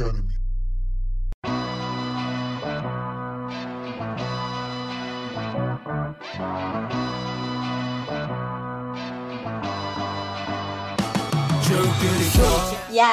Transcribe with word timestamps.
Academy. 0.00 0.39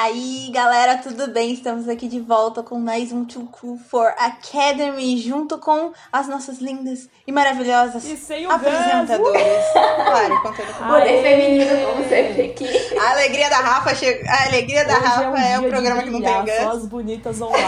Aí, 0.08 0.50
galera, 0.50 0.96
tudo 0.96 1.30
bem? 1.30 1.52
Estamos 1.52 1.86
aqui 1.86 2.08
de 2.08 2.18
volta 2.18 2.62
com 2.62 2.78
mais 2.78 3.12
um 3.12 3.26
Too 3.26 3.46
Cool 3.52 3.76
for 3.76 4.06
Academy, 4.16 5.18
junto 5.18 5.58
com 5.58 5.92
as 6.10 6.26
nossas 6.26 6.60
lindas 6.60 7.10
e 7.26 7.32
maravilhosas 7.32 8.06
E 8.06 8.16
sem 8.16 8.46
o 8.46 8.50
apresentadoras. 8.50 9.42
Claro, 9.74 10.40
contando 10.40 10.78
com 10.78 10.86
Poder 10.86 11.22
feminino, 11.22 11.86
como 11.86 12.08
sempre 12.08 12.42
aqui. 12.42 12.98
A 12.98 13.10
alegria 13.10 13.50
da 13.50 13.56
Rafa 13.58 13.94
chega. 13.94 14.30
A 14.30 14.46
alegria 14.46 14.86
da 14.86 14.96
Hoje 14.96 15.04
Rafa 15.04 15.38
é, 15.38 15.58
um 15.58 15.62
de 15.62 15.68
programa 15.68 16.02
que 16.02 16.10
não 16.10 16.22
tem 16.22 16.34
Só 16.34 16.42
ganso. 16.42 16.76
as 16.78 16.86
bonitas 16.86 17.40
online. 17.42 17.66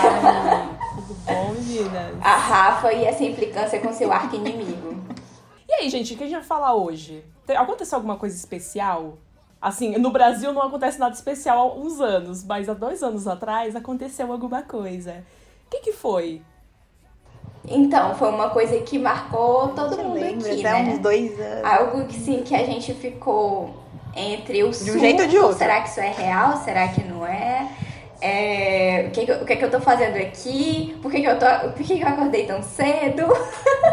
Tudo 0.96 1.14
bom, 1.26 1.52
meninas? 1.52 2.14
A 2.22 2.36
Rafa 2.36 2.92
e 2.94 3.04
essa 3.04 3.22
implicância 3.22 3.78
com 3.80 3.92
seu 3.92 4.10
arco 4.10 4.34
inimigo. 4.36 4.98
E 5.68 5.74
aí, 5.74 5.90
gente, 5.90 6.14
o 6.14 6.16
que 6.16 6.24
a 6.24 6.26
gente 6.26 6.36
vai 6.36 6.44
falar 6.44 6.74
hoje? 6.74 7.22
Aconteceu 7.46 7.96
alguma 7.96 8.16
coisa 8.16 8.34
especial? 8.34 9.18
Assim, 9.60 9.98
no 9.98 10.10
Brasil 10.10 10.52
não 10.52 10.62
acontece 10.62 10.98
nada 10.98 11.14
especial 11.14 11.58
há 11.58 11.74
uns 11.74 12.00
anos, 12.00 12.42
mas 12.44 12.68
há 12.68 12.74
dois 12.74 13.02
anos 13.02 13.26
atrás 13.28 13.76
aconteceu 13.76 14.32
alguma 14.32 14.62
coisa. 14.62 15.22
O 15.66 15.70
que 15.70 15.80
que 15.80 15.92
foi? 15.92 16.40
Então, 17.68 18.14
foi 18.14 18.30
uma 18.30 18.48
coisa 18.50 18.78
que 18.80 18.98
marcou 18.98 19.68
todo 19.68 19.94
Você 19.94 20.02
mundo 20.02 20.14
lembra? 20.14 20.50
aqui, 20.50 20.66
Até 20.66 20.82
né? 20.82 20.92
uns 20.92 20.98
dois 20.98 21.38
anos. 21.38 21.64
Algo 21.64 22.06
que 22.06 22.14
sim, 22.14 22.42
que 22.42 22.54
a 22.54 22.64
gente 22.64 22.94
ficou 22.94 23.74
entre 24.16 24.64
o 24.64 24.70
De 24.70 24.90
um 24.90 24.98
jeito 24.98 25.22
ou 25.22 25.28
de 25.28 25.38
outro. 25.38 25.58
Será 25.58 25.82
que 25.82 25.88
isso 25.90 26.00
é 26.00 26.10
real? 26.10 26.56
Será 26.64 26.88
que 26.88 27.04
não 27.04 27.26
é? 27.26 27.68
É, 28.22 29.06
o, 29.08 29.10
que 29.10 29.24
que 29.24 29.30
eu, 29.30 29.42
o 29.42 29.44
que 29.46 29.56
que 29.56 29.64
eu 29.64 29.70
tô 29.70 29.80
fazendo 29.80 30.16
aqui? 30.16 30.98
Por 31.02 31.10
que, 31.10 31.20
que 31.20 31.26
eu 31.28 31.38
tô. 31.38 31.46
Por 31.70 31.86
que, 31.86 31.96
que 31.98 32.02
eu 32.02 32.08
acordei 32.08 32.46
tão 32.46 32.62
cedo? 32.62 33.26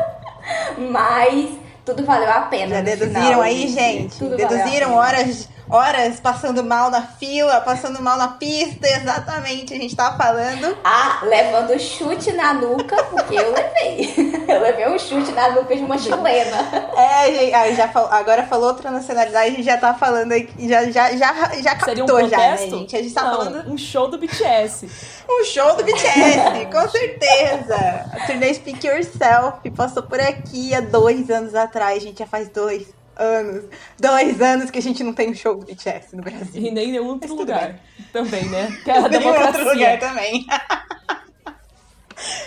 Mas 0.92 1.52
tudo 1.86 2.04
valeu 2.06 2.30
a 2.30 2.42
pena. 2.42 2.76
Já 2.76 2.82
deduziram 2.82 3.22
final, 3.22 3.42
aí, 3.42 3.68
gente? 3.68 4.18
Tudo 4.18 4.36
deduziram 4.36 4.96
horas, 4.96 5.50
horas 5.70 6.20
passando 6.20 6.64
mal 6.64 6.90
na 6.90 7.02
fila, 7.02 7.62
passando 7.62 8.02
mal 8.02 8.18
na 8.18 8.30
pista, 8.30 8.88
exatamente. 8.88 9.74
A 9.74 9.78
gente 9.78 9.96
tava 9.96 10.18
falando. 10.18 10.78
Ah, 10.84 11.20
levando 11.24 11.78
chute 11.80 12.32
na 12.34 12.54
nuca, 12.54 13.04
porque 13.06 13.36
eu 13.36 13.54
levei. 13.54 14.38
Eu 14.48 14.62
levei 14.62 14.88
um 14.88 14.98
chute 14.98 15.32
na 15.34 15.50
nuca 15.52 15.76
de 15.76 15.84
uma 15.84 15.98
chilena. 15.98 16.58
É, 16.96 17.32
gente, 17.34 17.76
já 17.76 17.90
fal- 17.90 18.08
agora 18.10 18.44
falou 18.46 18.70
outra 18.70 18.90
nacionalidade, 18.90 19.48
a 19.48 19.50
gente 19.50 19.64
já 19.64 19.76
tá 19.78 19.94
falando 19.94 20.32
aqui, 20.32 20.70
já, 20.70 20.86
já, 20.90 21.12
já, 21.18 21.34
já 21.62 21.78
Seria 21.80 22.04
um 22.06 22.08
captou 22.08 22.30
já, 22.30 22.38
né, 22.38 22.58
gente? 22.58 22.96
A 22.96 23.02
gente 23.04 23.14
tá 23.14 23.24
Não, 23.24 23.32
falando 23.38 23.70
um 23.70 23.78
show 23.78 24.08
do 24.08 24.18
BTS. 24.18 24.88
um 25.30 25.44
show 25.44 25.76
do 25.76 25.84
BTS, 25.84 26.66
com 26.72 26.90
certeza. 26.90 27.76
A 28.14 28.26
turnê 28.26 28.54
Speak 28.54 28.88
Yourself 28.88 29.70
passou 29.76 30.04
por 30.04 30.20
aqui 30.22 30.74
há 30.74 30.80
dois 30.80 31.30
anos 31.30 31.54
atrás, 31.54 32.02
gente, 32.02 32.20
já 32.20 32.26
faz 32.26 32.48
dois 32.48 32.88
anos. 33.18 33.66
Dois 34.00 34.42
anos 34.42 34.70
que 34.72 34.80
a 34.80 34.82
gente 34.82 35.04
não 35.04 35.14
tem 35.14 35.30
um 35.30 35.36
show 35.36 35.56
do 35.56 35.66
BTS 35.66 36.16
no 36.16 36.24
Brasil. 36.24 36.62
E 36.62 36.72
nem 36.72 36.90
em 36.90 36.92
nenhum 36.94 37.08
outro 37.08 37.34
lugar. 37.36 37.80
Também, 38.14 38.46
né? 38.46 38.68
Que 38.84 38.92
é 38.92 38.94
a 38.94 38.98
Em 39.00 39.04
outro 39.04 39.20
democracia. 39.20 39.64
lugar 39.64 40.00
também. 40.00 40.46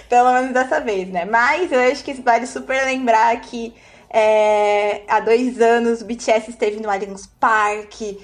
Pelo 0.08 0.32
menos 0.32 0.52
dessa 0.52 0.80
vez, 0.80 1.08
né? 1.08 1.24
Mas 1.24 1.70
eu 1.70 1.80
acho 1.80 2.02
que 2.02 2.12
vale 2.14 2.46
super 2.46 2.84
lembrar 2.84 3.40
que 3.40 3.72
é, 4.12 5.02
há 5.08 5.20
dois 5.20 5.60
anos 5.60 6.02
o 6.02 6.04
BTS 6.04 6.50
esteve 6.50 6.80
no 6.80 6.90
Allianz 6.90 7.26
Parque 7.38 8.18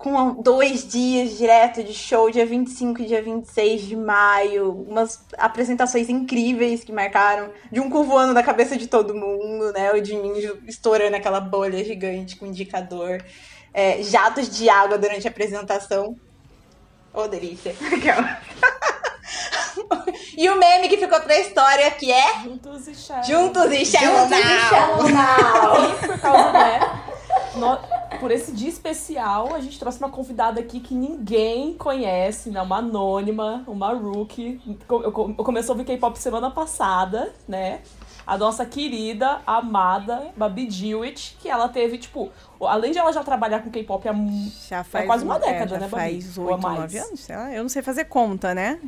com 0.00 0.32
dois 0.32 0.88
dias 0.88 1.36
direto 1.36 1.84
de 1.84 1.92
show, 1.92 2.30
dia 2.30 2.46
25 2.46 3.02
e 3.02 3.04
dia 3.04 3.22
26 3.22 3.82
de 3.82 3.94
maio. 3.94 4.72
Umas 4.88 5.22
apresentações 5.36 6.08
incríveis 6.08 6.82
que 6.82 6.90
marcaram. 6.90 7.50
De 7.70 7.80
um 7.80 7.90
cu 7.90 8.02
voando 8.02 8.32
na 8.32 8.42
cabeça 8.42 8.78
de 8.78 8.86
todo 8.86 9.14
mundo, 9.14 9.70
né? 9.72 9.92
O 9.92 10.02
Jimin 10.02 10.32
estourando 10.66 11.16
aquela 11.16 11.38
bolha 11.38 11.84
gigante 11.84 12.36
com 12.36 12.46
indicador. 12.46 13.22
É, 13.74 14.02
jatos 14.02 14.48
de 14.48 14.70
água 14.70 14.96
durante 14.96 15.28
a 15.28 15.30
apresentação. 15.30 16.16
Ô, 17.12 17.28
delícia. 17.28 17.76
Aquela. 17.94 18.40
e 20.34 20.48
o 20.48 20.58
meme 20.58 20.88
que 20.88 20.96
ficou 20.96 21.20
pra 21.20 21.38
história, 21.38 21.90
que 21.90 22.10
é 22.10 22.42
Juntos 22.42 22.88
e 22.88 22.94
Shallow. 22.94 23.24
Juntos 23.24 23.70
e 23.70 23.84
Shallow 23.84 24.28
Juntos 24.28 24.38
e 24.38 24.44
Now. 24.44 24.70
Shallow 24.70 25.08
Now. 25.10 25.98
Por 25.98 26.20
causa, 26.20 26.52
né? 26.52 27.09
No- 27.56 28.18
por 28.18 28.30
esse 28.30 28.52
dia 28.52 28.68
especial, 28.68 29.54
a 29.54 29.60
gente 29.60 29.78
trouxe 29.78 29.98
uma 29.98 30.10
convidada 30.10 30.60
aqui 30.60 30.80
que 30.80 30.94
ninguém 30.94 31.74
conhece, 31.74 32.50
né? 32.50 32.60
Uma 32.60 32.78
anônima, 32.78 33.64
uma 33.66 33.92
rookie. 33.92 34.60
Eu, 34.88 35.02
eu 35.02 35.12
comecei 35.44 35.70
a 35.70 35.72
ouvir 35.72 35.84
K-pop 35.84 36.18
semana 36.18 36.50
passada, 36.50 37.32
né? 37.48 37.80
A 38.26 38.36
nossa 38.38 38.64
querida, 38.64 39.40
amada 39.46 40.28
Babi 40.36 40.66
Dewitt, 40.66 41.36
que 41.40 41.48
ela 41.48 41.68
teve, 41.68 41.98
tipo, 41.98 42.30
além 42.60 42.92
de 42.92 42.98
ela 42.98 43.12
já 43.12 43.24
trabalhar 43.24 43.60
com 43.62 43.70
K-pop 43.70 44.08
há 44.08 44.14
Já 44.68 44.84
faz 44.84 45.06
quase 45.06 45.24
uma 45.24 45.36
um- 45.36 45.40
década, 45.40 45.76
é, 45.76 45.80
né, 45.80 45.88
Babi? 45.88 45.90
faz 45.90 46.38
oito, 46.38 46.62
mais? 46.62 46.78
nove 46.80 46.98
anos, 46.98 47.20
sei 47.20 47.36
lá. 47.36 47.52
Eu 47.52 47.62
não 47.62 47.68
sei 47.70 47.82
fazer 47.82 48.04
conta, 48.04 48.54
né? 48.54 48.78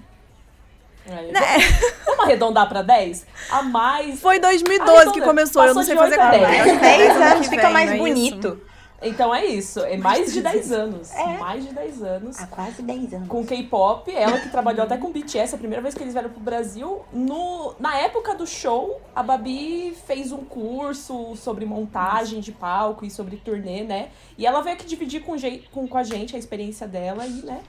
É, 1.07 1.59
Vamos 2.07 2.25
arredondar 2.25 2.69
pra 2.69 2.83
10? 2.83 3.27
A 3.51 3.63
mais. 3.63 4.21
Foi 4.21 4.39
2012 4.39 4.91
Arredonda. 4.93 5.13
que 5.13 5.21
começou, 5.21 5.63
eu 5.63 5.75
não 5.75 5.83
Passou 5.83 5.87
sei 5.89 5.97
fazer 5.97 6.17
conta. 6.17 6.31
dez. 6.39 6.61
Acho 6.61 6.71
que 6.75 6.77
10 6.81 7.11
ano 7.11 7.25
anos 7.25 7.49
que 7.49 7.55
fica 7.57 7.71
mais 7.71 7.91
é 7.91 7.97
bonito. 7.97 8.61
Então 9.05 9.35
é 9.35 9.45
isso. 9.47 9.81
É 9.81 9.97
mais 9.97 10.33
de 10.33 10.41
10 10.41 10.71
anos. 10.71 11.11
É. 11.13 11.37
Mais 11.39 11.67
de 11.67 11.75
10 11.75 12.03
anos. 12.05 12.39
Há 12.41 12.47
quase 12.47 12.83
10 12.83 13.15
anos. 13.15 13.27
com 13.29 13.45
K-pop, 13.45 14.09
ela 14.15 14.39
que 14.39 14.49
trabalhou 14.49 14.85
até 14.85 14.97
com 14.97 15.11
BTS, 15.11 15.57
a 15.57 15.59
primeira 15.59 15.83
vez 15.83 15.93
que 15.93 16.05
eles 16.05 16.13
vieram 16.13 16.31
pro 16.31 16.39
Brasil. 16.39 17.03
No, 17.13 17.75
na 17.81 17.97
época 17.99 18.33
do 18.37 18.47
show, 18.47 19.01
a 19.13 19.21
Babi 19.21 19.97
fez 20.07 20.31
um 20.31 20.45
curso 20.45 21.35
sobre 21.35 21.65
montagem 21.65 22.39
de 22.39 22.53
palco 22.53 23.05
e 23.05 23.11
sobre 23.11 23.39
turnê, 23.39 23.83
né? 23.83 24.11
E 24.39 24.47
ela 24.47 24.61
veio 24.61 24.77
aqui 24.77 24.87
dividir 24.87 25.23
com, 25.25 25.37
jei- 25.37 25.65
com, 25.73 25.89
com 25.89 25.99
a 25.99 26.05
gente 26.05 26.37
a 26.37 26.39
experiência 26.39 26.87
dela 26.87 27.27
e, 27.27 27.45
né? 27.45 27.61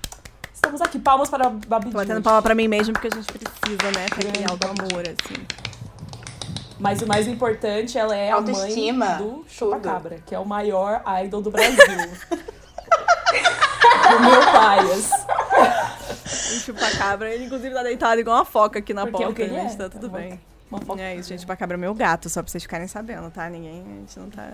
Estamos 0.64 0.82
aqui. 0.82 0.98
Palmas 1.00 1.30
para 1.30 1.48
a 1.48 1.50
Babi 1.50 1.92
Tô 1.92 1.98
batendo 1.98 2.22
palma 2.22 2.42
pra 2.42 2.56
mim 2.56 2.68
mesmo, 2.70 2.94
porque 2.94 3.08
a 3.08 3.12
gente 3.16 3.28
precisa, 3.32 3.92
né? 3.92 4.06
Aquele 4.06 4.46
alto 4.50 4.66
amor, 4.66 5.04
assim. 5.08 5.46
Mas 6.80 7.02
o 7.02 7.08
mais 7.08 7.28
importante, 7.28 7.98
ela 7.98 8.16
é 8.16 8.32
a 8.32 8.40
mãe 8.42 8.52
Autoestima, 8.54 9.16
do 9.16 9.24
tudo. 9.24 9.46
Chupacabra, 9.50 10.20
que 10.26 10.34
é 10.34 10.40
o 10.40 10.46
maior 10.46 11.02
idol 11.24 11.42
do 11.42 11.52
Brasil. 11.52 11.76
do 14.10 14.20
meu 14.22 14.42
paias. 14.52 15.10
O 16.26 16.60
chupacabra, 16.60 17.30
ele 17.34 17.46
inclusive 17.46 17.74
tá 17.74 17.84
deitado 17.84 18.20
igual 18.20 18.38
uma 18.38 18.46
foca 18.46 18.80
aqui 18.80 18.94
na 18.94 19.06
Porque 19.06 19.24
é 19.24 19.28
o 19.28 19.30
porta, 19.30 19.36
que 19.36 19.42
ele 19.50 19.62
gente. 19.62 19.74
é, 19.74 19.78
Tá 19.78 19.90
tudo 19.90 20.08
uma- 20.08 20.18
bem. 20.18 20.40
Uma 20.72 20.82
foto. 20.82 21.00
É 21.00 21.16
isso, 21.16 21.30
gente. 21.30 21.42
Chupacabra 21.42 21.78
é 21.78 21.80
meu 21.80 21.94
gato, 21.94 22.30
só 22.30 22.42
pra 22.42 22.50
vocês 22.52 22.64
ficarem 22.64 22.88
sabendo, 22.88 23.30
tá? 23.30 23.48
Ninguém, 23.50 23.82
a 23.82 24.00
gente 24.00 24.20
não 24.20 24.30
tá 24.30 24.50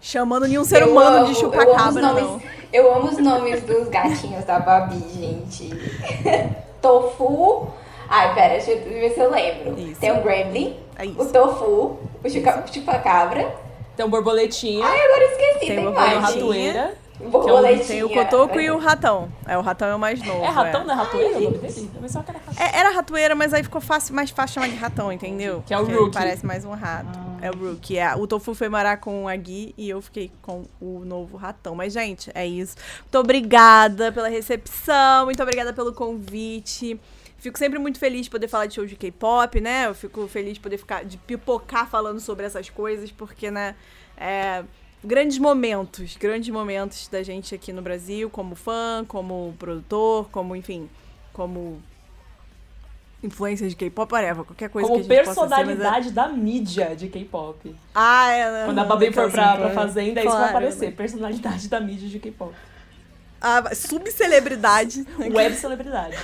chamando 0.00 0.46
nenhum 0.46 0.64
ser 0.64 0.82
Eu 0.82 0.90
humano 0.90 1.16
amo- 1.18 1.26
de 1.26 1.32
eu 1.32 1.36
chupacabra, 1.40 2.02
nomes- 2.02 2.22
não. 2.24 2.42
Eu 2.72 2.94
amo 2.94 3.08
os 3.08 3.18
nomes 3.18 3.62
dos 3.62 3.88
gatinhos 3.88 4.44
da 4.44 4.58
Babi, 4.58 4.98
gente. 5.14 5.70
Tofu. 6.82 7.68
Ai, 8.08 8.34
pera, 8.34 8.54
deixa 8.54 8.70
eu 8.72 8.82
ver 8.84 9.10
se 9.14 9.20
eu 9.20 9.30
lembro. 9.30 9.78
Isso. 9.80 10.00
Tem 10.00 10.12
o 10.12 10.22
Gremlin, 10.22 10.76
É 10.98 11.04
o. 11.06 11.24
Tofu, 11.32 11.98
o 12.24 12.28
chupacabra. 12.72 13.52
Tem 13.96 14.04
um 14.04 14.10
borboletinha, 14.10 14.84
Ai, 14.86 15.00
agora 15.00 15.22
eu 15.24 15.30
esqueci, 15.30 15.58
Tem 15.58 15.76
tem, 15.76 15.86
o 15.86 15.92
tem 15.92 15.94
Borboletinha. 17.20 17.86
Tem 17.86 18.04
o 18.04 18.10
cotoco 18.10 18.60
e 18.60 18.70
o 18.70 18.78
ratão. 18.78 19.30
É, 19.46 19.56
o 19.56 19.60
ratão 19.60 19.88
é 19.88 19.94
o 19.94 19.98
mais 19.98 20.22
novo. 20.22 20.44
É 20.44 20.48
ratão, 20.48 20.82
é. 20.82 20.84
não 20.84 20.94
é 20.94 20.96
ratoeira 20.96 21.38
o 21.38 21.40
nome 21.40 21.58
dele? 21.58 21.90
Eu 21.94 22.00
pensava 22.00 22.24
que 22.24 22.30
era 22.30 22.40
ratão. 22.40 22.64
É, 22.64 22.78
era 22.78 22.90
ratoeira, 22.90 23.34
mas 23.34 23.54
aí 23.54 23.62
ficou 23.62 23.80
fácil, 23.80 24.14
mais 24.14 24.30
fácil 24.30 24.54
chamar 24.54 24.68
de 24.68 24.76
ratão, 24.76 25.12
entendeu? 25.12 25.62
Que 25.66 25.74
é 25.74 25.78
o 25.78 25.84
Porque 25.84 25.96
Rookie. 25.96 26.14
Parece 26.14 26.44
mais 26.44 26.64
um 26.64 26.72
rato. 26.72 27.18
É 27.40 27.50
o 27.50 27.56
Rookie. 27.56 27.98
É. 27.98 28.14
O 28.14 28.26
Tofu 28.26 28.54
foi 28.54 28.68
morar 28.68 28.98
com 28.98 29.28
a 29.28 29.36
Gui 29.36 29.74
e 29.76 29.88
eu 29.88 30.00
fiquei 30.02 30.30
com 30.42 30.64
o 30.80 31.04
novo 31.04 31.36
ratão. 31.36 31.74
Mas, 31.74 31.92
gente, 31.92 32.30
é 32.34 32.46
isso. 32.46 32.76
Muito 33.02 33.18
obrigada 33.18 34.12
pela 34.12 34.28
recepção, 34.28 35.24
muito 35.24 35.42
obrigada 35.42 35.72
pelo 35.72 35.92
convite. 35.92 36.98
Fico 37.38 37.58
sempre 37.58 37.78
muito 37.78 37.98
feliz 37.98 38.22
de 38.22 38.30
poder 38.30 38.48
falar 38.48 38.66
de 38.66 38.74
show 38.74 38.86
de 38.86 38.96
K-pop, 38.96 39.60
né? 39.60 39.86
Eu 39.86 39.94
fico 39.94 40.26
feliz 40.26 40.54
de 40.54 40.60
poder 40.60 40.78
ficar, 40.78 41.04
de 41.04 41.16
pipocar 41.16 41.88
falando 41.88 42.18
sobre 42.18 42.46
essas 42.46 42.70
coisas, 42.70 43.10
porque, 43.12 43.50
né, 43.50 43.76
é, 44.16 44.64
grandes 45.04 45.38
momentos, 45.38 46.16
grandes 46.16 46.48
momentos 46.48 47.08
da 47.08 47.22
gente 47.22 47.54
aqui 47.54 47.72
no 47.72 47.82
Brasil, 47.82 48.28
como 48.30 48.54
fã, 48.54 49.04
como 49.06 49.54
produtor, 49.58 50.28
como, 50.30 50.54
enfim, 50.56 50.88
como 51.32 51.80
influência 53.22 53.68
de 53.68 53.74
K-pop, 53.74 54.12
whatever, 54.12 54.44
qualquer 54.44 54.68
coisa 54.68 54.88
Como 54.88 55.02
que 55.04 55.12
a 55.12 55.16
gente 55.16 55.24
ser, 55.26 55.40
mas 55.40 55.40
é- 55.40 55.46
personalidade 55.48 56.10
da 56.12 56.28
mídia 56.28 56.94
de 56.94 57.08
K-pop. 57.08 57.74
Ah, 57.94 58.30
é. 58.30 58.64
Quando 58.66 58.78
a 58.78 58.84
Babi 58.84 59.06
for 59.12 59.30
pra, 59.30 59.52
Aquelas- 59.52 59.72
pra 59.72 59.82
fazenda, 59.82 60.20
é 60.20 60.22
isso 60.24 60.32
que 60.32 60.36
vai 60.36 60.36
Claro. 60.36 60.48
aparecer. 60.50 60.92
Personalidade 60.94 61.68
da 61.68 61.80
mídia 61.80 62.08
de 62.08 62.18
K-pop. 62.18 62.54
A 63.40 63.74
subcelebridade. 63.74 65.06
Web 65.18 65.54
celebridade. 65.56 66.16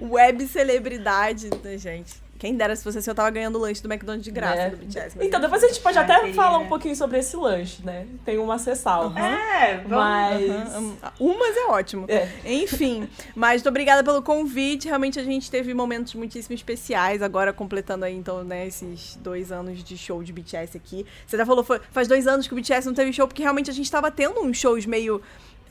Web 0.00 0.46
celebridade, 0.46 1.50
né, 1.62 1.78
gente? 1.78 2.14
Quem 2.40 2.56
dera 2.56 2.74
se 2.74 2.82
fosse 2.82 2.96
assim, 2.98 3.10
eu 3.10 3.14
tava 3.14 3.28
ganhando 3.30 3.58
lanche 3.58 3.82
do 3.82 3.92
McDonald's 3.92 4.24
de 4.24 4.30
graça 4.30 4.56
Né? 4.56 4.70
do 4.70 4.76
BTS. 4.78 5.18
Então, 5.20 5.38
depois 5.38 5.62
a 5.62 5.68
gente 5.68 5.78
pode 5.80 5.98
até 5.98 6.32
falar 6.32 6.56
um 6.58 6.66
pouquinho 6.66 6.96
sobre 6.96 7.18
esse 7.18 7.36
lanche, 7.36 7.82
né? 7.84 8.06
Tem 8.24 8.38
umas 8.38 8.64
ressalvas. 8.64 9.22
É, 9.22 9.76
vamos. 9.86 9.90
Mas. 9.90 10.50
Aham, 10.50 10.96
Umas 11.20 11.54
é 11.56 11.66
ótimo. 11.66 12.06
É. 12.08 12.26
Enfim, 12.46 13.06
mas 13.36 13.60
muito 13.60 13.68
obrigada 13.68 14.02
pelo 14.02 14.22
convite. 14.22 14.88
Realmente 14.88 15.20
a 15.20 15.22
gente 15.22 15.50
teve 15.50 15.74
momentos 15.74 16.14
muitíssimo 16.14 16.54
especiais. 16.54 17.20
Agora 17.20 17.52
completando 17.52 18.06
aí, 18.06 18.16
então, 18.16 18.42
né, 18.42 18.66
esses 18.66 19.16
dois 19.16 19.52
anos 19.52 19.84
de 19.84 19.98
show 19.98 20.22
de 20.22 20.32
BTS 20.32 20.78
aqui. 20.78 21.04
Você 21.26 21.36
já 21.36 21.44
falou, 21.44 21.62
foi- 21.62 21.80
faz 21.92 22.08
dois 22.08 22.26
anos 22.26 22.46
que 22.48 22.54
o 22.54 22.56
BTS 22.56 22.86
não 22.86 22.94
teve 22.94 23.12
show, 23.12 23.28
porque 23.28 23.42
realmente 23.42 23.68
a 23.68 23.74
gente 23.74 23.90
tava 23.90 24.10
tendo 24.10 24.40
uns 24.40 24.56
shows 24.56 24.86
meio. 24.86 25.20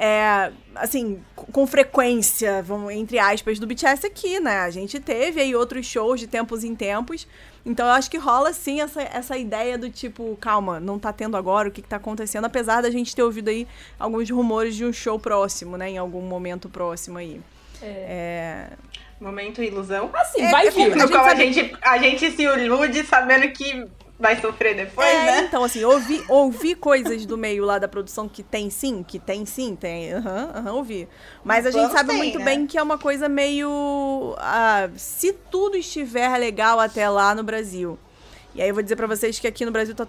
É, 0.02 0.54
assim, 0.76 1.22
com 1.36 1.68
frequência, 1.68 2.64
vamos, 2.64 2.94
entre 2.94 3.20
aspas, 3.20 3.60
do 3.60 3.68
BTS 3.68 4.08
aqui, 4.08 4.40
né? 4.40 4.60
A 4.60 4.70
gente 4.70 4.98
teve 4.98 5.42
aí 5.42 5.54
outros 5.54 5.86
shows 5.86 6.22
de 6.22 6.26
tempos 6.26 6.64
em 6.64 6.74
tempos. 6.74 7.28
Então 7.66 7.86
eu 7.86 7.92
acho 7.92 8.10
que 8.10 8.18
rola 8.18 8.54
sim 8.54 8.80
essa, 8.80 9.02
essa 9.02 9.38
ideia 9.38 9.78
do 9.78 9.90
tipo, 9.90 10.38
calma, 10.40 10.80
não 10.80 10.98
tá 10.98 11.12
tendo 11.12 11.36
agora, 11.36 11.68
o 11.68 11.72
que, 11.72 11.82
que 11.82 11.88
tá 11.90 11.98
acontecendo, 11.98 12.46
apesar 12.46 12.80
da 12.80 12.90
gente 12.90 13.14
ter 13.14 13.24
ouvido 13.24 13.50
aí 13.50 13.68
alguns 14.00 14.30
rumores 14.30 14.74
de 14.74 14.86
um 14.86 14.94
show 14.94 15.20
próximo, 15.20 15.76
né? 15.76 15.90
Em 15.90 15.98
algum 15.98 16.22
momento 16.22 16.70
próximo 16.70 17.18
aí. 17.18 17.42
É. 17.82 18.68
Momento 19.20 19.62
ilusão. 19.62 20.10
Assim, 20.14 20.44
É, 20.44 20.50
vai 20.50 20.68
é 20.68 20.72
vir. 20.72 21.10
qual 21.10 21.26
a 21.26 21.36
gente, 21.36 21.76
a 21.82 21.98
gente 21.98 22.32
se 22.32 22.44
ilude 22.44 23.04
sabendo 23.04 23.52
que 23.52 23.86
vai 24.20 24.40
sofrer 24.40 24.76
depois, 24.76 25.08
É, 25.08 25.26
né? 25.26 25.40
então, 25.48 25.64
assim, 25.64 25.84
ouvi, 25.86 26.24
ouvi 26.28 26.76
coisas 26.76 27.26
do 27.26 27.38
meio 27.38 27.64
lá 27.66 27.80
da 27.80 27.88
produção 27.88 28.28
que 28.28 28.44
tem 28.44 28.70
sim, 28.70 29.02
que 29.02 29.18
tem 29.18 29.46
sim, 29.46 29.76
tem. 29.76 30.12
Aham, 30.14 30.52
aham, 30.56 30.74
ouvi. 30.74 31.08
Mas 31.44 31.66
a 31.66 31.72
gente 31.72 31.92
sabe 31.92 32.12
muito 32.14 32.38
né? 32.38 32.46
bem 32.46 32.68
que 32.68 32.78
é 32.78 32.84
uma 32.84 32.98
coisa 32.98 33.30
meio. 33.30 34.36
ah, 34.38 34.90
se 34.98 35.32
tudo 35.34 35.78
estiver 35.78 36.38
legal 36.38 36.80
até 36.80 37.10
lá 37.10 37.34
no 37.34 37.44
Brasil. 37.44 37.98
E 38.56 38.62
aí 38.62 38.68
eu 38.70 38.74
vou 38.74 38.82
dizer 38.82 38.96
pra 38.96 39.06
vocês 39.06 39.38
que 39.38 39.48
aqui 39.48 39.64
no 39.64 39.72
Brasil 39.72 39.94
tá 39.94 40.08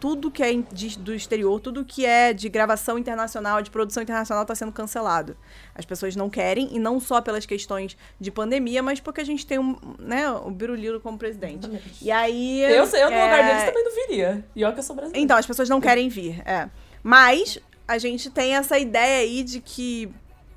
tudo 0.00 0.30
que 0.30 0.42
é 0.42 0.52
de- 0.72 0.98
do 0.98 1.14
exterior, 1.14 1.60
tudo 1.60 1.84
que 1.84 2.06
é 2.06 2.32
de 2.32 2.48
gravação 2.48 2.98
internacional, 2.98 3.60
de 3.60 3.70
produção 3.70 4.02
internacional 4.02 4.46
tá 4.46 4.54
sendo 4.54 4.72
cancelado. 4.72 5.36
As 5.74 5.84
pessoas 5.84 6.16
não 6.16 6.30
querem, 6.30 6.74
e 6.74 6.78
não 6.78 6.98
só 6.98 7.20
pelas 7.20 7.44
questões 7.44 7.96
de 8.18 8.30
pandemia, 8.30 8.82
mas 8.82 8.98
porque 8.98 9.20
a 9.20 9.24
gente 9.24 9.46
tem 9.46 9.58
um, 9.58 9.76
né, 9.98 10.30
o 10.30 10.50
Biruliro 10.50 11.00
como 11.00 11.18
presidente. 11.18 11.68
E 12.00 12.10
aí. 12.10 12.62
Eu, 12.62 12.86
sei, 12.86 13.02
eu 13.02 13.10
no 13.10 13.16
é, 13.16 13.24
lugar 13.24 13.44
deles 13.46 13.64
também 13.64 13.84
não 13.84 13.92
viria. 13.94 14.44
E 14.56 14.64
olha 14.64 14.72
que 14.72 14.80
eu 14.80 14.84
sou 14.84 14.96
brasileira. 14.96 15.22
então, 15.24 15.36
as 15.36 15.46
pessoas 15.46 15.68
não 15.68 15.80
querem 15.80 16.08
vir, 16.08 16.40
é. 16.46 16.68
Mas 17.02 17.58
a 17.86 17.98
gente 17.98 18.30
tem 18.30 18.54
essa 18.56 18.78
ideia 18.78 19.22
aí 19.22 19.42
de 19.42 19.60
que 19.60 20.10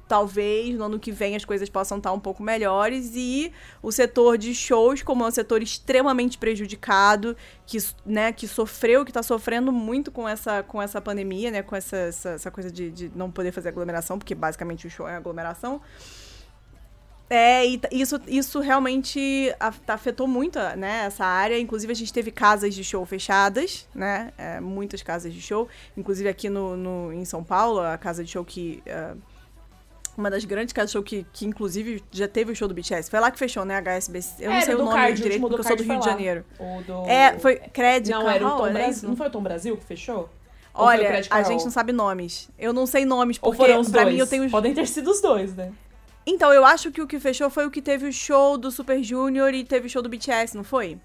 talvez 0.08 0.76
no 0.76 0.84
ano 0.86 1.00
que 1.00 1.12
vem 1.12 1.36
as 1.36 1.44
coisas 1.44 1.70
possam 1.70 1.98
estar 1.98 2.12
um 2.12 2.20
pouco 2.20 2.44
melhores 2.44 3.12
e 3.16 3.52
o 3.82 3.92
setor 3.92 4.38
de 4.38 4.54
shows, 4.54 5.02
como 5.02 5.24
é 5.24 5.28
um 5.28 5.32
setor 5.32 5.62
extremamente 5.64 6.38
prejudicado, 6.38 7.36
que, 7.66 7.78
né, 8.06 8.32
que 8.32 8.48
sofreu, 8.48 9.04
que 9.04 9.12
está 9.12 9.24
sofrendo 9.24 9.72
muito 9.72 10.12
com 10.12 10.28
essa, 10.30 10.62
com 10.64 10.82
essa 10.82 11.02
pandemia, 11.02 11.50
né, 11.52 11.62
com 11.64 11.76
essa, 11.76 11.98
essa, 11.98 12.30
essa 12.32 12.52
coisa 12.52 12.72
de, 12.72 12.92
de 12.92 13.12
não 13.16 13.32
poder 13.32 13.52
fazer 13.52 13.70
aglomeração, 13.70 14.18
porque 14.20 14.36
basicamente 14.36 14.86
o 14.88 14.90
show 14.90 15.08
é 15.08 15.16
aglomeração. 15.16 15.82
É, 17.28 17.66
e 17.66 17.82
isso, 17.92 18.22
isso 18.28 18.60
realmente 18.60 19.52
afetou 19.88 20.28
muito, 20.28 20.60
né, 20.78 21.06
essa 21.08 21.26
área. 21.26 21.60
Inclusive, 21.60 21.92
a 21.92 21.96
gente 21.96 22.14
teve 22.14 22.30
casas 22.30 22.76
de 22.76 22.84
show 22.84 23.04
fechadas, 23.04 23.88
né? 23.96 24.32
é, 24.38 24.60
muitas 24.60 25.02
casas 25.02 25.34
de 25.34 25.42
show. 25.42 25.68
Inclusive 25.98 26.30
aqui 26.30 26.50
no, 26.50 26.78
no- 26.78 27.12
em 27.12 27.26
São 27.26 27.44
Paulo, 27.44 27.80
a 27.80 27.98
casa 27.98 28.24
de 28.24 28.30
show 28.32 28.46
que. 28.46 28.84
é, 28.86 29.14
uma 30.18 30.30
das 30.30 30.46
grandes 30.46 30.74
casas 30.74 30.92
de 30.92 30.94
show 30.94 31.04
que, 31.04 31.26
que, 31.34 31.46
inclusive, 31.46 32.04
já 32.12 32.28
teve 32.28 32.52
o 32.52 32.56
show 32.56 32.68
do 32.68 32.74
BTS. 32.74 33.10
Foi 33.10 33.20
lá 33.20 33.30
que 33.32 33.38
fechou, 33.38 33.66
né? 33.66 33.78
HSBC. 33.78 34.46
Eu 34.46 34.52
não 34.52 34.62
sei 34.62 34.76
o 34.76 34.78
nome 34.78 34.94
Card, 34.94 35.22
direito, 35.22 35.42
porque 35.42 35.60
eu 35.60 35.64
sou 35.64 35.76
do 35.76 35.84
Rio 35.84 36.00
de. 36.00 36.06
Janeiro. 36.06 36.46
Do... 36.86 37.06
É, 37.06 37.38
foi 37.40 37.58
Credit 37.58 38.12
Não, 38.12 38.30
era 38.30 38.48
o 38.48 38.58
Tom 38.58 38.72
Brasil. 38.72 39.10
Não 39.10 39.16
foi 39.16 39.28
o 39.28 39.30
Tom 39.30 39.42
Brasil 39.42 39.78
que 39.78 39.86
fechou? 39.86 40.30
Ou 40.74 40.86
Olha, 40.86 41.22
a 41.30 41.44
gente 41.44 41.64
não 41.64 41.72
sabe 41.72 41.94
nomes. 41.94 42.50
Eu 42.60 42.74
não 42.74 42.86
sei 42.86 43.06
nomes, 43.06 43.38
Ou 43.42 43.54
porque 43.54 43.72
os 43.72 43.90
pra 43.90 44.04
dois? 44.04 44.14
mim 44.14 44.20
eu 44.20 44.28
tenho 44.28 44.50
Podem 44.50 44.74
ter 44.74 44.88
sido 44.88 45.10
os 45.10 45.22
dois, 45.22 45.56
né? 45.56 45.72
Então, 46.26 46.52
eu 46.52 46.66
acho 46.66 46.92
que 46.92 47.02
o 47.02 47.08
que 47.08 47.20
fechou 47.20 47.50
foi 47.50 47.66
o 47.66 47.72
que 47.72 47.82
teve 47.82 48.08
o 48.08 48.12
show 48.12 48.58
do 48.58 48.72
Super 48.72 49.02
Junior 49.04 49.54
e 49.54 49.64
teve 49.64 49.88
o 49.88 49.90
show 49.90 50.02
do 50.02 50.10
BTS, 50.10 50.58
não 50.58 50.64
foi? 50.64 50.98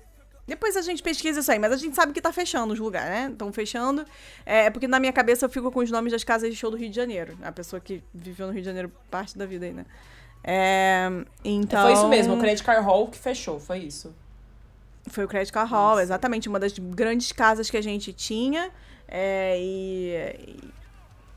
Depois 0.51 0.77
a 0.77 0.83
gente 0.83 1.03
pesquisa 1.03 1.41
isso 1.41 1.51
aí, 1.53 1.59
mas 1.59 1.73
a 1.73 1.77
gente 1.77 1.95
sabe 1.95 2.13
que 2.13 2.21
tá 2.21 2.33
fechando 2.33 2.73
os 2.75 2.79
lugares, 2.81 3.09
né? 3.09 3.29
Estão 3.31 3.53
fechando. 3.53 4.05
É 4.45 4.69
porque 4.69 4.89
na 4.89 4.99
minha 4.99 5.13
cabeça 5.13 5.47
eu 5.47 5.49
fico 5.51 5.71
com 5.71 5.79
os 5.81 5.91
nomes 5.91 6.13
das 6.13 6.25
casas 6.25 6.51
de 6.51 6.57
show 6.57 6.71
do 6.71 6.77
Rio 6.77 6.91
de 6.91 6.97
Janeiro. 6.97 7.39
A 7.43 7.53
pessoa 7.53 7.79
que 7.81 8.03
viveu 8.13 8.47
no 8.49 8.53
Rio 8.53 8.61
de 8.63 8.67
Janeiro 8.67 8.91
parte 9.11 9.39
da 9.39 9.47
vida 9.47 9.65
aí, 9.67 9.73
né? 9.73 9.87
É, 10.43 11.09
então... 11.45 11.83
Foi 11.83 11.93
isso 11.93 12.09
mesmo, 12.09 12.35
o 12.35 12.39
Credit 12.41 12.65
Card 12.65 12.85
Hall 12.85 13.07
que 13.09 13.19
fechou, 13.19 13.61
foi 13.61 13.79
isso. 13.79 14.13
Foi 15.09 15.25
o 15.25 15.29
Credit 15.29 15.53
Card 15.53 15.71
Hall, 15.71 16.01
exatamente. 16.01 16.49
Uma 16.49 16.59
das 16.59 16.77
grandes 16.79 17.31
casas 17.33 17.71
que 17.71 17.77
a 17.77 17.83
gente 17.83 18.13
tinha. 18.13 18.71
É, 19.09 19.57
e, 19.59 20.15
e- 20.49 20.71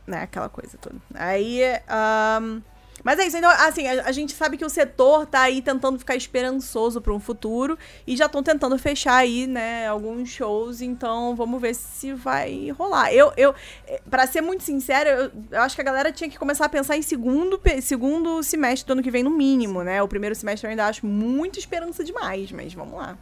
Né, 0.07 0.23
aquela 0.23 0.49
coisa 0.49 0.77
toda. 0.81 0.95
Aí. 1.13 1.61
ahn, 1.87 2.61
mas 3.03 3.19
é 3.19 3.25
isso, 3.25 3.37
então, 3.37 3.49
assim, 3.49 3.87
a, 3.87 4.05
a 4.05 4.11
gente 4.11 4.33
sabe 4.33 4.57
que 4.57 4.65
o 4.65 4.69
setor 4.69 5.25
tá 5.25 5.41
aí 5.41 5.61
tentando 5.61 5.99
ficar 5.99 6.15
esperançoso 6.15 7.01
para 7.01 7.13
um 7.13 7.19
futuro 7.19 7.77
e 8.07 8.15
já 8.15 8.25
estão 8.25 8.41
tentando 8.41 8.77
fechar 8.77 9.15
aí, 9.15 9.45
né, 9.47 9.87
alguns 9.87 10.29
shows, 10.29 10.81
então 10.81 11.35
vamos 11.35 11.61
ver 11.61 11.75
se 11.75 12.13
vai 12.13 12.69
rolar. 12.71 13.13
Eu, 13.13 13.33
eu 13.35 13.53
para 14.09 14.25
ser 14.27 14.41
muito 14.41 14.63
sincera, 14.63 15.09
eu, 15.09 15.31
eu 15.51 15.61
acho 15.61 15.75
que 15.75 15.81
a 15.81 15.85
galera 15.85 16.11
tinha 16.11 16.29
que 16.29 16.37
começar 16.37 16.65
a 16.65 16.69
pensar 16.69 16.97
em 16.97 17.01
segundo, 17.01 17.59
segundo 17.81 18.41
semestre 18.43 18.87
do 18.87 18.93
ano 18.93 19.03
que 19.03 19.11
vem, 19.11 19.23
no 19.23 19.29
mínimo, 19.29 19.83
né? 19.83 20.01
O 20.01 20.07
primeiro 20.07 20.35
semestre 20.35 20.67
eu 20.67 20.69
ainda 20.69 20.85
acho 20.87 21.05
muita 21.05 21.59
esperança 21.59 22.03
demais, 22.03 22.51
mas 22.51 22.73
vamos 22.73 22.95
lá. 22.95 23.17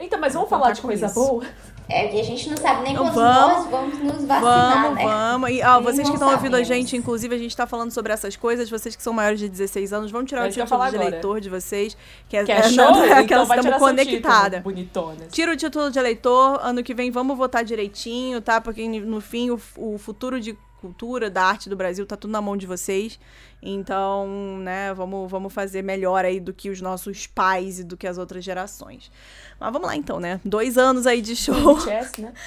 Então, 0.00 0.20
mas 0.20 0.34
vamos 0.34 0.48
falar 0.50 0.72
de 0.72 0.80
coisa 0.82 1.06
isso. 1.06 1.14
boa? 1.14 1.44
É 1.88 2.06
que 2.08 2.20
a 2.20 2.22
gente 2.24 2.48
não 2.48 2.56
sabe 2.56 2.82
nem 2.82 2.92
Então 2.92 3.04
quando 3.06 3.14
vamos- 3.14 3.56
nós 3.56 3.70
vamos 3.70 3.98
nos 3.98 4.24
vacinar, 4.24 4.82
Vamos, 4.82 4.98
né? 4.98 5.04
vamos. 5.04 5.50
E, 5.50 5.62
ó, 5.62 5.80
vocês 5.80 6.08
que 6.08 6.14
estão 6.14 6.30
ouvindo 6.30 6.56
a 6.56 6.62
gente, 6.62 6.96
inclusive 6.96 7.34
a 7.34 7.38
gente 7.38 7.56
tá 7.56 7.66
falando 7.66 7.90
sobre 7.90 8.12
essas 8.12 8.36
coisas, 8.36 8.70
vocês 8.70 8.94
que 8.94 9.02
são 9.02 9.12
maiores 9.12 9.40
de 9.40 9.48
16 9.48 9.92
anos, 9.92 10.10
vão 10.10 10.24
tirar 10.24 10.44
É 10.44 10.48
o 10.48 10.48
título 10.50 10.68
falar 10.68 10.90
de 10.90 10.96
agora. 10.96 11.08
eleitor 11.10 11.40
de 11.40 11.50
vocês, 11.50 11.96
que 12.28 12.36
é, 12.36 12.44
Que 12.44 12.52
é 12.52 12.56
é, 12.58 12.62
show? 12.64 12.76
não, 12.76 13.02
é 13.04 13.22
então 13.22 13.42
estamos 13.42 13.46
seu 13.46 13.62
título, 13.72 13.78
conectadas. 13.80 14.62
bonitonas. 14.62 15.28
Tira 15.32 15.52
o 15.52 15.56
título 15.56 15.90
de 15.90 15.98
eleitor, 15.98 16.60
ano 16.62 16.82
que 16.82 16.94
vem 16.94 17.10
vamos 17.10 17.36
votar 17.36 17.64
direitinho, 17.64 18.40
tá? 18.40 18.60
Porque 18.60 18.86
no 18.88 19.20
fim 19.20 19.50
o, 19.50 19.60
o 19.76 19.98
futuro 19.98 20.40
de 20.40 20.56
cultura, 20.82 21.30
da 21.30 21.44
arte 21.44 21.70
do 21.70 21.76
Brasil 21.76 22.04
tá 22.04 22.16
tudo 22.16 22.30
na 22.32 22.42
mão 22.42 22.56
de 22.56 22.66
vocês. 22.66 23.18
Então, 23.62 24.58
né, 24.58 24.92
vamos, 24.92 25.30
vamos 25.30 25.54
fazer 25.54 25.82
melhor 25.82 26.24
aí 26.24 26.40
do 26.40 26.52
que 26.52 26.68
os 26.68 26.80
nossos 26.80 27.26
pais 27.26 27.78
e 27.78 27.84
do 27.84 27.96
que 27.96 28.06
as 28.06 28.18
outras 28.18 28.44
gerações. 28.44 29.10
Mas 29.58 29.72
vamos 29.72 29.86
lá 29.86 29.96
então, 29.96 30.18
né? 30.18 30.40
Dois 30.44 30.76
anos 30.76 31.06
aí 31.06 31.22
de 31.22 31.36
show. 31.36 31.80
Chess, 31.80 32.12
né? 32.18 32.32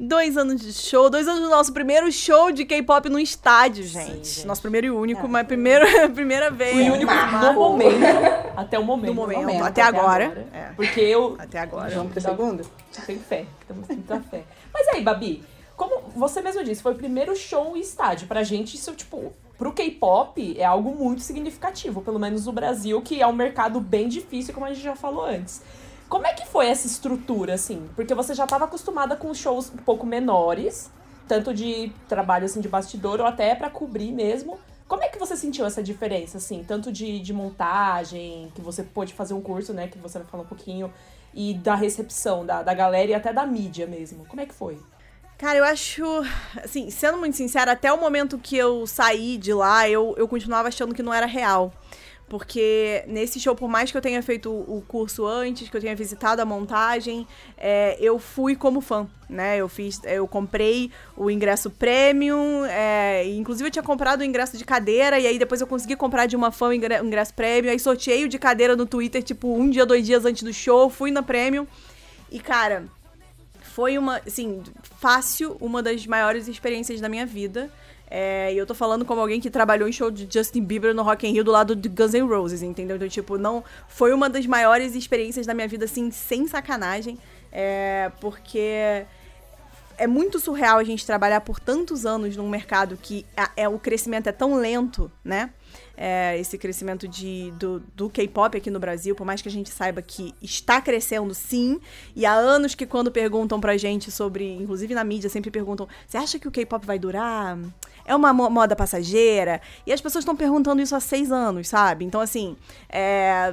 Dois 0.00 0.36
anos 0.36 0.60
de 0.60 0.72
show, 0.72 1.10
dois 1.10 1.26
anos 1.26 1.42
do 1.42 1.50
nosso 1.50 1.72
primeiro 1.72 2.10
show 2.12 2.52
de 2.52 2.64
K-pop 2.64 3.08
no 3.08 3.18
estádio, 3.18 3.82
gente. 3.82 4.28
gente. 4.28 4.46
Nosso 4.46 4.62
primeiro 4.62 4.86
e 4.86 4.90
único, 4.92 5.26
É. 5.26 5.28
mas 5.28 5.44
primeira, 5.44 5.86
primeira 6.08 6.52
vez. 6.52 6.76
O 6.88 6.92
único 6.94 7.12
no 7.12 7.52
momento. 7.52 7.98
Até 8.56 8.78
o 8.78 8.84
momento. 8.84 9.08
No 9.08 9.14
momento, 9.14 9.40
momento, 9.40 9.64
até, 9.64 9.82
agora. 9.82 10.46
É, 10.52 10.70
Porque 10.76 11.00
eu 11.00 11.34
até 11.36 11.58
agora. 11.58 11.90
Vamos 11.96 12.12
pro 12.12 12.20
segundo? 12.20 12.70
tenho 13.06 13.18
fé. 13.18 13.44
Temos 13.66 13.88
muita 13.88 14.20
fé. 14.20 14.44
Mas 14.72 14.86
aí, 14.86 15.02
Babi, 15.02 15.42
como 15.78 16.10
você 16.10 16.42
mesmo 16.42 16.64
disse, 16.64 16.82
foi 16.82 16.92
o 16.92 16.96
primeiro 16.96 17.36
show 17.36 17.76
em 17.76 17.80
estádio. 17.80 18.26
Pra 18.26 18.42
gente, 18.42 18.74
isso, 18.74 18.92
tipo, 18.94 19.32
pro 19.56 19.72
K-pop 19.72 20.58
é 20.58 20.64
algo 20.64 20.92
muito 20.92 21.22
significativo. 21.22 22.02
Pelo 22.02 22.18
menos 22.18 22.46
no 22.46 22.52
Brasil, 22.52 23.00
que 23.00 23.22
é 23.22 23.26
um 23.26 23.32
mercado 23.32 23.80
bem 23.80 24.08
difícil, 24.08 24.52
como 24.52 24.66
a 24.66 24.70
gente 24.70 24.82
já 24.82 24.96
falou 24.96 25.24
antes. 25.24 25.62
Como 26.08 26.26
é 26.26 26.32
que 26.32 26.44
foi 26.46 26.66
essa 26.66 26.88
estrutura, 26.88 27.54
assim? 27.54 27.88
Porque 27.94 28.12
você 28.12 28.34
já 28.34 28.42
estava 28.42 28.64
acostumada 28.64 29.14
com 29.14 29.32
shows 29.32 29.72
um 29.72 29.76
pouco 29.76 30.04
menores, 30.04 30.90
tanto 31.28 31.54
de 31.54 31.92
trabalho, 32.08 32.46
assim, 32.46 32.60
de 32.60 32.68
bastidor, 32.68 33.20
ou 33.20 33.26
até 33.26 33.54
pra 33.54 33.70
cobrir 33.70 34.10
mesmo. 34.10 34.58
Como 34.88 35.04
é 35.04 35.08
que 35.08 35.18
você 35.18 35.36
sentiu 35.36 35.64
essa 35.64 35.80
diferença, 35.80 36.38
assim? 36.38 36.64
Tanto 36.66 36.90
de, 36.90 37.20
de 37.20 37.32
montagem, 37.32 38.50
que 38.52 38.60
você 38.60 38.82
pôde 38.82 39.14
fazer 39.14 39.34
um 39.34 39.40
curso, 39.40 39.72
né? 39.72 39.86
Que 39.86 39.98
você 39.98 40.18
vai 40.18 40.26
falar 40.26 40.42
um 40.42 40.46
pouquinho. 40.46 40.92
E 41.32 41.54
da 41.54 41.76
recepção 41.76 42.44
da, 42.44 42.64
da 42.64 42.74
galera 42.74 43.12
e 43.12 43.14
até 43.14 43.32
da 43.32 43.46
mídia 43.46 43.86
mesmo. 43.86 44.24
Como 44.26 44.40
é 44.40 44.46
que 44.46 44.54
foi? 44.54 44.76
Cara, 45.38 45.56
eu 45.56 45.64
acho, 45.64 46.04
assim, 46.64 46.90
sendo 46.90 47.16
muito 47.16 47.36
sincera, 47.36 47.70
até 47.70 47.92
o 47.92 47.96
momento 47.96 48.36
que 48.38 48.56
eu 48.56 48.84
saí 48.88 49.38
de 49.38 49.52
lá, 49.54 49.88
eu, 49.88 50.12
eu 50.18 50.26
continuava 50.26 50.66
achando 50.66 50.92
que 50.92 51.02
não 51.02 51.14
era 51.14 51.26
real. 51.26 51.72
Porque 52.28 53.04
nesse 53.06 53.38
show, 53.38 53.54
por 53.54 53.68
mais 53.68 53.90
que 53.90 53.96
eu 53.96 54.02
tenha 54.02 54.20
feito 54.20 54.50
o 54.50 54.82
curso 54.86 55.24
antes, 55.24 55.68
que 55.68 55.76
eu 55.76 55.80
tenha 55.80 55.94
visitado 55.94 56.42
a 56.42 56.44
montagem, 56.44 57.24
é, 57.56 57.96
eu 58.00 58.18
fui 58.18 58.56
como 58.56 58.80
fã, 58.80 59.06
né? 59.30 59.56
Eu 59.56 59.68
fiz, 59.68 60.00
eu 60.04 60.26
comprei 60.26 60.90
o 61.16 61.30
ingresso 61.30 61.70
premium, 61.70 62.64
é, 62.66 63.24
inclusive 63.28 63.68
eu 63.68 63.70
tinha 63.70 63.82
comprado 63.82 64.20
o 64.22 64.24
ingresso 64.24 64.58
de 64.58 64.64
cadeira, 64.64 65.20
e 65.20 65.26
aí 65.26 65.38
depois 65.38 65.60
eu 65.60 65.68
consegui 65.68 65.94
comprar 65.94 66.26
de 66.26 66.34
uma 66.34 66.50
fã 66.50 66.66
o 66.66 66.72
ingresso 66.72 67.32
premium, 67.32 67.70
aí 67.70 67.78
sorteei 67.78 68.24
o 68.24 68.28
de 68.28 68.40
cadeira 68.40 68.74
no 68.74 68.84
Twitter, 68.84 69.22
tipo, 69.22 69.56
um 69.56 69.70
dia, 69.70 69.86
dois 69.86 70.04
dias 70.04 70.24
antes 70.24 70.42
do 70.42 70.52
show, 70.52 70.90
fui 70.90 71.12
na 71.12 71.22
premium. 71.22 71.64
E, 72.30 72.40
cara, 72.40 72.84
foi 73.78 73.96
uma, 73.96 74.20
assim, 74.26 74.60
fácil, 74.98 75.56
uma 75.60 75.82
das 75.82 76.06
maiores 76.06 76.48
experiências 76.48 77.00
da 77.00 77.08
minha 77.08 77.24
vida. 77.24 77.70
É, 78.10 78.52
e 78.52 78.58
eu 78.58 78.66
tô 78.66 78.74
falando 78.74 79.04
como 79.04 79.20
alguém 79.20 79.40
que 79.40 79.50
trabalhou 79.50 79.88
em 79.88 79.92
show 79.92 80.10
de 80.10 80.26
Justin 80.30 80.62
Bieber 80.62 80.94
no 80.94 81.02
Rock 81.02 81.26
in 81.26 81.32
Rio 81.32 81.44
do 81.44 81.50
lado 81.50 81.76
de 81.76 81.88
Guns 81.88 82.14
N' 82.14 82.26
Roses, 82.26 82.62
entendeu? 82.62 82.96
Então, 82.96 83.08
tipo, 83.08 83.38
não... 83.38 83.62
Foi 83.86 84.12
uma 84.12 84.28
das 84.28 84.46
maiores 84.46 84.94
experiências 84.94 85.46
da 85.46 85.54
minha 85.54 85.68
vida, 85.68 85.84
assim, 85.84 86.10
sem 86.10 86.46
sacanagem. 86.48 87.18
É, 87.52 88.10
porque 88.20 89.04
é 89.96 90.06
muito 90.06 90.38
surreal 90.38 90.78
a 90.78 90.84
gente 90.84 91.04
trabalhar 91.04 91.40
por 91.42 91.60
tantos 91.60 92.06
anos 92.06 92.36
num 92.36 92.48
mercado 92.48 92.96
que 92.96 93.24
é, 93.36 93.64
é 93.64 93.68
o 93.68 93.78
crescimento 93.78 94.28
é 94.28 94.32
tão 94.32 94.54
lento, 94.54 95.10
né? 95.24 95.50
É, 95.96 96.38
esse 96.38 96.56
crescimento 96.56 97.08
de, 97.08 97.52
do, 97.58 97.80
do 97.94 98.08
K-pop 98.08 98.56
aqui 98.56 98.70
no 98.70 98.78
Brasil, 98.78 99.16
por 99.16 99.26
mais 99.26 99.42
que 99.42 99.48
a 99.48 99.50
gente 99.50 99.68
saiba 99.68 100.00
que 100.00 100.32
está 100.40 100.80
crescendo 100.80 101.34
sim, 101.34 101.80
e 102.14 102.24
há 102.24 102.32
anos 102.32 102.74
que 102.76 102.86
quando 102.86 103.10
perguntam 103.10 103.60
pra 103.60 103.76
gente 103.76 104.10
sobre, 104.10 104.54
inclusive 104.54 104.94
na 104.94 105.02
mídia, 105.02 105.28
sempre 105.28 105.50
perguntam: 105.50 105.88
você 106.06 106.16
acha 106.16 106.38
que 106.38 106.46
o 106.46 106.50
K-pop 106.52 106.86
vai 106.86 106.98
durar? 106.98 107.58
É 108.04 108.14
uma 108.16 108.32
moda 108.32 108.74
passageira? 108.74 109.60
E 109.86 109.92
as 109.92 110.00
pessoas 110.00 110.22
estão 110.22 110.34
perguntando 110.34 110.80
isso 110.80 110.96
há 110.96 111.00
seis 111.00 111.30
anos, 111.30 111.68
sabe? 111.68 112.06
Então, 112.06 112.22
assim, 112.22 112.56
é, 112.88 113.52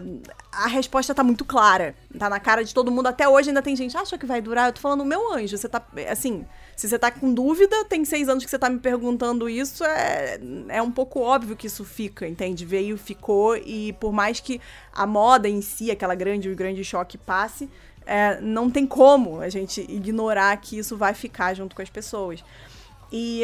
a 0.49 0.67
resposta 0.67 1.13
tá 1.13 1.23
muito 1.23 1.43
clara. 1.43 1.93
Tá 2.17 2.29
na 2.29 2.39
cara 2.39 2.63
de 2.63 2.73
todo 2.73 2.89
mundo. 2.89 3.07
Até 3.07 3.27
hoje 3.27 3.49
ainda 3.49 3.61
tem 3.61 3.75
gente, 3.75 3.97
acha 3.97 4.17
que 4.17 4.25
vai 4.25 4.41
durar? 4.41 4.69
Eu 4.69 4.73
tô 4.73 4.79
falando, 4.79 5.03
meu 5.03 5.33
anjo, 5.33 5.57
você 5.57 5.67
tá. 5.67 5.85
Assim, 6.09 6.45
se 6.75 6.87
você 6.87 6.99
tá 6.99 7.11
com 7.11 7.33
dúvida, 7.33 7.85
tem 7.85 8.03
seis 8.03 8.29
anos 8.29 8.43
que 8.43 8.49
você 8.49 8.59
tá 8.59 8.69
me 8.69 8.79
perguntando 8.79 9.49
isso, 9.49 9.83
é, 9.83 10.39
é 10.69 10.81
um 10.81 10.91
pouco 10.91 11.19
óbvio 11.19 11.55
que 11.55 11.67
isso 11.67 11.83
fica, 11.83 12.04
entende? 12.27 12.65
Veio, 12.65 12.97
ficou, 12.97 13.55
e 13.57 13.93
por 13.93 14.11
mais 14.11 14.39
que 14.39 14.59
a 14.93 15.05
moda 15.05 15.47
em 15.47 15.61
si, 15.61 15.91
aquela 15.91 16.15
grande, 16.15 16.49
o 16.49 16.55
grande 16.55 16.83
choque 16.83 17.17
passe, 17.17 17.69
é, 18.05 18.39
não 18.39 18.69
tem 18.69 18.85
como 18.85 19.41
a 19.41 19.49
gente 19.49 19.81
ignorar 19.81 20.55
que 20.57 20.77
isso 20.77 20.95
vai 20.95 21.13
ficar 21.13 21.53
junto 21.53 21.75
com 21.75 21.81
as 21.81 21.89
pessoas. 21.89 22.43
E 23.11 23.43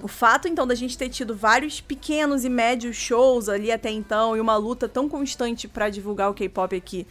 o 0.00 0.06
fato, 0.06 0.46
então, 0.46 0.66
da 0.66 0.74
gente 0.74 0.96
ter 0.96 1.08
tido 1.08 1.34
vários 1.34 1.80
pequenos 1.80 2.44
e 2.44 2.48
médios 2.48 2.96
shows 2.96 3.48
ali 3.48 3.72
até 3.72 3.90
então 3.90 4.36
e 4.36 4.40
uma 4.40 4.56
luta 4.56 4.88
tão 4.88 5.08
constante 5.08 5.66
para 5.66 5.90
divulgar 5.90 6.30
o 6.30 6.34
K-pop 6.34 6.74
aqui, 6.74 7.06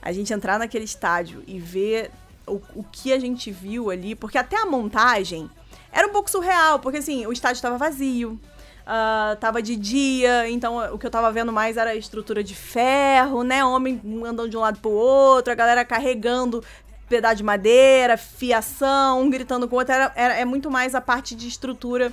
a 0.00 0.12
gente 0.12 0.32
entrar 0.32 0.58
naquele 0.58 0.84
estádio 0.84 1.42
e 1.46 1.58
ver 1.58 2.10
o, 2.46 2.60
o 2.74 2.84
que 2.90 3.12
a 3.12 3.18
gente 3.18 3.50
viu 3.50 3.90
ali, 3.90 4.14
porque 4.14 4.38
até 4.38 4.56
a 4.56 4.66
montagem 4.66 5.50
era 5.92 6.08
um 6.08 6.10
pouco 6.10 6.30
surreal, 6.30 6.78
porque 6.78 6.98
assim, 6.98 7.26
o 7.26 7.32
estádio 7.32 7.56
estava 7.56 7.76
vazio, 7.76 8.40
uh, 8.86 9.36
tava 9.36 9.62
de 9.62 9.76
dia, 9.76 10.48
então 10.48 10.94
o 10.94 10.98
que 10.98 11.06
eu 11.06 11.10
tava 11.10 11.30
vendo 11.32 11.52
mais 11.52 11.76
era 11.76 11.90
a 11.90 11.94
estrutura 11.94 12.42
de 12.42 12.54
ferro, 12.54 13.42
né? 13.42 13.64
Homem 13.64 14.00
andando 14.24 14.48
de 14.48 14.56
um 14.56 14.60
lado 14.60 14.78
pro 14.80 14.90
outro, 14.90 15.52
a 15.52 15.56
galera 15.56 15.84
carregando 15.84 16.62
pedaço 17.08 17.36
de 17.36 17.42
madeira, 17.42 18.16
fiação, 18.16 19.20
um 19.20 19.28
gritando 19.28 19.68
com 19.68 19.76
o 19.76 19.78
outro. 19.78 19.94
Era, 19.94 20.12
era, 20.16 20.34
é 20.34 20.44
muito 20.44 20.70
mais 20.70 20.94
a 20.94 21.00
parte 21.00 21.34
de 21.34 21.46
estrutura. 21.46 22.12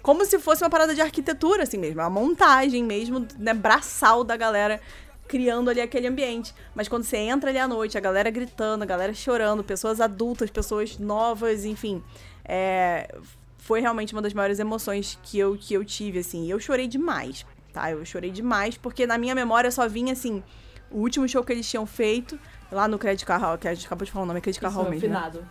Como 0.00 0.24
se 0.24 0.38
fosse 0.38 0.62
uma 0.64 0.70
parada 0.70 0.94
de 0.94 1.00
arquitetura, 1.02 1.64
assim 1.64 1.76
mesmo. 1.76 2.00
A 2.00 2.08
montagem 2.08 2.82
mesmo, 2.82 3.26
né? 3.38 3.52
Braçal 3.52 4.24
da 4.24 4.36
galera 4.36 4.80
criando 5.28 5.68
ali 5.68 5.82
aquele 5.82 6.06
ambiente. 6.06 6.54
Mas 6.74 6.88
quando 6.88 7.04
você 7.04 7.18
entra 7.18 7.50
ali 7.50 7.58
à 7.58 7.68
noite, 7.68 7.98
a 7.98 8.00
galera 8.00 8.30
gritando, 8.30 8.82
a 8.82 8.86
galera 8.86 9.12
chorando, 9.12 9.62
pessoas 9.62 10.00
adultas, 10.00 10.50
pessoas 10.50 10.98
novas, 10.98 11.66
enfim. 11.66 12.02
É, 12.42 13.14
foi 13.68 13.80
realmente 13.80 14.14
uma 14.14 14.22
das 14.22 14.32
maiores 14.32 14.58
emoções 14.58 15.18
que 15.22 15.38
eu, 15.38 15.56
que 15.60 15.74
eu 15.74 15.84
tive, 15.84 16.20
assim. 16.20 16.50
Eu 16.50 16.58
chorei 16.58 16.88
demais, 16.88 17.44
tá? 17.72 17.90
Eu 17.90 18.04
chorei 18.04 18.30
demais, 18.30 18.76
porque 18.76 19.06
na 19.06 19.18
minha 19.18 19.34
memória 19.34 19.70
só 19.70 19.86
vinha, 19.86 20.14
assim, 20.14 20.42
o 20.90 20.98
último 20.98 21.28
show 21.28 21.44
que 21.44 21.52
eles 21.52 21.68
tinham 21.68 21.86
feito, 21.86 22.38
Lá 22.70 22.86
no 22.86 22.98
Credit 22.98 23.24
Card 23.24 23.42
Hall, 23.42 23.58
que 23.58 23.66
a 23.66 23.74
gente 23.74 23.86
acabou 23.86 24.04
de 24.04 24.12
falar 24.12 24.24
o 24.24 24.26
nome, 24.26 24.38
é 24.38 24.40
Credit 24.42 24.62
Hall 24.64 24.90
mesmo. 24.90 24.94
Né? 24.94 25.00
Finado. 25.00 25.40
Né? 25.40 25.48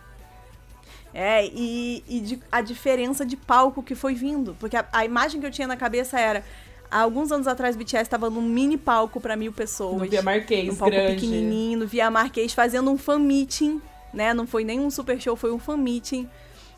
É, 1.12 1.46
e, 1.46 2.04
e 2.08 2.20
de, 2.20 2.42
a 2.52 2.60
diferença 2.60 3.26
de 3.26 3.36
palco 3.36 3.82
que 3.82 3.94
foi 3.94 4.14
vindo. 4.14 4.56
Porque 4.60 4.76
a, 4.76 4.86
a, 4.92 5.04
imagem 5.04 5.40
que 5.40 5.46
eu 5.46 5.50
tinha 5.50 5.66
na 5.66 5.76
cabeça 5.76 6.18
era. 6.18 6.44
Há 6.90 7.00
alguns 7.00 7.30
anos 7.30 7.46
atrás, 7.46 7.76
o 7.76 7.78
BTS 7.78 8.04
estava 8.04 8.30
num 8.30 8.40
mini 8.40 8.78
palco 8.78 9.20
para 9.20 9.36
mil 9.36 9.52
pessoas. 9.52 10.00
No 10.00 10.08
Via 10.08 10.22
Marquês, 10.22 10.72
um 10.72 10.76
palco 10.76 10.94
grande. 10.94 11.14
pequenininho, 11.16 11.80
no 11.80 11.86
Via 11.86 12.10
Marquês, 12.10 12.54
fazendo 12.54 12.90
um 12.90 12.96
fan 12.96 13.18
meeting, 13.18 13.82
né? 14.14 14.32
Não 14.32 14.46
foi 14.46 14.64
nem 14.64 14.80
um 14.80 14.90
super 14.90 15.20
show, 15.20 15.36
foi 15.36 15.52
um 15.52 15.58
fan 15.58 15.76
meeting. 15.76 16.28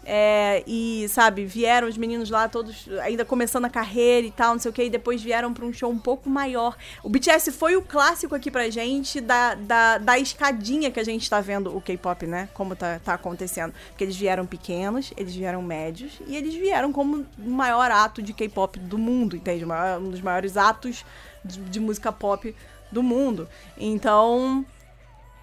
É, 0.04 0.64
e, 0.66 1.06
sabe, 1.10 1.44
vieram 1.44 1.86
os 1.86 1.96
meninos 1.98 2.30
lá, 2.30 2.48
todos 2.48 2.88
ainda 3.02 3.24
começando 3.24 3.66
a 3.66 3.70
carreira 3.70 4.26
e 4.26 4.30
tal, 4.30 4.54
não 4.54 4.58
sei 4.58 4.70
o 4.70 4.74
que, 4.74 4.84
e 4.84 4.90
depois 4.90 5.22
vieram 5.22 5.52
pra 5.52 5.64
um 5.64 5.72
show 5.72 5.90
um 5.90 5.98
pouco 5.98 6.28
maior. 6.28 6.76
O 7.02 7.08
BTS 7.08 7.52
foi 7.52 7.76
o 7.76 7.82
clássico 7.82 8.34
aqui 8.34 8.50
pra 8.50 8.70
gente 8.70 9.20
da, 9.20 9.54
da, 9.54 9.98
da 9.98 10.18
escadinha 10.18 10.90
que 10.90 10.98
a 10.98 11.04
gente 11.04 11.28
tá 11.28 11.40
vendo 11.40 11.76
o 11.76 11.80
K-pop, 11.80 12.26
né? 12.26 12.48
Como 12.54 12.74
tá, 12.74 12.98
tá 12.98 13.14
acontecendo. 13.14 13.74
Porque 13.88 14.04
eles 14.04 14.16
vieram 14.16 14.46
pequenos, 14.46 15.12
eles 15.16 15.34
vieram 15.34 15.62
médios, 15.62 16.20
e 16.26 16.34
eles 16.34 16.54
vieram 16.54 16.92
como 16.92 17.26
o 17.38 17.50
maior 17.50 17.90
ato 17.90 18.22
de 18.22 18.32
K-pop 18.32 18.78
do 18.78 18.96
mundo, 18.96 19.36
entende? 19.36 19.64
Um 19.64 20.10
dos 20.10 20.22
maiores 20.22 20.56
atos 20.56 21.04
de, 21.44 21.60
de 21.60 21.78
música 21.78 22.10
pop 22.10 22.54
do 22.90 23.02
mundo. 23.02 23.46
Então, 23.76 24.64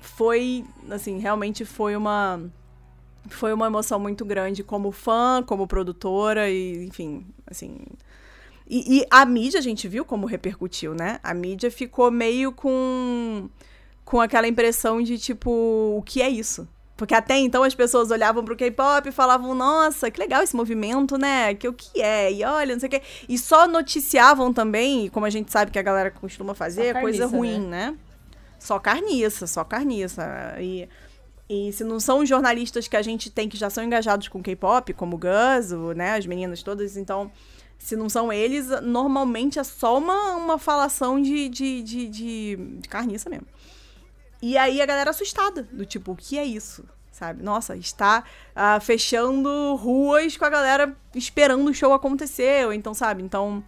foi, 0.01 0.65
assim, 0.89 1.19
realmente 1.19 1.63
foi 1.63 1.95
uma 1.95 2.41
foi 3.29 3.53
uma 3.53 3.67
emoção 3.67 3.99
muito 3.99 4.25
grande 4.25 4.63
como 4.63 4.91
fã, 4.91 5.43
como 5.45 5.67
produtora 5.67 6.49
e, 6.49 6.85
enfim, 6.85 7.25
assim. 7.45 7.77
E, 8.69 8.99
e, 8.99 9.07
a 9.09 9.25
mídia, 9.25 9.59
a 9.59 9.63
gente 9.63 9.87
viu 9.87 10.03
como 10.03 10.25
repercutiu, 10.25 10.93
né? 10.93 11.19
A 11.23 11.33
mídia 11.33 11.71
ficou 11.71 12.11
meio 12.11 12.51
com, 12.51 13.49
com 14.03 14.19
aquela 14.19 14.47
impressão 14.47 15.01
de 15.01 15.17
tipo, 15.17 15.49
o 15.97 16.03
que 16.05 16.21
é 16.21 16.29
isso? 16.29 16.67
Porque 16.97 17.13
até 17.13 17.37
então 17.37 17.63
as 17.63 17.75
pessoas 17.75 18.09
olhavam 18.09 18.43
pro 18.43 18.57
K-pop 18.57 19.07
e 19.07 19.11
falavam, 19.11 19.53
nossa, 19.53 20.09
que 20.09 20.19
legal 20.19 20.41
esse 20.41 20.55
movimento, 20.55 21.15
né? 21.15 21.53
Que 21.53 21.67
o 21.67 21.73
que 21.73 22.01
é? 22.01 22.33
E 22.33 22.43
olha, 22.43 22.73
não 22.73 22.79
sei 22.79 22.87
o 22.87 22.89
quê. 22.89 23.01
E 23.29 23.37
só 23.37 23.67
noticiavam 23.67 24.51
também, 24.51 25.07
como 25.09 25.25
a 25.25 25.29
gente 25.29 25.51
sabe 25.51 25.71
que 25.71 25.77
a 25.77 25.83
galera 25.83 26.09
costuma 26.09 26.55
fazer, 26.55 26.93
carniça, 26.93 27.01
coisa 27.01 27.25
ruim, 27.27 27.59
né? 27.59 27.91
né? 27.91 27.97
Só 28.59 28.79
carniça, 28.79 29.45
só 29.45 29.63
carniça. 29.63 30.55
E 30.59 30.89
e 31.49 31.71
se 31.71 31.83
não 31.83 31.99
são 31.99 32.19
os 32.19 32.29
jornalistas 32.29 32.87
que 32.87 32.97
a 32.97 33.01
gente 33.01 33.29
tem 33.29 33.47
que 33.47 33.55
já 33.55 33.69
são 33.69 33.83
engajados 33.83 34.27
com 34.27 34.43
K-pop, 34.43 34.93
como 34.93 35.15
o 35.15 35.19
Gus, 35.19 35.71
né, 35.95 36.15
as 36.15 36.25
meninas 36.25 36.61
todas, 36.61 36.97
então, 36.97 37.31
se 37.77 37.95
não 37.95 38.09
são 38.09 38.31
eles, 38.33 38.67
normalmente 38.81 39.57
é 39.57 39.63
só 39.63 39.97
uma, 39.97 40.35
uma 40.35 40.57
falação 40.57 41.21
de, 41.21 41.47
de, 41.47 41.81
de, 41.81 42.09
de, 42.09 42.55
de 42.79 42.89
carniça 42.89 43.29
mesmo. 43.29 43.47
E 44.41 44.57
aí 44.57 44.81
a 44.81 44.85
galera 44.85 45.11
assustada, 45.11 45.63
do 45.71 45.85
tipo, 45.85 46.11
o 46.11 46.15
que 46.15 46.37
é 46.37 46.43
isso? 46.43 46.83
Sabe? 47.11 47.41
Nossa, 47.41 47.75
está 47.77 48.23
uh, 48.53 48.79
fechando 48.81 49.75
ruas 49.75 50.35
com 50.37 50.45
a 50.45 50.49
galera 50.49 50.95
esperando 51.15 51.69
o 51.69 51.73
show 51.73 51.93
acontecer, 51.93 52.65
ou 52.65 52.73
então, 52.73 52.93
sabe? 52.93 53.23
Então, 53.23 53.63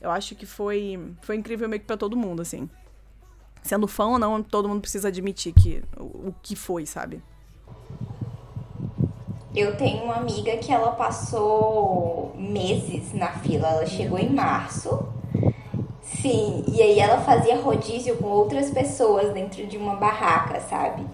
eu 0.00 0.10
acho 0.10 0.34
que 0.36 0.46
foi, 0.46 1.12
foi 1.22 1.36
incrível 1.36 1.68
meio 1.68 1.80
que 1.80 1.86
pra 1.86 1.96
todo 1.96 2.16
mundo, 2.16 2.40
assim 2.40 2.70
sendo 3.66 3.86
fã 3.86 4.06
ou 4.06 4.18
não, 4.18 4.42
todo 4.42 4.68
mundo 4.68 4.80
precisa 4.80 5.08
admitir 5.08 5.52
que 5.52 5.82
o, 5.98 6.28
o 6.28 6.34
que 6.42 6.56
foi, 6.56 6.86
sabe? 6.86 7.22
Eu 9.54 9.74
tenho 9.76 10.04
uma 10.04 10.16
amiga 10.16 10.56
que 10.58 10.70
ela 10.70 10.92
passou 10.92 12.34
meses 12.36 13.14
na 13.14 13.28
fila. 13.28 13.68
Ela 13.68 13.86
chegou 13.86 14.18
em 14.18 14.28
março. 14.28 15.08
Sim, 16.02 16.64
e 16.68 16.82
aí 16.82 16.98
ela 16.98 17.20
fazia 17.22 17.60
rodízio 17.60 18.16
com 18.16 18.26
outras 18.26 18.70
pessoas 18.70 19.32
dentro 19.32 19.66
de 19.66 19.76
uma 19.76 19.96
barraca, 19.96 20.60
sabe? 20.60 21.04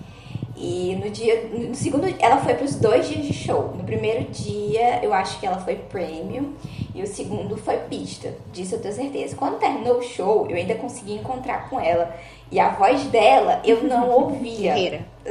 E 0.54 0.94
no 1.02 1.11
dia, 1.11 1.49
no 1.50 1.75
segundo, 1.75 2.06
ela 2.18 2.37
foi 2.38 2.54
para 2.54 2.64
os 2.64 2.76
dois 2.76 3.09
dias 3.09 3.25
de 3.26 3.32
show. 3.32 3.75
No 3.75 3.85
primeiro 3.85 4.25
dia, 4.30 5.02
eu 5.02 5.12
acho 5.12 5.40
que 5.40 5.47
ela 5.47 5.59
foi 5.59 5.76
premium 5.76 6.52
e 6.94 7.02
o 7.02 7.06
segundo 7.06 7.56
foi 7.56 7.78
pista. 7.78 8.35
Disso 8.52 8.75
eu 8.75 8.80
tenho 8.80 8.94
certeza. 8.94 9.35
Quando 9.35 9.59
terminou 9.59 9.99
o 9.99 10.02
show, 10.02 10.47
eu 10.49 10.56
ainda 10.56 10.75
consegui 10.75 11.14
encontrar 11.14 11.71
com 11.71 11.80
ela. 11.80 12.14
E 12.50 12.61
a 12.61 12.68
voz 12.71 13.02
dela, 13.04 13.62
eu 13.64 13.82
não 13.85 14.11
ouvia. 14.12 14.75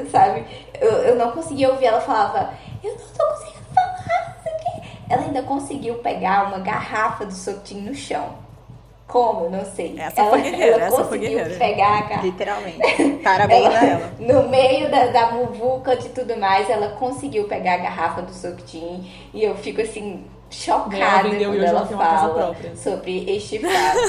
sabe? 0.09 0.43
Eu, 0.79 0.91
eu 0.91 1.15
não 1.15 1.31
conseguia 1.31 1.69
ouvir. 1.71 1.85
Ela 1.85 2.01
falava, 2.01 2.53
eu 2.83 2.91
não 2.91 2.97
tô 2.97 3.25
conseguindo 3.27 3.65
falar. 3.75 4.41
Ela 5.07 5.23
ainda 5.23 5.43
conseguiu 5.43 5.95
pegar 5.95 6.47
uma 6.47 6.59
garrafa 6.59 7.25
do 7.25 7.33
Sotinho 7.33 7.89
no 7.89 7.93
chão. 7.93 8.29
Como? 9.11 9.49
Não 9.49 9.65
sei. 9.65 9.99
Essa 9.99 10.21
ela, 10.21 10.29
foi 10.29 10.41
guerreira, 10.41 10.75
ela 10.77 10.85
essa 10.85 11.03
foi 11.03 11.17
guerreira. 11.19 11.55
pegar 11.55 11.97
a 11.97 12.01
garrafa. 12.01 12.25
Literalmente. 12.25 13.19
Parabéns 13.21 13.65
ela, 13.65 13.75
a 13.79 13.85
ela. 13.85 14.11
No 14.19 14.47
meio 14.47 14.89
da, 14.89 15.07
da 15.07 15.31
muvuca 15.33 15.97
de 15.97 16.07
tudo 16.09 16.37
mais, 16.37 16.69
ela 16.69 16.91
conseguiu 16.91 17.43
pegar 17.43 17.73
a 17.73 17.77
garrafa 17.77 18.21
do 18.21 18.33
Sotin. 18.33 19.11
E 19.33 19.43
eu 19.43 19.53
fico 19.55 19.81
assim, 19.81 20.25
chocada 20.49 21.29
quando 21.29 21.61
ela 21.61 21.85
fala 21.85 22.55
sobre 22.73 23.29
este 23.29 23.59
fato. 23.67 23.99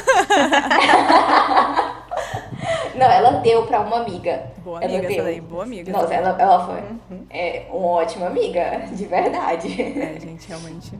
Não, 2.95 3.07
ela 3.07 3.31
deu 3.41 3.67
pra 3.67 3.81
uma 3.81 4.03
amiga. 4.03 4.53
Boa 4.59 4.79
ela 4.79 4.99
amiga 4.99 5.09
deu. 5.09 5.17
essa 5.17 5.25
daí, 5.25 5.41
boa 5.41 5.65
amiga. 5.65 5.91
Nossa, 5.91 6.15
ela, 6.15 6.37
ela 6.39 6.65
foi 6.65 6.79
uhum. 6.79 7.27
é, 7.29 7.67
uma 7.73 7.89
ótima 7.89 8.29
amiga, 8.29 8.83
de 8.93 9.05
verdade. 9.07 9.83
É, 9.83 10.21
gente, 10.21 10.47
realmente. 10.47 10.93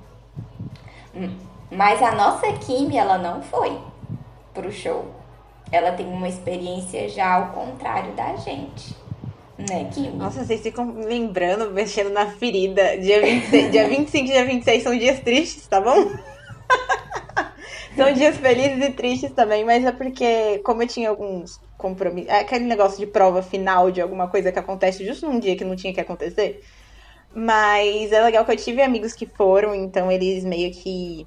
Hum. 1.15 1.37
Mas 1.71 2.03
a 2.03 2.13
nossa 2.13 2.53
Kimi, 2.55 2.99
ela 2.99 3.17
não 3.17 3.41
foi 3.43 3.79
pro 4.53 4.71
show. 4.73 5.07
Ela 5.71 5.93
tem 5.93 6.07
uma 6.07 6.29
experiência 6.29 7.09
já 7.09 7.35
ao 7.35 7.53
contrário 7.53 8.13
da 8.13 8.37
gente. 8.37 8.95
Né, 9.59 9.89
Kimi? 9.93 10.17
Nossa, 10.17 10.45
vocês 10.45 10.61
ficam 10.61 10.95
lembrando, 10.95 11.71
mexendo 11.71 12.11
na 12.11 12.27
ferida. 12.27 12.99
Dia, 12.99 13.21
26, 13.21 13.71
dia 13.71 13.89
25 13.89 14.25
e 14.25 14.33
dia 14.33 14.45
26 14.45 14.83
são 14.83 14.97
dias 14.97 15.21
tristes, 15.21 15.67
tá 15.67 15.81
bom? 15.81 15.95
São 17.95 18.11
dias 18.11 18.39
felizes 18.39 18.83
e 18.83 18.91
tristes 18.91 19.33
também, 19.33 19.65
mas 19.67 19.85
é 19.85 19.93
porque, 19.93 20.59
como 20.65 20.83
eu 20.83 20.89
tinha 20.89 21.11
alguns 21.11 21.61
compromissos. 21.77 22.31
É 22.31 22.41
aquele 22.41 22.65
negócio 22.65 22.99
de 22.99 23.07
prova 23.07 23.43
final 23.43 23.91
de 23.91 24.01
alguma 24.01 24.29
coisa 24.29 24.51
que 24.51 24.59
acontece 24.59 25.05
justo 25.05 25.27
num 25.27 25.39
dia 25.39 25.57
que 25.57 25.65
não 25.65 25.77
tinha 25.77 25.93
que 25.93 26.01
acontecer. 26.01 26.63
Mas 27.35 28.13
é 28.13 28.23
legal 28.23 28.45
que 28.45 28.53
eu 28.53 28.57
tive 28.57 28.81
amigos 28.81 29.13
que 29.13 29.27
foram, 29.27 29.75
então 29.75 30.11
eles 30.11 30.45
meio 30.45 30.71
que. 30.73 31.27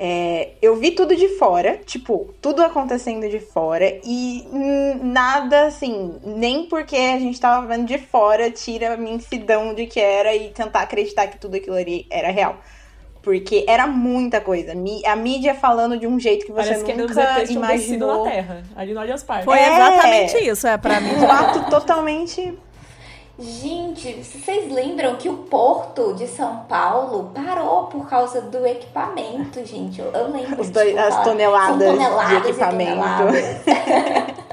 É, 0.00 0.50
eu 0.62 0.76
vi 0.76 0.92
tudo 0.92 1.16
de 1.16 1.26
fora, 1.30 1.80
tipo, 1.84 2.32
tudo 2.40 2.62
acontecendo 2.62 3.28
de 3.28 3.40
fora, 3.40 3.98
e 4.04 4.46
nada 5.02 5.66
assim, 5.66 6.14
nem 6.24 6.66
porque 6.66 6.94
a 6.94 7.18
gente 7.18 7.40
tava 7.40 7.66
vendo 7.66 7.84
de 7.84 7.98
fora 7.98 8.48
tira 8.48 8.94
a 8.94 8.96
mincidão 8.96 9.74
de 9.74 9.86
que 9.86 9.98
era 9.98 10.32
e 10.36 10.50
tentar 10.50 10.82
acreditar 10.82 11.26
que 11.26 11.36
tudo 11.36 11.56
aquilo 11.56 11.74
ali 11.74 12.06
era 12.08 12.30
real. 12.30 12.60
Porque 13.20 13.64
era 13.66 13.88
muita 13.88 14.40
coisa. 14.40 14.72
A 15.04 15.16
mídia 15.16 15.56
falando 15.56 15.98
de 15.98 16.06
um 16.06 16.18
jeito 16.20 16.46
que 16.46 16.52
você 16.52 16.74
Parece 16.74 16.94
nunca 16.94 17.44
que 17.44 17.52
imaginou. 17.52 18.24
na 18.24 18.30
Terra, 18.30 18.62
ali 18.76 18.94
no 18.94 19.00
Allianz 19.00 19.24
Parque. 19.24 19.44
Foi 19.44 19.58
é, 19.58 19.74
exatamente 19.74 20.48
isso, 20.48 20.66
é 20.68 20.78
para 20.78 21.00
mim. 21.00 21.10
Um 21.16 21.28
ato 21.28 21.68
totalmente 21.68 22.56
Gente, 23.38 24.14
vocês 24.14 24.72
lembram 24.72 25.14
que 25.16 25.28
o 25.28 25.36
porto 25.44 26.12
de 26.14 26.26
São 26.26 26.64
Paulo 26.64 27.30
parou 27.32 27.86
por 27.86 28.08
causa 28.08 28.40
do 28.40 28.66
equipamento, 28.66 29.64
gente? 29.64 30.00
Eu, 30.00 30.06
eu 30.06 30.32
lembro. 30.32 30.60
Os 30.60 30.70
dois, 30.70 30.96
as 30.96 31.22
toneladas, 31.22 31.78
toneladas 31.78 32.42
de 32.42 32.48
equipamento. 32.48 32.98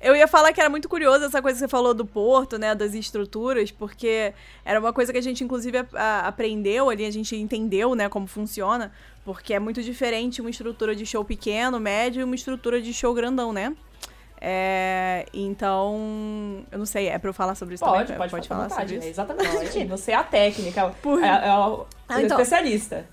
Eu 0.00 0.14
ia 0.14 0.28
falar 0.28 0.52
que 0.52 0.60
era 0.60 0.70
muito 0.70 0.88
curioso 0.88 1.24
essa 1.24 1.42
coisa 1.42 1.56
que 1.56 1.60
você 1.64 1.68
falou 1.68 1.94
do 1.94 2.04
porto, 2.04 2.58
né, 2.58 2.74
das 2.74 2.94
estruturas, 2.94 3.70
porque 3.70 4.32
era 4.64 4.78
uma 4.78 4.92
coisa 4.92 5.12
que 5.12 5.18
a 5.18 5.22
gente 5.22 5.42
inclusive 5.42 5.78
a, 5.78 5.86
a, 5.94 6.28
aprendeu 6.28 6.90
ali, 6.90 7.04
a 7.04 7.10
gente 7.10 7.34
entendeu, 7.34 7.94
né, 7.94 8.08
como 8.08 8.26
funciona, 8.26 8.92
porque 9.24 9.52
é 9.52 9.58
muito 9.58 9.82
diferente 9.82 10.40
uma 10.40 10.50
estrutura 10.50 10.94
de 10.94 11.04
show 11.04 11.24
pequeno, 11.24 11.80
médio 11.80 12.20
e 12.20 12.24
uma 12.24 12.34
estrutura 12.34 12.80
de 12.80 12.92
show 12.92 13.12
grandão, 13.14 13.52
né? 13.52 13.74
É, 14.46 15.24
então, 15.32 16.66
eu 16.70 16.78
não 16.78 16.84
sei, 16.84 17.08
é 17.08 17.18
pra 17.18 17.30
eu 17.30 17.32
falar 17.32 17.54
sobre 17.54 17.76
isso 17.76 17.84
pode, 17.84 18.02
também? 18.02 18.18
Pode, 18.18 18.30
pode 18.30 18.46
falar 18.46 18.64
vontade, 18.64 18.90
sobre 18.90 18.96
isso. 18.96 19.06
É 19.06 19.10
exatamente. 19.10 19.84
Você 19.86 20.12
é 20.12 20.14
a 20.16 20.22
técnica, 20.22 20.94
Por... 21.00 21.22
é, 21.22 21.48
é, 21.48 21.52
o, 21.54 21.86
ah, 22.06 22.20
então, 22.20 22.38
especialista. 22.38 23.06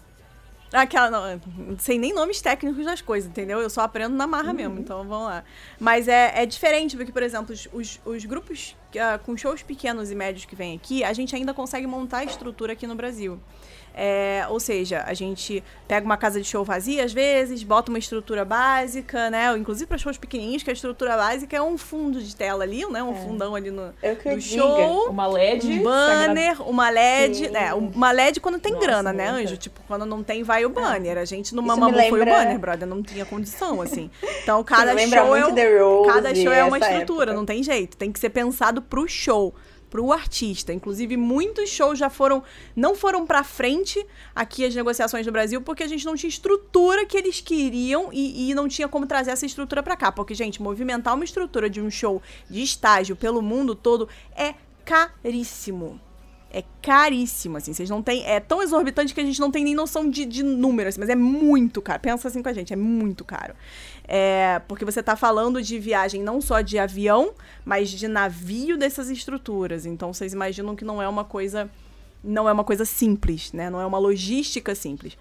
Aquela, 0.74 1.12
não, 1.12 1.42
não 1.58 1.80
sei 1.80 2.00
nem 2.00 2.14
nomes 2.14 2.42
técnicos 2.42 2.86
das 2.86 3.02
coisas, 3.02 3.30
entendeu? 3.30 3.60
Eu 3.60 3.70
só 3.70 3.82
aprendo 3.82 4.16
na 4.16 4.26
marra 4.26 4.50
uhum. 4.50 4.54
mesmo, 4.54 4.80
então 4.80 5.06
vamos 5.06 5.26
lá. 5.28 5.44
Mas 5.80 6.08
é, 6.08 6.32
é 6.42 6.46
diferente, 6.46 6.96
porque, 6.96 7.12
por 7.12 7.24
exemplo, 7.24 7.54
os, 7.54 7.68
os, 7.74 8.00
os 8.06 8.26
grupos 8.26 8.76
uh, 8.96 9.20
com 9.26 9.36
shows 9.36 9.62
pequenos 9.62 10.12
e 10.12 10.16
médios 10.16 10.46
que 10.46 10.56
vêm 10.56 10.76
aqui, 10.76 11.04
a 11.04 11.12
gente 11.12 11.36
ainda 11.36 11.54
consegue 11.54 11.86
montar 11.86 12.20
a 12.20 12.24
estrutura 12.24 12.74
aqui 12.74 12.88
no 12.88 12.96
Brasil. 12.96 13.40
É, 13.94 14.46
ou 14.50 14.60
seja, 14.60 15.04
a 15.06 15.14
gente 15.14 15.62
pega 15.86 16.06
uma 16.06 16.16
casa 16.16 16.40
de 16.40 16.48
show 16.48 16.64
vazia 16.64 17.04
às 17.04 17.12
vezes, 17.12 17.62
bota 17.62 17.92
uma 17.92 18.00
estrutura 18.00 18.46
básica, 18.46 19.30
né? 19.30 19.56
Inclusive 19.58 19.86
para 19.86 19.98
shows 19.98 20.18
pequenininhos, 20.18 20.64
que 20.64 20.70
a 20.70 20.74
estrutura 20.74 21.18
básica 21.18 21.58
é 21.58 21.62
um 21.62 21.78
fundo 21.78 22.22
de 22.22 22.34
tela 22.34 22.64
ali, 22.64 22.86
né? 22.86 23.04
Um 23.04 23.12
é. 23.12 23.16
fundão 23.16 23.54
ali 23.54 23.70
no, 23.70 23.88
no 23.88 24.42
show. 24.42 25.10
Uma 25.10 25.28
LED. 25.28 25.80
Um 25.80 25.84
banner, 25.84 26.62
uma 26.62 26.90
LED. 26.90 27.50
né 27.50 27.74
uma 27.74 28.12
LED 28.12 28.40
quando 28.40 28.60
tem 28.60 28.72
Nossa, 28.74 28.86
grana, 28.86 29.14
né, 29.14 29.28
Anjo? 29.28 29.58
Tipo, 29.58 29.82
quando 29.88 30.06
não 30.06 30.24
tem, 30.24 30.42
vai 30.42 30.61
o 30.66 30.70
é. 30.70 30.74
banner. 30.74 31.18
A 31.18 31.26
gente 31.26 31.54
no 31.56 31.62
Mamamoo 31.62 31.96
lembra... 31.96 32.10
foi 32.10 32.22
o 32.22 32.26
banner, 32.26 32.60
brother. 32.60 32.88
Não 32.88 33.02
tinha 33.02 33.26
condição, 33.26 33.82
assim. 33.82 34.10
Então, 34.44 34.64
cada 34.64 34.98
show, 34.98 35.36
é, 35.36 35.42
cada 36.08 36.36
show 36.36 36.52
é 36.52 36.64
uma 36.64 36.78
estrutura, 36.78 37.32
época. 37.32 37.38
não 37.38 37.46
tem 37.46 37.64
jeito. 37.64 37.98
Tem 37.98 38.12
que 38.12 38.20
ser 38.20 38.30
pensado 38.30 38.82
pro 38.82 39.08
show 39.08 39.54
pro 39.92 40.12
artista. 40.14 40.74
Inclusive, 40.74 41.18
muitos 41.18 41.70
shows 41.70 42.00
já 42.00 42.10
foram 42.10 42.42
não 42.76 42.96
foram 42.96 43.28
para 43.28 43.44
frente 43.44 44.04
aqui 44.34 44.66
as 44.66 44.74
negociações 44.74 45.26
no 45.26 45.34
Brasil 45.34 45.62
porque 45.62 45.84
a 45.84 45.88
gente 45.88 46.06
não 46.06 46.16
tinha 46.16 46.30
estrutura 46.30 47.06
que 47.06 47.18
eles 47.18 47.42
queriam 47.42 48.10
e, 48.12 48.50
e 48.50 48.56
não 48.56 48.70
tinha 48.70 48.88
como 48.88 49.06
trazer 49.06 49.32
essa 49.32 49.46
estrutura 49.46 49.84
para 49.84 49.98
cá. 49.98 50.12
Porque, 50.12 50.34
gente, 50.34 50.62
movimentar 50.62 51.14
uma 51.14 51.26
estrutura 51.26 51.70
de 51.70 51.82
um 51.82 51.92
show 51.92 52.22
de 52.50 52.64
estágio 52.64 53.16
pelo 53.16 53.42
mundo 53.42 53.76
todo 53.76 54.08
é 54.36 54.56
caríssimo 54.86 56.00
é 56.54 56.64
caríssimo, 56.82 57.58
assim. 57.58 57.74
Vocês 57.74 57.90
não 57.90 58.02
têm. 58.02 58.26
É 58.26 58.40
tão 58.40 58.62
exorbitante 58.62 59.14
que 59.14 59.22
a 59.22 59.26
gente 59.26 59.40
não 59.40 59.50
tem 59.50 59.64
nem 59.64 59.74
noção 59.74 60.10
de, 60.10 60.26
de 60.26 60.44
número, 60.44 60.90
assim, 60.90 61.00
mas 61.00 61.10
é 61.10 61.16
muito 61.16 61.82
caro. 61.82 62.00
Pensa 62.00 62.28
assim 62.28 62.44
com 62.44 62.50
a 62.50 62.54
gente, 62.54 62.74
é 62.74 62.76
muito 62.76 63.24
caro. 63.24 63.54
É, 64.08 64.62
porque 64.68 64.84
você 64.84 65.00
está 65.00 65.16
falando 65.16 65.62
de 65.62 65.80
viagem 65.80 66.22
não 66.22 66.42
só 66.42 66.62
de 66.62 66.78
avião, 66.78 67.34
mas 67.64 67.90
de 67.90 68.08
navio 68.08 68.78
dessas 68.78 69.10
estruturas. 69.10 69.86
Então 69.86 70.14
vocês 70.14 70.34
imaginam 70.34 70.76
que 70.76 70.84
não 70.84 71.02
é 71.02 71.08
uma 71.08 71.24
coisa. 71.24 71.70
Não 72.24 72.48
é 72.48 72.52
uma 72.52 72.64
coisa 72.64 72.86
simples, 72.86 73.52
né? 73.52 73.70
Não 73.70 73.82
é 73.82 73.86
uma 73.86 73.98
logística 73.98 74.76
simples. 74.76 75.18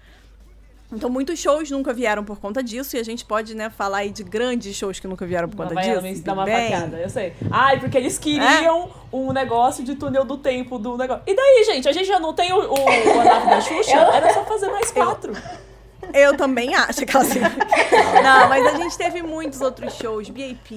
Então, 0.91 1.09
muitos 1.09 1.39
shows 1.39 1.71
nunca 1.71 1.93
vieram 1.93 2.23
por 2.23 2.39
conta 2.39 2.61
disso, 2.61 2.97
e 2.97 2.99
a 2.99 3.03
gente 3.03 3.23
pode, 3.23 3.55
né, 3.55 3.69
falar 3.69 3.99
aí 3.99 4.11
de 4.11 4.23
grandes 4.23 4.75
shows 4.75 4.99
que 4.99 5.07
nunca 5.07 5.25
vieram 5.25 5.47
por 5.47 5.55
conta 5.55 5.73
vai 5.73 5.83
disso. 5.83 6.01
Vai 6.01 6.13
dar 6.15 6.33
uma 6.33 6.45
bem. 6.45 6.71
eu 7.01 7.09
sei. 7.09 7.33
Ai, 7.49 7.79
porque 7.79 7.97
eles 7.97 8.17
queriam 8.17 8.83
é? 8.83 9.15
um 9.15 9.31
negócio 9.31 9.83
de 9.83 9.95
túnel 9.95 10.25
do 10.25 10.37
tempo 10.37 10.77
do 10.77 10.97
negócio. 10.97 11.23
E 11.25 11.35
daí, 11.35 11.63
gente? 11.65 11.87
A 11.87 11.91
gente 11.91 12.07
já 12.07 12.19
não 12.19 12.33
tem 12.33 12.51
o, 12.51 12.57
o, 12.57 12.73
o 12.73 13.23
da 13.23 13.61
Xuxa? 13.61 13.95
Eu... 13.95 14.11
Era 14.11 14.33
só 14.33 14.43
fazer 14.43 14.69
mais 14.69 14.91
quatro. 14.91 15.33
Eu... 15.33 15.71
Eu 16.13 16.35
também 16.35 16.73
acho 16.75 17.05
que 17.05 17.15
assim. 17.15 17.39
Não, 18.23 18.49
mas 18.49 18.65
a 18.65 18.75
gente 18.75 18.97
teve 18.97 19.21
muitos 19.21 19.61
outros 19.61 19.93
shows, 19.93 20.29
BAP, 20.29 20.71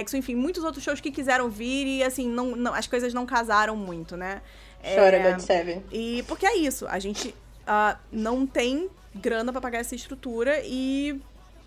EXO, 0.00 0.16
enfim, 0.16 0.34
muitos 0.34 0.64
outros 0.64 0.82
shows 0.82 1.00
que 1.00 1.10
quiseram 1.10 1.48
vir 1.48 1.86
e 1.86 2.02
assim, 2.02 2.28
não, 2.28 2.56
não 2.56 2.74
as 2.74 2.86
coisas 2.86 3.14
não 3.14 3.24
casaram 3.24 3.76
muito, 3.76 4.16
né? 4.16 4.42
Chora, 4.82 5.16
é, 5.16 5.30
God 5.30 5.40
Seven. 5.40 5.84
E 5.90 6.24
porque 6.26 6.46
é 6.46 6.56
isso, 6.56 6.86
a 6.88 6.98
gente 6.98 7.28
uh, 7.28 7.96
não 8.12 8.46
tem 8.46 8.88
grana 9.18 9.52
para 9.52 9.60
pagar 9.60 9.78
essa 9.78 9.94
estrutura 9.94 10.60
e 10.64 11.20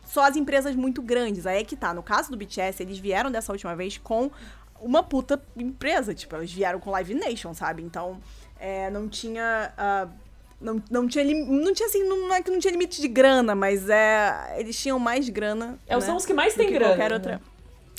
só 0.05 0.27
as 0.27 0.35
empresas 0.35 0.75
muito 0.75 1.01
grandes. 1.01 1.45
Aí 1.45 1.59
é 1.59 1.63
que 1.63 1.75
tá. 1.75 1.93
No 1.93 2.03
caso 2.03 2.31
do 2.31 2.37
BTS, 2.37 2.81
eles 2.81 2.97
vieram 2.97 3.31
dessa 3.31 3.51
última 3.51 3.75
vez 3.75 3.97
com 3.97 4.31
uma 4.79 5.03
puta 5.03 5.41
empresa. 5.55 6.13
Tipo, 6.13 6.35
eles 6.37 6.51
vieram 6.51 6.79
com 6.79 6.89
Live 6.91 7.13
Nation, 7.13 7.53
sabe? 7.53 7.81
Então, 7.81 8.19
é, 8.59 8.89
não 8.89 9.07
tinha. 9.07 9.71
Uh, 9.77 10.11
não, 10.59 10.83
não 10.91 11.07
tinha 11.07 11.25
não 11.25 11.73
tinha 11.73 11.87
assim, 11.87 12.03
não 12.07 12.33
é 12.33 12.41
que 12.41 12.51
não 12.51 12.59
tinha 12.59 12.71
limite 12.71 13.01
de 13.01 13.07
grana, 13.07 13.55
mas 13.55 13.89
é 13.89 14.55
eles 14.57 14.79
tinham 14.79 14.99
mais 14.99 15.27
grana. 15.27 15.79
É, 15.87 15.95
né, 15.95 16.01
são 16.01 16.15
os 16.15 16.25
que 16.25 16.33
mais 16.33 16.53
têm 16.53 16.71
grana. 16.71 16.93
Qualquer 16.93 17.13
outra. 17.13 17.31
Né? 17.33 17.41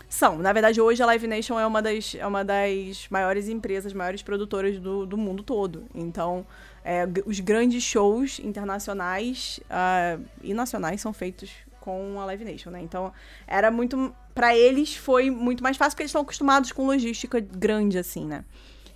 São. 0.09 0.37
Na 0.37 0.53
verdade, 0.53 0.81
hoje 0.81 1.03
a 1.03 1.07
Live 1.07 1.27
Nation 1.27 1.59
é 1.59 1.67
uma 1.67 1.81
das, 1.81 2.15
é 2.15 2.27
uma 2.27 2.45
das 2.45 3.09
maiores 3.09 3.49
empresas, 3.49 3.93
maiores 3.93 4.23
produtoras 4.23 4.79
do, 4.79 5.07
do 5.07 5.17
mundo 5.17 5.43
todo. 5.43 5.85
Então, 5.95 6.47
é, 6.85 7.07
os 7.25 7.41
grandes 7.41 7.83
shows 7.83 8.39
internacionais 8.41 9.61
uh, 9.65 10.23
e 10.43 10.53
nacionais 10.53 11.01
são 11.01 11.13
feitos 11.13 11.51
com 11.81 12.21
a 12.21 12.25
Live 12.27 12.45
Nation, 12.45 12.71
né? 12.71 12.81
Então, 12.81 13.13
era 13.47 13.71
muito. 13.71 14.15
para 14.35 14.57
eles 14.57 14.95
foi 14.95 15.31
muito 15.31 15.63
mais 15.63 15.77
fácil 15.77 15.93
porque 15.93 16.03
eles 16.03 16.11
estão 16.11 16.23
acostumados 16.23 16.73
com 16.73 16.87
logística 16.87 17.41
grande, 17.41 17.99
assim, 17.99 18.25
né? 18.25 18.45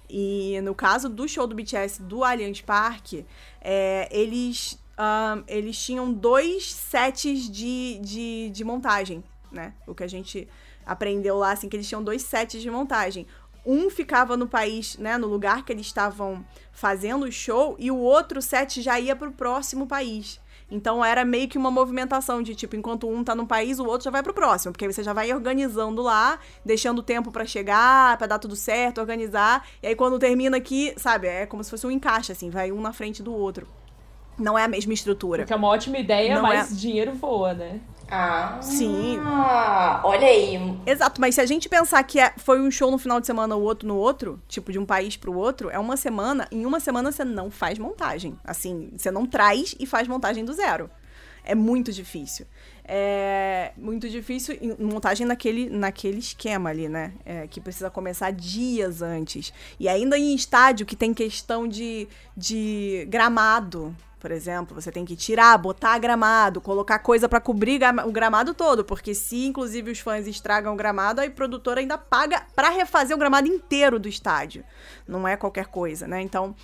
E 0.09 0.61
no 0.62 0.75
caso 0.75 1.09
do 1.09 1.29
show 1.29 1.46
do 1.46 1.55
BTS 1.55 2.03
do 2.03 2.22
Allianz 2.22 2.61
Parque, 2.61 3.27
é, 3.61 4.09
eles, 4.11 4.72
uh, 4.92 5.42
eles 5.49 5.77
tinham 5.79 6.12
dois 6.12 6.72
sets 6.72 7.51
de, 7.51 7.99
de, 8.01 8.51
de 8.51 8.64
montagem, 8.64 9.22
né? 9.51 9.75
O 9.87 9.94
que 9.94 10.05
a 10.05 10.09
gente 10.09 10.49
aprendeu 10.87 11.37
lá, 11.37 11.51
assim, 11.51 11.68
que 11.68 11.75
eles 11.75 11.88
tinham 11.88 12.03
dois 12.03 12.22
sets 12.22 12.62
de 12.62 12.70
montagem. 12.70 13.27
Um 13.67 13.91
ficava 13.91 14.37
no 14.37 14.47
país, 14.47 14.97
né, 14.97 15.19
no 15.19 15.27
lugar 15.27 15.65
que 15.65 15.73
eles 15.73 15.87
estavam 15.87 16.47
fazendo 16.71 17.25
o 17.25 17.33
show, 17.33 17.75
e 17.81 17.91
o 17.91 17.97
outro 17.97 18.41
set 18.41 18.81
já 18.81 19.01
ia 19.01 19.17
pro 19.17 19.33
próximo 19.33 19.87
país. 19.87 20.41
Então 20.71 21.05
era 21.05 21.25
meio 21.25 21.49
que 21.49 21.59
uma 21.59 21.71
movimentação 21.71 22.43
de 22.43 22.55
tipo, 22.55 22.77
enquanto 22.77 23.09
um 23.09 23.23
tá 23.23 23.35
num 23.35 23.47
país, 23.47 23.79
o 23.79 23.85
outro 23.85 24.05
já 24.05 24.11
vai 24.11 24.23
pro 24.23 24.35
próximo, 24.35 24.73
porque 24.73 24.91
você 24.91 25.03
já 25.03 25.13
vai 25.13 25.33
organizando 25.33 26.03
lá, 26.03 26.39
deixando 26.65 27.03
tempo 27.03 27.31
para 27.31 27.45
chegar, 27.45 28.17
para 28.19 28.27
dar 28.27 28.39
tudo 28.39 28.57
certo, 28.57 29.01
organizar. 29.01 29.67
E 29.83 29.89
aí 29.89 29.97
quando 29.97 30.19
termina 30.19 30.57
aqui, 30.57 30.95
sabe, 30.97 31.29
é 31.29 31.47
como 31.47 31.63
se 31.63 31.71
fosse 31.71 31.87
um 31.87 31.91
encaixe 31.91 32.33
assim, 32.33 32.51
vai 32.51 32.73
um 32.73 32.81
na 32.81 32.93
frente 32.93 33.23
do 33.23 33.33
outro. 33.33 33.67
Não 34.38 34.59
é 34.59 34.64
a 34.64 34.68
mesma 34.68 34.92
estrutura. 34.92 35.42
Porque 35.42 35.53
é 35.53 35.57
uma 35.57 35.68
ótima 35.68 35.99
ideia, 35.99 36.35
Não 36.35 36.42
mas 36.42 36.72
é... 36.72 36.75
dinheiro 36.75 37.12
voa, 37.14 37.55
né? 37.55 37.81
Ah, 38.09 38.59
sim. 38.61 39.18
Olha 40.05 40.29
aí. 40.29 40.79
Exato, 40.87 41.20
mas 41.20 41.35
se 41.35 41.40
a 41.40 41.46
gente 41.46 41.68
pensar 41.68 42.03
que 42.05 42.20
é, 42.20 42.33
foi 42.37 42.61
um 42.61 42.70
show 42.70 42.90
no 42.90 42.99
final 42.99 43.20
de 43.20 43.27
semana, 43.27 43.57
o 43.57 43.62
outro 43.62 43.88
no 43.88 43.96
outro, 43.96 44.40
tipo 44.46 44.70
de 44.70 44.79
um 44.79 44.87
país 44.87 45.16
pro 45.16 45.37
outro, 45.37 45.70
é 45.70 45.79
uma 45.79 45.96
semana, 45.96 46.46
em 46.53 46.64
uma 46.64 46.79
semana 46.79 47.11
você 47.11 47.25
não 47.25 47.51
faz 47.51 47.79
montagem. 47.79 48.38
Assim, 48.44 48.90
você 48.96 49.11
não 49.11 49.27
traz 49.27 49.75
e 49.81 49.87
faz 49.87 50.07
montagem 50.07 50.44
do 50.44 50.53
zero. 50.53 50.88
É 51.44 51.55
muito 51.55 51.92
difícil. 51.92 52.46
É 52.88 53.72
muito 53.77 54.09
difícil 54.09 54.57
montagem 54.79 55.27
naquele, 55.27 55.68
naquele 55.68 56.18
esquema 56.18 56.70
ali, 56.70 56.88
né? 56.88 57.12
É, 57.25 57.46
que 57.49 57.61
precisa 57.61 57.90
começar 57.90 58.31
dias 58.31 59.03
antes. 59.03 59.53
E 59.81 59.88
ainda 59.88 60.16
em 60.16 60.35
estádio 60.35 60.87
que 60.87 60.94
tem 60.94 61.12
questão 61.12 61.66
de, 61.66 62.07
de 62.37 63.05
gramado, 63.09 63.94
por 64.20 64.31
exemplo, 64.31 64.75
você 64.75 64.90
tem 64.90 65.05
que 65.05 65.14
tirar, 65.14 65.59
botar 65.59 65.99
gramado, 65.99 66.61
colocar 66.61 66.99
coisa 67.01 67.29
para 67.29 67.40
cobrir 67.40 67.81
o 68.07 68.12
gramado 68.12 68.55
todo, 68.55 68.85
porque 68.85 69.14
se 69.14 69.46
inclusive 69.46 69.90
os 69.90 69.99
fãs 69.99 70.27
estragam 70.27 70.72
o 70.72 70.77
gramado, 70.77 71.20
a 71.20 71.31
produtora 71.31 71.81
ainda 71.81 71.99
paga 71.99 72.42
para 72.55 72.70
refazer 72.70 73.14
o 73.14 73.18
gramado 73.18 73.46
inteiro 73.46 73.99
do 73.99 74.09
estádio. 74.09 74.64
Não 75.07 75.29
é 75.29 75.37
qualquer 75.37 75.66
coisa, 75.66 76.09
né? 76.09 76.22
Então, 76.22 76.55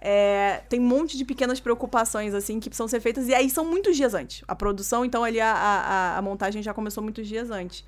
É, 0.00 0.62
tem 0.68 0.80
um 0.80 0.84
monte 0.84 1.18
de 1.18 1.24
pequenas 1.24 1.60
preocupações, 1.60 2.32
assim, 2.32 2.58
que 2.58 2.70
precisam 2.70 2.88
ser 2.88 3.00
feitas. 3.00 3.28
E 3.28 3.34
aí 3.34 3.50
são 3.50 3.64
muitos 3.64 3.96
dias 3.96 4.14
antes. 4.14 4.42
A 4.48 4.56
produção, 4.56 5.04
então, 5.04 5.22
ali, 5.22 5.40
a, 5.40 5.52
a, 5.52 6.18
a 6.18 6.22
montagem 6.22 6.62
já 6.62 6.72
começou 6.72 7.02
muitos 7.02 7.28
dias 7.28 7.50
antes. 7.50 7.84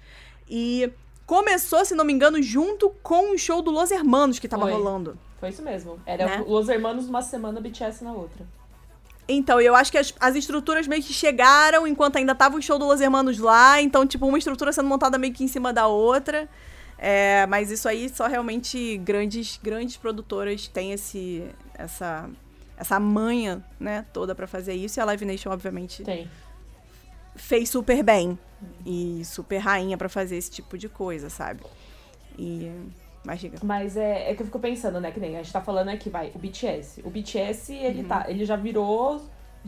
E 0.48 0.92
começou, 1.24 1.84
se 1.84 1.94
não 1.94 2.04
me 2.04 2.12
engano, 2.12 2.42
junto 2.42 2.90
com 3.02 3.32
o 3.32 3.38
show 3.38 3.62
do 3.62 3.70
Los 3.70 3.90
Hermanos 3.90 4.38
que 4.38 4.46
tava 4.46 4.64
Foi. 4.64 4.72
rolando. 4.72 5.18
Foi 5.40 5.48
isso 5.48 5.62
mesmo. 5.62 5.98
Era 6.04 6.26
Né? 6.26 6.44
Los 6.46 6.68
Hermanos 6.68 7.06
numa 7.06 7.22
semana, 7.22 7.60
BTS 7.60 8.04
na 8.04 8.12
outra. 8.12 8.46
Então, 9.26 9.60
eu 9.60 9.74
acho 9.74 9.90
que 9.90 9.96
as, 9.96 10.12
as 10.20 10.34
estruturas 10.34 10.86
meio 10.86 11.02
que 11.02 11.12
chegaram 11.12 11.86
enquanto 11.86 12.16
ainda 12.16 12.34
tava 12.34 12.56
o 12.58 12.62
show 12.62 12.78
do 12.78 12.86
Los 12.86 13.00
Hermanos 13.00 13.38
lá. 13.38 13.80
Então, 13.80 14.06
tipo, 14.06 14.26
uma 14.26 14.36
estrutura 14.36 14.72
sendo 14.72 14.88
montada 14.88 15.16
meio 15.16 15.32
que 15.32 15.42
em 15.42 15.48
cima 15.48 15.72
da 15.72 15.86
outra. 15.86 16.48
É, 16.98 17.46
mas 17.46 17.70
isso 17.70 17.88
aí 17.88 18.08
só 18.08 18.28
realmente 18.28 18.96
grandes, 18.98 19.58
grandes 19.60 19.96
produtoras 19.96 20.68
têm 20.68 20.92
esse, 20.92 21.44
essa, 21.74 22.28
essa 22.76 22.98
manha, 23.00 23.64
né, 23.78 24.04
toda 24.12 24.34
pra 24.34 24.46
fazer 24.46 24.74
isso. 24.74 24.98
E 24.98 25.00
a 25.00 25.04
Live 25.04 25.24
Nation, 25.24 25.50
obviamente, 25.50 26.02
Tem. 26.02 26.28
fez 27.36 27.68
super 27.68 28.02
bem. 28.02 28.38
E 28.86 29.24
super 29.24 29.58
rainha 29.58 29.98
pra 29.98 30.08
fazer 30.08 30.36
esse 30.36 30.50
tipo 30.50 30.78
de 30.78 30.88
coisa, 30.88 31.28
sabe? 31.28 31.62
E. 32.38 32.70
Mas 33.24 33.40
diga. 33.40 33.58
Mas 33.62 33.96
é, 33.96 34.30
é 34.30 34.34
que 34.34 34.42
eu 34.42 34.46
fico 34.46 34.58
pensando, 34.58 35.00
né? 35.00 35.10
Que 35.10 35.20
nem 35.20 35.36
a 35.36 35.42
gente 35.42 35.52
tá 35.52 35.60
falando 35.60 35.88
aqui, 35.88 36.10
vai, 36.10 36.32
o 36.34 36.38
BTS. 36.38 37.02
O 37.04 37.10
BTS, 37.10 37.72
ele, 37.72 38.04
tá, 38.04 38.26
ele 38.28 38.44
já 38.44 38.56
virou 38.56 39.20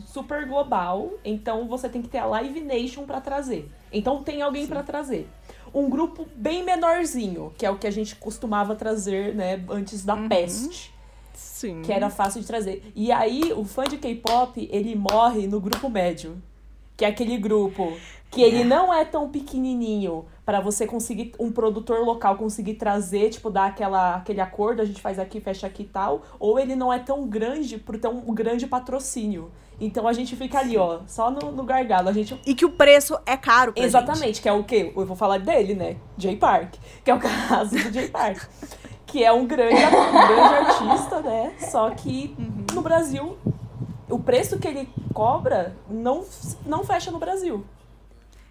super 0.05 0.45
global, 0.45 1.13
então 1.23 1.67
você 1.67 1.87
tem 1.87 2.01
que 2.01 2.09
ter 2.09 2.17
a 2.17 2.25
Live 2.25 2.59
Nation 2.61 3.05
pra 3.05 3.21
trazer. 3.21 3.69
Então 3.91 4.23
tem 4.23 4.41
alguém 4.41 4.67
pra 4.67 4.83
trazer. 4.83 5.29
Um 5.73 5.89
grupo 5.89 6.27
bem 6.35 6.63
menorzinho, 6.63 7.53
que 7.57 7.65
é 7.65 7.71
o 7.71 7.77
que 7.77 7.87
a 7.87 7.91
gente 7.91 8.15
costumava 8.15 8.75
trazer, 8.75 9.33
né, 9.33 9.63
antes 9.69 10.03
da 10.03 10.15
peste. 10.27 10.93
Sim. 11.35 11.81
que 11.81 11.91
era 11.91 12.09
fácil 12.09 12.41
de 12.41 12.47
trazer. 12.47 12.91
E 12.95 13.11
aí, 13.11 13.53
o 13.55 13.63
fã 13.63 13.83
de 13.83 13.97
K-pop, 13.97 14.69
ele 14.71 14.95
morre 14.95 15.47
no 15.47 15.59
grupo 15.59 15.89
médio. 15.89 16.41
Que 16.97 17.03
é 17.03 17.09
aquele 17.09 17.37
grupo 17.37 17.97
que 18.31 18.41
ele 18.41 18.63
não 18.63 18.93
é 18.93 19.05
tão 19.05 19.29
pequenininho 19.29 20.25
pra 20.45 20.59
você 20.59 20.85
conseguir, 20.85 21.33
um 21.39 21.51
produtor 21.51 22.05
local 22.05 22.35
conseguir 22.35 22.75
trazer, 22.75 23.29
tipo, 23.29 23.49
dar 23.49 23.67
aquela, 23.67 24.15
aquele 24.15 24.41
acordo, 24.41 24.81
a 24.81 24.85
gente 24.85 25.01
faz 25.01 25.17
aqui, 25.17 25.39
fecha 25.39 25.65
aqui 25.67 25.83
e 25.83 25.87
tal. 25.87 26.23
Ou 26.39 26.59
ele 26.59 26.75
não 26.75 26.91
é 26.91 26.99
tão 26.99 27.27
grande 27.27 27.77
por 27.77 27.97
ter 27.97 28.07
um 28.07 28.33
grande 28.33 28.67
patrocínio. 28.67 29.51
Então 29.79 30.07
a 30.07 30.13
gente 30.13 30.35
fica 30.35 30.59
ali, 30.59 30.77
ó, 30.77 30.99
só 31.07 31.29
no, 31.29 31.51
no 31.51 31.63
gargalo. 31.63 32.09
A 32.09 32.13
gente 32.13 32.39
E 32.45 32.53
que 32.53 32.65
o 32.65 32.71
preço 32.71 33.17
é 33.25 33.35
caro 33.35 33.73
pra 33.73 33.81
gente. 33.81 33.89
Exatamente, 33.89 34.41
que 34.41 34.49
é 34.49 34.53
o 34.53 34.63
quê? 34.63 34.91
Eu 34.95 35.05
vou 35.05 35.15
falar 35.15 35.37
dele, 35.37 35.73
né? 35.73 35.97
Jay 36.17 36.35
Park. 36.35 36.75
Que 37.03 37.11
é 37.11 37.13
o 37.13 37.19
caso 37.19 37.71
do 37.71 37.93
Jay 37.93 38.07
Park. 38.07 38.43
Que 39.15 39.23
é 39.23 39.31
um 39.31 39.47
grande, 39.47 39.75
um 39.75 40.27
grande 40.27 40.55
artista, 40.55 41.21
né? 41.21 41.53
Só 41.57 41.89
que 41.91 42.35
no 42.73 42.81
Brasil, 42.81 43.37
o 44.09 44.19
preço 44.19 44.59
que 44.59 44.67
ele 44.67 44.89
cobra 45.13 45.73
não, 45.89 46.25
não 46.65 46.83
fecha 46.83 47.11
no 47.11 47.17
Brasil. 47.17 47.63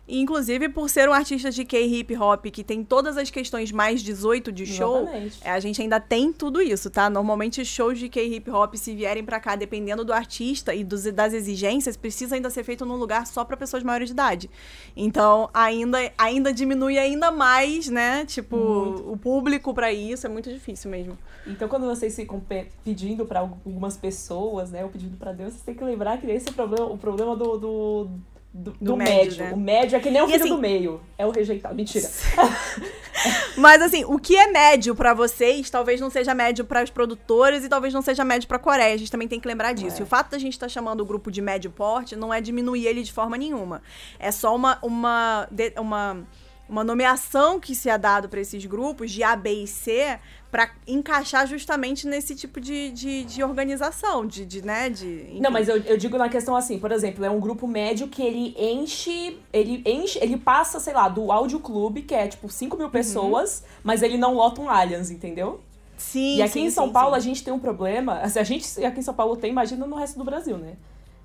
Inclusive, 0.07 0.69
por 0.69 0.91
ser 0.91 1.09
um 1.09 1.13
artista 1.15 1.51
de 1.51 1.65
K-hip 1.65 2.15
hop 2.17 2.45
que 2.47 2.63
tem 2.63 2.85
todas 2.85 3.17
as 3.17 3.31
questões 3.31 3.73
mais 3.73 4.03
18 4.03 4.53
de 4.53 4.67
show, 4.67 5.03
Exatamente. 5.03 5.39
é, 5.43 5.51
a 5.51 5.59
gente 5.61 5.81
ainda 5.81 5.99
tem 5.99 6.31
tudo 6.33 6.61
isso, 6.61 6.91
tá? 6.91 7.09
Normalmente, 7.09 7.65
shows 7.65 7.99
de 7.99 8.09
K-hip 8.11 8.51
hop, 8.51 8.75
se 8.77 8.95
vierem 8.95 9.25
pra 9.25 9.41
cá, 9.41 9.57
dependendo 9.57 10.05
do 10.05 10.13
artista 10.13 10.75
e 10.75 10.85
dos- 10.85 11.05
das 11.05 11.33
exigências, 11.33 11.97
precisa 11.97 12.35
ainda 12.35 12.51
ser 12.51 12.65
feito 12.65 12.85
num 12.85 12.97
lugar 12.97 13.27
só 13.27 13.45
pra 13.47 13.57
pessoas 13.57 13.83
maiores 13.83 14.09
de 14.09 14.13
idade. 14.13 14.51
Então, 14.95 15.49
ainda, 15.55 15.99
ainda 16.19 16.53
diminui 16.53 16.99
ainda 16.99 17.31
mais, 17.31 17.89
né? 17.89 18.27
Tipo, 18.27 18.57
o 18.57 19.17
público 19.17 19.73
pra 19.73 19.91
isso 19.93 20.27
é 20.27 20.29
muito 20.29 20.53
difícil 20.53 20.91
mesmo. 20.91 21.17
Então, 21.47 21.67
quando 21.69 21.87
vocês 21.87 22.15
ficam 22.15 22.39
pe- 22.41 22.69
pedindo 22.85 23.25
pra 23.25 23.41
algumas 23.41 23.97
pessoas, 23.97 24.71
né? 24.71 24.85
Ou 24.85 24.91
pedindo 24.91 25.17
pra 25.17 25.33
Deus, 25.33 25.53
vocês 25.55 25.63
têm 25.65 25.75
que 25.75 25.83
lembrar 25.85 26.19
que 26.19 26.27
esse 26.31 26.49
é 26.49 26.51
o 26.51 26.55
problema, 26.55 26.87
o 26.87 26.99
problema 26.99 27.35
do. 27.37 27.57
do 27.57 28.09
do, 28.57 28.71
do 28.81 28.97
médio, 28.97 29.15
médio. 29.17 29.45
né? 29.45 29.53
O 29.53 29.57
médio 29.57 29.97
é 29.97 30.01
que 30.01 30.11
nem 30.11 30.23
o 30.23 30.27
E 30.27 30.31
filho 30.31 30.45
assim- 30.45 30.55
do 30.55 30.61
meio. 30.61 31.01
É 31.19 31.27
o 31.27 31.31
rejeitado. 31.31 31.75
Mentira. 31.75 32.09
Mas 33.57 33.81
assim, 33.83 34.05
o 34.05 34.19
que 34.19 34.37
é 34.37 34.47
médio 34.49 34.95
pra 34.95 35.15
vocês, 35.15 35.69
talvez 35.71 36.01
não 36.01 36.11
seja 36.11 36.35
médio 36.35 36.65
para 36.65 36.83
os 36.83 36.91
produtores 36.91 37.65
e 37.65 37.69
talvez 37.69 37.93
não 37.95 38.03
seja 38.03 38.25
médio 38.25 38.47
pra 38.49 38.59
Coreia. 38.59 38.95
A 38.95 38.97
gente 38.97 39.11
também 39.11 39.27
tem 39.29 39.41
que 39.41 39.49
lembrar 39.49 39.73
disso. 39.73 39.99
É. 39.99 40.01
E 40.01 40.03
o 40.03 40.07
fato 40.07 40.31
da 40.31 40.39
gente 40.39 40.53
estar 40.53 40.69
chamando 40.69 41.01
o 41.01 41.05
grupo 41.05 41.31
de 41.31 41.41
médio 41.41 41.71
porte 41.71 42.15
não 42.17 42.33
é 42.33 42.41
diminuir 42.41 42.87
ele 42.87 43.03
de 43.03 43.13
forma 43.13 43.37
nenhuma. 43.37 43.83
É 44.19 44.31
só 44.31 44.55
uma 44.55 44.79
uma 44.83 45.49
uma, 45.79 46.19
uma 46.69 46.83
nomeação 46.83 47.61
que 47.61 47.75
se 47.75 47.89
é 47.91 47.99
dado 47.99 48.29
pra 48.29 48.41
esses 48.41 48.65
grupos 48.65 49.11
de 49.11 49.23
A, 49.23 49.37
B 49.37 49.65
e 49.65 49.67
C 49.67 50.19
pra 50.51 50.71
encaixar 50.87 51.47
justamente 51.47 52.07
nesse 52.07 52.35
tipo 52.35 52.61
de, 52.61 52.91
de, 52.93 53.25
de 53.25 53.43
organização, 53.43 54.25
de, 54.25 54.47
de, 54.47 54.63
né, 54.65 54.89
de... 54.89 55.25
enfim. 55.25 55.41
Não, 55.41 55.51
mas 55.51 55.69
eu, 55.69 55.79
eu 55.79 55.97
digo 55.97 56.17
na 56.17 56.29
questão 56.29 56.55
assim, 56.55 56.79
por 56.79 56.93
exemplo, 56.93 57.25
é 57.25 57.31
um 57.31 57.41
grupo 57.41 57.67
médio 57.67 58.07
que 58.09 58.23
ele 58.23 58.55
enche, 58.57 59.39
ele 59.53 59.83
enche, 59.85 60.19
ele 60.23 60.37
passa, 60.37 60.79
sei 60.79 60.95
lá, 60.95 61.09
do 61.09 61.33
áudio 61.33 61.59
clube, 61.59 62.03
que 62.03 62.15
é 62.15 62.29
tipo 62.29 62.49
5 62.49 62.75
Uhum. 62.77 62.83
mil 62.83 62.91
pessoas, 62.91 63.65
mas 63.83 64.01
ele 64.03 64.17
não 64.17 64.35
lota 64.35 64.61
um 64.61 64.71
Allianz, 64.71 65.11
entendeu? 65.11 65.61
Sim, 65.97 66.37
e 66.37 66.43
aqui 66.43 66.53
sim, 66.55 66.67
em 66.67 66.71
São 66.71 66.87
sim, 66.87 66.93
Paulo 66.93 67.11
sim. 67.15 67.17
a 67.17 67.21
gente 67.21 67.43
tem 67.45 67.53
um 67.53 67.59
problema, 67.59 68.29
se 68.29 68.39
a 68.41 68.45
gente 68.45 68.85
aqui 68.85 69.01
em 69.01 69.03
São 69.03 69.15
Paulo 69.15 69.37
tem, 69.37 69.51
imagina 69.51 69.87
no 69.87 69.97
resto 69.97 70.17
do 70.19 70.25
Brasil, 70.25 70.57
né? 70.57 70.75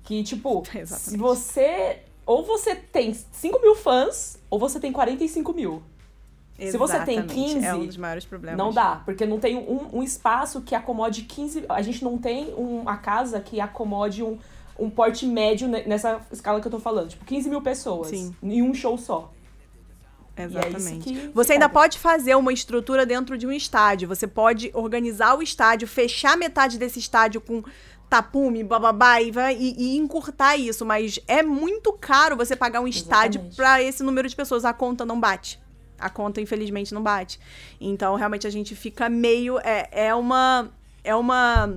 Que, 0.02 0.22
tipo, 0.24 0.62
se 0.86 1.16
você. 1.16 2.00
Ou 2.26 2.44
você 2.44 2.74
tem 2.74 3.12
5 3.14 3.60
mil 3.60 3.74
fãs, 3.76 4.39
ou 4.50 4.58
você 4.58 4.78
tem 4.80 4.92
45 4.92 5.52
mil. 5.54 5.82
Se 6.58 6.76
você 6.76 7.00
tem 7.04 7.18
Exatamente, 7.20 7.52
15, 7.54 7.64
é 7.64 7.74
um 7.74 7.86
dos 7.86 7.96
maiores 7.96 8.24
problemas. 8.26 8.58
Não 8.58 8.70
dá, 8.70 9.00
porque 9.04 9.24
não 9.24 9.38
tem 9.40 9.56
um, 9.56 9.96
um 9.98 10.02
espaço 10.02 10.60
que 10.60 10.74
acomode 10.74 11.22
15. 11.22 11.64
A 11.70 11.80
gente 11.80 12.04
não 12.04 12.18
tem 12.18 12.52
uma 12.54 12.98
casa 12.98 13.40
que 13.40 13.58
acomode 13.60 14.22
um, 14.22 14.36
um 14.78 14.90
porte 14.90 15.24
médio 15.24 15.66
ne- 15.68 15.84
nessa 15.84 16.20
escala 16.30 16.60
que 16.60 16.66
eu 16.66 16.70
tô 16.70 16.78
falando. 16.78 17.08
Tipo, 17.08 17.24
15 17.24 17.48
mil 17.48 17.62
pessoas 17.62 18.08
Sim. 18.08 18.34
em 18.42 18.60
um 18.60 18.74
show 18.74 18.98
só. 18.98 19.32
Exatamente. 20.36 21.00
que- 21.04 21.12
que 21.20 21.28
você 21.34 21.54
ainda 21.54 21.68
pode 21.68 21.98
fazer 21.98 22.34
uma 22.34 22.52
estrutura 22.52 23.04
dentro 23.04 23.36
de 23.36 23.46
um 23.46 23.52
estádio. 23.52 24.08
Você 24.08 24.26
pode 24.26 24.70
organizar 24.74 25.36
o 25.38 25.42
estádio, 25.42 25.86
fechar 25.88 26.36
metade 26.36 26.78
desse 26.78 26.98
estádio 26.98 27.40
com 27.40 27.62
tapume, 28.10 28.64
bababá, 28.64 29.22
e, 29.22 29.30
vai, 29.30 29.56
e, 29.56 29.74
e 29.78 29.96
encurtar 29.96 30.56
isso. 30.56 30.84
Mas 30.84 31.20
é 31.28 31.42
muito 31.42 31.92
caro 31.92 32.36
você 32.36 32.56
pagar 32.56 32.80
um 32.80 32.88
estádio 32.88 33.40
pra 33.54 33.80
esse 33.80 34.02
número 34.02 34.28
de 34.28 34.34
pessoas. 34.34 34.64
A 34.64 34.72
conta 34.72 35.06
não 35.06 35.18
bate. 35.18 35.60
A 35.98 36.10
conta, 36.10 36.40
infelizmente, 36.40 36.92
não 36.92 37.02
bate. 37.02 37.38
Então, 37.80 38.16
realmente, 38.16 38.46
a 38.46 38.50
gente 38.50 38.74
fica 38.74 39.08
meio. 39.08 39.58
É, 39.60 39.88
é 40.08 40.14
uma. 40.14 40.68
É 41.04 41.14
uma. 41.14 41.72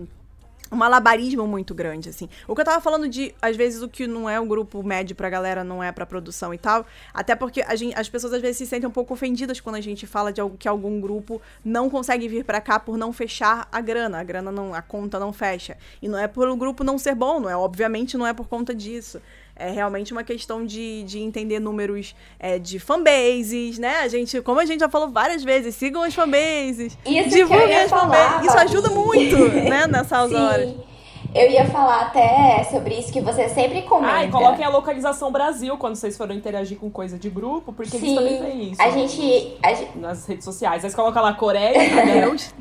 Um 0.74 0.76
malabarismo 0.76 1.46
muito 1.46 1.76
grande, 1.76 2.10
assim. 2.10 2.28
O 2.48 2.56
que 2.56 2.62
eu 2.62 2.66
tava 2.66 2.82
falando 2.82 3.08
de, 3.08 3.34
às 3.40 3.56
vezes, 3.56 3.84
o 3.84 3.88
que 3.88 4.08
não 4.08 4.28
é 4.28 4.40
um 4.40 4.48
grupo 4.48 4.82
médio 4.82 5.16
pra 5.16 5.30
galera, 5.30 5.64
não 5.64 5.84
é 5.84 5.92
pra 5.92 6.04
produção 6.04 6.52
e 6.52 6.58
tal. 6.58 6.86
Até 7.14 7.36
porque 7.36 7.64
gente, 7.76 7.98
as 7.98 8.10
pessoas, 8.10 8.34
às 8.34 8.42
vezes, 8.42 8.58
se 8.58 8.66
sentem 8.66 8.90
um 8.90 8.92
pouco 8.92 9.14
ofendidas 9.14 9.60
quando 9.60 9.76
a 9.76 9.82
gente 9.82 10.08
fala 10.08 10.34
de 10.34 10.42
algo 10.42 10.58
que 10.58 10.68
algum 10.68 11.00
grupo 11.00 11.40
não 11.64 11.92
consegue 11.92 12.28
vir 12.28 12.44
pra 12.44 12.60
cá 12.60 12.80
por 12.80 12.98
não 12.98 13.14
fechar 13.14 13.68
a 13.72 13.80
grana. 13.80 14.20
A 14.20 14.24
grana 14.24 14.52
não, 14.52 14.74
a 14.74 14.82
conta 14.82 15.20
não 15.20 15.32
fecha. 15.32 15.78
E 16.02 16.08
não 16.08 16.18
é 16.18 16.28
por 16.28 16.48
o 16.48 16.56
grupo 16.56 16.84
não 16.84 16.98
ser 16.98 17.14
bom, 17.14 17.40
não 17.40 17.50
é? 17.50 17.56
Obviamente 17.56 18.18
não 18.18 18.26
é 18.26 18.34
por 18.34 18.48
conta 18.48 18.74
disso. 18.74 19.22
É 19.56 19.70
realmente 19.70 20.12
uma 20.12 20.24
questão 20.24 20.66
de, 20.66 21.04
de 21.04 21.20
entender 21.20 21.60
números 21.60 22.16
é, 22.40 22.58
de 22.58 22.80
fanbases, 22.80 23.78
né? 23.78 23.98
A 24.00 24.08
gente, 24.08 24.42
como 24.42 24.60
a 24.60 24.66
gente 24.66 24.80
já 24.80 24.90
falou 24.90 25.10
várias 25.10 25.44
vezes, 25.44 25.76
sigam 25.76 26.02
as 26.02 26.14
fanbases. 26.14 26.98
Isso 27.06 27.30
que 27.30 27.40
eu 27.40 27.48
divulguem 27.48 27.70
ia 27.70 27.84
as 27.84 27.90
falar, 27.90 28.02
fanbases. 28.02 28.48
Isso 28.48 28.58
ajuda 28.58 28.90
muito, 28.90 29.38
né? 29.50 29.86
Nessas 29.92 30.32
horas. 30.34 30.70
Sim. 30.70 30.94
Eu 31.36 31.50
ia 31.50 31.66
falar 31.66 32.02
até 32.02 32.64
sobre 32.66 32.94
isso 32.94 33.12
que 33.12 33.20
você 33.20 33.50
sempre 33.50 33.82
comenta. 33.84 34.14
Ah, 34.14 34.24
e 34.24 34.30
coloquem 34.30 34.64
a 34.64 34.70
localização 34.70 35.32
Brasil 35.32 35.76
quando 35.78 35.96
vocês 35.96 36.16
forem 36.16 36.38
interagir 36.38 36.78
com 36.78 36.92
coisa 36.92 37.18
de 37.18 37.28
grupo, 37.28 37.74
porque 37.74 37.98
eles 37.98 38.14
também 38.14 38.40
têm 38.40 38.72
isso. 38.72 38.82
A 38.82 38.92
gente, 38.92 39.58
a 39.64 39.74
gente- 39.74 39.98
Nas 39.98 40.28
redes 40.28 40.46
sociais. 40.46 40.84
Aí 40.84 40.92
você 40.92 40.96
coloca 40.96 41.20
lá 41.20 41.34
Coreia? 41.34 41.74
Deus. 42.06 42.54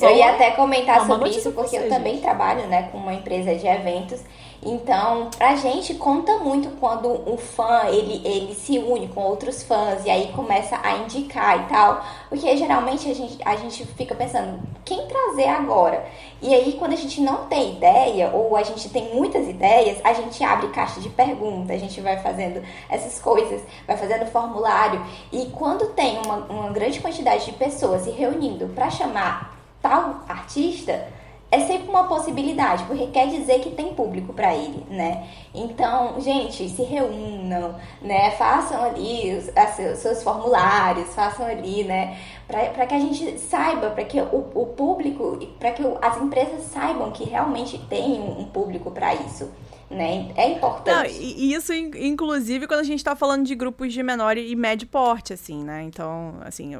Eu 0.00 0.08
Eu 0.08 0.16
ia 0.16 0.30
até 0.32 0.52
comentar 0.52 1.04
sobre 1.06 1.30
isso, 1.30 1.50
porque 1.52 1.70
você, 1.70 1.86
eu 1.86 1.88
também 1.88 2.20
trabalho 2.20 2.66
né, 2.68 2.88
com 2.92 2.98
uma 2.98 3.14
empresa 3.14 3.52
de 3.54 3.66
eventos. 3.66 4.20
Então, 4.64 5.28
pra 5.36 5.56
gente 5.56 5.94
conta 5.94 6.38
muito 6.38 6.70
quando 6.80 7.10
um 7.30 7.36
fã 7.36 7.82
ele, 7.88 8.26
ele 8.26 8.54
se 8.54 8.78
une 8.78 9.08
com 9.08 9.22
outros 9.22 9.62
fãs 9.62 10.04
e 10.06 10.10
aí 10.10 10.32
começa 10.32 10.80
a 10.82 10.96
indicar 10.98 11.60
e 11.60 11.68
tal. 11.68 12.02
Porque 12.30 12.56
geralmente 12.56 13.10
a 13.10 13.14
gente, 13.14 13.38
a 13.44 13.56
gente 13.56 13.84
fica 13.84 14.14
pensando, 14.14 14.58
quem 14.82 15.06
trazer 15.06 15.48
agora? 15.48 16.06
E 16.40 16.54
aí, 16.54 16.72
quando 16.78 16.92
a 16.92 16.96
gente 16.96 17.20
não 17.20 17.46
tem 17.46 17.76
ideia, 17.76 18.30
ou 18.32 18.56
a 18.56 18.62
gente 18.62 18.88
tem 18.88 19.14
muitas 19.14 19.46
ideias, 19.48 19.98
a 20.02 20.12
gente 20.12 20.42
abre 20.42 20.68
caixa 20.68 21.00
de 21.00 21.08
perguntas, 21.10 21.70
a 21.70 21.78
gente 21.78 22.00
vai 22.00 22.18
fazendo 22.18 22.62
essas 22.88 23.18
coisas, 23.20 23.62
vai 23.86 23.96
fazendo 23.96 24.26
formulário. 24.26 25.04
E 25.30 25.46
quando 25.46 25.86
tem 25.94 26.18
uma, 26.24 26.36
uma 26.36 26.70
grande 26.70 27.00
quantidade 27.00 27.44
de 27.44 27.52
pessoas 27.52 28.02
se 28.02 28.10
reunindo 28.10 28.68
pra 28.68 28.90
chamar 28.90 29.58
tal 29.82 30.22
artista, 30.26 31.06
é 31.54 31.60
sempre 31.60 31.88
uma 31.88 32.04
possibilidade, 32.08 32.82
porque 32.84 33.06
quer 33.06 33.28
dizer 33.28 33.60
que 33.60 33.70
tem 33.70 33.94
público 33.94 34.32
para 34.32 34.52
ele, 34.54 34.84
né? 34.90 35.24
Então, 35.54 36.20
gente, 36.20 36.68
se 36.68 36.82
reúnam, 36.82 37.76
né? 38.02 38.32
Façam 38.32 38.82
ali 38.82 39.36
os, 39.36 39.48
os 39.92 39.98
seus 39.98 40.22
formulários, 40.24 41.14
façam 41.14 41.46
ali, 41.46 41.84
né? 41.84 42.18
Para 42.48 42.86
que 42.86 42.94
a 42.94 42.98
gente 42.98 43.38
saiba, 43.38 43.90
para 43.90 44.04
que 44.04 44.20
o, 44.20 44.50
o 44.52 44.66
público, 44.66 45.38
para 45.60 45.70
que 45.70 45.82
as 46.02 46.20
empresas 46.20 46.62
saibam 46.64 47.12
que 47.12 47.22
realmente 47.22 47.78
tem 47.88 48.20
um 48.20 48.44
público 48.46 48.90
para 48.90 49.14
isso. 49.14 49.48
Né? 49.88 50.32
É 50.34 50.50
importante. 50.50 50.90
Não, 50.90 51.04
isso, 51.04 51.72
inclusive, 51.72 52.66
quando 52.66 52.80
a 52.80 52.84
gente 52.84 52.98
está 52.98 53.14
falando 53.14 53.44
de 53.44 53.54
grupos 53.54 53.92
de 53.92 54.02
menor 54.02 54.36
e 54.36 54.56
médio 54.56 54.88
porte, 54.88 55.32
assim, 55.32 55.62
né? 55.62 55.84
Então, 55.84 56.34
assim, 56.40 56.74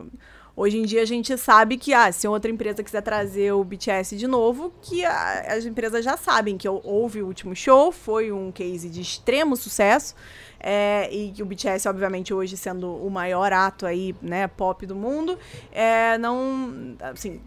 Hoje 0.56 0.78
em 0.78 0.82
dia 0.82 1.02
a 1.02 1.04
gente 1.04 1.36
sabe 1.36 1.76
que, 1.76 1.92
ah, 1.92 2.12
se 2.12 2.28
outra 2.28 2.48
empresa 2.48 2.82
quiser 2.82 3.00
trazer 3.00 3.52
o 3.52 3.64
BTS 3.64 4.16
de 4.16 4.28
novo, 4.28 4.72
que 4.80 5.04
a, 5.04 5.54
as 5.54 5.66
empresas 5.66 6.04
já 6.04 6.16
sabem 6.16 6.56
que 6.56 6.68
houve 6.68 7.22
o 7.22 7.26
último 7.26 7.56
show, 7.56 7.90
foi 7.90 8.30
um 8.30 8.52
case 8.52 8.88
de 8.88 9.00
extremo 9.00 9.56
sucesso. 9.56 10.14
É, 10.60 11.12
e 11.12 11.32
que 11.32 11.42
o 11.42 11.46
BTS, 11.46 11.88
obviamente, 11.88 12.32
hoje 12.32 12.56
sendo 12.56 12.88
o 12.88 13.10
maior 13.10 13.52
ato 13.52 13.84
aí, 13.84 14.14
né, 14.22 14.46
pop 14.48 14.86
do 14.86 14.94
mundo, 14.94 15.38
é, 15.70 16.16
não, 16.16 16.96
assim, 17.00 17.38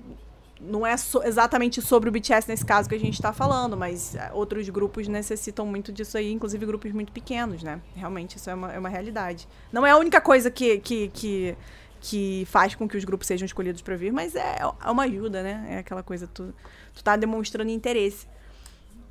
não 0.59 0.85
é 0.85 0.95
so, 0.97 1.23
exatamente 1.23 1.81
sobre 1.81 2.09
o 2.09 2.11
BTS 2.11 2.47
nesse 2.47 2.65
caso 2.65 2.87
que 2.87 2.93
a 2.93 2.99
gente 2.99 3.13
está 3.13 3.33
falando, 3.33 3.75
mas 3.75 4.15
é, 4.15 4.29
outros 4.33 4.67
grupos 4.69 5.07
necessitam 5.07 5.65
muito 5.65 5.91
disso 5.91 6.17
aí, 6.17 6.31
inclusive 6.31 6.65
grupos 6.65 6.91
muito 6.91 7.11
pequenos, 7.11 7.63
né? 7.63 7.81
Realmente 7.95 8.37
isso 8.37 8.49
é 8.49 8.53
uma, 8.53 8.73
é 8.73 8.77
uma 8.77 8.89
realidade. 8.89 9.47
Não 9.71 9.85
é 9.85 9.91
a 9.91 9.97
única 9.97 10.21
coisa 10.21 10.51
que, 10.51 10.77
que, 10.79 11.07
que 11.09 11.57
que 11.99 12.45
faz 12.49 12.75
com 12.75 12.87
que 12.87 12.97
os 12.97 13.03
grupos 13.03 13.27
sejam 13.27 13.45
escolhidos 13.45 13.81
para 13.81 13.95
vir, 13.95 14.11
mas 14.11 14.35
é, 14.35 14.57
é 14.59 14.91
uma 14.91 15.03
ajuda, 15.03 15.41
né? 15.43 15.65
É 15.69 15.77
aquela 15.79 16.03
coisa, 16.03 16.27
tu, 16.27 16.53
tu 16.93 17.03
tá 17.03 17.15
demonstrando 17.15 17.69
interesse. 17.69 18.27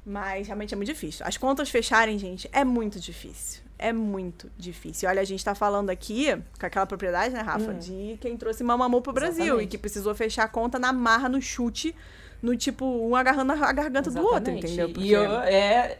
Mas 0.05 0.46
realmente 0.46 0.72
é 0.72 0.77
muito 0.77 0.88
difícil. 0.88 1.27
As 1.27 1.37
contas 1.37 1.68
fecharem, 1.68 2.16
gente, 2.16 2.49
é 2.53 2.64
muito 2.64 3.01
difícil. 3.01 3.62
É 3.79 3.92
muito 3.92 4.51
difícil. 4.57 5.09
Olha, 5.09 5.20
a 5.20 5.25
gente 5.25 5.44
tá 5.44 5.55
falando 5.55 5.90
aqui, 5.90 6.27
com 6.59 6.64
aquela 6.64 6.87
propriedade, 6.87 7.35
né, 7.35 7.40
Rafa, 7.40 7.72
hum. 7.72 7.79
de 7.79 8.16
quem 8.20 8.37
trouxe 8.37 8.62
Mamamoo 8.62 9.03
pro 9.03 9.12
Brasil 9.12 9.44
Exatamente. 9.44 9.64
e 9.64 9.68
que 9.68 9.77
precisou 9.77 10.14
fechar 10.14 10.44
a 10.44 10.49
conta 10.49 10.79
na 10.79 10.92
marra, 10.92 11.29
no 11.29 11.42
chute, 11.42 11.94
no 12.40 12.57
tipo, 12.57 12.87
um 12.87 13.16
agarrando 13.16 13.53
a 13.53 13.72
garganta 13.72 14.09
Exatamente. 14.09 14.14
do 14.14 14.35
outro, 14.35 14.53
entendeu? 14.53 14.88
Porque... 14.90 15.09
E 15.09 15.12
eu, 15.12 15.40
é, 15.40 15.99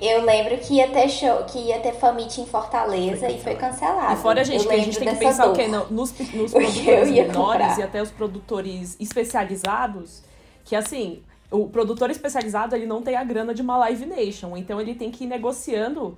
eu 0.00 0.24
lembro 0.24 0.56
que 0.58 0.74
ia 0.74 0.88
ter 0.88 1.08
show, 1.08 1.44
que 1.44 1.58
ia 1.58 1.78
ter 1.80 1.92
Famit 1.92 2.40
em 2.40 2.46
Fortaleza 2.46 3.26
foi 3.26 3.34
e 3.34 3.40
foi 3.40 3.54
cancelado. 3.54 4.14
E 4.14 4.16
fora 4.16 4.40
a 4.40 4.44
gente, 4.44 4.66
que 4.66 4.74
a 4.74 4.78
gente 4.78 4.98
tem 4.98 5.08
que 5.08 5.16
pensar 5.16 5.44
dor. 5.44 5.52
o 5.54 5.56
quê? 5.56 5.68
Nos, 5.68 5.88
nos 5.90 6.52
produtores 6.52 7.10
menores 7.10 7.34
comprar. 7.34 7.78
e 7.78 7.82
até 7.82 8.02
os 8.02 8.10
produtores 8.10 8.96
especializados, 8.98 10.22
que 10.64 10.74
assim, 10.74 11.22
o 11.50 11.68
produtor 11.68 12.10
especializado 12.10 12.74
ele 12.74 12.86
não 12.86 13.02
tem 13.02 13.16
a 13.16 13.24
grana 13.24 13.54
de 13.54 13.62
uma 13.62 13.76
Live 13.78 14.06
Nation, 14.06 14.56
então 14.56 14.80
ele 14.80 14.94
tem 14.94 15.10
que 15.10 15.24
ir 15.24 15.26
negociando 15.26 16.16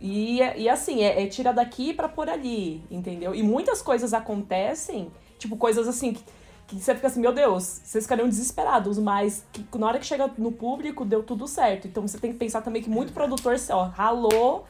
e, 0.00 0.38
e 0.56 0.68
assim, 0.68 1.02
é, 1.02 1.22
é 1.22 1.26
tira 1.26 1.52
daqui 1.52 1.92
para 1.92 2.08
por 2.08 2.28
ali, 2.28 2.82
entendeu? 2.90 3.34
E 3.34 3.42
muitas 3.42 3.80
coisas 3.80 4.12
acontecem, 4.12 5.10
tipo 5.38 5.56
coisas 5.56 5.88
assim 5.88 6.12
que 6.12 6.22
que 6.66 6.80
você 6.80 6.94
fica 6.94 7.06
assim, 7.06 7.20
meu 7.20 7.32
Deus, 7.32 7.80
vocês 7.84 8.04
ficariam 8.04 8.28
desesperados, 8.28 8.98
mas 8.98 9.44
que 9.52 9.64
na 9.78 9.86
hora 9.86 9.98
que 9.98 10.06
chega 10.06 10.30
no 10.36 10.50
público 10.50 11.04
deu 11.04 11.22
tudo 11.22 11.46
certo. 11.46 11.86
Então 11.86 12.06
você 12.06 12.18
tem 12.18 12.32
que 12.32 12.38
pensar 12.38 12.60
também 12.60 12.82
que 12.82 12.90
muito 12.90 13.12
produtor, 13.12 13.56
ó, 13.70 13.84
ralou 13.84 14.66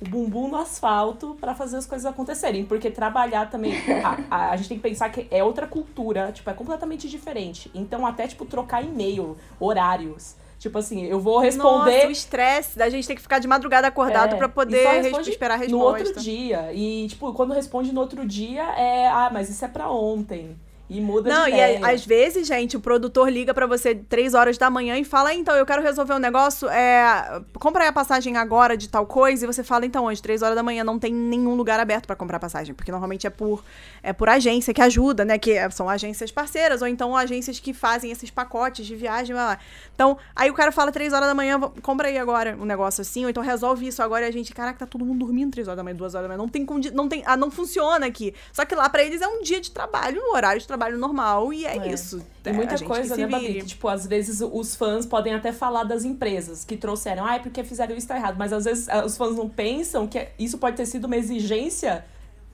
o 0.00 0.08
bumbum 0.08 0.48
no 0.48 0.56
asfalto 0.56 1.36
para 1.40 1.54
fazer 1.54 1.76
as 1.76 1.86
coisas 1.86 2.06
acontecerem. 2.06 2.64
Porque 2.64 2.90
trabalhar 2.90 3.50
também. 3.50 3.74
A, 4.02 4.18
a, 4.30 4.50
a, 4.50 4.56
gente 4.56 4.68
tem 4.68 4.76
que 4.78 4.82
pensar 4.82 5.08
que 5.10 5.26
é 5.30 5.42
outra 5.42 5.66
cultura, 5.66 6.32
tipo, 6.32 6.48
é 6.50 6.54
completamente 6.54 7.08
diferente. 7.08 7.70
Então, 7.74 8.06
até, 8.06 8.26
tipo, 8.26 8.44
trocar 8.44 8.84
e-mail, 8.84 9.36
horários. 9.60 10.36
Tipo 10.58 10.78
assim, 10.78 11.04
eu 11.06 11.18
vou 11.18 11.40
responder. 11.40 11.96
Nossa, 11.96 12.06
o 12.06 12.10
estresse 12.10 12.78
da 12.78 12.88
gente 12.88 13.06
ter 13.06 13.16
que 13.16 13.20
ficar 13.20 13.40
de 13.40 13.48
madrugada 13.48 13.88
acordado 13.88 14.34
é, 14.34 14.38
para 14.38 14.48
poder 14.48 15.04
esperar 15.26 15.54
a 15.54 15.56
resposta. 15.56 15.76
No 15.76 15.82
outro 15.84 16.20
dia. 16.20 16.72
E, 16.72 17.08
tipo, 17.08 17.32
quando 17.32 17.52
responde 17.52 17.92
no 17.92 18.00
outro 18.00 18.24
dia, 18.24 18.62
é. 18.78 19.08
Ah, 19.08 19.28
mas 19.32 19.50
isso 19.50 19.64
é 19.64 19.68
para 19.68 19.90
ontem. 19.90 20.56
E 20.92 21.00
muda 21.00 21.30
Não, 21.32 21.44
de 21.44 21.52
ideia. 21.52 21.78
e 21.78 21.84
às 21.84 22.04
vezes, 22.04 22.46
gente, 22.46 22.76
o 22.76 22.80
produtor 22.80 23.30
liga 23.30 23.54
para 23.54 23.66
você 23.66 23.94
três 23.94 24.34
horas 24.34 24.58
da 24.58 24.68
manhã 24.68 24.98
e 24.98 25.04
fala, 25.04 25.32
então, 25.32 25.56
eu 25.56 25.64
quero 25.64 25.80
resolver 25.80 26.12
um 26.12 26.18
negócio, 26.18 26.68
é, 26.68 27.40
compra 27.54 27.84
aí 27.84 27.88
a 27.88 27.92
passagem 27.92 28.36
agora 28.36 28.76
de 28.76 28.90
tal 28.90 29.06
coisa, 29.06 29.44
e 29.44 29.46
você 29.46 29.64
fala, 29.64 29.86
então, 29.86 30.06
às 30.06 30.20
três 30.20 30.42
horas 30.42 30.54
da 30.54 30.62
manhã 30.62 30.84
não 30.84 30.98
tem 30.98 31.10
nenhum 31.14 31.54
lugar 31.54 31.80
aberto 31.80 32.06
para 32.06 32.14
comprar 32.14 32.38
passagem, 32.38 32.74
porque 32.74 32.92
normalmente 32.92 33.26
é 33.26 33.30
por, 33.30 33.64
é 34.02 34.12
por 34.12 34.28
agência 34.28 34.74
que 34.74 34.82
ajuda, 34.82 35.24
né, 35.24 35.38
que 35.38 35.56
são 35.70 35.88
agências 35.88 36.30
parceiras, 36.30 36.82
ou 36.82 36.88
então 36.88 37.16
agências 37.16 37.58
que 37.58 37.72
fazem 37.72 38.10
esses 38.10 38.30
pacotes 38.30 38.84
de 38.84 38.94
viagem, 38.94 39.34
lá. 39.34 39.58
Então, 39.94 40.18
aí 40.36 40.50
o 40.50 40.54
cara 40.54 40.70
fala 40.70 40.92
três 40.92 41.14
horas 41.14 41.26
da 41.26 41.34
manhã, 41.34 41.58
compra 41.80 42.08
aí 42.08 42.18
agora 42.18 42.54
um 42.60 42.66
negócio 42.66 43.00
assim, 43.00 43.24
ou 43.24 43.30
então 43.30 43.42
resolve 43.42 43.86
isso 43.86 44.02
agora, 44.02 44.26
e 44.26 44.28
a 44.28 44.32
gente, 44.32 44.52
caraca, 44.52 44.80
tá 44.80 44.86
todo 44.86 45.06
mundo 45.06 45.20
dormindo 45.20 45.52
três 45.52 45.68
horas 45.68 45.78
da 45.78 45.82
manhã, 45.82 45.96
duas 45.96 46.14
horas 46.14 46.28
da 46.28 46.36
manhã, 46.36 46.38
não 46.38 46.48
tem, 46.48 46.66
não 46.92 47.08
tem, 47.08 47.22
ah, 47.24 47.36
não 47.36 47.50
funciona 47.50 48.04
aqui. 48.04 48.34
Só 48.52 48.66
que 48.66 48.74
lá 48.74 48.90
para 48.90 49.02
eles 49.02 49.22
é 49.22 49.26
um 49.26 49.42
dia 49.42 49.58
de 49.58 49.70
trabalho, 49.70 50.20
um 50.20 50.34
horário 50.34 50.60
de 50.60 50.66
trabalho 50.66 50.81
trabalho 50.82 50.98
normal 50.98 51.52
e 51.52 51.64
é, 51.64 51.76
é. 51.76 51.92
isso. 51.92 52.24
Tem 52.42 52.52
muita 52.52 52.78
coisa, 52.84 53.16
né, 53.16 53.26
Babi? 53.26 53.54
Que, 53.54 53.64
tipo, 53.64 53.88
às 53.88 54.06
vezes 54.06 54.40
os 54.40 54.74
fãs 54.74 55.06
podem 55.06 55.34
até 55.34 55.52
falar 55.52 55.84
das 55.84 56.04
empresas 56.04 56.64
que 56.64 56.76
trouxeram, 56.76 57.24
ah, 57.24 57.36
é 57.36 57.38
porque 57.38 57.62
fizeram 57.62 57.96
isso 57.96 58.08
tá 58.08 58.16
errado. 58.16 58.36
Mas 58.36 58.52
às 58.52 58.64
vezes 58.64 58.88
os 59.04 59.16
fãs 59.16 59.36
não 59.36 59.48
pensam 59.48 60.06
que 60.08 60.28
isso 60.38 60.58
pode 60.58 60.76
ter 60.76 60.86
sido 60.86 61.04
uma 61.04 61.16
exigência 61.16 62.04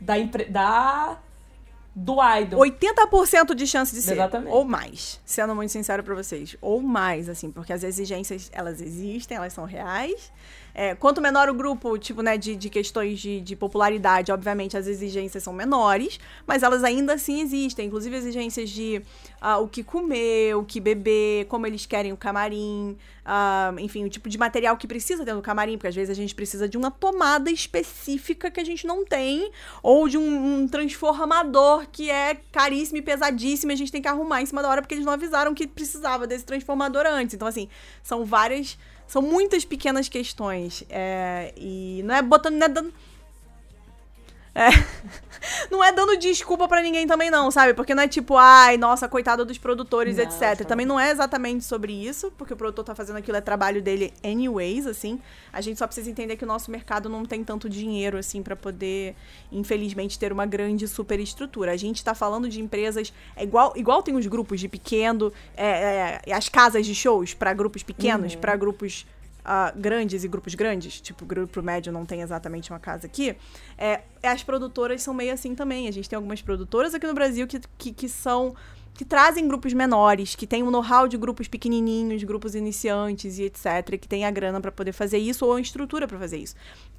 da, 0.01 0.14
da 0.51 1.19
do 1.95 2.17
idol. 2.38 2.61
80% 2.61 3.55
de 3.55 3.67
chance 3.67 3.95
de 3.95 4.03
ser. 4.03 4.12
Exatamente. 4.12 4.53
Ou 4.53 4.64
mais. 4.64 5.21
Sendo 5.25 5.55
muito 5.55 5.71
sincero 5.71 6.03
para 6.03 6.14
vocês. 6.14 6.57
Ou 6.61 6.81
mais, 6.81 7.29
assim, 7.29 7.51
porque 7.51 7.73
as 7.73 7.83
exigências, 7.83 8.51
elas 8.53 8.81
existem, 8.81 9.37
elas 9.37 9.53
são 9.53 9.64
reais. 9.64 10.31
É, 10.81 10.95
quanto 10.95 11.21
menor 11.21 11.49
o 11.49 11.55
grupo, 11.55 11.99
tipo, 11.99 12.23
né, 12.23 12.38
de, 12.38 12.55
de 12.55 12.71
questões 12.71 13.19
de, 13.19 13.41
de 13.41 13.57
popularidade, 13.57 14.31
obviamente 14.31 14.77
as 14.77 14.87
exigências 14.87 15.43
são 15.43 15.53
menores, 15.53 16.21
mas 16.47 16.62
elas 16.62 16.85
ainda 16.85 17.14
assim 17.14 17.41
existem. 17.41 17.88
Inclusive 17.88 18.17
exigências 18.17 18.71
de 18.71 19.03
uh, 19.43 19.61
o 19.61 19.67
que 19.67 19.83
comer, 19.83 20.55
o 20.55 20.62
que 20.62 20.79
beber, 20.79 21.47
como 21.47 21.67
eles 21.67 21.85
querem 21.85 22.12
o 22.12 22.17
camarim, 22.17 22.97
uh, 23.27 23.77
enfim, 23.81 24.05
o 24.05 24.09
tipo 24.09 24.29
de 24.29 24.38
material 24.38 24.77
que 24.77 24.87
precisa 24.87 25.25
ter 25.25 25.35
no 25.35 25.43
camarim, 25.43 25.73
porque 25.73 25.88
às 25.88 25.97
vezes 25.97 26.11
a 26.11 26.14
gente 26.14 26.33
precisa 26.33 26.69
de 26.69 26.79
uma 26.79 26.93
tomada 26.93 27.51
específica 27.51 28.49
que 28.49 28.61
a 28.61 28.64
gente 28.64 28.87
não 28.87 29.05
tem, 29.05 29.51
ou 29.83 30.09
de 30.09 30.17
um, 30.17 30.61
um 30.61 30.69
transformador 30.69 31.88
que 31.91 32.09
é 32.09 32.37
caríssimo 32.53 32.99
e 32.99 33.03
pesadíssimo 33.03 33.73
e 33.73 33.75
a 33.75 33.77
gente 33.77 33.91
tem 33.91 34.01
que 34.01 34.07
arrumar 34.07 34.43
em 34.43 34.47
cima 34.47 34.62
da 34.62 34.69
hora 34.69 34.81
porque 34.81 34.95
eles 34.95 35.05
não 35.05 35.12
avisaram 35.12 35.53
que 35.55 35.67
precisava 35.67 36.25
desse 36.25 36.45
transformador 36.45 37.05
antes. 37.05 37.35
Então, 37.35 37.49
assim, 37.49 37.69
são 38.01 38.25
várias 38.25 38.79
são 39.09 39.23
muitas 39.23 39.64
pequenas 39.64 40.09
questões. 40.09 40.85
É, 40.88 41.53
e 41.57 42.03
não 42.05 42.14
é 42.14 42.23
botando. 42.23 42.55
Não 42.55 42.66
é 42.66 42.68
dando. 42.68 42.92
É. 44.54 44.68
Não 45.70 45.82
é 45.82 45.92
dando 45.92 46.16
desculpa 46.16 46.66
para 46.66 46.82
ninguém 46.82 47.06
também, 47.06 47.30
não, 47.30 47.50
sabe? 47.50 47.72
Porque 47.74 47.94
não 47.94 48.02
é 48.02 48.08
tipo, 48.08 48.37
ai, 48.37 48.76
nossa, 48.76 49.08
coitada 49.08 49.44
dos 49.44 49.58
produtores, 49.58 50.16
não, 50.16 50.24
etc. 50.24 50.66
Também 50.66 50.84
não 50.84 50.98
é 50.98 51.11
exatamente 51.11 51.64
sobre 51.64 51.92
isso, 51.92 52.32
porque 52.37 52.52
o 52.52 52.56
produtor 52.56 52.84
tá 52.84 52.94
fazendo 52.94 53.16
aquilo, 53.16 53.37
é 53.37 53.40
trabalho 53.40 53.80
dele 53.80 54.12
anyways, 54.24 54.87
assim. 54.87 55.20
A 55.52 55.61
gente 55.61 55.78
só 55.78 55.87
precisa 55.87 56.11
entender 56.11 56.37
que 56.37 56.44
o 56.44 56.46
nosso 56.46 56.70
mercado 56.70 57.08
não 57.08 57.24
tem 57.24 57.44
tanto 57.44 57.68
dinheiro, 57.68 58.18
assim, 58.18 58.42
para 58.42 58.56
poder, 58.56 59.14
infelizmente, 59.52 60.18
ter 60.18 60.32
uma 60.32 60.46
grande 60.46 60.87
superestrutura. 60.88 61.72
A 61.72 61.76
gente 61.76 62.02
tá 62.02 62.14
falando 62.14 62.48
de 62.48 62.61
empresas. 62.61 63.12
É 63.37 63.44
igual, 63.44 63.72
igual 63.76 64.02
tem 64.02 64.16
os 64.16 64.26
grupos 64.26 64.61
de 64.61 64.68
pequeno, 64.68 65.32
é, 65.56 66.20
é, 66.26 66.32
as 66.32 66.48
casas 66.48 66.84
de 66.84 66.94
shows 66.94 67.34
para 67.34 67.52
grupos 67.52 67.82
pequenos, 67.82 68.34
uhum. 68.34 68.40
para 68.40 68.56
grupos 68.56 69.06
uh, 69.48 69.78
grandes 69.80 70.22
e 70.22 70.28
grupos 70.28 70.54
grandes, 70.54 71.00
tipo, 71.00 71.24
grupo 71.24 71.62
médio 71.62 71.90
não 71.90 72.04
tem 72.04 72.20
exatamente 72.20 72.70
uma 72.70 72.78
casa 72.78 73.06
aqui, 73.06 73.34
é, 73.78 74.02
as 74.22 74.42
produtoras 74.42 75.02
são 75.02 75.14
meio 75.14 75.32
assim 75.32 75.54
também. 75.54 75.88
A 75.88 75.90
gente 75.90 76.08
tem 76.08 76.16
algumas 76.16 76.42
produtoras 76.42 76.94
aqui 76.94 77.06
no 77.06 77.14
Brasil 77.14 77.46
que, 77.46 77.61
que, 77.78 77.92
que 77.92 78.08
são 78.08 78.54
que 78.98 79.04
trazem 79.04 79.46
grupos 79.46 79.72
menores, 79.72 80.34
que 80.34 80.44
tem 80.44 80.61
um 80.64 80.72
know-how 80.72 81.06
de 81.06 81.16
grupos 81.16 81.46
pequenininhos, 81.46 82.24
grupos 82.24 82.56
iniciantes 82.56 83.38
e 83.38 83.44
etc, 83.44 83.96
que 83.96 84.08
tem 84.08 84.24
a 84.24 84.30
grana 84.32 84.61
para 84.61 84.72
poder 84.72 84.90
fazer 84.90 85.18
isso 85.18 85.46
ou 85.46 85.52
a 85.52 85.61
estrutura 85.61 86.08
para 86.08 86.18
fazer 86.18 86.38
isso. 86.38 86.56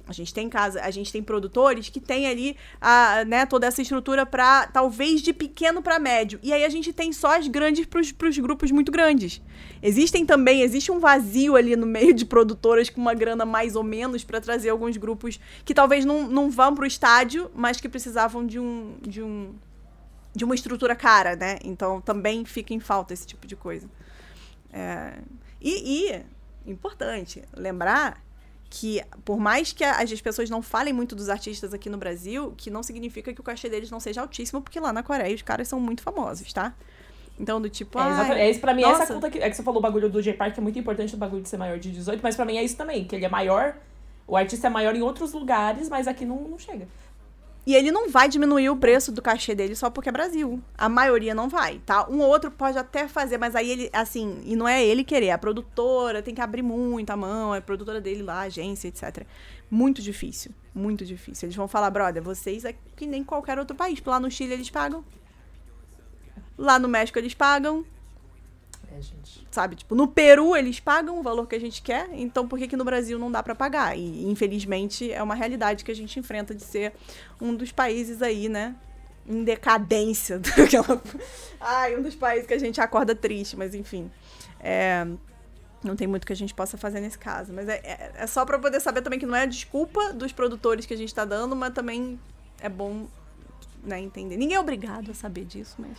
A 0.08 0.12
gente 0.14 0.32
tem 0.32 0.48
casa, 0.48 0.80
a 0.80 0.90
gente 0.90 1.12
tem 1.12 1.22
produtores 1.22 1.90
que 1.90 2.00
tem 2.00 2.26
ali 2.26 2.56
a, 2.80 3.22
né, 3.26 3.44
toda 3.44 3.66
essa 3.66 3.82
estrutura 3.82 4.24
para 4.24 4.66
talvez 4.68 5.20
de 5.20 5.34
pequeno 5.34 5.82
para 5.82 5.98
médio. 5.98 6.40
E 6.42 6.54
aí 6.54 6.64
a 6.64 6.70
gente 6.70 6.90
tem 6.90 7.12
só 7.12 7.36
as 7.36 7.46
grandes 7.46 7.84
para 7.84 8.28
os 8.28 8.38
grupos 8.38 8.70
muito 8.70 8.90
grandes. 8.90 9.42
Existem 9.82 10.24
também, 10.24 10.62
existe 10.62 10.90
um 10.90 11.00
vazio 11.00 11.54
ali 11.54 11.76
no 11.76 11.86
meio 11.86 12.14
de 12.14 12.24
produtoras 12.24 12.88
com 12.88 12.98
uma 12.98 13.12
grana 13.12 13.44
mais 13.44 13.76
ou 13.76 13.82
menos 13.82 14.24
para 14.24 14.40
trazer 14.40 14.70
alguns 14.70 14.96
grupos 14.96 15.38
que 15.66 15.74
talvez 15.74 16.06
não, 16.06 16.26
não 16.26 16.50
vão 16.50 16.74
para 16.74 16.84
o 16.84 16.86
estádio, 16.86 17.50
mas 17.54 17.78
que 17.78 17.90
precisavam 17.90 18.46
de 18.46 18.58
um 18.58 18.94
de 19.02 19.22
um 19.22 19.52
de 20.34 20.44
uma 20.44 20.54
estrutura 20.54 20.94
cara, 20.94 21.36
né? 21.36 21.58
Então 21.64 22.00
também 22.00 22.44
fica 22.44 22.72
em 22.72 22.80
falta 22.80 23.12
esse 23.12 23.26
tipo 23.26 23.46
de 23.46 23.56
coisa. 23.56 23.88
É... 24.72 25.18
E, 25.60 26.10
e, 26.10 26.70
importante 26.70 27.42
lembrar 27.54 28.22
que, 28.68 29.02
por 29.24 29.38
mais 29.38 29.72
que 29.72 29.82
as 29.82 30.20
pessoas 30.20 30.48
não 30.48 30.62
falem 30.62 30.92
muito 30.92 31.16
dos 31.16 31.28
artistas 31.28 31.74
aqui 31.74 31.90
no 31.90 31.98
Brasil, 31.98 32.54
que 32.56 32.70
não 32.70 32.82
significa 32.82 33.32
que 33.34 33.40
o 33.40 33.44
cachê 33.44 33.68
deles 33.68 33.90
não 33.90 33.98
seja 33.98 34.20
altíssimo, 34.20 34.62
porque 34.62 34.78
lá 34.78 34.92
na 34.92 35.02
Coreia 35.02 35.34
os 35.34 35.42
caras 35.42 35.66
são 35.66 35.80
muito 35.80 36.02
famosos, 36.02 36.52
tá? 36.52 36.72
Então, 37.38 37.60
do 37.60 37.68
tipo, 37.68 37.98
É, 37.98 38.02
ah. 38.02 38.38
É 38.38 38.50
isso 38.50 38.60
pra 38.60 38.72
mim, 38.72 38.82
nossa. 38.82 39.02
essa 39.02 39.14
conta 39.14 39.30
que, 39.30 39.38
é 39.38 39.50
que 39.50 39.56
você 39.56 39.62
falou 39.62 39.80
o 39.80 39.82
bagulho 39.82 40.08
do 40.08 40.22
J-Park, 40.22 40.54
que 40.54 40.60
é 40.60 40.62
muito 40.62 40.78
importante 40.78 41.14
o 41.14 41.18
bagulho 41.18 41.42
de 41.42 41.48
ser 41.48 41.56
maior 41.56 41.78
de 41.78 41.90
18, 41.90 42.20
mas 42.22 42.36
pra 42.36 42.44
mim 42.44 42.58
é 42.58 42.62
isso 42.62 42.76
também, 42.76 43.04
que 43.04 43.16
ele 43.16 43.24
é 43.24 43.28
maior, 43.28 43.76
o 44.26 44.36
artista 44.36 44.68
é 44.68 44.70
maior 44.70 44.94
em 44.94 45.02
outros 45.02 45.32
lugares, 45.32 45.88
mas 45.88 46.06
aqui 46.06 46.24
não, 46.24 46.36
não 46.36 46.58
chega. 46.58 46.86
E 47.70 47.74
ele 47.76 47.92
não 47.92 48.10
vai 48.10 48.28
diminuir 48.28 48.68
o 48.68 48.76
preço 48.76 49.12
do 49.12 49.22
cachê 49.22 49.54
dele 49.54 49.76
só 49.76 49.88
porque 49.88 50.08
é 50.08 50.12
Brasil. 50.12 50.60
A 50.76 50.88
maioria 50.88 51.32
não 51.32 51.48
vai, 51.48 51.78
tá? 51.86 52.04
Um 52.10 52.18
ou 52.18 52.26
outro 52.26 52.50
pode 52.50 52.76
até 52.76 53.06
fazer, 53.06 53.38
mas 53.38 53.54
aí 53.54 53.70
ele, 53.70 53.90
assim, 53.92 54.40
e 54.44 54.56
não 54.56 54.66
é 54.66 54.84
ele 54.84 55.04
querer, 55.04 55.30
a 55.30 55.38
produtora 55.38 56.20
tem 56.20 56.34
que 56.34 56.40
abrir 56.40 56.62
muito 56.62 57.10
a 57.10 57.16
mão, 57.16 57.54
é 57.54 57.58
a 57.58 57.62
produtora 57.62 58.00
dele 58.00 58.24
lá, 58.24 58.40
agência, 58.40 58.88
etc. 58.88 59.24
Muito 59.70 60.02
difícil, 60.02 60.50
muito 60.74 61.04
difícil. 61.04 61.46
Eles 61.46 61.54
vão 61.54 61.68
falar, 61.68 61.90
brother, 61.90 62.20
vocês 62.20 62.64
é 62.64 62.74
que 62.96 63.06
nem 63.06 63.22
qualquer 63.22 63.56
outro 63.56 63.76
país. 63.76 64.02
Lá 64.04 64.18
no 64.18 64.28
Chile 64.28 64.54
eles 64.54 64.68
pagam. 64.68 65.04
Lá 66.58 66.76
no 66.76 66.88
México 66.88 67.20
eles 67.20 67.34
pagam. 67.34 67.84
É, 68.92 69.00
gente. 69.00 69.46
sabe? 69.50 69.76
Tipo, 69.76 69.94
no 69.94 70.08
Peru 70.08 70.56
eles 70.56 70.80
pagam 70.80 71.18
o 71.18 71.22
valor 71.22 71.46
que 71.46 71.54
a 71.54 71.60
gente 71.60 71.80
quer, 71.80 72.08
então 72.12 72.46
por 72.48 72.58
que, 72.58 72.66
que 72.66 72.76
no 72.76 72.84
Brasil 72.84 73.18
não 73.18 73.30
dá 73.30 73.42
pra 73.42 73.54
pagar? 73.54 73.96
E 73.96 74.26
infelizmente 74.26 75.12
é 75.12 75.22
uma 75.22 75.34
realidade 75.34 75.84
que 75.84 75.90
a 75.90 75.94
gente 75.94 76.18
enfrenta 76.18 76.54
de 76.54 76.62
ser 76.62 76.92
um 77.40 77.54
dos 77.54 77.70
países 77.72 78.20
aí, 78.22 78.48
né? 78.48 78.74
Em 79.26 79.44
decadência. 79.44 80.40
Ai, 81.60 81.96
um 81.96 82.02
dos 82.02 82.14
países 82.14 82.46
que 82.46 82.54
a 82.54 82.58
gente 82.58 82.80
acorda 82.80 83.14
triste, 83.14 83.56
mas 83.56 83.74
enfim. 83.74 84.10
É, 84.58 85.06
Não 85.84 85.94
tem 85.96 86.06
muito 86.06 86.26
que 86.26 86.32
a 86.32 86.36
gente 86.36 86.52
possa 86.52 86.76
fazer 86.76 87.00
nesse 87.00 87.18
caso. 87.18 87.52
Mas 87.52 87.68
é, 87.68 87.80
é, 87.84 88.12
é 88.16 88.26
só 88.26 88.44
pra 88.44 88.58
poder 88.58 88.80
saber 88.80 89.02
também 89.02 89.18
que 89.18 89.26
não 89.26 89.36
é 89.36 89.42
a 89.42 89.46
desculpa 89.46 90.12
dos 90.12 90.32
produtores 90.32 90.84
que 90.84 90.94
a 90.94 90.96
gente 90.96 91.14
tá 91.14 91.24
dando, 91.24 91.54
mas 91.54 91.72
também 91.72 92.18
é 92.60 92.68
bom 92.68 93.06
né, 93.82 94.00
entender. 94.00 94.36
Ninguém 94.36 94.56
é 94.56 94.60
obrigado 94.60 95.10
a 95.10 95.14
saber 95.14 95.44
disso, 95.44 95.76
mas. 95.78 95.98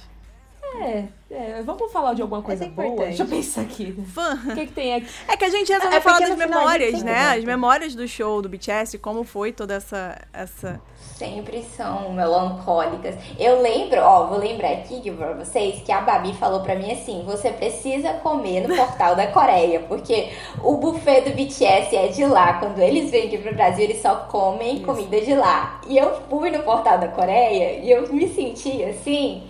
É, 0.75 1.03
é, 1.29 1.61
vamos 1.63 1.91
falar 1.91 2.13
de 2.13 2.21
alguma 2.21 2.41
coisa 2.41 2.65
é 2.65 2.67
boa? 2.67 2.87
importante. 2.87 3.17
Deixa 3.17 3.23
eu 3.23 3.27
pensar 3.27 3.61
aqui. 3.61 3.93
Fã. 4.13 4.33
O 4.33 4.55
que, 4.55 4.65
que 4.67 4.73
tem 4.73 4.95
aqui? 4.95 5.07
É 5.27 5.37
que 5.37 5.45
a 5.45 5.49
gente 5.49 5.71
resolveu 5.71 5.97
É 5.97 6.01
falar 6.01 6.17
porque 6.17 6.29
das 6.29 6.41
final 6.41 6.61
memórias, 6.61 7.03
né? 7.03 7.37
As 7.37 7.43
memórias 7.43 7.95
do 7.95 8.07
show 8.07 8.41
do 8.41 8.49
BTS, 8.49 8.97
como 8.97 9.23
foi 9.23 9.51
toda 9.51 9.75
essa. 9.75 10.17
essa... 10.33 10.81
Sempre 10.97 11.63
são 11.63 12.13
melancólicas. 12.13 13.15
Eu 13.37 13.61
lembro, 13.61 14.01
ó, 14.01 14.27
vou 14.27 14.39
lembrar 14.39 14.71
aqui 14.71 15.11
pra 15.11 15.33
vocês 15.33 15.81
que 15.81 15.91
a 15.91 16.01
Babi 16.01 16.33
falou 16.33 16.61
pra 16.61 16.75
mim 16.75 16.91
assim: 16.91 17.23
você 17.25 17.51
precisa 17.51 18.13
comer 18.15 18.67
no 18.67 18.75
portal 18.75 19.15
da 19.15 19.27
Coreia, 19.27 19.81
porque 19.81 20.29
o 20.63 20.77
buffet 20.77 21.21
do 21.21 21.31
BTS 21.31 21.95
é 21.95 22.07
de 22.07 22.25
lá. 22.25 22.53
Quando 22.53 22.79
eles 22.79 23.11
vêm 23.11 23.27
aqui 23.27 23.37
pro 23.37 23.53
Brasil, 23.53 23.83
eles 23.83 24.01
só 24.01 24.15
comem 24.15 24.77
Isso. 24.77 24.85
comida 24.85 25.21
de 25.21 25.35
lá. 25.35 25.81
E 25.87 25.97
eu 25.97 26.21
fui 26.29 26.49
no 26.49 26.63
portal 26.63 26.97
da 26.97 27.09
Coreia 27.09 27.79
e 27.83 27.91
eu 27.91 28.11
me 28.11 28.27
senti 28.27 28.83
assim. 28.83 29.43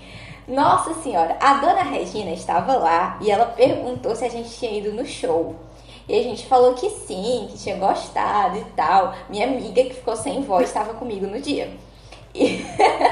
Nossa 0.51 0.93
senhora, 0.95 1.37
a 1.39 1.53
dona 1.61 1.81
Regina 1.81 2.31
estava 2.31 2.75
lá 2.75 3.17
e 3.21 3.31
ela 3.31 3.45
perguntou 3.45 4.13
se 4.13 4.25
a 4.25 4.29
gente 4.29 4.49
tinha 4.49 4.79
ido 4.79 4.91
no 4.91 5.05
show. 5.05 5.55
E 6.09 6.19
a 6.19 6.21
gente 6.21 6.45
falou 6.45 6.73
que 6.73 6.89
sim, 6.89 7.47
que 7.49 7.57
tinha 7.57 7.77
gostado 7.77 8.57
e 8.57 8.65
tal. 8.75 9.15
Minha 9.29 9.47
amiga 9.47 9.81
que 9.81 9.93
ficou 9.93 10.13
sem 10.13 10.41
voz 10.41 10.67
estava 10.67 10.93
comigo 10.93 11.25
no 11.25 11.39
dia. 11.39 11.71
E, 12.33 12.65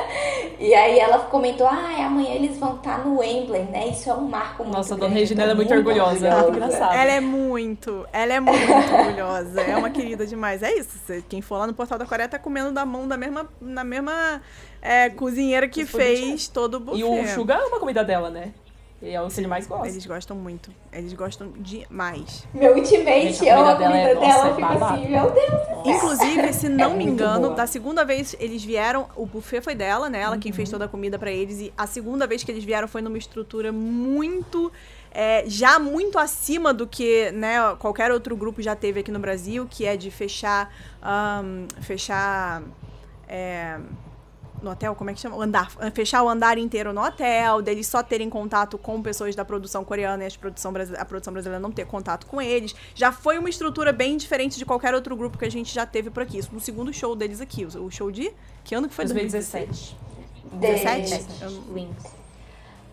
e 0.59 0.73
aí 0.73 0.99
ela 0.99 1.19
comentou: 1.19 1.67
ah, 1.67 2.05
amanhã 2.05 2.35
eles 2.35 2.57
vão 2.57 2.75
estar 2.75 3.05
no 3.05 3.19
Wembley, 3.19 3.63
né? 3.63 3.87
Isso 3.89 4.09
é 4.09 4.13
um 4.13 4.27
marco 4.27 4.63
muito 4.63 4.75
Nossa, 4.75 4.95
a 4.95 4.97
dona 4.97 5.13
Regina 5.13 5.41
tô 5.41 5.43
ela 5.43 5.51
é 5.51 5.55
muito 5.55 5.73
orgulhosa, 5.73 6.27
é 6.27 6.35
muito 6.35 6.49
engraçado. 6.55 6.93
Ela 6.93 7.11
é 7.11 7.19
muito, 7.19 8.07
ela 8.11 8.33
é 8.33 8.39
muito 8.39 8.71
orgulhosa. 8.95 9.61
É 9.61 9.75
uma 9.75 9.89
querida 9.89 10.25
demais. 10.25 10.63
É 10.63 10.73
isso. 10.73 10.97
Quem 11.27 11.41
for 11.41 11.57
lá 11.57 11.67
no 11.67 11.73
Portal 11.73 11.97
da 11.97 12.05
Coreia 12.05 12.29
tá 12.29 12.39
comendo 12.39 12.71
da 12.71 12.85
mão 12.85 13.07
da 13.07 13.17
mesma, 13.17 13.49
na 13.61 13.83
mesma 13.83 14.41
é, 14.81 15.09
cozinheira 15.09 15.67
que 15.67 15.85
foi 15.85 16.01
fez 16.01 16.47
todo 16.47 16.75
o 16.75 16.79
buffet. 16.79 16.99
E 16.99 17.03
o 17.03 17.27
Suga 17.27 17.55
ama 17.55 17.77
a 17.77 17.79
comida 17.79 18.03
dela, 18.03 18.29
né? 18.29 18.53
E 19.01 19.11
é 19.11 19.21
o 19.21 19.27
que 19.29 19.39
ele 19.39 19.47
mais 19.47 19.65
gosta. 19.65 19.87
Eles 19.87 20.05
gostam 20.05 20.35
muito. 20.35 20.71
Eles 20.91 21.13
gostam 21.13 21.53
demais. 21.57 22.45
Meu 22.53 22.75
Gente, 22.75 22.95
ultimate 22.95 23.49
a 23.49 23.57
ama 23.59 23.71
a 23.71 23.75
comida 23.75 23.89
dela 23.93 23.97
é- 24.09 24.15
dela, 24.15 24.27
nossa, 24.27 24.47
é 24.47 24.49
eu 24.51 24.55
fico 24.55 24.67
babado. 24.67 24.93
assim, 25.01 25.09
meu 25.09 25.31
Deus. 25.31 25.85
Inclusive, 25.95 26.53
se 26.53 26.67
não 26.69 26.75
me 26.77 27.03
É 27.03 27.07
muito 27.07 27.09
engano, 27.11 27.41
boa. 27.47 27.55
da 27.55 27.65
segunda 27.65 28.03
vez 28.03 28.35
eles 28.39 28.61
vieram, 28.63 29.07
o 29.15 29.25
buffet 29.25 29.61
foi 29.61 29.73
dela, 29.73 30.09
né? 30.09 30.19
Ela 30.19 30.37
quem 30.37 30.51
Uhum. 30.51 30.55
fez 30.57 30.69
toda 30.69 30.83
a 30.83 30.87
comida 30.89 31.17
pra 31.17 31.31
eles. 31.31 31.59
E 31.61 31.73
a 31.77 31.87
segunda 31.87 32.27
vez 32.27 32.43
que 32.43 32.51
eles 32.51 32.63
vieram 32.65 32.87
foi 32.89 33.01
numa 33.01 33.17
estrutura 33.17 33.71
muito. 33.71 34.71
é, 35.11 35.43
já 35.47 35.79
muito 35.79 36.19
acima 36.19 36.71
do 36.71 36.85
que 36.85 37.31
né, 37.31 37.55
qualquer 37.79 38.11
outro 38.11 38.35
grupo 38.35 38.61
já 38.61 38.75
teve 38.75 38.99
aqui 38.99 39.09
no 39.11 39.17
Brasil, 39.17 39.65
que 39.67 39.83
é 39.83 39.97
de 39.97 40.11
fechar. 40.11 40.71
ahn, 41.01 41.65
fechar. 41.81 42.61
é, 43.27 43.79
no 44.61 44.71
hotel, 44.71 44.95
como 44.95 45.09
é 45.09 45.13
que 45.13 45.19
chama? 45.19 45.35
O 45.35 45.41
andar. 45.41 45.71
Fechar 45.93 46.23
o 46.23 46.29
andar 46.29 46.57
inteiro 46.57 46.93
no 46.93 47.01
hotel, 47.03 47.61
deles 47.61 47.87
só 47.87 48.01
terem 48.03 48.29
contato 48.29 48.77
com 48.77 49.01
pessoas 49.01 49.35
da 49.35 49.43
produção 49.45 49.83
coreana 49.83 50.23
e 50.23 50.27
as 50.27 50.35
produção 50.37 50.73
a 50.97 51.05
produção 51.05 51.33
brasileira 51.33 51.59
não 51.61 51.71
ter 51.71 51.85
contato 51.85 52.25
com 52.25 52.41
eles. 52.41 52.75
Já 52.95 53.11
foi 53.11 53.37
uma 53.37 53.49
estrutura 53.49 53.91
bem 53.91 54.17
diferente 54.17 54.57
de 54.57 54.65
qualquer 54.65 54.93
outro 54.93 55.15
grupo 55.15 55.37
que 55.37 55.45
a 55.45 55.51
gente 55.51 55.73
já 55.73 55.85
teve 55.85 56.09
por 56.09 56.23
aqui. 56.23 56.37
Isso 56.37 56.49
no 56.53 56.59
segundo 56.59 56.93
show 56.93 57.15
deles 57.15 57.41
aqui. 57.41 57.65
O 57.65 57.85
o 57.85 57.91
show 57.91 58.11
de. 58.11 58.31
Que 58.63 58.75
ano 58.75 58.87
que 58.87 58.93
foi? 58.93 59.05
2017. 59.05 59.97
17? 60.53 61.25
Wings. 61.71 62.19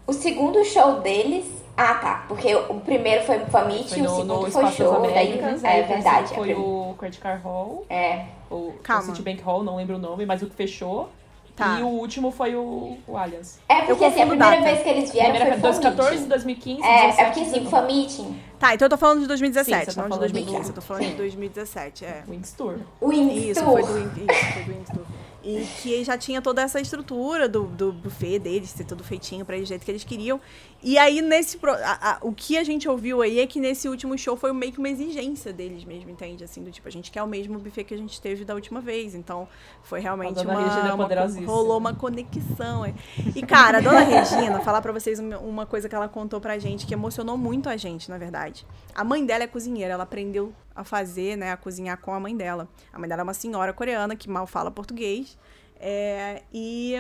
O 0.07 0.13
segundo 0.13 0.65
show 0.65 1.01
deles. 1.01 1.45
Ah, 1.77 1.95
tá. 1.95 2.25
Porque 2.29 2.55
o 2.55 2.81
primeiro 2.81 3.25
foi 3.25 3.39
Foi 3.41 3.99
e 3.99 4.03
o 4.03 4.09
segundo 4.09 4.25
no 4.27 4.41
foi 4.41 4.49
Espaço 4.49 4.77
show. 4.77 5.03
das 5.03 5.13
Daí, 5.13 5.33
Américas. 5.39 5.65
é 5.65 5.69
aí 5.69 5.83
o 5.83 5.89
verdade. 5.89 6.35
Foi 6.35 6.55
o 6.55 6.95
Credit 6.99 7.21
Card 7.21 7.43
Hall. 7.43 7.85
É. 7.91 8.27
O, 8.51 8.73
Calma. 8.83 9.03
o 9.03 9.07
Citibank 9.07 9.43
Hall, 9.43 9.63
não 9.63 9.77
lembro 9.77 9.97
o 9.97 9.99
nome, 9.99 10.25
mas 10.25 10.41
o 10.43 10.47
que 10.47 10.55
fechou. 10.55 11.11
Tá. 11.57 11.81
E 11.81 11.83
o 11.83 11.87
último 11.89 12.31
foi 12.31 12.55
o, 12.55 12.99
o 13.09 13.17
Allianz. 13.17 13.59
É 13.67 13.81
porque 13.83 14.05
assim, 14.05 14.21
a 14.23 14.27
primeira 14.27 14.57
data. 14.57 14.63
vez 14.63 14.83
que 14.83 14.89
eles 14.91 15.11
vieram 15.11 15.31
Primeira, 15.31 15.53
foi 15.59 15.71
2014, 15.71 16.11
Famite. 16.11 16.29
2015, 16.29 16.83
É, 16.83 17.07
17, 17.07 17.21
é 17.21 17.25
porque 17.25 17.41
assim, 17.41 17.51
19. 17.65 17.71
Famite, 17.71 18.43
Tá, 18.59 18.75
então 18.75 18.87
eu 18.87 18.91
tô 18.91 18.97
falando 18.97 19.17
de 19.19 19.23
Sim, 19.25 19.29
2017, 19.29 19.85
você 19.85 19.95
tá 19.95 20.03
não 20.03 20.09
de 20.09 20.15
falando 20.17 20.21
2015. 20.33 20.63
do- 20.63 20.69
Eu 20.71 20.75
tô 20.75 20.81
falando 20.81 21.05
de 21.05 21.15
2017, 21.15 22.05
é. 22.05 22.23
Wings 22.29 22.53
Tour. 22.53 22.77
o 23.01 23.09
Wings 23.09 23.45
Isso, 23.51 23.61
Tour. 23.65 23.73
foi 23.73 23.83
do, 23.83 23.99
isso, 24.33 24.53
foi 24.53 24.63
do 24.65 24.73
Wings 24.73 24.89
Tour. 24.91 25.05
E 25.49 25.65
que 25.81 26.03
já 26.05 26.19
tinha 26.19 26.43
toda 26.43 26.61
essa 26.63 26.81
estrutura 26.81 27.49
do, 27.49 27.65
do 27.69 27.93
buffet 27.93 28.39
deles, 28.41 28.73
ter 28.73 28.85
tudo 28.85 29.05
feitinho 29.05 29.45
pra 29.45 29.55
eles 29.57 29.69
do 29.69 29.71
jeito 29.71 29.85
que 29.85 29.91
eles 29.93 30.03
queriam. 30.03 30.41
E 30.83 30.99
aí, 30.99 31.23
nesse. 31.23 31.59
a- 31.65 32.11
a- 32.13 32.19
o 32.21 32.33
que 32.33 32.59
a 32.59 32.65
gente 32.65 32.89
ouviu 32.89 33.23
aí 33.23 33.39
é 33.39 33.47
que 33.47 33.61
nesse 33.61 33.89
último 33.89 34.19
show 34.19 34.37
foi 34.37 34.53
meio 34.53 34.73
que 34.73 34.79
uma 34.79 34.89
exigência 34.89 35.53
deles 35.53 35.85
mesmo, 35.85 36.11
entende? 36.11 36.43
Assim, 36.43 36.63
do 36.65 36.71
tipo, 36.71 36.87
a 36.89 36.91
gente 36.91 37.11
quer 37.11 37.23
o 37.23 37.27
mesmo 37.29 37.59
buffet 37.59 37.85
que 37.85 37.95
a 37.95 37.97
gente 37.97 38.21
teve 38.21 38.45
da 38.45 38.55
última 38.55 38.81
vez. 38.81 39.15
Então, 39.15 39.49
foi 39.83 40.01
realmente 40.01 40.39
uma. 40.45 40.55
Regina 40.65 40.89
é 40.89 40.93
uma 40.95 41.05
rolou 41.47 41.79
uma 41.79 41.95
conexão. 41.95 42.85
é. 42.85 42.95
E, 43.35 43.41
cara, 43.43 43.79
a 43.79 43.81
dona 43.81 44.01
Regina, 44.01 44.61
falar 44.61 44.83
pra 44.83 44.93
vocês 44.93 45.19
uma 45.19 45.39
uma 45.39 45.67
coisa 45.67 45.89
que 45.89 45.95
ela 45.95 46.09
contou 46.09 46.41
pra 46.41 46.59
gente 46.59 46.87
que 46.87 46.93
emocionou 46.95 47.37
muito 47.39 47.69
a 47.69 47.77
gente, 47.77 48.09
na 48.11 48.19
verdade. 48.19 48.67
A 48.95 49.05
mãe 49.05 49.25
dela 49.25 49.45
é 49.45 49.47
cozinheira, 49.47 49.95
ela 49.95 50.03
aprendeu 50.03 50.53
a 50.77 50.85
fazer, 50.85 51.37
né, 51.37 51.53
a 51.53 51.57
cozinhar 51.57 51.99
com 51.99 52.13
a 52.13 52.21
mãe 52.21 52.37
dela. 52.37 52.69
A 52.93 52.99
mãe 52.99 53.09
dela 53.09 53.23
é 53.23 53.25
uma 53.25 53.35
senhora 53.35 53.73
coreana 53.73 54.15
que 54.15 54.29
mal 54.29 54.47
fala 54.47 54.71
português. 54.71 55.39
é, 55.81 56.43
e 56.53 56.95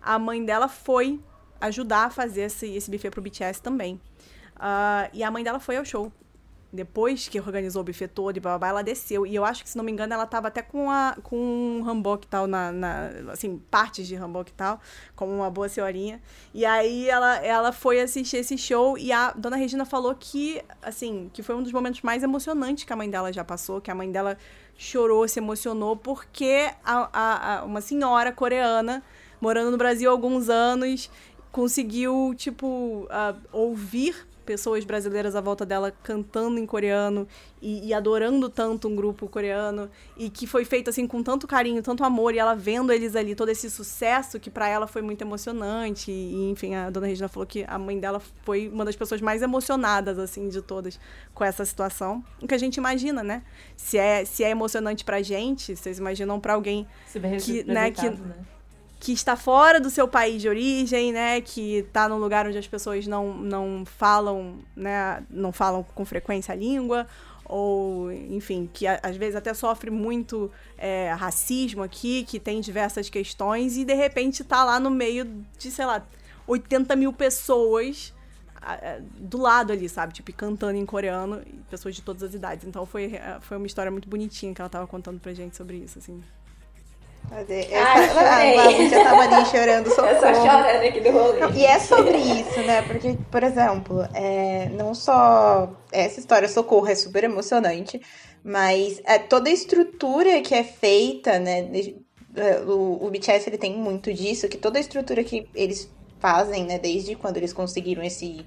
a 0.00 0.18
mãe 0.18 0.44
dela 0.44 0.68
foi 0.68 1.20
ajudar 1.60 2.06
a 2.06 2.10
fazer 2.10 2.42
esse, 2.42 2.66
esse 2.66 2.90
buffet 2.90 3.10
pro 3.10 3.20
BTS 3.20 3.60
também. 3.60 4.00
Ah, 4.54 5.10
e 5.12 5.22
a 5.22 5.30
mãe 5.30 5.42
dela 5.42 5.58
foi 5.58 5.76
ao 5.76 5.84
show. 5.84 6.12
Depois 6.72 7.28
que 7.28 7.38
organizou 7.40 7.80
o 7.80 7.84
buffet 7.84 8.08
todo 8.08 8.36
e 8.36 8.40
babá, 8.40 8.68
ela 8.68 8.82
desceu. 8.82 9.24
E 9.26 9.34
eu 9.34 9.44
acho 9.44 9.62
que, 9.62 9.70
se 9.70 9.76
não 9.76 9.84
me 9.84 9.90
engano, 9.92 10.12
ela 10.12 10.26
tava 10.26 10.48
até 10.48 10.60
com, 10.60 10.90
a, 10.90 11.16
com 11.22 11.36
um 11.36 11.82
hanbok 11.88 12.24
e 12.24 12.28
tal, 12.28 12.46
na, 12.46 12.70
na, 12.72 13.08
assim, 13.32 13.58
partes 13.70 14.06
de 14.06 14.14
hanbok 14.16 14.50
e 14.50 14.54
tal, 14.54 14.80
como 15.14 15.32
uma 15.32 15.48
boa 15.50 15.68
senhorinha. 15.68 16.20
E 16.52 16.66
aí 16.66 17.08
ela, 17.08 17.36
ela 17.36 17.72
foi 17.72 18.00
assistir 18.00 18.38
esse 18.38 18.58
show 18.58 18.98
e 18.98 19.12
a 19.12 19.30
dona 19.32 19.56
Regina 19.56 19.84
falou 19.86 20.14
que, 20.18 20.60
assim, 20.82 21.30
que 21.32 21.42
foi 21.42 21.54
um 21.54 21.62
dos 21.62 21.72
momentos 21.72 22.02
mais 22.02 22.22
emocionantes 22.22 22.84
que 22.84 22.92
a 22.92 22.96
mãe 22.96 23.08
dela 23.08 23.32
já 23.32 23.44
passou, 23.44 23.80
que 23.80 23.90
a 23.90 23.94
mãe 23.94 24.10
dela 24.10 24.36
chorou, 24.76 25.26
se 25.26 25.38
emocionou, 25.38 25.96
porque 25.96 26.68
a, 26.84 27.08
a, 27.12 27.58
a- 27.60 27.64
uma 27.64 27.80
senhora 27.80 28.32
coreana, 28.32 29.02
morando 29.40 29.70
no 29.70 29.78
Brasil 29.78 30.10
há 30.10 30.12
alguns 30.12 30.48
anos, 30.50 31.10
conseguiu, 31.50 32.34
tipo, 32.36 33.06
ah, 33.10 33.34
ouvir 33.52 34.26
pessoas 34.46 34.84
brasileiras 34.84 35.34
à 35.36 35.40
volta 35.40 35.66
dela 35.66 35.92
cantando 36.02 36.58
em 36.58 36.64
coreano 36.64 37.26
e, 37.60 37.88
e 37.88 37.92
adorando 37.92 38.48
tanto 38.48 38.88
um 38.88 38.94
grupo 38.96 39.28
coreano 39.28 39.90
e 40.16 40.30
que 40.30 40.46
foi 40.46 40.64
feito 40.64 40.88
assim 40.88 41.06
com 41.06 41.22
tanto 41.22 41.46
carinho, 41.46 41.82
tanto 41.82 42.04
amor 42.04 42.34
e 42.34 42.38
ela 42.38 42.54
vendo 42.54 42.92
eles 42.92 43.14
ali 43.16 43.34
todo 43.34 43.48
esse 43.50 43.68
sucesso 43.68 44.38
que 44.40 44.48
pra 44.48 44.68
ela 44.68 44.86
foi 44.86 45.02
muito 45.02 45.20
emocionante 45.22 46.10
e 46.10 46.50
enfim 46.50 46.74
a 46.74 46.88
dona 46.88 47.06
Regina 47.06 47.28
falou 47.28 47.46
que 47.46 47.64
a 47.68 47.78
mãe 47.78 47.98
dela 47.98 48.22
foi 48.44 48.68
uma 48.68 48.84
das 48.84 48.94
pessoas 48.96 49.20
mais 49.20 49.42
emocionadas 49.42 50.18
assim 50.18 50.48
de 50.48 50.62
todas 50.62 50.98
com 51.34 51.44
essa 51.44 51.64
situação 51.64 52.24
o 52.40 52.46
que 52.46 52.54
a 52.54 52.58
gente 52.58 52.76
imagina 52.76 53.22
né 53.22 53.42
se 53.76 53.98
é 53.98 54.24
se 54.24 54.44
é 54.44 54.50
emocionante 54.50 55.04
pra 55.04 55.20
gente 55.22 55.74
vocês 55.76 55.98
imaginam 55.98 56.38
pra 56.40 56.54
alguém 56.54 56.86
Que, 57.44 57.64
né, 57.64 57.90
que- 57.90 58.08
né? 58.22 58.36
Que 59.06 59.12
está 59.12 59.36
fora 59.36 59.78
do 59.78 59.88
seu 59.88 60.08
país 60.08 60.42
de 60.42 60.48
origem, 60.48 61.12
né, 61.12 61.40
que 61.40 61.76
está 61.76 62.08
num 62.08 62.18
lugar 62.18 62.44
onde 62.44 62.58
as 62.58 62.66
pessoas 62.66 63.06
não, 63.06 63.34
não 63.34 63.84
falam, 63.86 64.58
né, 64.74 65.22
não 65.30 65.52
falam 65.52 65.86
com 65.94 66.04
frequência 66.04 66.52
a 66.52 66.56
língua, 66.56 67.06
ou, 67.44 68.10
enfim, 68.10 68.68
que 68.74 68.84
às 68.84 69.16
vezes 69.16 69.36
até 69.36 69.54
sofre 69.54 69.92
muito 69.92 70.50
é, 70.76 71.12
racismo 71.12 71.84
aqui, 71.84 72.24
que 72.24 72.40
tem 72.40 72.60
diversas 72.60 73.08
questões, 73.08 73.76
e 73.76 73.84
de 73.84 73.94
repente 73.94 74.42
está 74.42 74.64
lá 74.64 74.80
no 74.80 74.90
meio 74.90 75.24
de, 75.56 75.70
sei 75.70 75.86
lá, 75.86 76.04
80 76.44 76.96
mil 76.96 77.12
pessoas 77.12 78.12
do 79.16 79.38
lado 79.38 79.72
ali, 79.72 79.88
sabe? 79.88 80.14
Tipo, 80.14 80.32
cantando 80.32 80.76
em 80.76 80.84
coreano, 80.84 81.44
pessoas 81.70 81.94
de 81.94 82.02
todas 82.02 82.24
as 82.24 82.34
idades. 82.34 82.66
Então 82.66 82.84
foi, 82.84 83.14
é, 83.14 83.38
foi 83.40 83.56
uma 83.56 83.68
história 83.68 83.92
muito 83.92 84.08
bonitinha 84.08 84.52
que 84.52 84.60
ela 84.60 84.68
tava 84.68 84.88
contando 84.88 85.20
pra 85.20 85.32
gente 85.32 85.56
sobre 85.56 85.76
isso, 85.76 86.00
assim. 86.00 86.20
Essa, 87.48 88.20
ah, 88.20 88.88
já 88.88 89.04
tava 89.04 89.22
ali 89.22 89.46
chorando 89.46 89.88
socorro. 89.90 90.08
Eu 90.08 90.20
só 90.20 90.34
chorando 90.34 90.84
aqui 90.84 91.00
do 91.00 91.10
rolê. 91.10 91.52
E 91.54 91.64
é 91.64 91.78
sobre 91.78 92.16
isso, 92.16 92.60
né? 92.62 92.82
Porque, 92.82 93.16
por 93.30 93.42
exemplo, 93.42 94.08
é, 94.14 94.68
não 94.70 94.94
só 94.94 95.70
essa 95.92 96.20
história 96.20 96.48
socorro 96.48 96.88
é 96.88 96.94
super 96.94 97.24
emocionante, 97.24 98.00
mas 98.42 99.02
é, 99.04 99.18
toda 99.18 99.50
a 99.50 99.52
estrutura 99.52 100.40
que 100.40 100.54
é 100.54 100.64
feita, 100.64 101.38
né? 101.38 101.68
É, 102.36 102.60
o, 102.60 103.04
o 103.04 103.10
BTS 103.10 103.48
ele 103.48 103.58
tem 103.58 103.74
muito 103.74 104.12
disso, 104.12 104.48
que 104.48 104.56
toda 104.56 104.78
a 104.78 104.80
estrutura 104.80 105.24
que 105.24 105.48
eles 105.54 105.90
fazem, 106.20 106.64
né? 106.64 106.78
Desde 106.78 107.14
quando 107.16 107.36
eles 107.36 107.52
conseguiram 107.52 108.02
esse 108.02 108.46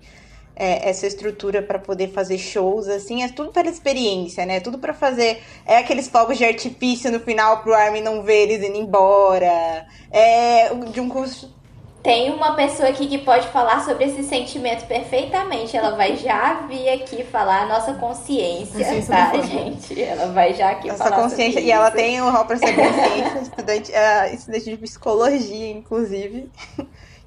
é, 0.59 0.89
essa 0.89 1.07
estrutura 1.07 1.61
para 1.61 1.79
poder 1.79 2.09
fazer 2.09 2.37
shows, 2.37 2.89
assim, 2.89 3.23
é 3.23 3.29
tudo 3.29 3.51
pela 3.51 3.69
experiência, 3.69 4.45
né? 4.45 4.59
Tudo 4.59 4.77
para 4.77 4.93
fazer. 4.93 5.41
É 5.65 5.77
aqueles 5.77 6.09
fogos 6.09 6.37
de 6.37 6.43
artifício 6.43 7.09
no 7.09 7.21
final 7.21 7.63
pro 7.63 7.73
Armin 7.73 8.01
não 8.01 8.21
ver 8.21 8.49
eles 8.49 8.67
indo 8.67 8.77
embora. 8.77 9.87
É 10.11 10.69
de 10.91 10.99
um 10.99 11.07
curso. 11.07 11.57
Tem 12.03 12.31
uma 12.31 12.55
pessoa 12.55 12.89
aqui 12.89 13.07
que 13.07 13.17
pode 13.19 13.47
falar 13.49 13.83
sobre 13.83 14.05
esse 14.05 14.23
sentimento 14.23 14.85
perfeitamente. 14.85 15.75
Ela 15.75 15.95
vai 15.95 16.15
já 16.15 16.65
vir 16.67 16.89
aqui 16.89 17.23
falar 17.23 17.63
a 17.63 17.65
nossa 17.65 17.93
consciência, 17.93 18.79
consciência 18.79 19.15
tá, 19.15 19.41
gente? 19.41 20.01
Ela 20.01 20.27
vai 20.27 20.53
já 20.53 20.71
aqui 20.71 20.87
nossa 20.87 21.03
falar 21.03 21.23
consciência, 21.23 21.59
E 21.59 21.71
ela 21.71 21.91
tem 21.91 22.21
o 22.21 22.29
rol 22.29 22.45
para 22.45 22.57
ser 22.57 22.73
consciência, 22.73 23.39
estudante, 23.43 23.91
uh, 23.91 24.33
estudante 24.33 24.69
de 24.69 24.77
psicologia, 24.77 25.71
inclusive 25.71 26.49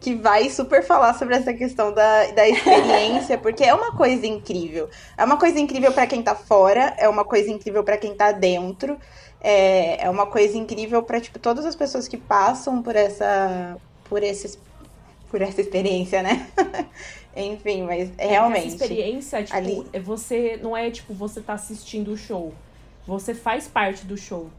que 0.02 0.16
vai 0.16 0.50
super 0.50 0.82
falar 0.82 1.14
sobre 1.14 1.36
essa 1.36 1.54
questão 1.54 1.92
da, 1.92 2.26
da 2.32 2.48
experiência, 2.48 3.38
porque 3.38 3.62
é 3.62 3.72
uma 3.72 3.92
coisa 3.92 4.26
incrível. 4.26 4.90
É 5.16 5.24
uma 5.24 5.36
coisa 5.36 5.60
incrível 5.60 5.92
para 5.92 6.08
quem 6.08 6.20
tá 6.22 6.34
fora, 6.34 6.92
é 6.98 7.08
uma 7.08 7.24
coisa 7.24 7.48
incrível 7.48 7.84
para 7.84 7.96
quem 7.96 8.12
tá 8.14 8.32
dentro. 8.32 8.98
É, 9.40 10.04
é 10.04 10.10
uma 10.10 10.26
coisa 10.26 10.58
incrível 10.58 11.02
para 11.02 11.20
tipo 11.20 11.38
todas 11.38 11.64
as 11.64 11.76
pessoas 11.76 12.08
que 12.08 12.16
passam 12.16 12.82
por 12.82 12.94
essa 12.94 13.76
por 14.08 14.22
esses 14.22 14.58
por 15.30 15.40
essa 15.40 15.60
experiência, 15.60 16.22
né? 16.22 16.46
Enfim, 17.34 17.82
mas 17.82 18.10
é, 18.18 18.26
realmente. 18.26 18.66
Essa 18.66 18.84
experiência, 18.84 19.42
tipo, 19.42 19.56
ali... 19.56 19.86
É 19.92 20.00
você 20.00 20.58
não 20.60 20.76
é 20.76 20.90
tipo 20.90 21.14
você 21.14 21.40
tá 21.40 21.54
assistindo 21.54 22.12
o 22.12 22.16
show. 22.16 22.52
Você 23.06 23.34
faz 23.34 23.68
parte 23.68 24.04
do 24.04 24.16
show. 24.16 24.50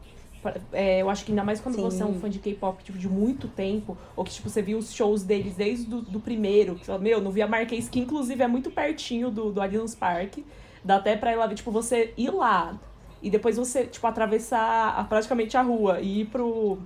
É, 0.72 1.02
eu 1.02 1.10
acho 1.10 1.24
que 1.24 1.32
ainda 1.32 1.44
mais 1.44 1.60
quando 1.60 1.76
Sim. 1.76 1.82
você 1.82 2.02
é 2.02 2.06
um 2.06 2.14
fã 2.20 2.28
de 2.28 2.38
K-pop 2.38 2.82
tipo, 2.82 2.98
de 2.98 3.08
muito 3.08 3.48
tempo, 3.48 3.96
ou 4.16 4.24
que 4.24 4.32
tipo, 4.32 4.48
você 4.48 4.62
viu 4.62 4.78
os 4.78 4.92
shows 4.92 5.22
deles 5.22 5.54
desde 5.54 5.86
do, 5.86 6.02
do 6.02 6.20
primeiro, 6.20 6.74
que 6.74 6.80
você 6.80 6.86
fala, 6.86 6.98
meu, 6.98 7.20
não 7.20 7.30
vi 7.30 7.42
a 7.42 7.46
Marquês, 7.46 7.88
que 7.88 8.00
inclusive 8.00 8.42
é 8.42 8.48
muito 8.48 8.70
pertinho 8.70 9.30
do, 9.30 9.52
do 9.52 9.60
Allianz 9.60 9.94
Park. 9.94 10.38
Dá 10.84 10.96
até 10.96 11.16
pra 11.16 11.32
ir 11.32 11.36
lá 11.36 11.46
ver, 11.46 11.54
tipo, 11.54 11.70
você 11.70 12.12
ir 12.16 12.30
lá 12.30 12.78
e 13.22 13.30
depois 13.30 13.56
você, 13.56 13.86
tipo, 13.86 14.06
atravessar 14.06 14.94
a, 14.98 15.02
praticamente 15.04 15.56
a 15.56 15.62
rua 15.62 15.98
e 16.00 16.20
ir 16.20 16.24
pro 16.26 16.78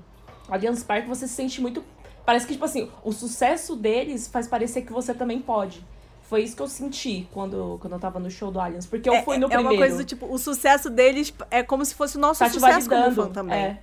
Allianz 0.49 0.85
Park, 0.85 1.07
você 1.07 1.27
se 1.27 1.35
sente 1.35 1.61
muito. 1.61 1.83
Parece 2.25 2.47
que, 2.47 2.53
tipo 2.53 2.65
assim, 2.65 2.89
o 3.03 3.13
sucesso 3.13 3.75
deles 3.75 4.29
faz 4.29 4.47
parecer 4.47 4.83
que 4.83 4.93
você 4.93 5.13
também 5.13 5.41
pode. 5.41 5.85
Foi 6.29 6.43
isso 6.43 6.55
que 6.55 6.61
eu 6.61 6.68
senti 6.68 7.26
quando, 7.33 7.79
quando 7.81 7.95
eu 7.95 7.99
tava 7.99 8.20
no 8.20 8.31
show 8.31 8.51
do 8.51 8.61
Aliens. 8.61 8.85
Porque 8.85 9.09
eu 9.09 9.14
é, 9.14 9.22
fui 9.22 9.39
no 9.39 9.47
é 9.47 9.49
primeiro. 9.49 9.70
É 9.70 9.72
uma 9.72 9.79
coisa 9.79 9.97
do 9.97 10.05
tipo, 10.05 10.26
o 10.31 10.37
sucesso 10.37 10.91
deles 10.91 11.33
é 11.51 11.62
como 11.62 11.83
se 11.83 11.95
fosse 11.95 12.18
o 12.18 12.20
nosso 12.20 12.41
tá 12.41 12.51
sucesso 12.51 12.87
como 12.87 13.11
fã 13.12 13.31
também. 13.31 13.59
É. 13.59 13.81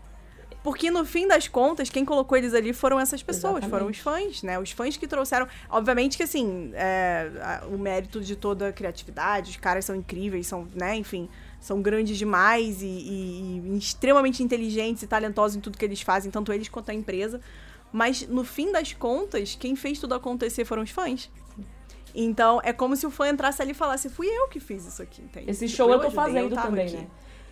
Porque 0.62 0.92
no 0.92 1.04
fim 1.06 1.28
das 1.28 1.48
contas, 1.48 1.90
quem 1.90 2.06
colocou 2.06 2.38
eles 2.38 2.54
ali 2.54 2.72
foram 2.72 3.00
essas 3.00 3.24
pessoas, 3.24 3.64
Exatamente. 3.64 3.70
foram 3.72 3.88
os 3.88 3.98
fãs, 3.98 4.44
né? 4.44 4.60
Os 4.60 4.70
fãs 4.72 4.96
que 4.96 5.08
trouxeram. 5.08 5.48
Obviamente 5.70 6.18
que 6.18 6.24
assim, 6.24 6.72
é, 6.76 7.62
o 7.68 7.80
mérito 7.80 8.22
de 8.22 8.36
toda 8.36 8.68
a 8.68 8.74
criatividade, 8.74 9.50
os 9.50 9.58
caras 9.58 9.86
são 9.86 9.96
incríveis, 9.96 10.46
são, 10.46 10.68
né, 10.76 10.96
enfim, 10.96 11.28
são 11.60 11.82
grandes 11.82 12.16
demais 12.16 12.84
e, 12.84 12.86
e, 12.86 13.62
e 13.74 13.78
extremamente 13.78 14.44
inteligentes 14.44 15.02
e 15.02 15.08
talentosos 15.08 15.58
em 15.58 15.60
tudo 15.60 15.80
que 15.80 15.86
eles 15.86 16.02
fazem, 16.02 16.30
tanto 16.32 16.54
eles 16.54 16.70
quanto 16.70 16.92
a 16.92 16.94
empresa. 16.94 17.42
Mas 17.92 18.28
no 18.28 18.44
fim 18.44 18.72
das 18.72 18.94
contas, 18.94 19.56
quem 19.56 19.76
fez 19.76 20.00
tudo 20.00 20.14
acontecer 20.14 20.64
foram 20.64 20.84
os 20.84 20.92
fãs. 20.92 21.30
Então, 22.16 22.62
é 22.64 22.72
como 22.72 22.96
se 22.96 23.06
o 23.06 23.12
fã 23.12 23.30
entrasse 23.30 23.62
ali 23.62 23.72
e 23.72 23.74
falasse, 23.74 24.10
fui 24.10 24.28
eu 24.28 24.48
que 24.48 24.60
fiz 24.60 24.86
isso 24.86 25.02
aqui, 25.02 25.22
entende? 25.22 25.52
Esse 25.52 25.66
tipo, 25.66 25.78
show 25.78 25.90
eu, 25.90 25.96
eu 25.96 26.00
tô 26.00 26.12
fazendo 26.12 26.56
eu 26.56 26.62
também, 26.62 26.88
aqui. 26.88 26.98
né? 26.98 27.08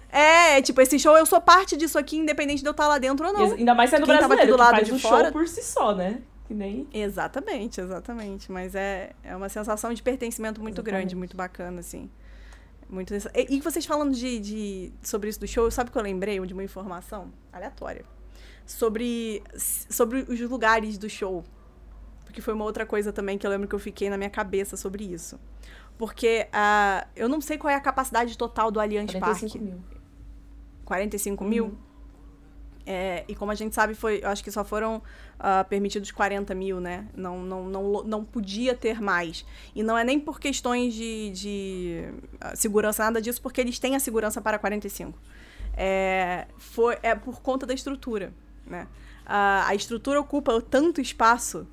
É, 0.10 0.62
tipo, 0.62 0.80
esse 0.80 0.98
show 1.00 1.18
eu 1.18 1.26
sou 1.26 1.42
parte 1.42 1.76
disso 1.76 1.98
aqui, 1.98 2.18
independente 2.18 2.62
de 2.62 2.68
eu 2.68 2.72
estar 2.72 2.88
lá 2.88 3.00
dentro 3.00 3.26
ou 3.28 3.34
não. 3.34 3.54
Ainda 3.54 3.74
mais 3.74 3.90
sendo 3.90 4.06
Quem 4.06 4.16
brasileiro, 4.16 4.52
do 4.52 4.58
lado 4.58 4.84
de 4.84 5.00
fora. 5.00 5.26
show 5.26 5.34
por 5.34 5.48
si 5.48 5.64
só, 5.64 5.94
né? 5.96 6.22
Que 6.48 6.54
nem... 6.54 6.88
Exatamente, 6.94 7.82
exatamente. 7.82 8.52
Mas 8.52 8.76
é, 8.76 9.14
é 9.24 9.36
uma 9.36 9.50
sensação 9.50 9.92
de 9.92 10.04
pertencimento 10.04 10.62
muito 10.62 10.76
exatamente. 10.76 11.02
grande, 11.02 11.16
muito 11.16 11.36
bacana, 11.36 11.80
assim. 11.80 12.10
Muito... 12.88 13.12
E, 13.16 13.22
e 13.50 13.60
vocês 13.60 13.86
falando 13.88 14.14
de, 14.14 14.40
de, 14.40 14.94
sobre 15.02 15.30
isso 15.30 15.40
do 15.40 15.48
show, 15.48 15.72
sabe 15.72 15.90
o 15.90 15.92
que 15.92 15.98
eu 15.98 16.04
lembrei 16.04 16.40
de 16.46 16.54
uma 16.54 16.64
informação 16.64 17.34
aleatória? 17.52 18.06
Sobre, 18.68 19.42
sobre 19.58 20.26
os 20.30 20.40
lugares 20.42 20.96
do 20.98 21.10
show 21.10 21.44
porque 22.34 22.42
foi 22.42 22.56
uma 22.56 22.66
outra 22.66 22.84
coisa 22.84 23.14
também 23.14 23.38
que 23.38 23.46
eu 23.46 23.52
lembro 23.52 23.68
que 23.68 23.76
eu 23.76 23.80
fiquei 23.80 24.10
na 24.10 24.18
minha 24.18 24.30
cabeça 24.30 24.76
sobre 24.76 25.04
isso. 25.04 25.40
Porque 26.00 26.48
uh, 26.50 27.08
eu 27.16 27.30
não 27.30 27.40
sei 27.40 27.60
qual 27.60 27.72
é 27.72 27.76
a 27.76 27.80
capacidade 27.80 28.36
total 28.36 28.72
do 28.72 28.80
Allianz 28.80 29.12
45 29.12 29.52
Parque. 29.52 29.60
Mil. 29.60 29.84
45 30.84 31.44
uhum. 31.44 31.50
mil? 31.50 31.78
É, 32.88 33.24
e 33.28 33.36
como 33.36 33.52
a 33.52 33.56
gente 33.56 33.76
sabe, 33.76 33.94
foi, 33.94 34.20
eu 34.24 34.30
acho 34.30 34.44
que 34.44 34.52
só 34.52 34.66
foram 34.66 34.98
uh, 34.98 35.64
permitidos 35.70 36.10
40 36.12 36.56
mil, 36.56 36.82
né? 36.82 37.08
Não, 37.16 37.44
não, 37.44 37.70
não, 37.70 38.04
não 38.04 38.26
podia 38.26 38.74
ter 38.74 39.00
mais. 39.00 39.46
E 39.76 39.84
não 39.84 39.96
é 39.96 40.04
nem 40.04 40.20
por 40.20 40.40
questões 40.40 40.96
de, 40.96 41.30
de 41.30 42.04
uh, 42.44 42.58
segurança, 42.58 43.04
nada 43.04 43.22
disso, 43.22 43.40
porque 43.40 43.62
eles 43.62 43.78
têm 43.78 43.96
a 43.96 44.00
segurança 44.00 44.42
para 44.42 44.58
45. 44.58 45.20
É, 45.78 46.48
foi, 46.58 46.98
é 47.04 47.14
por 47.14 47.42
conta 47.44 47.68
da 47.68 47.76
estrutura, 47.76 48.34
né? 48.66 48.88
Uh, 49.24 49.68
a 49.68 49.76
estrutura 49.76 50.20
ocupa 50.20 50.60
tanto 50.60 51.00
espaço 51.00 51.68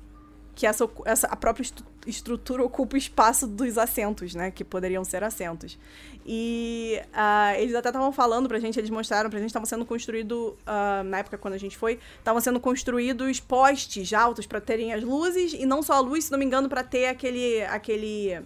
que 0.55 0.67
essa, 0.67 0.89
essa 1.05 1.27
a 1.27 1.35
própria 1.35 1.65
estrutura 2.05 2.63
ocupa 2.63 2.95
o 2.95 2.97
espaço 2.97 3.47
dos 3.47 3.77
assentos, 3.77 4.35
né? 4.35 4.51
Que 4.51 4.63
poderiam 4.63 5.03
ser 5.03 5.23
assentos. 5.23 5.77
E 6.25 7.01
uh, 7.07 7.59
eles 7.59 7.73
até 7.73 7.89
estavam 7.89 8.11
falando 8.11 8.47
pra 8.47 8.59
gente, 8.59 8.79
eles 8.79 8.89
mostraram 8.89 9.29
pra 9.29 9.39
gente, 9.39 9.49
estavam 9.49 9.65
sendo 9.65 9.85
construídos, 9.85 10.37
uh, 10.37 11.03
na 11.05 11.19
época 11.19 11.37
quando 11.37 11.55
a 11.55 11.57
gente 11.57 11.77
foi, 11.77 11.99
estavam 12.17 12.39
sendo 12.39 12.59
construídos 12.59 13.39
postes 13.39 14.13
altos 14.13 14.45
para 14.45 14.61
terem 14.61 14.93
as 14.93 15.03
luzes, 15.03 15.53
e 15.53 15.65
não 15.65 15.81
só 15.81 15.93
a 15.93 15.99
luz, 15.99 16.25
se 16.25 16.31
não 16.31 16.37
me 16.37 16.45
engano, 16.45 16.69
para 16.69 16.83
ter 16.83 17.07
aquele. 17.07 17.63
aquele 17.63 18.41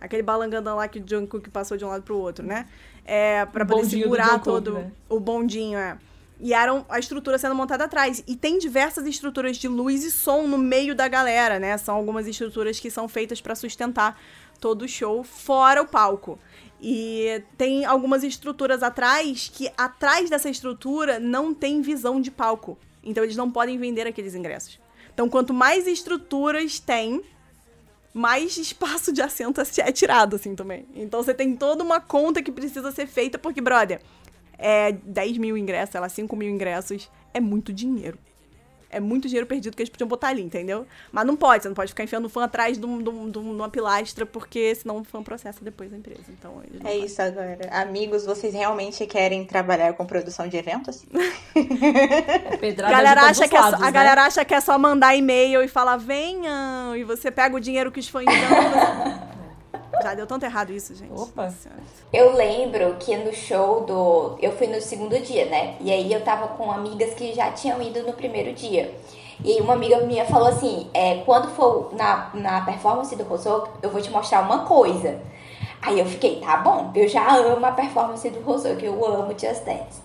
aquele 0.00 0.22
balangandã 0.22 0.74
lá 0.74 0.86
que 0.86 0.98
o 0.98 1.04
Jungkook 1.06 1.48
passou 1.48 1.78
de 1.78 1.84
um 1.84 1.88
lado 1.88 2.02
pro 2.02 2.18
outro, 2.18 2.44
né? 2.44 2.68
É, 3.06 3.46
para 3.46 3.64
poder 3.64 3.86
segurar 3.86 4.38
todo 4.38 4.74
né? 4.74 4.92
o 5.08 5.18
bondinho, 5.18 5.78
é. 5.78 5.96
E 6.40 6.52
era 6.52 6.84
a 6.88 6.98
estrutura 6.98 7.38
sendo 7.38 7.54
montada 7.54 7.84
atrás. 7.84 8.22
E 8.26 8.36
tem 8.36 8.58
diversas 8.58 9.06
estruturas 9.06 9.56
de 9.56 9.68
luz 9.68 10.04
e 10.04 10.10
som 10.10 10.46
no 10.46 10.58
meio 10.58 10.94
da 10.94 11.06
galera, 11.06 11.58
né? 11.58 11.76
São 11.78 11.94
algumas 11.94 12.26
estruturas 12.26 12.80
que 12.80 12.90
são 12.90 13.08
feitas 13.08 13.40
para 13.40 13.54
sustentar 13.54 14.20
todo 14.60 14.82
o 14.82 14.88
show, 14.88 15.22
fora 15.22 15.82
o 15.82 15.86
palco. 15.86 16.38
E 16.80 17.42
tem 17.56 17.84
algumas 17.84 18.24
estruturas 18.24 18.82
atrás 18.82 19.50
que, 19.52 19.70
atrás 19.76 20.28
dessa 20.28 20.50
estrutura, 20.50 21.18
não 21.18 21.54
tem 21.54 21.80
visão 21.80 22.20
de 22.20 22.30
palco. 22.30 22.76
Então 23.02 23.22
eles 23.22 23.36
não 23.36 23.50
podem 23.50 23.78
vender 23.78 24.06
aqueles 24.06 24.34
ingressos. 24.34 24.80
Então, 25.12 25.28
quanto 25.28 25.54
mais 25.54 25.86
estruturas 25.86 26.80
tem, 26.80 27.22
mais 28.12 28.56
espaço 28.56 29.12
de 29.12 29.22
assento 29.22 29.60
é 29.60 29.92
tirado, 29.92 30.36
assim, 30.36 30.54
também. 30.56 30.86
Então 30.94 31.22
você 31.22 31.32
tem 31.32 31.54
toda 31.56 31.84
uma 31.84 32.00
conta 32.00 32.42
que 32.42 32.50
precisa 32.50 32.90
ser 32.90 33.06
feita, 33.06 33.38
porque, 33.38 33.60
brother, 33.60 34.00
é 34.66 34.92
10 34.92 35.36
mil 35.36 35.58
ingressos, 35.58 35.90
sei 35.90 36.00
lá, 36.00 36.08
5 36.08 36.34
mil 36.34 36.48
ingressos, 36.48 37.10
é 37.34 37.38
muito 37.38 37.70
dinheiro. 37.70 38.18
É 38.88 38.98
muito 38.98 39.26
dinheiro 39.26 39.46
perdido 39.46 39.76
que 39.76 39.82
eles 39.82 39.90
podiam 39.90 40.08
botar 40.08 40.28
ali, 40.28 40.40
entendeu? 40.40 40.86
Mas 41.12 41.26
não 41.26 41.36
pode, 41.36 41.64
você 41.64 41.68
não 41.68 41.74
pode 41.74 41.90
ficar 41.90 42.04
enfiando 42.04 42.26
o 42.26 42.28
fã 42.30 42.44
atrás 42.44 42.78
de, 42.78 42.86
um, 42.86 43.02
de, 43.02 43.08
um, 43.10 43.30
de 43.30 43.38
uma 43.38 43.68
pilastra, 43.68 44.24
porque 44.24 44.74
senão 44.74 45.00
o 45.00 45.04
fã 45.04 45.22
processa 45.22 45.62
depois 45.62 45.92
a 45.92 45.96
empresa. 45.96 46.22
Então, 46.28 46.62
é 46.62 46.78
podem. 46.78 47.04
isso 47.04 47.20
agora. 47.20 47.68
Amigos, 47.72 48.24
vocês 48.24 48.54
realmente 48.54 49.04
querem 49.04 49.44
trabalhar 49.44 49.92
com 49.94 50.06
produção 50.06 50.48
de 50.48 50.56
eventos? 50.56 51.04
é 51.54 52.72
galera 52.72 53.22
acha 53.22 53.46
que 53.48 53.56
é 53.56 53.62
só, 53.62 53.70
né? 53.72 53.78
A 53.86 53.90
galera 53.90 54.22
acha 54.22 54.44
que 54.44 54.54
é 54.54 54.60
só 54.60 54.78
mandar 54.78 55.14
e-mail 55.14 55.62
e 55.62 55.68
falar, 55.68 55.96
venham, 55.98 56.96
e 56.96 57.04
você 57.04 57.30
pega 57.30 57.54
o 57.54 57.60
dinheiro 57.60 57.92
que 57.92 58.00
os 58.00 58.08
fãs 58.08 58.24
dão. 58.24 59.33
Já 60.04 60.14
deu 60.14 60.26
tanto 60.26 60.44
errado 60.44 60.70
isso, 60.70 60.94
gente. 60.94 61.18
Opa. 61.18 61.50
Eu 62.12 62.36
lembro 62.36 62.94
que 63.00 63.16
no 63.16 63.32
show 63.32 63.84
do. 63.86 64.36
Eu 64.38 64.52
fui 64.52 64.66
no 64.66 64.78
segundo 64.78 65.18
dia, 65.18 65.46
né? 65.46 65.76
E 65.80 65.90
aí 65.90 66.12
eu 66.12 66.20
tava 66.22 66.48
com 66.48 66.70
amigas 66.70 67.14
que 67.14 67.32
já 67.32 67.50
tinham 67.52 67.80
ido 67.80 68.02
no 68.02 68.12
primeiro 68.12 68.52
dia. 68.52 68.94
E 69.42 69.52
aí 69.52 69.60
uma 69.62 69.72
amiga 69.72 70.00
minha 70.00 70.26
falou 70.26 70.48
assim: 70.48 70.90
é, 70.92 71.22
quando 71.24 71.48
for 71.52 71.94
na, 71.94 72.30
na 72.34 72.60
performance 72.60 73.16
do 73.16 73.24
Rousseau, 73.24 73.66
eu 73.80 73.88
vou 73.88 74.02
te 74.02 74.10
mostrar 74.10 74.42
uma 74.42 74.66
coisa. 74.66 75.18
Aí 75.80 75.98
eu 75.98 76.04
fiquei, 76.04 76.38
tá 76.40 76.58
bom, 76.58 76.90
eu 76.94 77.08
já 77.08 77.36
amo 77.36 77.64
a 77.64 77.72
performance 77.72 78.28
do 78.28 78.40
Rousseau, 78.40 78.76
que 78.76 78.84
eu 78.84 79.06
amo 79.06 79.32
Just 79.38 79.64
Dance. 79.64 80.02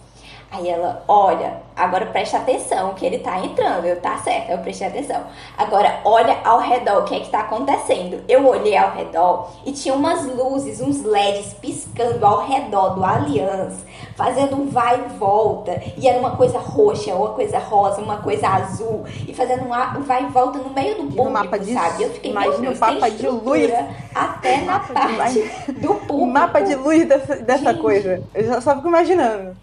Aí 0.51 0.67
ela, 0.67 1.03
olha, 1.07 1.61
agora 1.75 2.07
preste 2.07 2.35
atenção 2.35 2.95
que 2.95 3.05
ele 3.05 3.19
tá 3.19 3.37
entrando. 3.39 3.85
Eu, 3.85 4.01
tá 4.01 4.17
certo, 4.17 4.49
eu 4.49 4.57
prestei 4.57 4.87
atenção. 4.87 5.21
Agora, 5.55 5.99
olha 6.03 6.39
ao 6.43 6.59
redor, 6.59 7.01
o 7.01 7.05
que 7.05 7.15
é 7.15 7.19
que 7.19 7.29
tá 7.29 7.41
acontecendo? 7.41 8.23
Eu 8.27 8.47
olhei 8.47 8.75
ao 8.75 8.91
redor 8.91 9.51
e 9.63 9.71
tinha 9.71 9.93
umas 9.93 10.25
luzes, 10.25 10.81
uns 10.81 11.03
LEDs 11.03 11.53
piscando 11.53 12.25
ao 12.25 12.47
redor 12.47 12.95
do 12.95 13.05
Allianz, 13.05 13.85
fazendo 14.15 14.55
um 14.55 14.69
vai 14.69 14.99
e 14.99 15.17
volta. 15.19 15.79
E 15.95 16.07
era 16.07 16.17
uma 16.17 16.35
coisa 16.35 16.57
roxa, 16.57 17.13
uma 17.13 17.29
coisa 17.29 17.59
rosa, 17.59 18.01
uma 18.01 18.17
coisa 18.17 18.47
azul. 18.47 19.03
E 19.27 19.33
fazendo 19.35 19.65
um 19.65 20.01
vai 20.01 20.23
e 20.23 20.27
volta 20.27 20.57
no 20.57 20.71
meio 20.71 20.95
do 20.95 21.03
público, 21.03 21.29
mapa 21.29 21.59
de, 21.59 21.73
sabe? 21.73 22.03
Eu 22.03 22.09
fiquei, 22.09 22.31
imagina 22.31 22.57
meu 22.57 22.71
Deus, 22.71 22.77
o 22.77 22.81
mapa 22.81 23.11
de 23.11 23.27
luz. 23.27 23.71
Até 24.15 24.57
na 24.61 24.79
parte 24.79 25.39
do 25.73 25.93
público. 25.93 26.15
O 26.15 26.25
mapa 26.25 26.59
de 26.59 26.73
luz 26.73 27.07
dessa, 27.07 27.35
dessa 27.35 27.73
coisa. 27.75 28.23
Eu 28.33 28.59
só 28.61 28.75
fico 28.75 28.87
imaginando. 28.87 29.55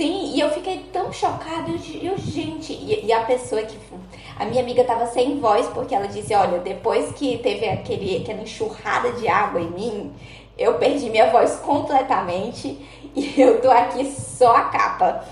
Sim, 0.00 0.32
e 0.34 0.40
eu 0.40 0.48
fiquei 0.48 0.78
tão 0.90 1.12
chocada, 1.12 1.68
eu, 1.68 2.12
eu 2.12 2.16
gente, 2.16 2.72
e, 2.72 3.04
e, 3.04 3.12
a 3.12 3.22
pessoa 3.26 3.60
que. 3.60 3.76
A 4.38 4.46
minha 4.46 4.62
amiga 4.62 4.82
tava 4.82 5.06
sem 5.08 5.38
voz 5.38 5.66
porque 5.68 5.94
ela 5.94 6.06
disse: 6.08 6.32
Olha, 6.32 6.58
depois 6.60 7.12
que 7.12 7.36
teve 7.36 7.68
aquele, 7.68 8.16
aquela 8.16 8.40
enxurrada 8.40 9.12
de 9.12 9.28
água 9.28 9.60
em 9.60 9.70
mim, 9.70 10.14
eu 10.56 10.78
perdi 10.78 11.10
minha 11.10 11.30
voz 11.30 11.56
completamente 11.56 12.78
e 13.14 13.34
eu 13.38 13.60
tô 13.60 13.70
aqui 13.70 14.10
só 14.10 14.56
a 14.56 14.64
capa. 14.70 15.22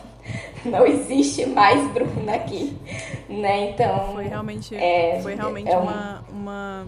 Não 0.66 0.84
existe 0.84 1.46
mais 1.46 1.90
Bruna 1.92 2.34
aqui, 2.34 2.76
né? 3.26 3.70
Então. 3.70 4.12
Foi 4.12 4.24
realmente, 4.24 4.76
é, 4.76 5.18
foi 5.22 5.34
realmente 5.34 5.70
é 5.70 5.78
um... 5.78 5.80
uma, 5.80 6.24
uma 6.28 6.86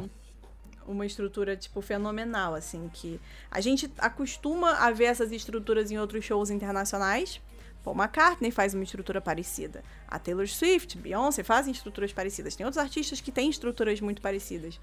uma 0.86 1.06
estrutura, 1.06 1.56
tipo, 1.56 1.80
fenomenal, 1.80 2.54
assim, 2.54 2.90
que 2.92 3.20
a 3.48 3.60
gente 3.60 3.90
acostuma 3.96 4.72
a 4.72 4.90
ver 4.90 5.04
essas 5.04 5.30
estruturas 5.30 5.90
em 5.90 5.98
outros 5.98 6.24
shows 6.24 6.50
internacionais, 6.50 7.40
Paul 7.82 7.96
McCartney 7.96 8.50
faz 8.50 8.74
uma 8.74 8.84
estrutura 8.84 9.20
parecida. 9.20 9.82
A 10.06 10.18
Taylor 10.18 10.46
Swift, 10.46 10.98
Beyoncé 10.98 11.42
fazem 11.42 11.72
estruturas 11.72 12.12
parecidas. 12.12 12.54
Tem 12.54 12.66
outros 12.66 12.82
artistas 12.82 13.20
que 13.20 13.32
têm 13.32 13.48
estruturas 13.48 14.00
muito 14.00 14.20
parecidas. 14.20 14.78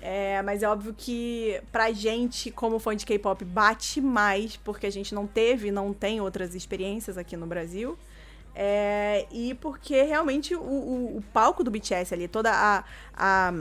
É, 0.00 0.42
mas 0.42 0.62
é 0.62 0.68
óbvio 0.68 0.94
que 0.96 1.60
pra 1.70 1.92
gente, 1.92 2.50
como 2.50 2.78
fã 2.78 2.94
de 2.94 3.06
K-pop, 3.06 3.44
bate 3.44 4.00
mais, 4.00 4.56
porque 4.56 4.86
a 4.86 4.90
gente 4.90 5.14
não 5.14 5.26
teve, 5.26 5.70
não 5.70 5.92
tem 5.92 6.20
outras 6.20 6.54
experiências 6.54 7.16
aqui 7.16 7.36
no 7.36 7.46
Brasil. 7.46 7.96
É, 8.56 9.26
e 9.32 9.54
porque 9.54 10.02
realmente 10.02 10.54
o, 10.54 10.60
o, 10.60 11.16
o, 11.18 11.22
palco 11.32 11.64
do 11.64 11.70
BTS 11.72 12.14
ali, 12.14 12.28
toda 12.28 12.52
a, 12.52 12.84
a 13.12 13.52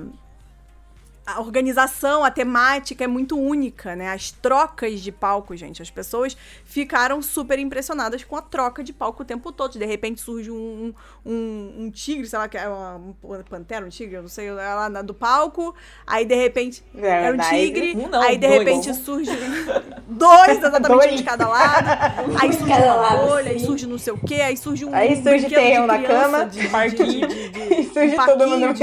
a 1.25 1.39
organização, 1.39 2.23
a 2.23 2.29
temática 2.29 3.03
é 3.03 3.07
muito 3.07 3.39
única, 3.39 3.95
né? 3.95 4.11
As 4.11 4.31
trocas 4.31 4.99
de 4.99 5.11
palco, 5.11 5.55
gente. 5.55 5.81
As 5.81 5.89
pessoas 5.89 6.35
ficaram 6.65 7.21
super 7.21 7.57
impressionadas 7.59 8.23
com 8.23 8.35
a 8.35 8.41
troca 8.41 8.83
de 8.83 8.91
palco 8.91 9.23
o 9.23 9.25
tempo 9.25 9.51
todo. 9.51 9.79
De 9.79 9.85
repente 9.85 10.19
surge 10.19 10.51
um, 10.51 10.93
um, 11.25 11.73
um 11.79 11.91
tigre, 11.91 12.27
sei 12.27 12.39
lá, 12.39 12.47
que 12.49 12.57
é 12.57 12.67
uma, 12.67 13.01
uma 13.23 13.37
pantera, 13.43 13.85
um 13.85 13.89
tigre, 13.89 14.15
eu 14.15 14.21
não 14.21 14.29
sei, 14.29 14.51
lá 14.51 14.89
do 15.01 15.13
palco. 15.13 15.73
Aí 16.05 16.25
de 16.25 16.35
repente 16.35 16.83
é, 16.97 17.07
era 17.07 17.35
um 17.35 17.39
tigre. 17.39 17.95
Um 17.95 18.09
não, 18.09 18.21
aí 18.21 18.37
de 18.37 18.47
dois. 18.47 18.59
repente 18.59 18.93
surge 18.93 19.31
dois, 20.07 20.57
exatamente 20.57 20.87
dois. 20.89 21.13
um 21.13 21.15
de 21.15 21.23
cada 21.23 21.47
lado. 21.47 22.33
Aí 22.41 22.51
surge 22.51 22.73
uma 22.73 22.95
lado, 22.95 23.27
bolha, 23.27 23.51
aí 23.51 23.59
surge 23.59 23.87
não 23.87 23.97
sei 23.97 24.13
o 24.13 24.17
quê, 24.17 24.35
aí 24.35 24.57
surge 24.57 24.85
um. 24.85 24.93
Aí 24.93 25.21
surge 25.21 25.47
terreno 25.47 25.87
na 25.87 26.01
cama, 26.01 26.45
de, 26.47 26.67
parquinho. 26.67 27.27
De, 27.27 27.49
de, 27.49 27.75
de, 27.75 27.93
surge 27.93 28.15
um 28.15 28.25
todo 28.25 28.47
mundo 28.47 28.67
no. 28.67 28.73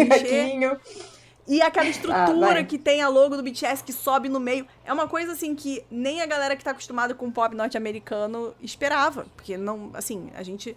E 1.51 1.61
aquela 1.61 1.87
ah, 1.87 1.91
estrutura 1.91 2.61
ah, 2.61 2.65
que 2.65 2.79
tem 2.79 3.03
a 3.03 3.09
logo 3.09 3.37
do 3.37 3.43
BTS 3.43 3.83
que 3.83 3.93
sobe 3.93 4.29
no 4.29 4.39
meio. 4.39 4.65
É 4.85 4.93
uma 4.93 5.09
coisa 5.09 5.33
assim 5.33 5.53
que 5.53 5.83
nem 5.91 6.23
a 6.23 6.27
galera 6.27 6.55
que 6.55 6.63
tá 6.63 6.71
acostumada 6.71 7.13
com 7.13 7.29
pop 7.29 7.57
norte-americano 7.57 8.55
esperava. 8.63 9.27
Porque 9.35 9.57
não, 9.57 9.91
assim, 9.93 10.31
a 10.37 10.45
gente 10.45 10.77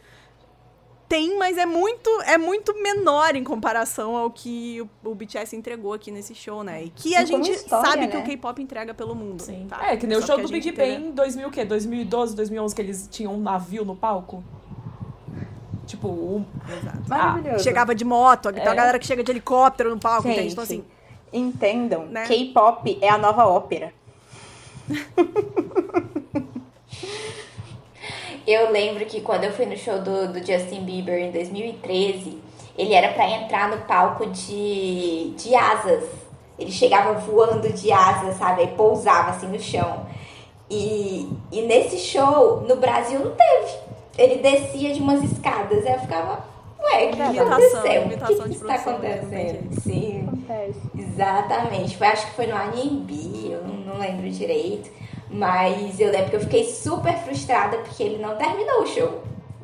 tem, 1.08 1.38
mas 1.38 1.60
é 1.60 1.66
muito, 1.68 2.10
é 2.26 2.40
muito 2.40 2.74
menor 2.82 3.36
em 3.36 3.44
comparação 3.44 4.18
ao 4.18 4.32
que 4.32 4.82
o, 4.82 5.12
o 5.12 5.14
BTS 5.14 5.56
entregou 5.56 5.94
aqui 5.94 6.10
nesse 6.10 6.34
show, 6.34 6.64
né? 6.64 6.86
E 6.86 6.90
que 6.90 7.16
a 7.16 7.22
e 7.22 7.26
gente 7.28 7.52
história, 7.52 7.92
sabe 7.92 8.02
né? 8.02 8.08
que 8.08 8.18
o 8.18 8.22
né? 8.22 8.26
K-pop 8.26 8.60
entrega 8.60 8.96
pelo 8.96 9.14
mundo. 9.14 9.44
Sim. 9.44 9.68
Tá? 9.70 9.92
É, 9.92 9.96
que 9.96 10.08
nem 10.08 10.20
Só 10.22 10.24
o 10.24 10.28
show 10.38 10.42
do 10.44 10.52
Big 10.52 10.72
Bang 10.72 10.90
em 10.90 11.12
2000, 11.12 11.48
o 11.50 11.52
quê? 11.52 11.64
2012, 11.64 12.36
2011, 12.36 12.74
que 12.74 12.82
eles 12.82 13.08
tinham 13.12 13.36
um 13.36 13.40
navio 13.40 13.86
no 13.86 13.96
palco. 13.96 14.44
Tipo, 15.86 16.08
um... 16.08 16.46
Ah, 17.10 17.40
chegava 17.60 17.94
de 17.94 18.06
moto, 18.06 18.50
então 18.50 18.64
é. 18.64 18.70
a 18.70 18.76
galera 18.76 18.98
que 18.98 19.06
chega 19.06 19.24
de 19.24 19.32
helicóptero 19.32 19.90
no 19.90 20.00
palco, 20.00 20.24
Gente, 20.24 20.36
entende? 20.36 20.54
Então, 20.54 20.64
assim. 20.64 20.84
Entendam, 21.32 22.06
né? 22.06 22.26
K-pop 22.26 22.98
é 23.02 23.10
a 23.10 23.18
nova 23.18 23.46
ópera. 23.46 23.92
eu 28.46 28.72
lembro 28.72 29.06
que 29.06 29.22
quando 29.22 29.46
eu 29.46 29.52
fui 29.52 29.66
no 29.66 29.76
show 29.76 30.00
do, 30.00 30.32
do 30.32 30.40
Justin 30.40 30.84
Bieber 30.84 31.18
em 31.20 31.32
2013, 31.32 32.40
ele 32.78 32.94
era 32.94 33.14
para 33.14 33.30
entrar 33.30 33.70
no 33.70 33.80
palco 33.86 34.28
de, 34.28 35.34
de 35.38 35.56
asas. 35.56 36.04
Ele 36.58 36.72
chegava 36.72 37.14
voando 37.14 37.74
de 37.74 37.92
asas, 37.92 38.38
sabe? 38.38 38.62
Aí 38.62 38.68
pousava 38.68 39.32
assim 39.32 39.48
no 39.48 39.60
chão. 39.60 40.06
E, 40.70 41.28
e 41.52 41.62
nesse 41.64 41.98
show, 41.98 42.62
no 42.62 42.76
Brasil, 42.78 43.20
não 43.20 43.32
teve 43.32 43.93
ele 44.18 44.42
descia 44.42 44.94
de 44.94 45.02
umas 45.02 45.24
escadas. 45.24 45.86
Aí 45.86 45.94
eu 45.94 46.00
ficava, 46.00 46.46
ué, 46.80 47.06
o 47.06 47.16
que, 47.16 47.40
aconteceu? 47.40 48.06
O 48.06 48.10
que, 48.10 48.44
que 48.44 48.52
está 48.52 48.76
acontecendo? 48.76 49.82
Sim, 49.82 50.28
Acontece. 50.28 50.80
exatamente. 50.98 51.98
Foi, 51.98 52.08
acho 52.08 52.28
que 52.28 52.34
foi 52.34 52.48
no 52.48 52.56
Anhembi, 52.56 53.52
eu 53.52 53.64
não 53.64 53.98
lembro 53.98 54.30
direito. 54.30 54.90
Mas 55.30 56.00
eu 56.00 56.12
lembro 56.12 56.30
que 56.30 56.36
eu 56.36 56.42
fiquei 56.42 56.64
super 56.66 57.18
frustrada 57.20 57.78
porque 57.78 58.04
ele 58.04 58.22
não 58.22 58.36
terminou 58.36 58.84
o 58.84 58.88
show 58.88 59.24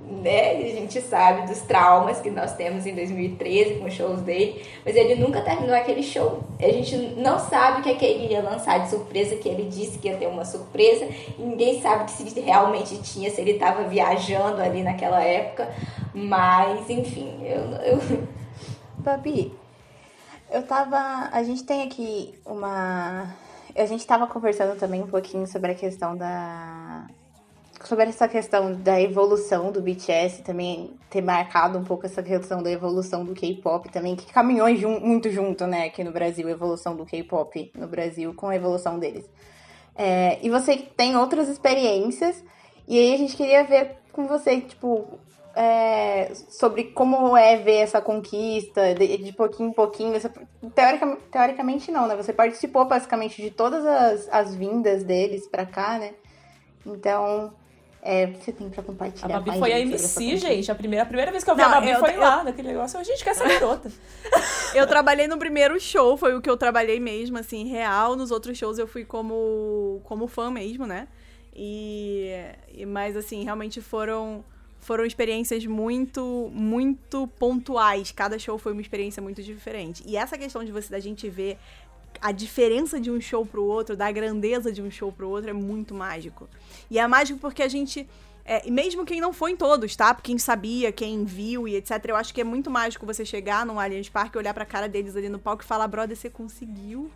né? 0.09 0.57
A 0.57 0.75
gente 0.75 0.99
sabe 1.01 1.47
dos 1.47 1.59
traumas 1.61 2.19
que 2.19 2.29
nós 2.29 2.55
temos 2.55 2.85
em 2.85 2.95
2013 2.95 3.75
com 3.75 3.85
os 3.85 3.93
shows 3.93 4.21
dele, 4.21 4.65
mas 4.83 4.95
ele 4.95 5.15
nunca 5.15 5.41
terminou 5.41 5.75
aquele 5.75 6.01
show. 6.01 6.43
A 6.59 6.67
gente 6.67 6.97
não 7.17 7.39
sabe 7.39 7.79
o 7.79 7.83
que, 7.83 7.89
é 7.89 7.95
que 7.95 8.05
ele 8.05 8.33
ia 8.33 8.41
lançar 8.41 8.79
de 8.79 8.89
surpresa, 8.89 9.35
que 9.35 9.47
ele 9.47 9.69
disse 9.69 9.99
que 9.99 10.07
ia 10.07 10.17
ter 10.17 10.27
uma 10.27 10.45
surpresa, 10.45 11.07
ninguém 11.37 11.81
sabe 11.81 12.09
se 12.11 12.39
realmente 12.39 13.01
tinha, 13.01 13.29
se 13.29 13.39
ele 13.39 13.51
estava 13.51 13.83
viajando 13.83 14.61
ali 14.61 14.81
naquela 14.81 15.23
época, 15.23 15.69
mas 16.13 16.89
enfim, 16.89 17.41
eu. 17.43 17.61
eu... 17.83 17.99
Babi, 18.99 19.53
eu 20.51 20.63
tava. 20.63 21.29
A 21.31 21.41
gente 21.43 21.63
tem 21.63 21.83
aqui 21.83 22.37
uma. 22.45 23.33
A 23.75 23.85
gente 23.85 24.05
tava 24.05 24.27
conversando 24.27 24.77
também 24.77 25.01
um 25.01 25.07
pouquinho 25.07 25.47
sobre 25.47 25.71
a 25.71 25.75
questão 25.75 26.17
da 26.17 26.88
sobre 27.83 28.05
essa 28.05 28.27
questão 28.27 28.73
da 28.73 28.99
evolução 28.99 29.71
do 29.71 29.81
BTS, 29.81 30.43
também 30.43 30.91
ter 31.09 31.21
marcado 31.21 31.77
um 31.77 31.83
pouco 31.83 32.05
essa 32.05 32.21
questão 32.21 32.61
da 32.61 32.71
evolução 32.71 33.23
do 33.23 33.33
K-pop 33.33 33.89
também, 33.89 34.15
que 34.15 34.31
caminhou 34.31 34.73
jun 34.75 34.99
muito 34.99 35.29
junto, 35.29 35.65
né, 35.65 35.85
aqui 35.85 36.03
no 36.03 36.11
Brasil, 36.11 36.47
a 36.47 36.51
evolução 36.51 36.95
do 36.95 37.05
K-pop 37.05 37.71
no 37.75 37.87
Brasil 37.87 38.33
com 38.33 38.47
a 38.47 38.55
evolução 38.55 38.99
deles. 38.99 39.29
É, 39.95 40.39
e 40.41 40.49
você 40.49 40.77
tem 40.77 41.15
outras 41.15 41.47
experiências, 41.47 42.43
e 42.87 42.97
aí 42.97 43.13
a 43.13 43.17
gente 43.17 43.35
queria 43.35 43.63
ver 43.63 43.97
com 44.11 44.27
você, 44.27 44.59
tipo, 44.61 45.19
é, 45.55 46.31
sobre 46.49 46.85
como 46.85 47.35
é 47.35 47.57
ver 47.57 47.77
essa 47.77 48.01
conquista, 48.01 48.93
de, 48.95 49.17
de 49.17 49.33
pouquinho 49.33 49.69
em 49.69 49.73
pouquinho. 49.73 50.19
Você, 50.19 50.31
teoricamente, 51.31 51.91
não, 51.91 52.07
né? 52.07 52.15
Você 52.15 52.31
participou 52.31 52.85
basicamente 52.85 53.41
de 53.41 53.51
todas 53.51 53.85
as, 53.85 54.29
as 54.31 54.55
vindas 54.55 55.03
deles 55.03 55.47
pra 55.47 55.65
cá, 55.65 55.99
né? 55.99 56.13
Então, 56.85 57.53
é, 58.01 58.27
você 58.27 58.51
tem 58.51 58.69
pra 58.69 58.81
compartilhar. 58.81 59.37
A 59.37 59.39
Babi 59.41 59.59
foi 59.59 59.73
a 59.73 59.79
MC, 59.79 60.37
gente. 60.37 60.71
A 60.71 60.75
primeira, 60.75 61.03
a 61.03 61.05
primeira 61.05 61.31
vez 61.31 61.43
que 61.43 61.49
eu 61.49 61.55
vi 61.55 61.61
não, 61.61 61.69
a 61.69 61.73
Babi 61.75 61.89
eu, 61.89 61.99
foi 61.99 62.15
eu, 62.15 62.19
lá, 62.19 62.43
naquele 62.43 62.69
negócio. 62.69 63.03
Gente, 63.03 63.23
que 63.23 63.29
essa 63.29 63.45
garota. 63.45 63.91
eu 64.73 64.87
trabalhei 64.87 65.27
no 65.27 65.37
primeiro 65.37 65.79
show, 65.79 66.15
foi 66.15 66.33
o 66.33 66.41
que 66.41 66.49
eu 66.49 66.55
trabalhei 66.55 66.99
mesmo, 66.99 67.37
assim, 67.37 67.67
real. 67.67 68.15
Nos 68.15 68.31
outros 68.31 68.57
shows 68.57 68.77
eu 68.77 68.87
fui 68.87 69.03
como, 69.03 70.01
como 70.05 70.27
fã 70.27 70.49
mesmo, 70.49 70.85
né? 70.85 71.07
E, 71.53 72.29
e 72.73 72.85
mas 72.85 73.17
assim, 73.17 73.43
realmente 73.43 73.81
foram 73.81 74.45
foram 74.79 75.05
experiências 75.05 75.65
muito 75.65 76.49
muito 76.53 77.27
pontuais. 77.37 78.13
Cada 78.13 78.39
show 78.39 78.57
foi 78.57 78.71
uma 78.71 78.81
experiência 78.81 79.21
muito 79.21 79.43
diferente. 79.43 80.01
E 80.07 80.15
essa 80.15 80.37
questão 80.37 80.63
de 80.63 80.71
você 80.71 80.89
da 80.89 81.01
gente 81.01 81.29
ver 81.29 81.57
a 82.21 82.31
diferença 82.31 82.99
de 82.99 83.09
um 83.09 83.19
show 83.19 83.45
pro 83.45 83.63
outro, 83.63 83.95
da 83.95 84.11
grandeza 84.11 84.71
de 84.71 84.81
um 84.81 84.91
show 84.91 85.11
pro 85.11 85.29
outro 85.29 85.49
é 85.49 85.53
muito 85.53 85.93
mágico. 85.93 86.49
E 86.89 86.99
é 86.99 87.07
mágico 87.07 87.39
porque 87.39 87.63
a 87.63 87.67
gente. 87.67 88.07
É, 88.45 88.67
mesmo 88.69 89.05
quem 89.05 89.21
não 89.21 89.31
foi 89.31 89.51
em 89.51 89.55
todos, 89.55 89.95
tá? 89.95 90.15
Quem 90.15 90.39
sabia, 90.39 90.91
quem 90.91 91.23
viu 91.23 91.67
e 91.67 91.75
etc. 91.75 92.03
Eu 92.07 92.15
acho 92.15 92.33
que 92.33 92.41
é 92.41 92.43
muito 92.43 92.71
mágico 92.71 93.05
você 93.05 93.23
chegar 93.23 93.63
num 93.63 93.79
Allianz 93.79 94.09
Parque, 94.09 94.37
olhar 94.37 94.55
pra 94.55 94.65
cara 94.65 94.89
deles 94.89 95.15
ali 95.15 95.29
no 95.29 95.37
palco 95.37 95.63
e 95.63 95.65
falar, 95.65 95.87
brother, 95.87 96.17
você 96.17 96.31
conseguiu 96.31 97.11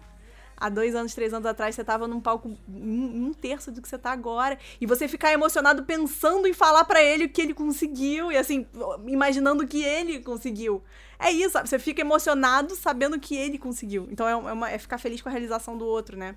há 0.58 0.70
dois 0.70 0.96
anos, 0.96 1.14
três 1.14 1.34
anos 1.34 1.46
atrás, 1.46 1.76
você 1.76 1.84
tava 1.84 2.08
num 2.08 2.20
palco 2.20 2.50
um, 2.68 3.28
um 3.28 3.34
terço 3.34 3.72
do 3.72 3.82
que 3.82 3.88
você 3.88 3.98
tá 3.98 4.12
agora. 4.12 4.58
E 4.80 4.86
você 4.86 5.08
ficar 5.08 5.32
emocionado 5.32 5.84
pensando 5.84 6.48
em 6.48 6.54
falar 6.54 6.86
para 6.86 7.04
ele 7.04 7.26
o 7.26 7.30
que 7.30 7.42
ele 7.42 7.54
conseguiu. 7.54 8.32
E 8.32 8.38
assim, 8.38 8.66
imaginando 9.08 9.68
que 9.68 9.84
ele 9.84 10.20
conseguiu. 10.20 10.84
É 11.20 11.32
isso? 11.32 11.58
Você 11.60 11.80
fica 11.80 12.02
emocionado 12.02 12.76
sabendo 12.76 13.20
que 13.20 13.36
ele 13.36 13.58
conseguiu. 13.58 14.08
Então 14.12 14.28
é, 14.28 14.36
uma, 14.36 14.70
é 14.70 14.78
ficar 14.78 14.98
feliz 14.98 15.22
com 15.22 15.30
a 15.30 15.32
realização 15.32 15.78
do 15.78 15.86
outro, 15.86 16.18
né? 16.18 16.36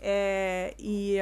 É, 0.00 0.74
e. 0.78 1.16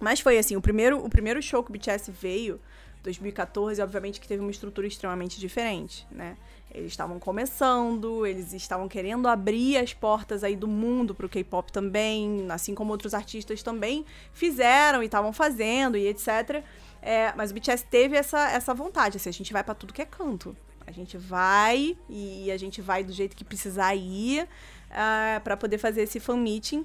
Mas 0.00 0.20
foi 0.20 0.38
assim, 0.38 0.56
o 0.56 0.62
primeiro, 0.62 1.04
o 1.04 1.10
primeiro 1.10 1.42
show 1.42 1.62
que 1.62 1.70
o 1.70 1.72
BTS 1.72 2.10
veio, 2.10 2.58
2014, 3.02 3.82
obviamente 3.82 4.20
que 4.20 4.26
teve 4.26 4.40
uma 4.40 4.50
estrutura 4.50 4.86
extremamente 4.86 5.38
diferente, 5.38 6.06
né? 6.10 6.36
Eles 6.72 6.92
estavam 6.92 7.18
começando, 7.18 8.24
eles 8.24 8.52
estavam 8.52 8.88
querendo 8.88 9.26
abrir 9.26 9.76
as 9.76 9.92
portas 9.92 10.44
aí 10.44 10.54
do 10.54 10.68
mundo 10.68 11.14
pro 11.14 11.28
K-pop 11.28 11.72
também, 11.72 12.46
assim 12.48 12.74
como 12.74 12.92
outros 12.92 13.12
artistas 13.12 13.62
também 13.62 14.06
fizeram 14.32 15.02
e 15.02 15.06
estavam 15.06 15.32
fazendo 15.32 15.96
e 15.96 16.06
etc. 16.06 16.62
É, 17.02 17.32
mas 17.36 17.50
o 17.50 17.54
BTS 17.54 17.84
teve 17.86 18.16
essa, 18.16 18.50
essa 18.50 18.72
vontade, 18.72 19.16
assim, 19.16 19.28
a 19.28 19.32
gente 19.32 19.52
vai 19.52 19.64
para 19.64 19.74
tudo 19.74 19.92
que 19.92 20.02
é 20.02 20.06
canto. 20.06 20.56
A 20.86 20.92
gente 20.92 21.16
vai 21.16 21.96
e 22.08 22.50
a 22.50 22.56
gente 22.56 22.80
vai 22.80 23.04
do 23.04 23.12
jeito 23.12 23.36
que 23.36 23.44
precisar 23.44 23.94
ir 23.94 24.42
uh, 24.42 24.46
ah, 24.90 25.40
para 25.42 25.56
poder 25.56 25.78
fazer 25.78 26.02
esse 26.02 26.18
fan 26.18 26.36
meeting. 26.36 26.84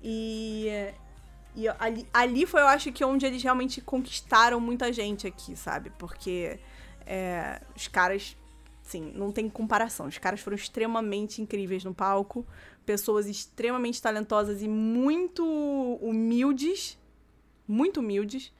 E, 0.00 0.68
e 1.56 1.68
ali, 1.78 2.06
ali 2.12 2.46
foi, 2.46 2.60
eu 2.60 2.66
acho, 2.66 2.92
que 2.92 3.04
onde 3.04 3.26
eles 3.26 3.42
realmente 3.42 3.80
conquistaram 3.80 4.60
muita 4.60 4.92
gente 4.92 5.26
aqui, 5.26 5.56
sabe? 5.56 5.90
Porque 5.98 6.58
é, 7.04 7.60
os 7.74 7.88
caras, 7.88 8.36
sim, 8.82 9.12
não 9.14 9.32
tem 9.32 9.48
comparação. 9.48 10.06
Os 10.06 10.18
caras 10.18 10.40
foram 10.40 10.56
extremamente 10.56 11.40
incríveis 11.40 11.84
no 11.84 11.94
palco, 11.94 12.46
pessoas 12.84 13.26
extremamente 13.26 14.00
talentosas 14.02 14.62
e 14.62 14.68
muito 14.68 15.44
humildes, 16.00 16.98
muito 17.66 18.00
humildes. 18.00 18.52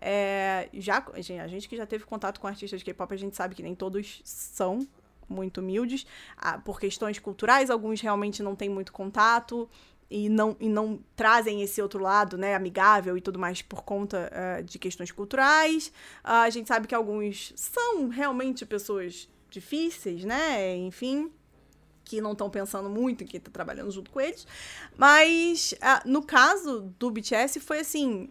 É, 0.00 0.68
já, 0.72 1.04
a 1.14 1.46
gente 1.46 1.68
que 1.68 1.76
já 1.76 1.86
teve 1.86 2.04
contato 2.04 2.40
com 2.40 2.46
artistas 2.46 2.80
de 2.80 2.84
K-pop, 2.84 3.12
a 3.12 3.18
gente 3.18 3.36
sabe 3.36 3.54
que 3.54 3.62
nem 3.62 3.74
todos 3.74 4.22
são 4.24 4.86
muito 5.28 5.58
humildes. 5.58 6.06
Ah, 6.36 6.58
por 6.58 6.80
questões 6.80 7.18
culturais, 7.18 7.70
alguns 7.70 8.00
realmente 8.00 8.42
não 8.42 8.56
têm 8.56 8.68
muito 8.68 8.92
contato 8.92 9.68
e 10.10 10.28
não, 10.28 10.56
e 10.58 10.68
não 10.68 10.98
trazem 11.14 11.62
esse 11.62 11.80
outro 11.80 12.02
lado, 12.02 12.36
né, 12.36 12.54
amigável 12.54 13.16
e 13.16 13.20
tudo 13.20 13.38
mais 13.38 13.62
por 13.62 13.82
conta 13.82 14.30
uh, 14.32 14.62
de 14.62 14.78
questões 14.78 15.12
culturais. 15.12 15.92
Uh, 16.24 16.42
a 16.44 16.50
gente 16.50 16.66
sabe 16.66 16.88
que 16.88 16.94
alguns 16.94 17.52
são 17.54 18.08
realmente 18.08 18.66
pessoas 18.66 19.28
difíceis, 19.50 20.24
né, 20.24 20.76
enfim, 20.76 21.30
que 22.04 22.20
não 22.20 22.32
estão 22.32 22.50
pensando 22.50 22.88
muito 22.88 23.22
em 23.22 23.26
quem 23.26 23.38
está 23.38 23.50
trabalhando 23.50 23.90
junto 23.90 24.10
com 24.10 24.20
eles. 24.20 24.46
Mas 24.96 25.74
uh, 25.74 26.08
no 26.08 26.22
caso 26.22 26.92
do 26.98 27.10
BTS 27.10 27.60
foi 27.60 27.80
assim, 27.80 28.30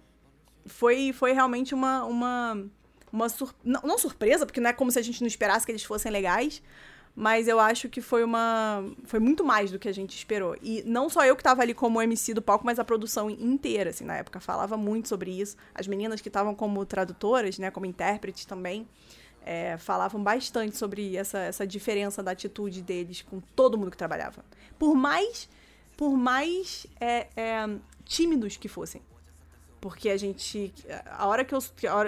foi, 0.66 1.14
foi 1.14 1.32
realmente 1.34 1.74
uma, 1.74 2.04
uma, 2.06 2.66
uma 3.12 3.30
sur... 3.30 3.54
não, 3.64 3.82
não 3.84 3.98
surpresa, 3.98 4.46
porque 4.46 4.60
não 4.60 4.70
é 4.70 4.74
como 4.74 4.92
se 4.92 5.00
a 5.00 5.02
gente 5.02 5.22
não 5.22 5.28
esperasse 5.28 5.66
que 5.66 5.72
eles 5.72 5.84
fossem 5.84 6.12
legais, 6.12 6.62
mas 7.16 7.48
eu 7.48 7.60
acho 7.60 7.90
que 7.90 8.02
foi 8.02 8.24
uma 8.24 8.84
foi 9.04 9.20
muito 9.20 9.44
mais 9.44 9.72
do 9.72 9.80
que 9.80 9.90
a 9.90 9.94
gente 9.94 10.16
esperou. 10.16 10.56
E 10.62 10.84
não 10.86 11.10
só 11.10 11.26
eu 11.26 11.36
que 11.36 11.42
estava 11.42 11.62
ali 11.62 11.74
como 11.74 12.02
MC 12.02 12.34
do 12.34 12.42
palco, 12.42 12.66
mas 12.66 12.80
a 12.80 12.84
produção 12.84 13.30
inteira, 13.30 13.90
assim, 13.90 14.06
na 14.06 14.18
época 14.18 14.40
falava 14.40 14.78
muito 14.78 15.10
sobre 15.10 15.32
isso. 15.32 15.58
As 15.74 15.88
meninas 15.88 16.22
que 16.22 16.30
estavam 16.30 16.56
como 16.56 16.86
tradutoras, 16.86 17.58
né, 17.58 17.72
como 17.72 17.86
intérpretes 17.86 18.46
também, 18.46 18.88
é, 19.50 19.78
falavam 19.80 20.22
bastante 20.22 20.78
sobre 20.78 21.18
essa, 21.18 21.40
essa 21.40 21.66
diferença 21.66 22.22
da 22.22 22.32
atitude 22.32 22.84
deles 22.84 23.24
com 23.24 23.42
todo 23.56 23.80
mundo 23.80 23.90
que 23.90 23.98
trabalhava. 23.98 24.46
Por 24.78 24.94
mais 24.94 25.50
por 25.98 26.16
mais 26.16 26.86
é, 27.02 27.28
é, 27.36 27.68
tímidos 28.06 28.58
que 28.58 28.68
fossem. 28.68 29.02
Porque 29.82 30.10
a 30.10 30.18
gente. 30.18 30.72
A 31.18 31.26
hora 31.26 31.44
que 31.44 31.56
eu. 31.56 31.60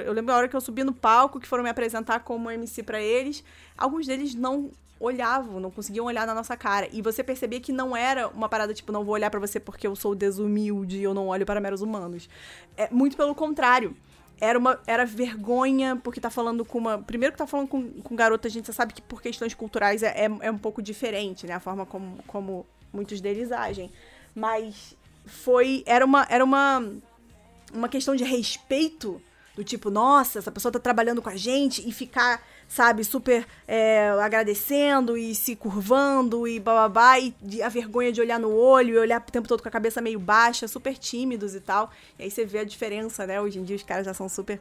Eu 0.06 0.14
lembro 0.14 0.34
a 0.34 0.38
hora 0.38 0.48
que 0.48 0.56
eu 0.56 0.62
subi 0.62 0.84
no 0.84 0.94
palco, 0.94 1.40
que 1.40 1.48
foram 1.48 1.64
me 1.64 1.70
apresentar 1.70 2.20
como 2.20 2.52
MC 2.52 2.84
para 2.84 3.02
eles, 3.02 3.44
alguns 3.76 4.06
deles 4.06 4.36
não 4.36 4.70
olhavam, 5.00 5.60
não 5.60 5.72
conseguiam 5.72 6.06
olhar 6.06 6.28
na 6.28 6.36
nossa 6.36 6.56
cara. 6.56 6.88
E 6.92 7.02
você 7.02 7.24
percebia 7.24 7.60
que 7.60 7.72
não 7.72 7.98
era 7.98 8.28
uma 8.28 8.48
parada 8.48 8.72
tipo, 8.72 8.92
não 8.92 9.04
vou 9.04 9.16
olhar 9.16 9.32
para 9.32 9.40
você 9.40 9.60
porque 9.60 9.88
eu 9.88 9.96
sou 9.96 10.14
desumilde 10.14 11.02
eu 11.02 11.14
não 11.14 11.28
olho 11.28 11.46
para 11.46 11.60
meros 11.60 11.82
humanos. 11.82 12.30
É 12.78 12.88
muito 12.92 13.18
pelo 13.18 13.34
contrário. 13.34 13.98
Era 14.42 14.58
uma 14.60 14.80
era 14.88 15.06
vergonha, 15.06 15.96
porque 15.96 16.20
tá 16.20 16.30
falando 16.30 16.66
com 16.66 16.80
uma. 16.80 16.98
Primeiro 16.98 17.32
que 17.32 17.38
tá 17.38 17.48
falando 17.48 17.68
com, 17.68 18.02
com 18.02 18.16
garota, 18.16 18.48
a 18.48 18.52
gente 18.52 18.68
já 18.68 18.74
sabe 18.74 18.94
que 18.94 19.02
por 19.02 19.22
questões 19.22 19.54
culturais 19.54 20.04
é, 20.04 20.26
é, 20.26 20.30
é 20.42 20.52
um 20.52 20.58
pouco 20.58 20.82
diferente, 20.82 21.46
né? 21.46 21.54
A 21.54 21.60
forma 21.60 21.86
como, 21.86 22.18
como 22.26 22.66
muitos 22.92 23.22
deles 23.22 23.52
agem. 23.52 23.92
Mas 24.36 24.98
foi. 25.26 25.84
Era 25.86 26.04
uma. 26.04 26.26
Era 26.30 26.44
uma 26.44 26.84
uma 27.74 27.90
questão 27.90 28.16
de 28.16 28.24
respeito, 28.24 29.22
do 29.56 29.64
tipo, 29.64 29.90
nossa, 29.90 30.40
essa 30.40 30.52
pessoa 30.52 30.72
tá 30.72 30.80
trabalhando 30.80 31.22
com 31.22 31.30
a 31.30 31.36
gente, 31.36 31.88
e 31.88 31.92
ficar, 31.92 32.46
sabe, 32.72 33.04
super 33.04 33.46
é, 33.68 34.12
agradecendo 34.12 35.18
e 35.18 35.36
se 35.36 35.58
curvando 35.58 36.48
e 36.48 36.58
bababá, 36.58 37.20
e 37.20 37.34
a 37.62 37.68
vergonha 37.68 38.14
de 38.14 38.22
olhar 38.22 38.40
no 38.40 38.50
olho 38.50 38.96
e 38.96 38.98
olhar 38.98 39.20
o 39.20 39.30
tempo 39.30 39.46
todo 39.46 39.62
com 39.62 39.68
a 39.68 39.72
cabeça 39.72 40.02
meio 40.02 40.18
baixa, 40.18 40.70
super 40.70 40.98
tímidos 40.98 41.54
e 41.54 41.60
tal. 41.60 41.92
E 42.18 42.24
aí 42.24 42.32
você 42.32 42.46
vê 42.46 42.60
a 42.60 42.64
diferença, 42.64 43.28
né? 43.28 43.42
Hoje 43.42 43.60
em 43.60 43.64
dia 43.66 43.76
os 43.76 43.84
caras 43.84 44.06
já 44.06 44.14
são 44.14 44.30
super. 44.30 44.58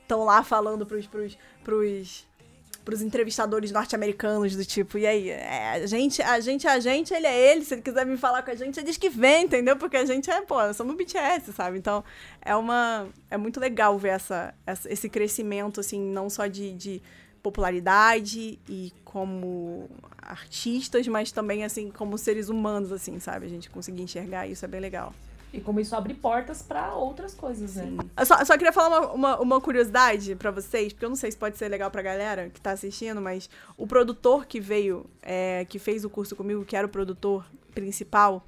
estão 0.00 0.24
lá 0.24 0.42
falando 0.42 0.84
pros, 0.84 1.06
pros, 1.06 1.38
pros 1.62 2.26
pros 2.84 3.00
entrevistadores 3.00 3.70
norte-americanos 3.70 4.56
do 4.56 4.64
tipo, 4.64 4.98
e 4.98 5.06
aí, 5.06 5.30
é, 5.30 5.70
a 5.74 5.86
gente, 5.86 6.20
a 6.20 6.40
gente 6.40 6.66
a 6.66 6.80
gente, 6.80 7.14
ele 7.14 7.28
é 7.28 7.52
ele, 7.52 7.64
se 7.64 7.74
ele 7.74 7.82
quiser 7.82 8.04
vir 8.04 8.18
falar 8.18 8.42
com 8.42 8.50
a 8.50 8.56
gente, 8.56 8.76
ele 8.76 8.86
diz 8.86 8.96
que 8.96 9.08
vem, 9.08 9.44
entendeu? 9.44 9.76
Porque 9.76 9.96
a 9.96 10.04
gente 10.04 10.28
é, 10.28 10.40
pô, 10.40 10.56
somos 10.74 10.96
BTS, 10.96 11.52
sabe? 11.52 11.78
Então, 11.78 12.02
é 12.40 12.56
uma 12.56 13.06
é 13.30 13.36
muito 13.36 13.60
legal 13.60 13.96
ver 13.96 14.08
essa, 14.08 14.52
essa 14.66 14.92
esse 14.92 15.08
crescimento 15.08 15.78
assim, 15.78 16.00
não 16.00 16.28
só 16.28 16.48
de, 16.48 16.72
de 16.72 17.02
popularidade 17.42 18.58
e 18.68 18.92
como 19.04 19.90
artistas, 20.20 21.06
mas 21.08 21.32
também 21.32 21.64
assim 21.64 21.90
como 21.90 22.16
seres 22.16 22.48
humanos 22.48 22.92
assim, 22.92 23.18
sabe? 23.18 23.46
A 23.46 23.48
gente 23.48 23.68
conseguir 23.68 24.02
enxergar 24.02 24.46
isso 24.46 24.64
é 24.64 24.68
bem 24.68 24.80
legal. 24.80 25.12
E 25.52 25.60
como 25.60 25.78
isso 25.80 25.94
abre 25.94 26.14
portas 26.14 26.62
para 26.62 26.94
outras 26.94 27.34
coisas, 27.34 27.74
né? 27.76 27.84
Eu 28.16 28.24
só, 28.24 28.38
eu 28.38 28.46
só 28.46 28.56
queria 28.56 28.72
falar 28.72 29.00
uma, 29.00 29.12
uma, 29.12 29.40
uma 29.40 29.60
curiosidade 29.60 30.34
para 30.34 30.50
vocês, 30.50 30.94
porque 30.94 31.04
eu 31.04 31.10
não 31.10 31.16
sei 31.16 31.30
se 31.30 31.36
pode 31.36 31.58
ser 31.58 31.68
legal 31.68 31.90
pra 31.90 32.00
galera 32.00 32.48
que 32.48 32.58
tá 32.58 32.70
assistindo, 32.70 33.20
mas 33.20 33.50
o 33.76 33.86
produtor 33.86 34.46
que 34.46 34.58
veio, 34.58 35.04
é, 35.20 35.66
que 35.66 35.78
fez 35.78 36.06
o 36.06 36.10
curso 36.10 36.34
comigo, 36.34 36.64
que 36.64 36.74
era 36.74 36.86
o 36.86 36.90
produtor 36.90 37.44
principal, 37.74 38.46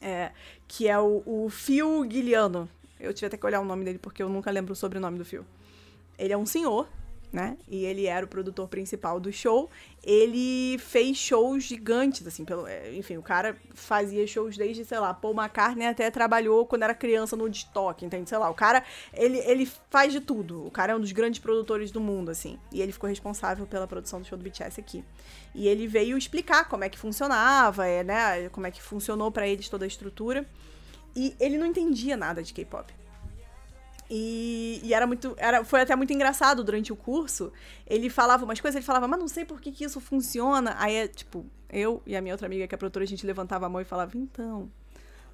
é, 0.00 0.32
que 0.66 0.88
é 0.88 0.98
o, 0.98 1.22
o 1.26 1.50
Fio 1.50 2.02
Guiliano. 2.04 2.66
Eu 2.98 3.12
tive 3.12 3.26
até 3.26 3.36
que 3.36 3.44
olhar 3.44 3.60
o 3.60 3.64
nome 3.64 3.84
dele, 3.84 3.98
porque 3.98 4.22
eu 4.22 4.28
nunca 4.30 4.50
lembro 4.50 4.72
o 4.72 4.76
sobrenome 4.76 5.18
do 5.18 5.24
Fio. 5.24 5.44
Ele 6.18 6.32
é 6.32 6.36
um 6.36 6.46
senhor, 6.46 6.88
né? 7.32 7.56
E 7.68 7.84
ele 7.84 8.06
era 8.06 8.24
o 8.24 8.28
produtor 8.28 8.68
principal 8.68 9.20
do 9.20 9.32
show. 9.32 9.70
Ele 10.02 10.78
fez 10.78 11.16
shows 11.16 11.64
gigantes, 11.64 12.26
assim, 12.26 12.44
pelo, 12.44 12.66
é, 12.66 12.94
enfim, 12.94 13.16
o 13.16 13.22
cara 13.22 13.56
fazia 13.74 14.26
shows 14.26 14.56
desde, 14.56 14.84
sei 14.84 14.98
lá, 14.98 15.12
Paul 15.12 15.34
McCartney 15.34 15.86
até 15.86 16.10
trabalhou 16.10 16.64
quando 16.64 16.84
era 16.84 16.94
criança 16.94 17.36
no 17.36 17.44
Woodstock, 17.44 18.04
entende? 18.04 18.28
Sei 18.28 18.38
lá, 18.38 18.48
o 18.48 18.54
cara, 18.54 18.84
ele, 19.12 19.38
ele 19.38 19.66
faz 19.90 20.12
de 20.12 20.20
tudo. 20.20 20.64
O 20.66 20.70
cara 20.70 20.92
é 20.92 20.96
um 20.96 21.00
dos 21.00 21.12
grandes 21.12 21.40
produtores 21.40 21.90
do 21.90 22.00
mundo, 22.00 22.30
assim. 22.30 22.58
E 22.72 22.80
ele 22.80 22.92
ficou 22.92 23.08
responsável 23.08 23.66
pela 23.66 23.86
produção 23.86 24.20
do 24.20 24.26
show 24.26 24.38
do 24.38 24.44
BTS 24.44 24.80
aqui. 24.80 25.04
E 25.54 25.66
ele 25.68 25.86
veio 25.86 26.16
explicar 26.16 26.68
como 26.68 26.84
é 26.84 26.88
que 26.88 26.98
funcionava, 26.98 27.86
é, 27.86 28.04
né? 28.04 28.48
Como 28.50 28.66
é 28.66 28.70
que 28.70 28.80
funcionou 28.80 29.30
para 29.30 29.48
eles 29.48 29.68
toda 29.68 29.84
a 29.84 29.88
estrutura. 29.88 30.46
E 31.14 31.34
ele 31.40 31.58
não 31.58 31.66
entendia 31.66 32.16
nada 32.16 32.42
de 32.42 32.52
K-pop. 32.52 32.92
E, 34.08 34.80
e, 34.84 34.94
era 34.94 35.06
muito. 35.06 35.34
Era, 35.36 35.64
foi 35.64 35.80
até 35.80 35.96
muito 35.96 36.12
engraçado 36.12 36.62
durante 36.62 36.92
o 36.92 36.96
curso. 36.96 37.52
Ele 37.86 38.08
falava 38.08 38.44
umas 38.44 38.60
coisas, 38.60 38.76
ele 38.76 38.84
falava, 38.84 39.08
mas 39.08 39.18
não 39.18 39.28
sei 39.28 39.44
por 39.44 39.60
que, 39.60 39.72
que 39.72 39.84
isso 39.84 40.00
funciona. 40.00 40.76
Aí 40.78 40.94
é 40.94 41.08
tipo, 41.08 41.44
eu 41.70 42.02
e 42.06 42.16
a 42.16 42.20
minha 42.20 42.34
outra 42.34 42.46
amiga, 42.46 42.66
que 42.66 42.74
é 42.74 42.78
produtora, 42.78 43.04
a 43.04 43.08
gente 43.08 43.26
levantava 43.26 43.66
a 43.66 43.68
mão 43.68 43.80
e 43.80 43.84
falava, 43.84 44.16
então. 44.16 44.70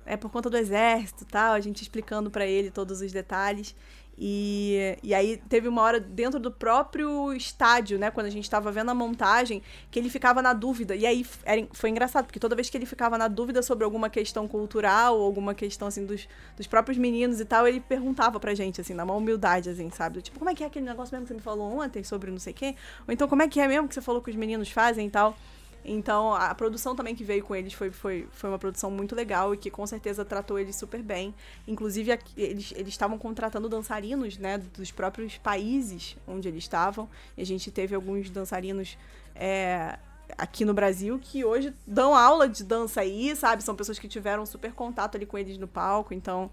É 0.05 0.17
por 0.17 0.31
conta 0.31 0.51
do 0.51 0.57
exército 0.57 1.25
tal, 1.25 1.53
a 1.53 1.61
gente 1.61 1.81
explicando 1.83 2.29
para 2.29 2.45
ele 2.45 2.71
todos 2.71 3.01
os 3.01 3.13
detalhes. 3.13 3.75
E, 4.17 4.99
e 5.03 5.15
aí 5.15 5.39
teve 5.49 5.67
uma 5.67 5.83
hora 5.83 5.99
dentro 5.99 6.39
do 6.39 6.51
próprio 6.51 7.33
estádio, 7.33 7.99
né? 7.99 8.11
Quando 8.11 8.27
a 8.27 8.31
gente 8.31 8.45
estava 8.45 8.71
vendo 8.71 8.91
a 8.91 8.95
montagem, 8.95 9.63
que 9.91 9.99
ele 9.99 10.11
ficava 10.11 10.43
na 10.43 10.53
dúvida. 10.53 10.95
E 10.95 11.07
aí 11.07 11.27
era, 11.45 11.67
foi 11.73 11.91
engraçado, 11.91 12.27
porque 12.27 12.39
toda 12.39 12.55
vez 12.55 12.69
que 12.69 12.77
ele 12.77 12.87
ficava 12.87 13.17
na 13.17 13.27
dúvida 13.27 13.63
sobre 13.63 13.85
alguma 13.85 14.11
questão 14.11 14.47
cultural, 14.47 15.21
alguma 15.21 15.55
questão, 15.55 15.89
assim, 15.89 16.05
dos, 16.05 16.29
dos 16.57 16.67
próprios 16.67 16.99
meninos 16.99 17.41
e 17.41 17.45
tal, 17.45 17.67
ele 17.67 17.81
perguntava 17.81 18.39
pra 18.39 18.55
gente, 18.55 18.81
assim, 18.81 18.95
na 18.95 19.05
maior 19.05 19.19
humildade, 19.19 19.71
assim, 19.71 19.91
sabe? 19.91 20.21
Tipo, 20.21 20.39
como 20.39 20.51
é 20.51 20.55
que 20.55 20.63
é 20.63 20.67
aquele 20.67 20.85
negócio 20.85 21.15
mesmo 21.15 21.27
que 21.27 21.33
você 21.33 21.35
me 21.35 21.41
falou 21.41 21.81
ontem 21.81 22.05
sobre 22.05 22.31
não 22.31 22.39
sei 22.39 22.53
quê? 22.53 22.75
Ou 23.07 23.13
então, 23.13 23.27
como 23.27 23.43
é 23.43 23.49
que 23.49 23.61
é 23.61 23.67
mesmo 23.67 23.89
que 23.89 23.95
você 23.95 24.03
falou 24.03 24.21
que 24.21 24.31
os 24.31 24.37
meninos 24.37 24.71
fazem 24.71 25.07
e 25.07 25.11
tal? 25.11 25.37
Então, 25.85 26.33
a 26.35 26.55
produção 26.55 26.95
também 26.95 27.15
que 27.15 27.25
veio 27.25 27.43
com 27.43 27.55
eles 27.55 27.73
foi, 27.73 27.91
foi, 27.91 28.29
foi 28.31 28.51
uma 28.51 28.59
produção 28.59 28.91
muito 28.91 29.15
legal 29.15 29.53
e 29.53 29.57
que 29.57 29.71
com 29.71 29.87
certeza 29.87 30.25
tratou 30.25 30.59
eles 30.59 30.77
super 30.77 31.03
bem. 31.03 31.35
Inclusive, 31.67 32.19
eles 32.37 32.73
estavam 32.87 33.19
contratando 33.19 33.69
dançarinos, 33.69 34.39
né, 34.39 34.59
dos 34.59 34.93
próprios 34.93 35.39
países 35.39 36.17
onde 36.27 36.49
eles 36.49 36.65
estavam. 36.65 37.09
E 37.37 37.43
a 37.43 37.47
gente 37.47 37.71
teve 37.71 37.95
alguns 37.95 38.31
dançarinos 38.31 38.97
é, 39.35 39.99
aqui 40.39 40.65
no 40.65 40.73
Brasil 40.73 41.19
que 41.21 41.45
hoje 41.45 41.75
dão 41.87 42.15
aula 42.15 42.49
de 42.49 42.63
dança 42.63 43.01
aí, 43.01 43.35
sabe? 43.35 43.63
São 43.63 43.75
pessoas 43.75 43.99
que 43.99 44.09
tiveram 44.09 44.47
super 44.47 44.73
contato 44.73 45.17
ali 45.17 45.27
com 45.27 45.37
eles 45.37 45.59
no 45.59 45.67
palco. 45.67 46.15
Então, 46.15 46.51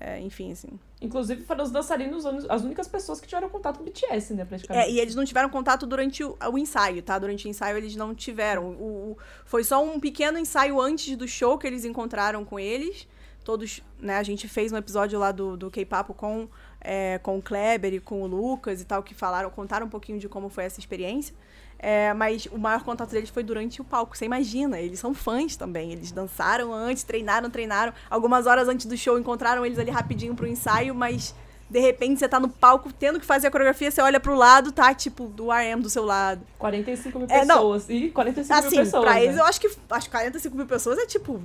é, 0.00 0.20
enfim, 0.20 0.52
assim. 0.52 0.68
Inclusive, 1.00 1.42
foram 1.42 1.64
os 1.64 1.70
dançarinos 1.70 2.24
as 2.48 2.62
únicas 2.62 2.86
pessoas 2.86 3.20
que 3.20 3.26
tiveram 3.26 3.48
contato 3.48 3.78
com 3.78 3.82
o 3.82 3.86
BTS, 3.86 4.32
né, 4.34 4.44
praticamente. 4.44 4.88
É, 4.88 4.90
e 4.90 5.00
eles 5.00 5.14
não 5.14 5.24
tiveram 5.24 5.48
contato 5.48 5.86
durante 5.86 6.22
o, 6.22 6.36
o 6.52 6.58
ensaio, 6.58 7.02
tá? 7.02 7.18
Durante 7.18 7.46
o 7.46 7.48
ensaio 7.48 7.76
eles 7.76 7.96
não 7.96 8.14
tiveram. 8.14 8.70
O, 8.70 9.12
o, 9.12 9.18
foi 9.44 9.64
só 9.64 9.82
um 9.82 9.98
pequeno 9.98 10.38
ensaio 10.38 10.80
antes 10.80 11.16
do 11.16 11.26
show 11.26 11.58
que 11.58 11.66
eles 11.66 11.84
encontraram 11.84 12.44
com 12.44 12.60
eles. 12.60 13.08
todos, 13.42 13.82
né, 13.98 14.16
a 14.16 14.22
gente 14.22 14.46
fez 14.46 14.72
um 14.72 14.76
episódio 14.76 15.18
lá 15.18 15.32
do, 15.32 15.56
do 15.56 15.70
K-Papo 15.70 16.14
com, 16.14 16.48
é, 16.80 17.18
com 17.18 17.38
o 17.38 17.42
Kleber 17.42 17.94
e 17.94 18.00
com 18.00 18.22
o 18.22 18.26
Lucas 18.26 18.80
e 18.80 18.84
tal, 18.84 19.02
que 19.02 19.14
falaram, 19.14 19.50
contaram 19.50 19.86
um 19.86 19.90
pouquinho 19.90 20.18
de 20.20 20.28
como 20.28 20.48
foi 20.48 20.64
essa 20.64 20.78
experiência. 20.78 21.34
É, 21.78 22.12
mas 22.12 22.46
o 22.46 22.58
maior 22.58 22.82
contato 22.82 23.10
deles 23.10 23.30
foi 23.30 23.42
durante 23.42 23.80
o 23.80 23.84
palco. 23.84 24.16
Você 24.16 24.24
imagina, 24.24 24.80
eles 24.80 24.98
são 24.98 25.14
fãs 25.14 25.54
também. 25.56 25.92
Eles 25.92 26.10
dançaram 26.10 26.72
antes, 26.72 27.04
treinaram, 27.04 27.48
treinaram. 27.48 27.92
Algumas 28.10 28.46
horas 28.46 28.68
antes 28.68 28.86
do 28.86 28.96
show 28.96 29.18
encontraram 29.18 29.64
eles 29.64 29.78
ali 29.78 29.90
rapidinho 29.90 30.34
pro 30.34 30.46
ensaio, 30.46 30.94
mas 30.94 31.34
de 31.70 31.78
repente 31.80 32.18
você 32.18 32.28
tá 32.28 32.40
no 32.40 32.48
palco 32.48 32.90
tendo 32.92 33.20
que 33.20 33.26
fazer 33.26 33.48
a 33.48 33.50
coreografia, 33.50 33.90
você 33.90 34.00
olha 34.00 34.18
pro 34.18 34.34
lado, 34.34 34.72
tá 34.72 34.94
tipo 34.94 35.26
do 35.26 35.50
RM 35.50 35.80
do 35.80 35.90
seu 35.90 36.04
lado. 36.04 36.40
45 36.58 37.18
mil 37.18 37.28
É, 37.30 37.44
não. 37.44 37.56
pessoas. 37.56 37.90
E 37.90 38.08
45 38.10 38.58
Assim, 38.58 38.70
mil 38.76 38.84
pessoas. 38.84 39.02
pra 39.04 39.14
né? 39.14 39.24
eles 39.24 39.36
eu 39.36 39.44
acho 39.44 39.60
que 39.60 39.70
acho 39.90 40.06
que 40.06 40.10
45 40.10 40.56
mil 40.56 40.66
pessoas 40.66 40.98
é 40.98 41.04
tipo, 41.06 41.40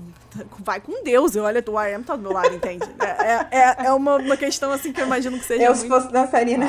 vai 0.60 0.80
com 0.80 1.04
Deus. 1.04 1.36
Eu 1.36 1.44
olho, 1.44 1.62
o 1.68 1.78
RM 1.78 2.04
tá 2.04 2.16
do 2.16 2.22
meu 2.22 2.32
lado, 2.32 2.56
entende? 2.56 2.86
É, 3.02 3.48
é, 3.60 3.76
é 3.88 3.92
uma, 3.94 4.16
uma 4.16 4.38
questão 4.38 4.72
assim 4.72 4.94
que 4.94 5.02
eu 5.02 5.06
imagino 5.06 5.38
que 5.38 5.46
seja 5.46 5.64
Eu, 5.64 5.76
se 5.76 5.88
muito, 5.88 6.02
fosse 6.02 6.14
dançarina. 6.14 6.66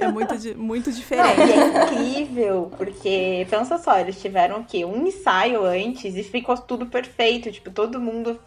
é 0.00 0.08
muito, 0.08 0.34
muito 0.58 0.90
Não, 0.90 0.96
diferente. 0.96 1.40
e 1.40 1.52
é 1.52 1.84
incrível, 1.84 2.72
porque 2.76 3.46
pensa 3.48 3.78
só, 3.78 3.98
eles 3.98 4.20
tiveram 4.20 4.60
o 4.60 4.64
quê? 4.64 4.84
Um 4.84 5.06
ensaio 5.06 5.64
antes 5.64 6.16
e 6.16 6.22
ficou 6.24 6.56
tudo 6.56 6.86
perfeito, 6.86 7.52
tipo, 7.52 7.70
todo 7.70 8.00
mundo 8.00 8.40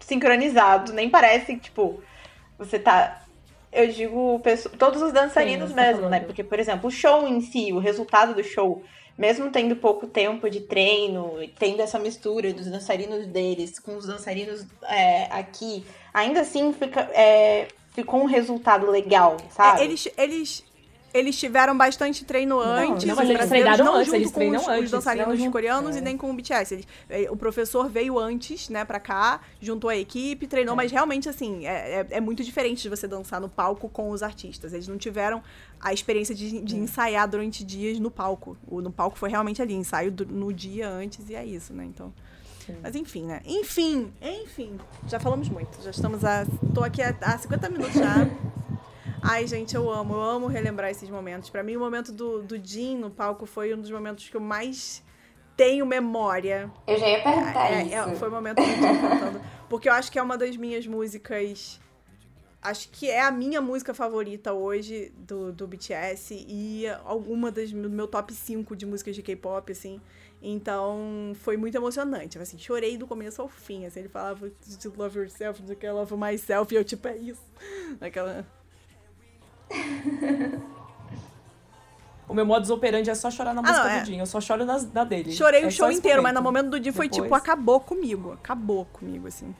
sincronizado. 0.00 0.92
Nem 0.92 1.08
parece 1.08 1.54
que, 1.54 1.60
tipo, 1.60 2.02
você 2.58 2.78
tá. 2.78 3.22
Eu 3.72 3.88
digo 3.88 4.40
todos 4.78 5.00
os 5.00 5.12
dançarinos 5.12 5.70
Sim, 5.70 5.74
tá 5.74 5.82
mesmo, 5.82 6.08
né? 6.08 6.20
Porque, 6.20 6.44
por 6.44 6.58
exemplo, 6.58 6.88
o 6.88 6.90
show 6.90 7.26
em 7.26 7.40
si, 7.40 7.72
o 7.72 7.78
resultado 7.78 8.34
do 8.34 8.44
show, 8.44 8.82
mesmo 9.16 9.50
tendo 9.50 9.76
pouco 9.76 10.06
tempo 10.06 10.50
de 10.50 10.60
treino, 10.60 11.36
tendo 11.58 11.80
essa 11.80 11.98
mistura 11.98 12.52
dos 12.52 12.66
dançarinos 12.66 13.26
deles 13.26 13.78
com 13.78 13.96
os 13.96 14.06
dançarinos 14.06 14.66
é, 14.84 15.24
aqui, 15.30 15.84
ainda 16.12 16.40
assim 16.40 16.72
fica, 16.74 17.00
é, 17.14 17.68
ficou 17.92 18.20
um 18.20 18.26
resultado 18.26 18.90
legal, 18.90 19.36
sabe? 19.50 19.80
É, 19.80 19.84
eles, 19.84 20.08
eles, 20.18 20.64
eles 21.14 21.38
tiveram 21.38 21.76
bastante 21.76 22.24
treino 22.24 22.58
antes. 22.58 23.04
não, 23.06 23.14
mas 23.16 23.28
eles 23.28 23.48
treinaram 23.48 23.84
não 23.84 23.94
antes, 23.96 24.06
junto 24.06 24.16
eles 24.16 24.30
com 24.30 24.50
os, 24.50 24.68
antes, 24.68 24.84
os 24.84 24.90
dançarinos 24.90 25.38
junto, 25.38 25.50
coreanos 25.52 25.96
é. 25.96 25.98
e 25.98 26.02
nem 26.02 26.16
com 26.16 26.30
o 26.30 26.34
BTS. 26.34 26.74
Eles, 26.74 26.86
eh, 27.08 27.28
o 27.30 27.36
professor 27.36 27.88
veio 27.88 28.18
antes, 28.18 28.68
né, 28.68 28.84
pra 28.84 28.98
cá, 28.98 29.40
juntou 29.60 29.90
a 29.90 29.96
equipe, 29.96 30.46
treinou, 30.46 30.74
mas 30.74 30.90
realmente, 30.90 31.28
assim, 31.28 31.66
é, 31.66 32.00
é, 32.00 32.06
é 32.12 32.20
muito 32.20 32.42
diferente 32.42 32.82
de 32.82 32.88
você 32.88 33.06
dançar 33.06 33.40
no 33.40 33.48
palco 33.48 33.88
com 33.88 34.10
os 34.10 34.22
artistas. 34.22 34.72
Eles 34.72 34.88
não 34.88 34.96
tiveram 34.96 35.42
a 35.80 35.92
experiência 35.92 36.34
de, 36.34 36.60
de 36.60 36.76
ensaiar 36.76 37.28
durante 37.28 37.64
dias 37.64 37.98
no 37.98 38.10
palco. 38.10 38.56
O, 38.66 38.80
no 38.80 38.90
palco 38.90 39.18
foi 39.18 39.28
realmente 39.28 39.60
ali, 39.60 39.74
ensaio 39.74 40.10
do- 40.10 40.26
no 40.26 40.52
dia 40.52 40.88
antes 40.88 41.28
e 41.28 41.34
é 41.34 41.44
isso, 41.44 41.72
né, 41.72 41.84
então... 41.84 42.12
Mas 42.80 42.94
enfim, 42.94 43.24
né? 43.24 43.40
Enfim, 43.44 44.12
enfim. 44.22 44.78
Já 45.08 45.18
falamos 45.18 45.48
muito. 45.48 45.82
Já 45.82 45.90
estamos 45.90 46.24
a. 46.24 46.46
Tô 46.72 46.84
aqui 46.84 47.02
há, 47.02 47.12
há 47.20 47.36
50 47.36 47.68
minutos 47.68 47.94
já. 47.94 48.14
Ai, 49.22 49.46
gente, 49.46 49.74
eu 49.76 49.88
amo, 49.90 50.14
eu 50.14 50.20
amo 50.20 50.46
relembrar 50.48 50.90
esses 50.90 51.08
momentos. 51.08 51.48
Pra 51.48 51.62
mim, 51.62 51.76
o 51.76 51.80
momento 51.80 52.12
do, 52.12 52.42
do 52.42 52.58
Jim 52.62 52.98
no 52.98 53.08
palco 53.10 53.46
foi 53.46 53.72
um 53.72 53.80
dos 53.80 53.90
momentos 53.90 54.28
que 54.28 54.36
eu 54.36 54.40
mais 54.40 55.02
tenho 55.56 55.86
memória. 55.86 56.70
Eu 56.86 56.98
já 56.98 57.08
ia 57.08 57.22
perguntar 57.22 57.70
É, 57.72 57.82
isso. 57.84 57.94
é, 57.94 58.14
foi 58.16 58.28
o 58.28 58.32
momento 58.32 58.56
do 58.56 58.64
Jim 58.64 58.80
cantando. 59.00 59.40
Porque 59.68 59.88
eu 59.88 59.92
acho 59.92 60.10
que 60.10 60.18
é 60.18 60.22
uma 60.22 60.36
das 60.36 60.56
minhas 60.56 60.86
músicas. 60.86 61.80
Acho 62.60 62.88
que 62.90 63.08
é 63.10 63.20
a 63.22 63.30
minha 63.30 63.60
música 63.60 63.92
favorita 63.94 64.52
hoje 64.52 65.12
do, 65.16 65.52
do 65.52 65.66
BTS 65.66 66.44
e 66.48 66.84
alguma 67.04 67.50
das 67.50 67.72
do 67.72 67.90
meu 67.90 68.06
top 68.06 68.32
5 68.32 68.74
de 68.76 68.86
músicas 68.86 69.14
de 69.16 69.22
K-pop, 69.22 69.70
assim. 69.70 70.00
Então, 70.40 71.32
foi 71.36 71.56
muito 71.56 71.76
emocionante. 71.76 72.38
Assim, 72.38 72.58
chorei 72.58 72.96
do 72.96 73.06
começo 73.06 73.40
ao 73.40 73.48
fim. 73.48 73.86
Assim, 73.86 74.00
ele 74.00 74.08
falava 74.08 74.48
de 74.48 74.88
love 74.88 75.18
yourself, 75.20 75.62
do 75.62 75.74
que 75.76 75.88
love 75.88 76.14
myself, 76.16 76.72
e 76.74 76.76
eu, 76.76 76.84
tipo, 76.84 77.06
é 77.06 77.16
isso. 77.16 77.42
Aquela. 78.00 78.44
O 82.28 82.34
meu 82.34 82.46
modus 82.46 82.70
operandi 82.70 83.10
é 83.10 83.14
só 83.14 83.30
chorar 83.30 83.52
na 83.52 83.60
Ah, 83.60 83.62
música 83.62 83.84
não, 83.84 83.90
é. 83.90 84.00
do 84.00 84.06
Jim. 84.06 84.18
Eu 84.18 84.26
só 84.26 84.40
choro 84.40 84.64
nas, 84.64 84.90
na 84.90 85.04
dele. 85.04 85.32
Chorei 85.32 85.64
É 85.64 85.66
o 85.66 85.70
só 85.70 85.84
show 85.84 85.90
inteiro, 85.92 86.22
mas 86.22 86.32
no 86.32 86.40
momento. 86.40 86.70
do 86.70 86.80
dia 86.80 86.92
foi 86.92 87.06
Depois- 87.08 87.24
tipo, 87.24 87.34
acabou 87.34 87.78
comigo. 87.80 88.32
Acabou 88.32 88.86
comigo, 88.86 89.28
assim. 89.28 89.54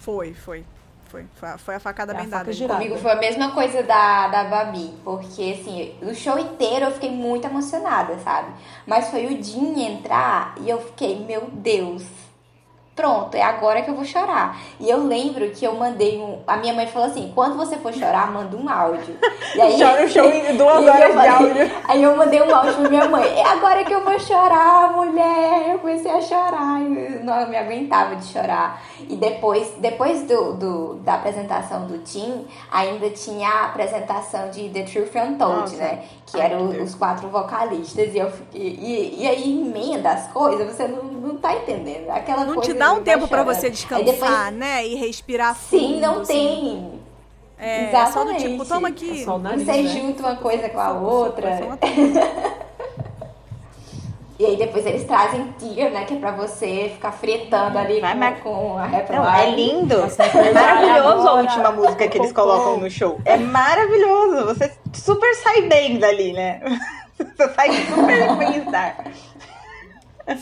Foi, 0.00 0.34
foi. 0.34 0.64
Foi. 1.06 1.24
Foi 1.36 1.48
a, 1.48 1.58
foi 1.58 1.74
a 1.76 1.80
facada 1.80 2.12
É 2.12 2.16
a 2.16 2.18
bem 2.20 2.28
faca 2.28 2.38
dada. 2.44 2.52
girada. 2.52 2.80
Comigo 2.82 2.98
foi 2.98 3.12
a 3.12 3.16
mesma 3.16 3.52
coisa 3.52 3.82
da, 3.82 4.28
da 4.28 4.44
Babi, 4.44 4.92
porque 5.04 5.58
assim, 5.58 5.94
o 6.02 6.14
show 6.14 6.38
inteiro 6.38 6.86
eu 6.86 6.90
fiquei 6.90 7.10
muito 7.10 7.46
emocionada, 7.46 8.18
sabe? 8.18 8.52
Mas 8.86 9.08
foi 9.08 9.26
o 9.26 9.42
Jin 9.42 9.80
entrar 9.80 10.54
e 10.60 10.68
eu 10.68 10.80
fiquei, 10.80 11.24
meu 11.24 11.48
Deus, 11.52 12.02
pronto, 12.94 13.34
é 13.34 13.42
agora 13.42 13.82
que 13.82 13.90
eu 13.90 13.94
vou 13.94 14.04
chorar. 14.04 14.58
E 14.78 14.88
eu 14.88 14.98
lembro 15.06 15.48
que 15.50 15.64
eu 15.64 15.74
mandei 15.74 16.18
um. 16.18 16.38
A 16.46 16.56
minha 16.56 16.72
mãe 16.74 16.86
falou 16.86 17.08
assim: 17.08 17.32
quando 17.34 17.56
você 17.56 17.76
for 17.76 17.92
chorar, 17.92 18.30
manda 18.32 18.56
um 18.56 18.68
áudio. 18.68 19.16
E 19.54 19.60
aí, 19.60 19.78
Chora 19.78 20.04
o 20.04 20.08
show 20.08 20.24
em 20.30 20.56
duas 20.56 20.86
horas 20.86 21.12
de 21.20 21.28
áudio. 21.28 21.70
Aí 21.88 22.02
eu 22.02 22.16
mandei 22.16 22.42
um 22.42 22.54
áudio 22.54 22.74
pra 22.74 22.88
minha 22.88 23.08
mãe. 23.08 23.24
É 23.38 23.44
agora 23.48 23.84
que 23.84 23.92
eu 23.92 24.04
vou 24.04 24.18
chorar, 24.18 24.92
mulher. 24.92 25.70
Eu 25.72 25.78
comecei 25.78 26.10
a 26.10 26.20
chorar. 26.20 26.80
Eu 26.82 27.24
não 27.24 27.48
me 27.48 27.56
aguentava 27.56 28.16
de 28.16 28.26
chorar. 28.26 28.82
E 29.08 29.16
depois, 29.16 29.72
depois 29.78 30.22
do, 30.22 30.52
do- 30.54 30.94
da 31.02 31.14
apresentação 31.14 31.86
do 31.86 31.98
Tim, 31.98 32.46
ainda 32.70 33.10
tinha 33.10 33.48
a 33.48 33.64
apresentação 33.66 34.50
de 34.50 34.68
The 34.68 34.82
Truth 34.82 35.14
Untold, 35.16 35.74
né? 35.76 36.04
Que 36.26 36.40
eram 36.40 36.68
os 36.68 36.94
quatro 36.94 37.28
vocalistas. 37.28 38.14
E, 38.14 38.18
eu, 38.18 38.30
e, 38.54 39.22
e 39.22 39.26
aí 39.28 39.60
emenda 39.62 40.10
as 40.10 40.28
coisas, 40.28 40.66
você 40.74 40.86
não, 40.86 41.02
não 41.04 41.36
tá 41.36 41.54
entendendo. 41.54 42.10
Aquela 42.10 42.44
Não 42.44 42.54
coisa 42.54 42.70
dá 42.86 42.92
um 42.92 43.02
tempo 43.02 43.28
pra 43.28 43.38
chorando. 43.38 43.54
você 43.56 43.70
descansar, 43.70 44.04
depois- 44.04 44.52
né? 44.52 44.86
E 44.86 44.94
respirar 44.96 45.54
fundo. 45.54 45.80
Sim, 45.80 46.00
não 46.00 46.20
assim. 46.20 46.26
tem. 46.26 47.02
É, 47.58 47.84
é 47.84 48.06
só 48.06 48.24
do 48.24 48.30
Exatamente. 48.30 48.48
tipo, 48.50 48.64
toma 48.66 48.88
aqui. 48.88 49.22
É 49.22 49.38
nariz, 49.38 49.64
Você 49.64 49.82
né? 49.82 49.88
junta 49.88 50.22
uma 50.22 50.36
coisa 50.36 50.68
com 50.68 50.80
a 50.80 50.92
outra. 50.92 51.78
E 54.38 54.46
aí 54.46 54.56
depois 54.56 54.84
eles 54.84 55.04
trazem 55.04 55.44
Tear, 55.52 55.92
né? 55.92 56.04
Que 56.04 56.14
é 56.14 56.16
pra 56.16 56.32
você 56.32 56.90
ficar 56.94 57.12
fritando 57.12 57.78
ali 57.78 58.00
Vai, 58.00 58.12
com, 58.14 58.18
mas- 58.18 58.40
com 58.42 58.78
a 58.78 58.88
Não, 58.88 59.34
é 59.36 59.50
lindo. 59.50 59.98
Nossa, 59.98 60.24
É 60.24 60.52
maravilhoso 60.52 61.28
a 61.28 61.32
última 61.34 61.70
música 61.70 62.08
que 62.08 62.18
eles 62.18 62.32
colocam 62.32 62.78
no 62.78 62.90
show. 62.90 63.20
É 63.24 63.36
maravilhoso. 63.36 64.46
Você 64.46 64.72
super 64.94 65.32
sai 65.36 65.62
bem 65.62 65.98
dali, 65.98 66.32
né? 66.32 66.60
Você 67.16 67.48
sai 67.54 67.70
super 67.86 68.36
bem-estar. 68.36 69.04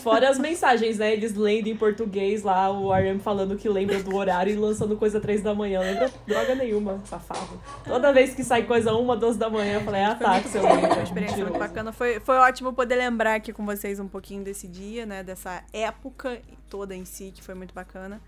Fora 0.01 0.29
as 0.29 0.37
mensagens, 0.37 0.97
né? 0.97 1.13
Eles 1.13 1.35
lendo 1.35 1.67
em 1.67 1.75
português 1.75 2.43
lá, 2.43 2.71
o 2.71 2.91
RM 2.91 3.19
falando 3.19 3.57
que 3.57 3.67
lembra 3.67 4.01
do 4.01 4.15
horário 4.15 4.53
e 4.53 4.55
lançando 4.55 4.95
coisa 4.95 5.19
três 5.19 5.41
da 5.41 5.53
manhã. 5.53 5.79
Lembra 5.79 6.11
droga 6.27 6.55
nenhuma, 6.55 7.01
safado. 7.05 7.59
Toda 7.83 8.13
vez 8.13 8.33
que 8.33 8.43
sai 8.43 8.63
coisa 8.63 8.93
uma, 8.93 9.15
duas 9.15 9.37
da 9.37 9.49
manhã, 9.49 9.75
eu 9.75 9.81
falei, 9.81 10.03
ah 10.03 10.15
tá, 10.15 10.39
que 10.39 10.49
seu 10.49 10.61
bom, 10.61 10.67
lembro. 10.67 10.87
foi 10.87 10.97
uma 10.97 11.03
experiência 11.03 11.43
muito 11.43 11.59
bacana. 11.59 11.91
Foi, 11.91 12.19
foi 12.19 12.37
ótimo 12.37 12.73
poder 12.73 12.95
lembrar 12.95 13.35
aqui 13.35 13.51
com 13.51 13.65
vocês 13.65 13.99
um 13.99 14.07
pouquinho 14.07 14.43
desse 14.43 14.67
dia, 14.67 15.05
né? 15.05 15.23
Dessa 15.23 15.63
época 15.73 16.41
toda 16.69 16.95
em 16.95 17.05
si, 17.05 17.31
que 17.31 17.43
foi 17.43 17.55
muito 17.55 17.73
bacana. 17.73 18.21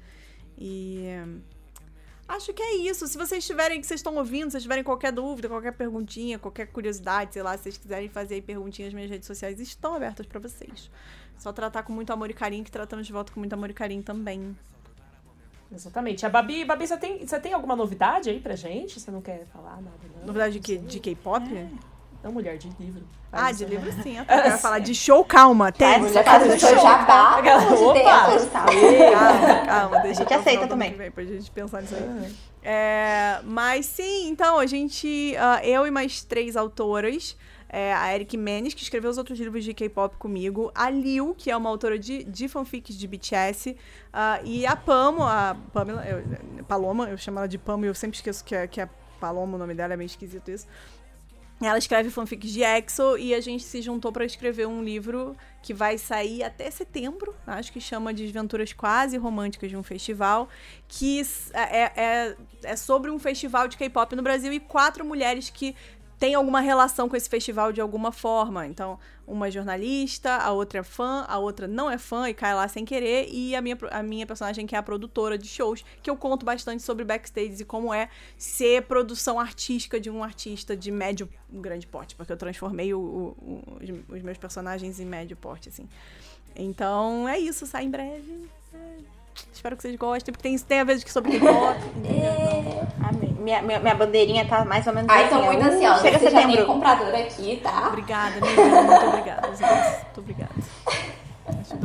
E 0.58 1.08
acho 2.28 2.54
que 2.54 2.62
é 2.62 2.76
isso. 2.76 3.08
Se 3.08 3.18
vocês 3.18 3.46
tiverem, 3.46 3.80
que 3.80 3.88
vocês 3.88 4.00
estão 4.00 4.16
ouvindo, 4.16 4.46
se 4.46 4.52
vocês 4.52 4.64
tiverem 4.64 4.84
qualquer 4.84 5.12
dúvida, 5.12 5.48
qualquer 5.48 5.74
perguntinha, 5.74 6.38
qualquer 6.40 6.68
curiosidade, 6.68 7.34
sei 7.34 7.44
lá, 7.44 7.56
se 7.58 7.64
vocês 7.64 7.78
quiserem 7.78 8.10
fazer 8.10 8.36
aí 8.36 8.42
perguntinhas 8.42 8.94
minhas 8.94 9.10
redes 9.10 9.28
sociais, 9.28 9.60
estão 9.60 9.96
abertas 9.96 10.26
pra 10.26 10.40
vocês. 10.40 10.90
Só 11.38 11.52
tratar 11.52 11.84
com 11.84 11.92
muito 11.92 12.12
amor 12.14 12.30
e 12.30 12.34
carinho, 12.34 12.64
que 12.64 12.72
tratamos 12.72 13.06
de 13.06 13.14
volta 13.14 13.32
com 13.34 13.40
muito 13.40 13.54
amor 13.54 13.70
e 13.70 13.74
carinho 13.74 14.02
também. 14.04 14.56
Exatamente. 15.72 16.26
A 16.26 16.30
Babi, 16.30 16.64
Babi, 16.64 16.88
você 16.88 16.98
tem, 16.98 17.26
você 17.26 17.40
tem 17.40 17.54
alguma 17.54 17.76
novidade 17.76 18.30
aí 18.30 18.40
pra 18.40 18.56
gente? 18.56 19.00
Você 19.00 19.10
não 19.10 19.22
quer 19.22 19.46
falar 19.52 19.78
nada, 19.78 19.98
não? 20.20 20.28
Novidade 20.28 20.54
de, 20.54 20.60
quê? 20.60 20.78
de 20.78 21.00
K-pop? 21.00 21.44
Não, 22.24 22.32
mulher, 22.32 22.58
de 22.58 22.70
livro. 22.80 23.04
Ah, 23.32 23.52
de 23.52 23.66
livro 23.66 23.92
né? 23.92 24.04
sim. 24.04 24.18
Eu 24.18 24.24
quero 24.26 24.58
falar 24.60 24.80
de 24.80 24.96
show, 24.96 25.26
calma. 25.26 25.72
Tem. 25.72 26.00
Mulher 26.00 26.24
faz 26.24 26.56
o 26.56 26.60
seu 26.60 26.80
jabá. 26.80 27.42
de 27.42 27.50
Opa! 27.84 28.30
Deus, 28.30 28.46
tá? 28.46 28.66
Calma, 28.66 29.66
calma, 29.66 30.00
deixa 30.00 30.22
A 30.22 30.24
gente 30.24 30.34
aceita 30.34 30.68
também. 30.68 30.92
que 30.92 30.98
vem 30.98 31.12
pra 31.12 31.24
gente 31.26 31.52
pensar 31.52 31.82
nisso 31.82 31.96
aí. 31.96 32.34
É, 32.62 33.42
mas 33.44 33.86
sim, 33.88 34.30
então, 34.30 34.58
a 34.58 34.66
gente. 34.66 35.36
ah, 35.38 35.60
eu 35.66 35.86
e 35.86 35.92
mais 35.92 36.24
três 36.24 36.56
autoras. 36.56 37.36
É, 37.74 37.92
a 37.92 38.14
Eric 38.14 38.38
Menes, 38.38 38.76
que 38.76 38.84
escreveu 38.84 39.10
os 39.10 39.18
outros 39.18 39.40
livros 39.40 39.64
de 39.64 39.74
K-pop 39.74 40.16
comigo. 40.18 40.72
A 40.76 40.92
Liu, 40.92 41.34
que 41.36 41.50
é 41.50 41.58
uma 41.58 41.70
autora 41.70 41.98
de, 41.98 42.24
de 42.24 42.48
fanfics 42.48 42.96
de 42.96 43.08
BTS. 43.08 43.76
ah, 44.14 44.40
e 44.44 44.64
a 44.66 44.76
Pamo, 44.76 45.24
a 45.24 45.58
Pamela, 45.74 46.06
eu- 46.06 46.64
Paloma, 46.66 47.10
eu 47.10 47.18
chamo 47.18 47.40
ela 47.40 47.48
de 47.48 47.58
Pamo 47.58 47.86
e 47.86 47.88
eu 47.88 47.96
sempre 47.96 48.16
esqueço 48.18 48.44
que 48.46 48.54
é, 48.56 48.68
que 48.68 48.80
é 48.80 48.88
Paloma 49.20 49.56
o 49.56 49.58
nome 49.58 49.74
dela, 49.74 49.94
é 49.94 49.98
meio 49.98 50.06
esquisito 50.06 50.52
isso. 50.52 50.68
Ela 51.62 51.78
escreve 51.78 52.10
fanfics 52.10 52.52
de 52.52 52.62
EXO 52.62 53.18
e 53.18 53.34
a 53.34 53.40
gente 53.40 53.64
se 53.64 53.82
juntou 53.82 54.12
pra 54.12 54.26
escrever 54.26 54.68
um 54.68 54.84
livro 54.84 55.36
que 55.62 55.74
vai 55.74 55.98
sair 55.98 56.44
até 56.44 56.70
setembro, 56.70 57.34
acho 57.48 57.72
que 57.72 57.80
chama 57.80 58.14
Desventuras 58.14 58.74
Quase 58.74 59.16
Românticas 59.18 59.70
de 59.70 59.78
um 59.78 59.82
Festival, 59.84 60.50
que 60.90 61.22
é, 61.54 61.84
é, 61.96 62.36
é 62.64 62.76
sobre 62.76 63.10
um 63.10 63.18
festival 63.18 63.68
de 63.70 63.78
K-pop 63.78 64.14
no 64.16 64.22
Brasil 64.22 64.52
e 64.52 64.60
quatro 64.60 65.06
mulheres 65.06 65.50
que 65.50 65.74
tem 66.20 66.36
alguma 66.36 66.62
relação 66.62 67.10
com 67.10 67.16
esse 67.16 67.30
festival 67.30 67.72
de 67.72 67.82
alguma 67.82 68.12
forma. 68.12 68.66
Então, 68.66 69.00
uma 69.26 69.48
é 69.48 69.52
jornalista, 69.52 70.36
a 70.36 70.52
outra 70.52 70.80
é 70.80 70.84
fã, 70.84 71.26
a 71.28 71.38
outra 71.38 71.68
não 71.68 71.90
é 71.90 71.98
fã 71.98 72.30
e 72.30 72.34
cai 72.34 72.54
lá 72.54 72.68
sem 72.68 72.84
querer, 72.84 73.28
e 73.32 73.56
a 73.56 73.62
minha, 73.62 73.78
a 73.92 74.04
minha 74.04 74.26
personagem 74.26 74.66
que 74.66 74.76
é 74.76 74.78
a 74.78 74.84
produtora 74.84 75.38
de 75.38 75.48
shows, 75.48 75.84
que 76.02 76.10
eu 76.10 76.16
conto 76.18 76.46
bastante 76.46 76.84
sobre 76.84 77.06
backstage 77.06 77.62
e 77.62 77.66
como 77.66 77.94
é 77.94 78.10
ser 78.38 78.84
produção 78.84 79.40
artística 79.40 80.00
de 80.00 80.10
um 80.10 80.24
artista 80.24 80.76
de 80.76 80.92
médio, 80.92 81.30
grande 81.50 81.88
porte, 81.88 82.16
porque 82.16 82.32
eu 82.32 82.38
transformei 82.38 82.94
o, 82.94 83.00
o, 83.00 83.78
os, 84.10 84.22
meus 84.22 84.38
personagens 84.38 85.00
em 85.00 85.06
médio 85.06 85.38
porte, 85.38 85.70
assim. 85.70 85.88
Então, 86.56 87.28
é 87.28 87.40
isso, 87.40 87.66
sai 87.66 87.86
em 87.86 87.90
breve. 87.90 88.50
É. 88.74 88.98
Espero 89.52 89.76
que 89.76 89.82
vocês 89.82 89.96
gostem, 89.96 90.32
porque 90.32 90.44
tem, 90.44 90.58
tem 90.60 90.80
a 90.80 90.84
ver 90.84 91.00
sobre 91.10 91.32
K-pop. 91.40 91.80
é. 92.06 93.23
Minha, 93.44 93.62
minha, 93.62 93.80
minha, 93.80 93.96
bandeirinha 93.96 94.46
tá 94.46 94.64
mais 94.64 94.88
ou 94.88 94.94
menos 94.94 95.10
Ai, 95.10 95.26
assim. 95.26 95.36
tô 95.36 95.42
muito 95.44 95.64
ansiosa. 95.64 96.02
Chega 96.02 96.20
Você 96.20 96.26
setembro. 96.30 96.52
já 96.52 96.58
tem 96.58 96.66
comprador 96.66 97.14
aqui, 97.14 97.60
tá? 97.62 97.88
Obrigada, 97.90 98.38
amiga. 98.38 98.82
Muito 98.82 99.06
obrigada. 99.08 99.48
Muito 99.48 100.20
obrigada. 100.20 101.13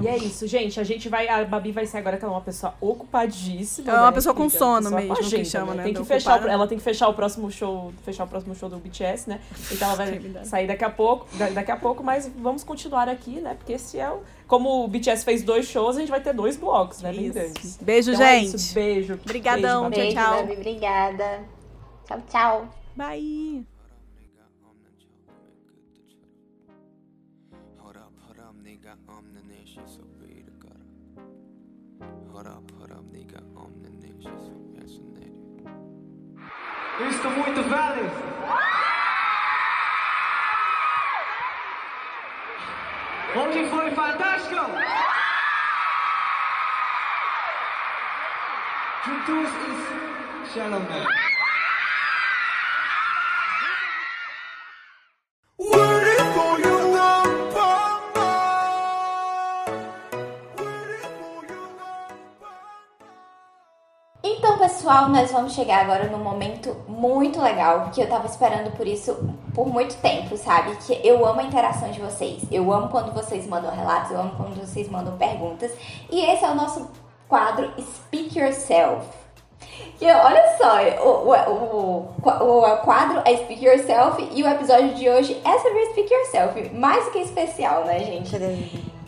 E 0.01 0.07
é 0.07 0.17
isso, 0.17 0.47
gente. 0.47 0.79
A 0.79 0.85
gente 0.85 1.09
vai. 1.09 1.29
A 1.29 1.45
Babi 1.45 1.73
vai 1.73 1.85
ser 1.85 1.99
agora 1.99 2.17
que 2.17 2.25
ela 2.25 2.33
é 2.33 2.37
uma 2.37 2.43
pessoa 2.43 2.75
ocupadíssima. 2.81 3.91
É 3.91 3.95
uma 3.95 4.07
né, 4.07 4.13
pessoa 4.13 4.35
com 4.35 4.49
sono 4.49 4.91
mesmo, 4.91 5.13
agenda, 5.13 5.37
que 5.37 5.45
chama, 5.45 5.75
né? 5.75 5.79
né? 5.79 5.83
Tem 5.85 5.95
que 5.95 6.05
fechar, 6.05 6.49
ela 6.49 6.67
tem 6.67 6.79
que 6.79 6.85
fechar 6.85 7.09
o 7.09 7.15
próximo 7.15 7.51
show, 7.51 7.93
fechar 8.05 8.25
o 8.25 8.29
próximo 8.29 8.55
show 8.55 8.69
do 8.69 8.79
BTS, 8.79 9.29
né? 9.29 9.41
Então 9.73 9.89
ela 9.89 9.97
vai 9.97 10.21
sair 10.45 10.67
daqui 10.67 10.85
a 10.85 10.91
pouco, 10.91 11.27
daqui 11.55 11.71
a 11.71 11.77
pouco, 11.77 12.05
mas 12.05 12.31
vamos 12.39 12.63
continuar 12.63 13.09
aqui, 13.09 13.41
né? 13.41 13.55
Porque 13.55 13.73
esse 13.73 13.99
é 13.99 14.09
o. 14.11 14.23
Como 14.47 14.85
o 14.85 14.89
BTS 14.89 15.25
fez 15.25 15.43
dois 15.43 15.67
shows, 15.67 15.97
a 15.97 16.01
gente 16.01 16.11
vai 16.11 16.21
ter 16.21 16.33
dois 16.33 16.57
blocos, 16.57 17.03
né? 17.03 17.13
Bem 17.13 17.31
grandes. 17.31 17.77
Beijo, 17.83 18.13
então 18.13 18.25
gente. 18.25 18.55
É 18.55 18.57
isso, 18.57 18.75
beijo. 18.75 19.15
Obrigadão. 19.15 19.91
Beijo, 19.91 20.15
tchau, 20.15 20.25
tchau. 20.25 20.37
Babi, 20.37 20.53
obrigada. 20.53 21.41
Tchau, 22.07 22.23
tchau. 22.31 22.69
Bye. 22.97 23.78
Eu 37.01 37.09
estou 37.11 37.31
muito 37.31 37.63
velho. 37.63 38.11
Onde 43.37 43.69
foi 43.71 43.91
fantástico? 43.93 44.57
Juntos 49.05 49.49
e 50.45 50.53
Shalom. 50.53 51.38
Pessoal, 64.69 65.09
nós 65.09 65.33
vamos 65.33 65.55
chegar 65.55 65.81
agora 65.81 66.09
num 66.09 66.19
momento 66.19 66.77
muito 66.87 67.41
legal, 67.41 67.85
porque 67.85 68.03
eu 68.03 68.07
tava 68.07 68.27
esperando 68.27 68.71
por 68.77 68.87
isso 68.87 69.17
por 69.55 69.67
muito 69.67 69.97
tempo, 69.97 70.37
sabe? 70.37 70.77
Que 70.77 71.01
eu 71.03 71.27
amo 71.27 71.41
a 71.41 71.45
interação 71.45 71.91
de 71.91 71.99
vocês. 71.99 72.43
Eu 72.53 72.71
amo 72.71 72.91
quando 72.91 73.11
vocês 73.15 73.47
mandam 73.47 73.75
relatos, 73.75 74.11
eu 74.11 74.21
amo 74.21 74.33
quando 74.37 74.61
vocês 74.61 74.87
mandam 74.91 75.17
perguntas. 75.17 75.73
E 76.11 76.21
esse 76.21 76.45
é 76.45 76.51
o 76.51 76.55
nosso 76.55 76.87
quadro 77.27 77.73
Speak 77.81 78.39
Yourself. 78.39 79.07
Que 79.99 80.05
olha 80.05 80.57
só, 80.59 80.83
o, 81.03 81.31
o, 81.31 82.09
o, 82.23 82.73
o, 82.73 82.77
quadro 82.79 83.23
é 83.25 83.37
Speak 83.39 83.65
Yourself 83.65 84.29
e 84.33 84.43
o 84.43 84.49
episódio 84.49 84.95
de 84.95 85.09
hoje 85.09 85.41
é 85.45 85.59
sobre 85.61 85.87
Speak 85.87 86.13
Yourself. 86.13 86.75
Mais 86.75 87.07
do 87.07 87.11
que 87.13 87.21
especial, 87.21 87.85
né, 87.87 88.01
gente? 88.01 88.37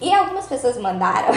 E 0.01 0.15
algumas 0.15 0.47
pessoas 0.47 0.79
mandaram. 0.79 1.29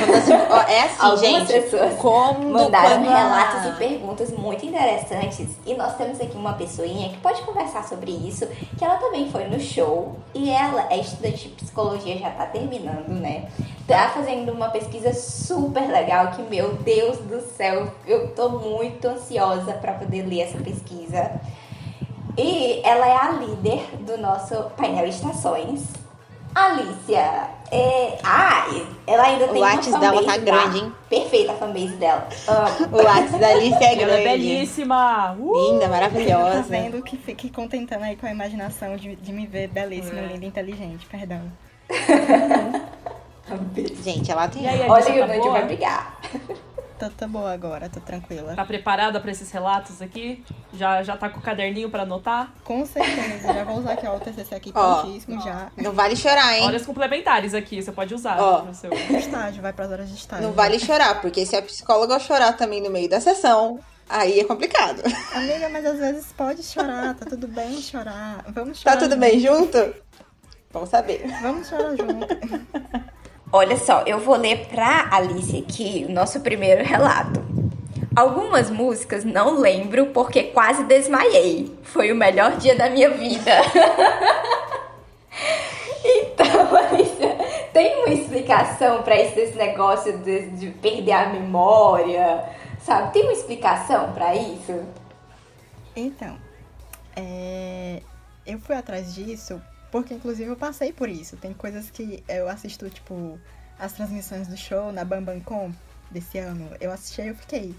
É 0.68 0.84
assim, 0.84 0.95
algumas 1.01 1.22
gente. 1.22 1.53
pessoas 1.53 1.95
como 1.95 2.49
mandaram 2.49 3.03
relatos 3.03 3.66
e 3.66 3.72
perguntas 3.78 4.32
muito 4.32 4.66
interessantes. 4.66 5.49
E 5.66 5.74
nós 5.74 5.97
temos 5.97 6.22
aqui 6.22 6.38
uma 6.38 6.53
pessoinha 6.53 7.09
que 7.09 7.18
pode 7.18 7.41
conversar 7.41 7.84
sobre 7.84 8.11
isso, 8.11 8.47
que 8.78 8.86
ela 8.86 8.95
também 8.95 9.30
foi 9.30 9.45
no 9.45 9.59
show. 9.59 10.16
E 10.34 10.49
ela 10.49 10.88
é 10.89 10.99
estudante 10.99 11.49
de 11.49 11.55
psicologia, 11.55 12.18
já 12.18 12.30
tá 12.30 12.45
terminando, 12.45 13.09
né? 13.09 13.49
Tá 13.86 14.09
fazendo 14.09 14.53
uma 14.53 14.70
pesquisa 14.70 15.14
super 15.14 15.86
legal 15.91 16.28
que, 16.28 16.41
meu 16.43 16.76
Deus 16.76 17.18
do 17.18 17.41
céu, 17.41 17.91
eu 18.07 18.34
tô 18.34 18.47
muito 18.47 19.05
ansiosa 19.09 19.74
para 19.74 19.91
poder 19.93 20.26
ler 20.26 20.41
essa 20.41 20.57
pesquisa. 20.57 21.32
E 22.38 22.82
ela 22.84 23.07
é 23.07 23.16
a 23.16 23.32
líder 23.32 23.97
do 23.99 24.18
nosso 24.18 24.55
painel 24.78 25.05
Estações. 25.05 25.84
Alicia, 26.55 27.49
é... 27.74 28.17
ah, 28.24 28.67
ela 29.05 29.24
ainda 29.24 29.47
tem 29.47 29.61
o 29.61 29.65
uma 29.65 29.71
fanbase 29.71 29.99
dela 29.99 30.24
tá 30.24 30.38
grande, 30.38 30.80
hein? 30.80 30.93
Perfeita 31.09 31.51
a 31.51 31.55
fanbase 31.55 31.95
dela. 31.95 32.28
o 32.91 33.01
lápis 33.01 33.39
da 33.39 33.47
Alicia 33.47 33.86
é 33.86 33.95
grande. 33.95 34.03
Ela 34.03 34.19
é 34.19 34.24
belíssima. 34.24 35.36
Uh! 35.39 35.71
Linda, 35.71 35.88
maravilhosa. 35.88 36.57
Tá 36.57 36.65
vendo 36.69 37.01
que 37.01 37.17
fique 37.17 37.49
contentando 37.49 38.03
aí 38.03 38.15
com 38.15 38.26
a 38.26 38.32
imaginação 38.32 38.95
de, 38.95 39.15
de 39.15 39.32
me 39.32 39.45
ver 39.45 39.67
belíssima, 39.67 40.19
é. 40.19 40.28
linda 40.28 40.45
e 40.45 40.47
inteligente, 40.47 41.05
perdão. 41.05 41.41
Gente, 44.03 44.32
ela 44.32 44.47
tem... 44.47 44.63
E 44.63 44.67
aí, 44.67 44.89
Olha, 44.89 45.26
o 45.26 45.28
Nudi 45.28 45.49
vai 45.49 45.65
brigar. 45.65 46.17
Tô, 47.04 47.10
tô 47.10 47.28
boa 47.28 47.51
agora, 47.51 47.89
tô 47.89 47.99
tranquila. 47.99 48.56
Tá 48.56 48.64
preparada 48.64 49.20
para 49.20 49.30
esses 49.30 49.51
relatos 49.51 50.01
aqui? 50.01 50.41
Já, 50.74 51.04
já 51.04 51.18
tá 51.18 51.28
com 51.28 51.39
o 51.39 51.41
caderninho 51.41 51.89
para 51.89 52.04
anotar? 52.04 52.54
Com 52.64 52.86
certeza, 52.86 53.54
já 53.54 53.64
vou 53.66 53.80
usar 53.80 53.93
aqui 53.93 54.08
ó, 54.08 54.16
o 54.16 54.20
TCC 54.22 54.56
aqui 54.56 54.72
prontíssimo 54.72 55.41
já. 55.41 55.70
Não 55.76 55.91
vale 55.91 56.16
chorar, 56.16 56.58
hein? 56.58 56.64
Horas 56.66 56.86
complementares 56.86 57.54
aqui, 57.54 57.82
você 57.82 57.91
pode 57.91 58.14
usar. 58.14 58.39
Ó, 58.39 58.62
pro 58.62 58.74
seu... 58.74 58.93
estágio, 59.20 59.62
vai 59.62 59.74
pras 59.74 59.91
horas 59.91 60.08
de 60.08 60.16
estágio. 60.16 60.47
Não 60.47 60.54
vale 60.54 60.80
chorar, 60.80 61.20
porque 61.20 61.45
se 61.45 61.58
a 61.58 61.62
psicóloga 61.62 62.18
chorar 62.20 62.54
também 62.54 62.82
no 62.82 62.89
meio 62.89 63.10
da 63.10 63.20
sessão, 63.20 63.80
aí 64.08 64.39
é 64.39 64.45
complicado. 64.45 65.01
Amiga, 65.34 65.68
mas 65.70 65.86
às 65.86 65.99
vezes 65.99 66.32
pode 66.38 66.64
chorar, 66.64 67.16
tá 67.16 67.26
tudo 67.26 67.49
bem 67.49 67.82
chorar. 67.82 68.45
Vamos 68.47 68.82
tá 68.82 68.91
chorar. 68.91 68.95
Tá 68.95 68.97
tudo 69.01 69.16
junto. 69.16 69.20
bem 69.20 69.39
junto? 69.39 69.95
Vamos 70.72 70.89
saber. 70.89 71.28
Vamos 71.41 71.68
chorar 71.68 71.97
junto. 71.97 73.14
Olha 73.56 73.78
só, 73.78 74.01
eu 74.08 74.18
vou 74.18 74.36
ler 74.36 74.66
pra 74.66 75.10
Alice 75.12 75.56
aqui 75.56 76.08
o 76.10 76.12
nosso 76.12 76.39
primeiro 76.39 76.82
relato. 76.89 77.39
Algumas 78.16 78.72
músicas 78.72 79.24
não 79.24 79.60
lembro 79.60 80.08
porque 80.08 80.45
quase 80.45 80.84
desmaiei. 80.86 81.72
Foi 81.84 82.12
o 82.12 82.16
melhor 82.16 82.58
dia 82.58 82.76
da 82.76 82.89
minha 82.89 83.12
vida. 83.12 83.51
então, 86.04 86.66
Alice, 86.76 87.70
tem 87.72 87.95
uma 87.97 88.10
explicação 88.10 89.04
para 89.04 89.20
esse, 89.20 89.56
negócio 89.56 90.18
de, 90.18 90.49
de, 90.49 90.72
perder 90.72 91.12
a 91.12 91.30
memória, 91.30 92.43
sabe? 92.80 93.14
Tem 93.14 93.22
uma 93.22 93.34
explicação 93.34 94.14
para 94.14 94.34
isso? 94.36 94.82
Então, 95.95 96.36
é... 97.16 98.01
eu 98.47 98.58
fui 98.58 98.76
atrás 98.76 99.14
disso 99.14 99.62
porque, 99.94 100.16
inclusive, 100.16 100.50
eu 100.50 100.56
passei 100.56 100.91
por 100.91 101.08
isso. 101.08 101.38
Tem 101.38 101.54
coisas 101.54 101.91
que 101.91 102.24
eu 102.28 102.50
assisto, 102.50 102.89
tipo, 102.89 103.39
as 103.78 103.94
transmissões 103.94 104.48
do 104.48 104.58
show 104.58 104.91
na 104.91 105.06
Bambam.com 105.06 105.72
desse 106.10 106.39
ano. 106.39 106.68
Eu 106.82 106.91
assisti 106.91 107.22
e 107.22 107.28
eu 107.28 107.36
fiquei, 107.36 107.76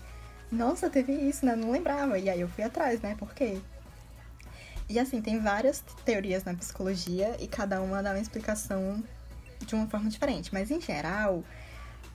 nossa, 0.49 0.89
teve 0.89 1.12
isso, 1.12 1.45
né? 1.45 1.57
Não 1.57 1.73
lembrava. 1.73 2.17
E 2.17 2.31
aí 2.31 2.41
eu 2.41 2.49
fui 2.49 2.62
atrás, 2.62 3.01
né? 3.01 3.17
Por 3.19 3.35
quê? 3.35 3.61
E 4.89 4.97
assim, 4.97 5.21
tem 5.21 5.41
várias 5.41 5.83
teorias 6.05 6.45
na 6.45 6.55
psicologia 6.55 7.37
e 7.41 7.49
cada 7.49 7.83
uma 7.83 8.01
dá 8.01 8.12
uma 8.12 8.21
explicação 8.21 9.03
de 9.67 9.75
uma 9.75 9.89
forma 9.89 10.09
diferente. 10.09 10.55
Mas 10.55 10.71
em 10.71 10.81
geral, 10.81 11.43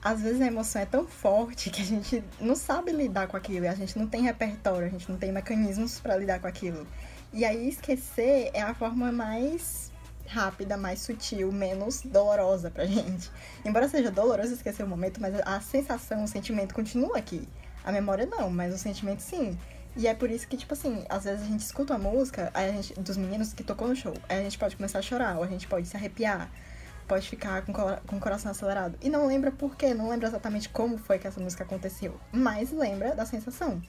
às 0.02 0.22
vezes 0.22 0.40
a 0.40 0.46
emoção 0.46 0.80
é 0.80 0.86
tão 0.86 1.06
forte 1.06 1.68
que 1.68 1.82
a 1.82 1.84
gente 1.84 2.24
não 2.40 2.56
sabe 2.56 2.90
lidar 2.90 3.28
com 3.28 3.36
aquilo. 3.36 3.68
A 3.68 3.74
gente 3.74 3.98
não 3.98 4.06
tem 4.06 4.22
repertório, 4.22 4.86
a 4.86 4.90
gente 4.90 5.10
não 5.10 5.18
tem 5.18 5.30
mecanismos 5.30 6.00
para 6.00 6.16
lidar 6.16 6.40
com 6.40 6.46
aquilo. 6.46 6.86
E 7.32 7.44
aí 7.44 7.68
esquecer 7.68 8.50
é 8.52 8.60
a 8.60 8.74
forma 8.74 9.12
mais 9.12 9.92
rápida, 10.26 10.76
mais 10.76 11.00
sutil, 11.00 11.50
menos 11.52 12.02
dolorosa 12.02 12.70
pra 12.70 12.86
gente. 12.86 13.30
Embora 13.64 13.88
seja 13.88 14.10
doloroso 14.10 14.52
esquecer 14.52 14.84
o 14.84 14.88
momento, 14.88 15.20
mas 15.20 15.34
a 15.44 15.60
sensação, 15.60 16.24
o 16.24 16.28
sentimento 16.28 16.74
continua 16.74 17.18
aqui. 17.18 17.48
A 17.84 17.92
memória 17.92 18.26
não, 18.26 18.50
mas 18.50 18.74
o 18.74 18.78
sentimento 18.78 19.20
sim. 19.20 19.58
E 19.96 20.06
é 20.06 20.14
por 20.14 20.30
isso 20.30 20.46
que, 20.46 20.56
tipo 20.56 20.72
assim, 20.72 21.04
às 21.08 21.24
vezes 21.24 21.42
a 21.42 21.46
gente 21.46 21.60
escuta 21.60 21.94
a 21.94 21.98
música 21.98 22.50
a 22.54 22.66
gente, 22.68 22.94
dos 23.00 23.16
meninos 23.16 23.52
que 23.52 23.64
tocou 23.64 23.88
no 23.88 23.96
show. 23.96 24.14
Aí 24.28 24.38
a 24.38 24.42
gente 24.42 24.58
pode 24.58 24.76
começar 24.76 25.00
a 25.00 25.02
chorar, 25.02 25.36
ou 25.36 25.42
a 25.42 25.48
gente 25.48 25.66
pode 25.66 25.88
se 25.88 25.96
arrepiar, 25.96 26.50
pode 27.08 27.28
ficar 27.28 27.62
com, 27.62 27.72
com 27.72 28.16
o 28.16 28.20
coração 28.20 28.52
acelerado. 28.52 28.96
E 29.02 29.08
não 29.08 29.26
lembra 29.26 29.50
por 29.50 29.76
quê, 29.76 29.92
não 29.92 30.08
lembra 30.08 30.28
exatamente 30.28 30.68
como 30.68 30.96
foi 30.96 31.18
que 31.18 31.26
essa 31.26 31.40
música 31.40 31.64
aconteceu. 31.64 32.20
Mas 32.32 32.70
lembra 32.70 33.14
da 33.16 33.26
sensação. 33.26 33.82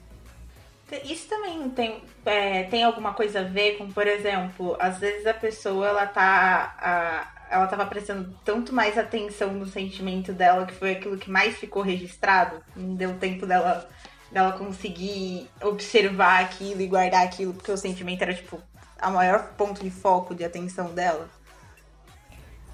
Isso 1.04 1.28
também 1.28 1.70
tem, 1.70 2.02
é, 2.26 2.64
tem 2.64 2.84
alguma 2.84 3.14
coisa 3.14 3.40
a 3.40 3.44
ver 3.44 3.78
com, 3.78 3.90
por 3.90 4.06
exemplo, 4.06 4.76
às 4.78 4.98
vezes 4.98 5.26
a 5.26 5.34
pessoa 5.34 5.88
ela 5.88 6.06
tá. 6.06 6.76
A, 6.78 7.32
ela 7.54 7.66
tava 7.66 7.84
prestando 7.84 8.34
tanto 8.44 8.74
mais 8.74 8.96
atenção 8.96 9.52
no 9.52 9.66
sentimento 9.66 10.32
dela, 10.32 10.64
que 10.64 10.72
foi 10.72 10.92
aquilo 10.92 11.18
que 11.18 11.30
mais 11.30 11.54
ficou 11.56 11.82
registrado, 11.82 12.62
não 12.74 12.94
deu 12.94 13.18
tempo 13.18 13.46
dela 13.46 13.88
Dela 14.32 14.52
conseguir 14.52 15.46
observar 15.60 16.42
aquilo 16.42 16.80
e 16.80 16.86
guardar 16.86 17.22
aquilo, 17.22 17.52
porque 17.52 17.70
o 17.70 17.76
sentimento 17.76 18.22
era, 18.22 18.32
tipo, 18.32 18.58
a 18.98 19.10
maior 19.10 19.52
ponto 19.58 19.84
de 19.84 19.90
foco 19.90 20.34
de 20.34 20.42
atenção 20.42 20.94
dela. 20.94 21.28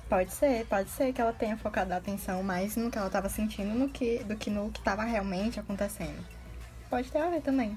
Pode 0.08 0.32
ser, 0.32 0.64
pode 0.66 0.88
ser 0.88 1.12
que 1.12 1.20
ela 1.20 1.32
tenha 1.32 1.56
focado 1.56 1.92
a 1.92 1.96
atenção 1.96 2.44
mais 2.44 2.76
no 2.76 2.90
que 2.90 2.96
ela 2.96 3.10
tava 3.10 3.28
sentindo 3.28 3.74
no 3.74 3.88
que, 3.88 4.22
do 4.22 4.36
que 4.36 4.50
no 4.50 4.70
que 4.70 4.80
tava 4.82 5.02
realmente 5.02 5.58
acontecendo. 5.58 6.24
Pode 6.88 7.10
ter 7.10 7.18
a 7.18 7.28
ver 7.28 7.42
também. 7.42 7.76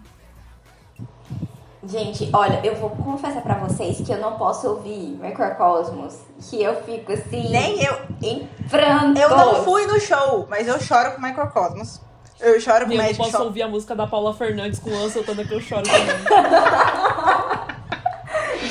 Gente, 1.84 2.30
olha, 2.32 2.60
eu 2.64 2.76
vou 2.76 2.92
confessar 2.92 3.42
pra 3.42 3.56
vocês 3.56 4.00
que 4.02 4.12
eu 4.12 4.20
não 4.20 4.34
posso 4.38 4.68
ouvir 4.70 5.18
Microcosmos, 5.20 6.16
que 6.48 6.62
eu 6.62 6.76
fico 6.84 7.12
assim. 7.12 7.50
Nem 7.50 7.84
eu. 7.84 7.98
Em 8.22 8.48
prantos. 8.70 9.20
Eu 9.20 9.30
não 9.30 9.64
fui 9.64 9.88
no 9.88 10.00
show, 10.00 10.46
mas 10.48 10.68
eu 10.68 10.80
choro 10.80 11.14
com 11.14 11.22
Microcosmos. 11.22 12.00
Eu 12.40 12.60
choro 12.62 12.86
com 12.86 12.92
eu 12.92 12.98
não 12.98 13.04
Magic 13.04 13.18
posso 13.18 13.32
Shop. 13.32 13.44
ouvir 13.46 13.64
a 13.64 13.68
música 13.68 13.96
da 13.96 14.06
Paula 14.06 14.32
Fernandes 14.34 14.80
com 14.80 14.92
o 14.92 15.10
Santana 15.10 15.44
que 15.44 15.54
eu 15.54 15.60
choro 15.62 15.84
também. 15.90 16.12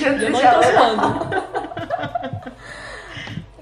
Eu 0.03 0.31
não 0.31 0.41
tô 0.41 0.62
zoando. 0.62 1.31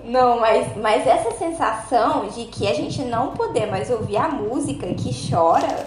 Não, 0.05 0.41
mas, 0.41 0.77
mas 0.77 1.07
essa 1.07 1.31
sensação 1.33 2.29
de 2.29 2.45
que 2.47 2.67
a 2.67 2.75
gente 2.75 3.03
não 3.03 3.33
poder 3.33 3.67
mais 3.67 3.91
ouvir 3.91 4.17
a 4.17 4.29
música 4.29 4.87
que 4.95 5.11
chora 5.31 5.87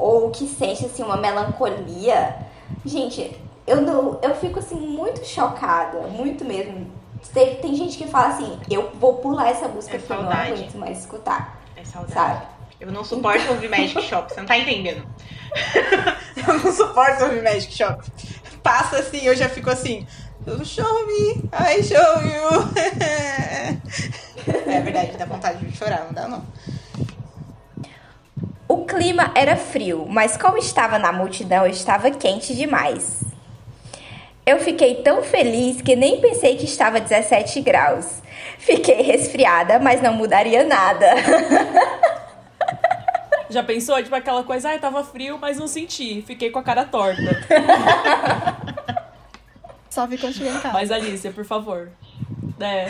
ou 0.00 0.30
que 0.30 0.46
sente 0.46 0.86
assim 0.86 1.02
uma 1.02 1.16
melancolia, 1.16 2.36
gente, 2.84 3.36
eu 3.66 3.82
não, 3.82 4.18
eu 4.22 4.34
fico 4.34 4.58
assim 4.58 4.74
muito 4.76 5.24
chocada, 5.24 6.00
muito 6.08 6.44
mesmo. 6.44 6.90
Tem, 7.34 7.56
tem 7.56 7.74
gente 7.76 7.98
que 7.98 8.06
fala 8.08 8.28
assim, 8.28 8.58
eu 8.70 8.90
vou 8.94 9.14
pular 9.18 9.50
essa 9.50 9.68
música 9.68 9.96
É 9.96 9.98
porque 9.98 10.12
eu 10.12 10.22
não 10.22 10.32
aguento 10.32 10.74
mais 10.76 11.00
escutar, 11.00 11.60
É 11.76 11.84
saudade. 11.84 12.12
sabe? 12.12 12.46
Eu 12.80 12.90
não 12.90 13.04
suporto 13.04 13.46
ouvir 13.50 13.68
Magic 13.68 14.00
Shop, 14.08 14.32
você 14.32 14.40
não 14.40 14.46
tá 14.46 14.56
entendendo. 14.56 15.06
eu 16.48 16.58
não 16.58 16.72
suporto 16.72 17.24
ouvir 17.24 17.42
Magic 17.42 17.72
Shop. 17.76 18.02
Passa 18.62 18.98
assim, 18.98 19.24
eu 19.24 19.36
já 19.36 19.48
fico 19.48 19.68
assim. 19.70 20.06
Show 20.64 21.06
me, 21.06 21.50
I 21.52 21.82
show 21.82 22.22
you. 22.22 22.70
é 24.66 24.80
verdade, 24.80 25.16
dá 25.18 25.26
vontade 25.26 25.64
de 25.66 25.76
chorar, 25.76 26.04
não 26.06 26.12
dá 26.14 26.26
não. 26.26 26.42
O 28.70 28.84
clima 28.84 29.32
era 29.34 29.56
frio, 29.56 30.06
mas 30.08 30.36
como 30.36 30.56
estava 30.56 30.96
na 30.96 31.12
multidão, 31.12 31.66
estava 31.66 32.08
quente 32.08 32.54
demais. 32.54 33.24
Eu 34.46 34.60
fiquei 34.60 35.02
tão 35.02 35.24
feliz 35.24 35.82
que 35.82 35.96
nem 35.96 36.20
pensei 36.20 36.56
que 36.56 36.66
estava 36.66 37.00
17 37.00 37.62
graus. 37.62 38.22
Fiquei 38.58 39.02
resfriada, 39.02 39.80
mas 39.80 40.00
não 40.00 40.14
mudaria 40.14 40.62
nada. 40.62 41.04
Já 43.50 43.64
pensou? 43.64 44.00
Tipo 44.00 44.14
aquela 44.14 44.44
coisa, 44.44 44.68
ai, 44.68 44.78
tava 44.78 45.02
frio, 45.02 45.36
mas 45.36 45.58
não 45.58 45.66
senti. 45.66 46.22
Fiquei 46.22 46.50
com 46.50 46.60
a 46.60 46.62
cara 46.62 46.84
torta. 46.84 47.22
Só 49.90 50.06
vi 50.06 50.16
quando 50.16 50.34
cheguei 50.34 50.52
em 50.52 50.60
casa. 50.60 50.72
Mas 50.72 50.92
Alicia, 50.92 51.32
por 51.32 51.44
favor. 51.44 51.90
É. 52.60 52.86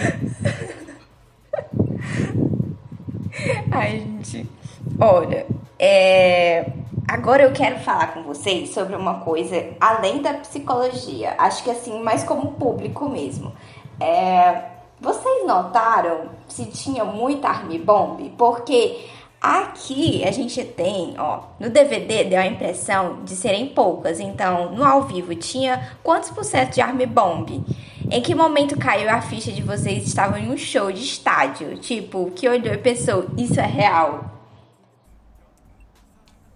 Ai, 3.72 4.06
gente. 4.22 4.59
Olha, 4.98 5.46
é... 5.78 6.72
agora 7.08 7.42
eu 7.42 7.52
quero 7.52 7.78
falar 7.80 8.14
com 8.14 8.22
vocês 8.22 8.70
sobre 8.70 8.96
uma 8.96 9.20
coisa 9.20 9.70
além 9.80 10.22
da 10.22 10.34
psicologia. 10.34 11.34
Acho 11.38 11.62
que 11.64 11.70
assim, 11.70 12.02
mais 12.02 12.22
como 12.24 12.52
público 12.52 13.08
mesmo. 13.08 13.52
É... 13.98 14.62
Vocês 15.00 15.46
notaram 15.46 16.28
se 16.46 16.66
tinha 16.66 17.04
muita 17.04 17.48
army 17.48 17.78
bomb? 17.78 18.30
Porque 18.36 19.06
aqui 19.40 20.22
a 20.22 20.30
gente 20.30 20.62
tem, 20.62 21.14
ó, 21.18 21.40
no 21.58 21.70
DVD 21.70 22.24
deu 22.24 22.38
a 22.38 22.46
impressão 22.46 23.24
de 23.24 23.34
serem 23.34 23.68
poucas. 23.68 24.20
Então, 24.20 24.72
no 24.72 24.84
ao 24.84 25.04
vivo 25.04 25.34
tinha 25.34 25.96
quantos 26.02 26.30
por 26.30 26.44
cento 26.44 26.74
de 26.74 26.82
army 26.82 27.06
bomb? 27.06 27.64
Em 28.10 28.20
que 28.20 28.34
momento 28.34 28.76
caiu 28.76 29.08
a 29.08 29.22
ficha 29.22 29.50
de 29.50 29.62
vocês 29.62 30.04
estavam 30.04 30.36
em 30.36 30.50
um 30.50 30.56
show 30.56 30.92
de 30.92 31.00
estádio? 31.00 31.78
Tipo, 31.78 32.30
que 32.32 32.48
olhou 32.48 32.74
e 32.74 32.78
pensou, 32.78 33.24
isso 33.38 33.58
é 33.58 33.66
real? 33.66 34.29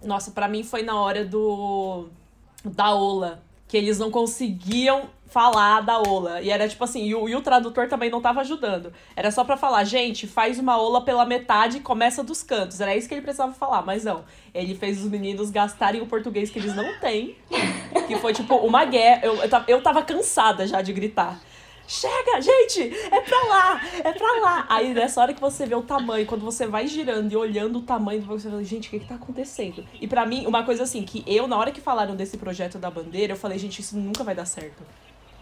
Nossa, 0.05 0.31
pra 0.31 0.47
mim 0.47 0.63
foi 0.63 0.83
na 0.83 0.99
hora 0.99 1.25
do. 1.25 2.07
da 2.63 2.93
Ola. 2.93 3.43
Que 3.67 3.77
eles 3.77 3.97
não 3.97 4.11
conseguiam 4.11 5.09
falar 5.25 5.81
da 5.81 5.97
Ola. 5.99 6.39
E 6.41 6.49
era 6.49 6.67
tipo 6.67 6.83
assim, 6.83 7.05
e 7.05 7.15
o, 7.15 7.27
e 7.27 7.35
o 7.35 7.41
tradutor 7.41 7.87
também 7.89 8.09
não 8.09 8.21
tava 8.21 8.41
ajudando. 8.41 8.93
Era 9.15 9.31
só 9.31 9.43
pra 9.43 9.57
falar, 9.57 9.83
gente, 9.83 10.27
faz 10.27 10.59
uma 10.59 10.77
Ola 10.77 11.01
pela 11.01 11.25
metade 11.25 11.77
e 11.77 11.79
começa 11.79 12.23
dos 12.23 12.43
cantos. 12.43 12.79
Era 12.79 12.95
isso 12.95 13.07
que 13.07 13.15
ele 13.15 13.21
precisava 13.21 13.53
falar, 13.53 13.81
mas 13.81 14.03
não. 14.03 14.23
Ele 14.53 14.75
fez 14.75 15.03
os 15.03 15.09
meninos 15.09 15.49
gastarem 15.49 16.01
o 16.01 16.05
português 16.05 16.49
que 16.49 16.59
eles 16.59 16.75
não 16.75 16.99
têm. 16.99 17.35
Que 18.07 18.17
foi 18.17 18.33
tipo 18.33 18.55
uma 18.57 18.85
guerra. 18.85 19.25
Eu, 19.25 19.35
eu, 19.35 19.49
tava, 19.49 19.65
eu 19.67 19.81
tava 19.81 20.03
cansada 20.03 20.67
já 20.67 20.81
de 20.81 20.93
gritar. 20.93 21.41
Chega, 21.87 22.41
gente! 22.41 22.81
É 23.11 23.21
pra 23.21 23.43
lá! 23.43 23.81
É 24.03 24.11
pra 24.11 24.39
lá! 24.41 24.65
Aí 24.69 24.93
nessa 24.93 25.21
hora 25.21 25.33
que 25.33 25.41
você 25.41 25.65
vê 25.65 25.75
o 25.75 25.83
tamanho, 25.83 26.25
quando 26.25 26.43
você 26.43 26.65
vai 26.65 26.87
girando 26.87 27.31
e 27.31 27.35
olhando 27.35 27.79
o 27.79 27.81
tamanho, 27.83 28.21
você 28.23 28.49
fala, 28.49 28.63
gente, 28.63 28.87
o 28.87 28.91
que 28.91 28.99
que 28.99 29.05
tá 29.07 29.15
acontecendo? 29.15 29.85
E 30.01 30.07
pra 30.07 30.25
mim, 30.25 30.47
uma 30.47 30.63
coisa 30.63 30.83
assim, 30.83 31.03
que 31.03 31.23
eu, 31.27 31.47
na 31.47 31.57
hora 31.57 31.71
que 31.71 31.79
falaram 31.79 32.15
desse 32.15 32.37
projeto 32.37 32.79
da 32.79 32.89
bandeira, 32.89 33.33
eu 33.33 33.37
falei, 33.37 33.59
gente, 33.59 33.81
isso 33.81 33.95
nunca 33.97 34.23
vai 34.23 34.33
dar 34.33 34.45
certo. 34.45 34.81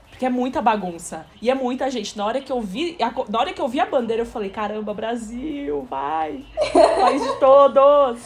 Porque 0.10 0.26
é 0.26 0.30
muita 0.30 0.62
bagunça. 0.62 1.26
E 1.41 1.50
é 1.50 1.56
muita 1.56 1.89
gente. 1.89 2.16
Na 2.18 2.26
hora 2.26 2.39
que 2.41 2.52
eu 2.52 2.62
vi, 2.62 2.96
a- 3.02 3.14
na 3.30 3.39
hora 3.39 3.52
que 3.54 3.62
eu 3.62 3.68
vi 3.68 3.80
a 3.80 3.86
bandeira, 3.86 4.22
eu 4.22 4.26
falei, 4.28 4.50
caramba, 4.50 4.94
Brasil, 4.94 5.88
vai! 5.89 6.44
País 7.00 7.24
de 7.24 7.39
todos! 7.39 8.22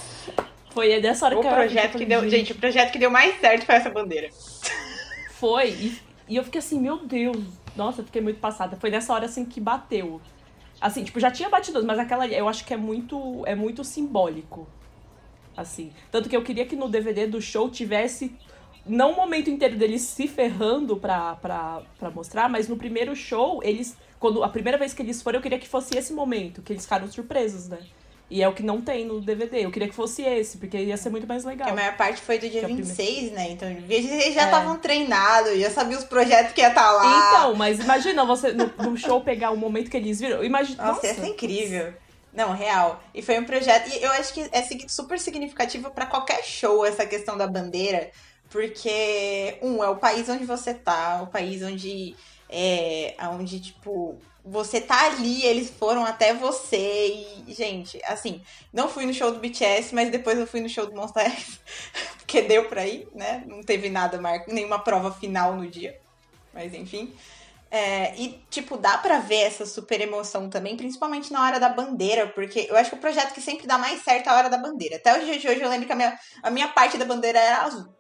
Foi 0.71 0.99
dessa 0.99 1.25
hora 1.25 1.37
O 1.37 1.41
que 1.41 1.47
eu 1.47 1.51
projeto 1.53 1.93
eu 1.95 1.99
que 1.99 2.05
deu. 2.05 2.29
Gente, 2.29 2.51
o 2.51 2.55
projeto 2.55 2.91
que 2.91 2.99
deu 2.99 3.09
mais 3.09 3.39
certo 3.39 3.65
foi 3.65 3.75
essa 3.75 3.89
bandeira. 3.89 4.29
Foi. 5.39 5.69
E, 5.69 5.97
e 6.29 6.35
eu 6.35 6.43
fiquei 6.43 6.59
assim, 6.59 6.79
meu 6.79 6.97
Deus. 6.97 7.37
Nossa, 7.77 8.03
fiquei 8.03 8.21
muito 8.21 8.39
passada. 8.39 8.75
Foi 8.75 8.89
nessa 8.89 9.13
hora 9.13 9.25
assim 9.25 9.45
que 9.45 9.61
bateu. 9.61 10.19
Assim, 10.81 11.03
tipo, 11.03 11.19
já 11.19 11.31
tinha 11.31 11.49
batido, 11.49 11.83
mas 11.85 11.99
aquela 11.99 12.27
eu 12.27 12.49
acho 12.49 12.65
que 12.65 12.73
é 12.73 12.77
muito, 12.77 13.43
é 13.45 13.55
muito 13.55 13.83
simbólico. 13.83 14.67
Assim. 15.55 15.91
Tanto 16.11 16.27
que 16.27 16.35
eu 16.35 16.43
queria 16.43 16.65
que 16.65 16.75
no 16.75 16.89
DVD 16.89 17.27
do 17.27 17.41
show 17.41 17.69
tivesse. 17.69 18.35
Não 18.85 19.11
o 19.11 19.15
momento 19.15 19.49
inteiro 19.49 19.75
deles 19.75 20.01
se 20.01 20.27
ferrando 20.27 20.95
pra, 20.97 21.35
pra, 21.35 21.81
pra 21.99 22.09
mostrar, 22.09 22.49
mas 22.49 22.67
no 22.67 22.77
primeiro 22.77 23.15
show, 23.15 23.61
eles. 23.63 23.97
Quando 24.19 24.43
a 24.43 24.49
primeira 24.49 24.77
vez 24.77 24.93
que 24.93 25.01
eles 25.01 25.21
foram, 25.21 25.37
eu 25.37 25.43
queria 25.43 25.59
que 25.59 25.67
fosse 25.67 25.95
esse 25.95 26.11
momento, 26.13 26.61
que 26.61 26.73
eles 26.73 26.83
ficaram 26.83 27.07
surpresos, 27.07 27.67
né? 27.67 27.79
E 28.29 28.43
é 28.43 28.47
o 28.47 28.53
que 28.53 28.61
não 28.61 28.81
tem 28.81 29.05
no 29.05 29.21
DVD. 29.21 29.63
Eu 29.65 29.71
queria 29.71 29.87
que 29.87 29.95
fosse 29.95 30.21
esse, 30.21 30.57
porque 30.57 30.77
ia 30.77 30.97
ser 30.97 31.09
muito 31.09 31.25
mais 31.25 31.45
legal. 31.45 31.67
Porque 31.67 31.79
a 31.79 31.83
maior 31.83 31.95
parte 31.95 32.19
foi 32.21 32.37
do 32.37 32.49
dia 32.49 32.59
Que 32.59 32.65
é 32.65 32.73
a 32.73 32.75
26, 32.75 33.31
né? 33.31 33.51
Então 33.51 33.69
eles 33.69 34.33
já 34.35 34.41
É. 34.41 34.45
estavam 34.45 34.77
treinados, 34.79 35.57
já 35.57 35.69
sabiam 35.71 35.97
os 35.97 36.03
projetos 36.05 36.51
que 36.51 36.59
ia 36.59 36.67
estar 36.67 36.91
lá. 36.91 37.29
Então, 37.29 37.55
mas 37.55 37.79
imagina 37.79 38.25
você 38.25 38.51
no, 38.51 38.65
no 38.83 38.97
show 38.97 39.21
pegar 39.21 39.51
o 39.51 39.57
momento 39.57 39.89
que 39.89 39.95
eles 39.95 40.19
viram. 40.19 40.43
Imagina. 40.43 40.83
Nossa, 40.87 41.07
ia 41.07 41.13
ser 41.13 41.25
incrível. 41.27 41.93
Não, 42.33 42.51
real. 42.53 43.01
E 43.15 43.21
foi 43.21 43.39
um 43.39 43.45
projeto. 43.45 43.89
E 43.89 44.03
eu 44.03 44.11
acho 44.11 44.33
que 44.33 44.47
é 44.51 44.61
super 44.87 45.17
significativo 45.19 45.89
pra 45.89 46.05
qualquer 46.05 46.43
show 46.43 46.85
essa 46.85 47.05
questão 47.05 47.37
da 47.37 47.47
bandeira. 47.47 48.11
Porque, 48.49 49.57
um, 49.61 49.83
é 49.83 49.89
o 49.89 49.95
país 49.95 50.27
onde 50.29 50.45
você 50.45 50.73
tá, 50.73 51.21
o 51.23 51.27
país 51.27 51.61
onde. 51.63 52.15
É, 52.49 53.15
onde, 53.31 53.59
tipo, 53.59 54.17
você 54.49 54.79
tá 54.79 55.05
ali, 55.05 55.45
eles 55.45 55.69
foram 55.69 56.05
até 56.05 56.33
você. 56.33 57.07
E, 57.47 57.53
gente, 57.53 57.99
assim, 58.05 58.41
não 58.71 58.87
fui 58.87 59.05
no 59.05 59.13
show 59.13 59.31
do 59.31 59.39
BTS, 59.39 59.93
mas 59.93 60.09
depois 60.09 60.39
eu 60.39 60.47
fui 60.47 60.61
no 60.61 60.69
show 60.69 60.85
do 60.85 60.95
Monsta 60.95 61.21
X. 61.29 61.59
Porque 62.17 62.41
deu 62.41 62.65
pra 62.65 62.85
ir, 62.85 63.07
né? 63.13 63.43
Não 63.45 63.61
teve 63.61 63.89
nada, 63.89 64.19
mar... 64.19 64.43
nenhuma 64.47 64.79
prova 64.79 65.11
final 65.11 65.55
no 65.55 65.67
dia. 65.67 65.99
Mas 66.53 66.73
enfim. 66.73 67.13
É, 67.69 68.15
e, 68.15 68.41
tipo, 68.49 68.77
dá 68.77 68.97
pra 68.97 69.19
ver 69.19 69.41
essa 69.41 69.65
super 69.65 69.99
emoção 69.99 70.49
também, 70.49 70.77
principalmente 70.77 71.33
na 71.33 71.43
hora 71.45 71.59
da 71.59 71.67
bandeira, 71.67 72.27
porque 72.27 72.67
eu 72.69 72.77
acho 72.77 72.91
que 72.91 72.95
o 72.95 72.99
projeto 72.99 73.33
que 73.33 73.41
sempre 73.41 73.67
dá 73.67 73.77
mais 73.77 74.01
certo 74.03 74.27
é 74.27 74.29
a 74.29 74.35
hora 74.37 74.49
da 74.49 74.57
bandeira. 74.57 74.95
Até 74.95 75.17
o 75.17 75.25
dia 75.25 75.37
de 75.37 75.47
hoje 75.47 75.61
eu 75.61 75.69
lembro 75.69 75.85
que 75.85 75.91
a 75.91 75.95
minha, 75.95 76.19
a 76.41 76.49
minha 76.49 76.69
parte 76.69 76.97
da 76.97 77.03
bandeira 77.05 77.39
era 77.39 77.63
azul. 77.63 77.93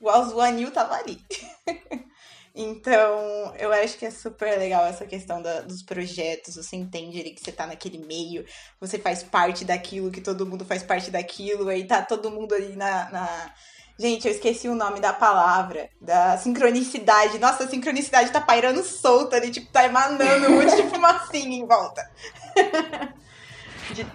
O 0.00 0.10
azul 0.10 0.40
anil 0.40 0.70
tava 0.70 0.94
ali. 0.94 1.18
então, 2.54 3.54
eu 3.58 3.72
acho 3.72 3.96
que 3.98 4.06
é 4.06 4.10
super 4.10 4.58
legal 4.58 4.84
essa 4.86 5.06
questão 5.06 5.40
da- 5.42 5.60
dos 5.60 5.82
projetos. 5.82 6.56
Você 6.56 6.76
entende 6.76 7.20
ali 7.20 7.30
que 7.30 7.40
você 7.42 7.52
tá 7.52 7.66
naquele 7.66 7.98
meio, 7.98 8.44
você 8.80 8.98
faz 8.98 9.22
parte 9.22 9.64
daquilo, 9.64 10.10
que 10.10 10.20
todo 10.20 10.46
mundo 10.46 10.64
faz 10.64 10.82
parte 10.82 11.10
daquilo, 11.10 11.68
aí 11.68 11.86
tá 11.86 12.02
todo 12.02 12.30
mundo 12.30 12.54
ali 12.54 12.76
na- 12.76 13.10
na 13.10 13.54
Gente, 14.00 14.28
eu 14.28 14.32
esqueci 14.32 14.68
o 14.68 14.76
nome 14.76 15.00
da 15.00 15.12
palavra, 15.12 15.90
da 16.00 16.38
sincronicidade. 16.38 17.36
Nossa, 17.40 17.64
a 17.64 17.68
sincronicidade 17.68 18.30
tá 18.30 18.40
pairando 18.40 18.80
solta 18.84 19.34
ali, 19.34 19.50
tipo, 19.50 19.72
tá 19.72 19.84
emanando 19.86 20.46
um 20.46 20.50
monte 20.62 20.76
de 20.76 20.88
fumacinha 20.88 21.58
em 21.58 21.66
volta. 21.66 22.08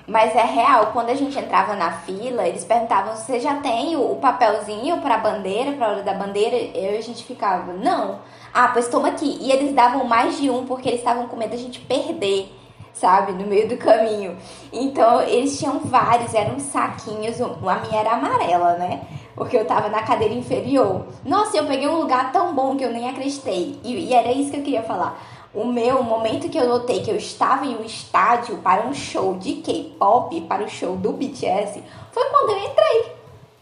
Mas 0.08 0.36
é 0.36 0.44
real, 0.44 0.88
quando 0.94 1.10
a 1.10 1.16
gente 1.16 1.38
entrava 1.38 1.76
na 1.76 1.92
fila, 1.92 2.48
eles 2.48 2.64
perguntavam 2.64 3.16
você 3.16 3.40
já 3.40 3.56
tem 3.56 3.96
o 3.96 4.16
papelzinho 4.16 5.02
pra 5.02 5.18
bandeira, 5.18 5.72
pra 5.74 5.90
hora 5.90 6.04
da 6.04 6.14
bandeira, 6.14 6.56
e 6.56 6.98
a 6.98 7.02
gente 7.02 7.24
ficava, 7.24 7.74
não. 7.74 8.20
Ah, 8.54 8.70
pois 8.70 8.88
toma 8.88 9.08
aqui. 9.10 9.38
E 9.42 9.52
eles 9.52 9.74
davam 9.74 10.06
mais 10.06 10.38
de 10.38 10.50
um 10.50 10.66
porque 10.66 10.88
eles 10.90 11.00
estavam 11.00 11.28
com 11.28 11.36
medo 11.36 11.52
da 11.52 11.58
gente 11.58 11.80
perder. 11.80 12.52
sabe, 12.94 13.32
no 13.34 13.46
meio 13.48 13.68
do 13.68 13.76
caminho. 13.78 14.38
Então, 14.72 15.22
eles 15.22 15.58
tinham 15.58 15.80
vários, 15.80 16.34
eram 16.34 16.60
saquinhos, 16.60 17.42
a 17.42 17.80
minha 17.80 18.00
era 18.00 18.12
amarela, 18.12 18.74
né? 18.74 19.02
Porque 19.36 19.58
eu 19.58 19.66
tava 19.66 19.90
na 19.90 20.04
cadeira 20.04 20.34
inferior. 20.34 21.08
Nossa, 21.26 21.58
eu 21.58 21.66
peguei 21.66 21.88
um 21.88 21.98
lugar 21.98 22.32
tão 22.32 22.54
bom 22.54 22.78
que 22.78 22.84
eu 22.86 22.92
nem 22.92 23.10
acreditei. 23.10 23.80
E, 23.84 24.10
e 24.10 24.14
era 24.14 24.32
isso 24.32 24.52
que 24.52 24.58
eu 24.58 24.64
queria 24.64 24.84
falar. 24.84 25.20
O 25.54 25.66
meu 25.66 26.00
o 26.00 26.04
momento 26.04 26.50
que 26.50 26.58
eu 26.58 26.68
notei 26.68 27.04
que 27.04 27.12
eu 27.12 27.16
estava 27.16 27.64
em 27.64 27.76
um 27.76 27.84
estádio 27.84 28.58
para 28.58 28.88
um 28.88 28.94
show 28.94 29.36
de 29.38 29.56
K-pop, 29.56 30.42
para 30.42 30.64
o 30.64 30.70
show 30.70 30.98
do 30.98 31.12
BTS, 31.12 31.84
foi 32.12 32.26
quando 32.30 32.50
eu 32.50 32.58
entrei. 32.58 33.12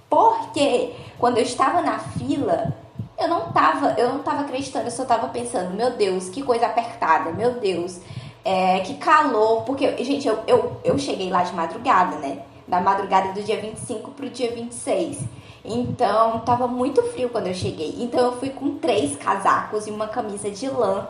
Porque 0.09 0.93
quando 1.19 1.37
eu 1.37 1.43
estava 1.43 1.81
na 1.81 1.99
fila, 1.99 2.73
eu 3.19 3.27
não 3.27 3.51
tava, 3.51 3.93
eu 3.97 4.07
não 4.07 4.19
tava 4.19 4.41
acreditando, 4.41 4.85
eu 4.85 4.91
só 4.91 5.03
tava 5.03 5.27
pensando, 5.27 5.75
meu 5.75 5.91
Deus, 5.91 6.29
que 6.29 6.41
coisa 6.41 6.65
apertada, 6.65 7.31
meu 7.31 7.55
Deus, 7.55 7.99
é, 8.45 8.79
que 8.79 8.93
calor, 8.93 9.63
porque, 9.63 10.01
gente, 10.03 10.25
eu, 10.25 10.39
eu, 10.47 10.77
eu 10.85 10.97
cheguei 10.97 11.29
lá 11.29 11.43
de 11.43 11.53
madrugada, 11.53 12.15
né? 12.17 12.43
Da 12.67 12.79
madrugada 12.79 13.33
do 13.33 13.43
dia 13.43 13.59
25 13.59 14.11
pro 14.11 14.29
dia 14.29 14.51
26. 14.51 15.19
Então, 15.63 16.39
tava 16.39 16.67
muito 16.67 17.03
frio 17.03 17.27
quando 17.29 17.47
eu 17.47 17.53
cheguei. 17.53 17.97
Então, 17.99 18.19
eu 18.27 18.39
fui 18.39 18.49
com 18.49 18.77
três 18.77 19.17
casacos 19.17 19.87
e 19.87 19.91
uma 19.91 20.07
camisa 20.07 20.49
de 20.49 20.69
lã 20.69 21.07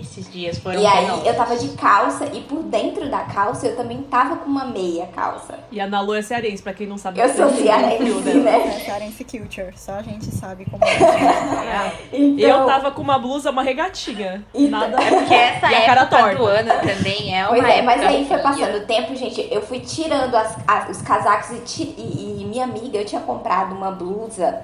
Esses 0.00 0.30
dias 0.30 0.58
foram 0.58 0.80
e 0.80 0.86
aí 0.86 1.04
penosos. 1.04 1.26
eu 1.26 1.34
tava 1.36 1.56
de 1.56 1.68
calça 1.70 2.26
e 2.32 2.40
por 2.42 2.62
dentro 2.64 3.08
da 3.10 3.20
calça 3.20 3.66
eu 3.66 3.76
também 3.76 4.02
tava 4.02 4.36
com 4.36 4.46
uma 4.48 4.64
meia 4.64 5.06
calça. 5.06 5.58
E 5.70 5.80
a 5.80 5.86
Nalu 5.86 6.14
é 6.14 6.22
cearense, 6.22 6.62
pra 6.62 6.72
quem 6.74 6.86
não 6.86 6.98
sabe. 6.98 7.20
Eu 7.20 7.28
sou 7.28 7.46
é 7.46 7.52
cearense, 7.52 8.34
né? 8.38 8.66
É 8.76 8.80
Cearense 8.84 9.24
Culture, 9.24 9.72
só 9.76 9.92
a 9.92 10.02
gente 10.02 10.26
sabe 10.26 10.64
como 10.70 10.82
é. 10.84 11.92
Então, 12.12 12.60
Eu 12.60 12.66
tava 12.66 12.90
com 12.90 13.00
uma 13.02 13.18
blusa, 13.18 13.50
uma 13.50 13.62
regatinha. 13.62 14.44
Então- 14.54 14.80
Nada. 14.80 15.02
É 15.02 15.10
porque 15.10 15.34
essa 15.34 15.66
E 15.72 15.74
a 15.74 15.86
cara 15.86 16.00
época 16.02 16.18
torta. 16.18 16.36
do 16.36 16.46
ano 16.46 16.70
também 16.80 17.34
é 17.38 17.42
uma 17.46 17.48
Pois 17.48 17.64
é, 17.64 17.82
mas 17.82 18.00
aí 18.02 18.26
foi 18.26 18.38
passando 18.38 18.76
o 18.78 18.86
tempo, 18.86 19.14
gente, 19.16 19.48
eu 19.50 19.62
fui 19.62 19.80
tirando 19.80 20.34
as- 20.34 20.56
as- 20.66 20.90
os 20.90 21.02
casacos 21.02 21.50
e, 21.78 21.82
e- 21.82 22.38
e 22.42 22.44
minha 22.44 22.64
amiga, 22.64 22.98
eu 22.98 23.04
tinha 23.04 23.20
comprado 23.20 23.74
uma 23.74 23.90
blusa 23.90 24.62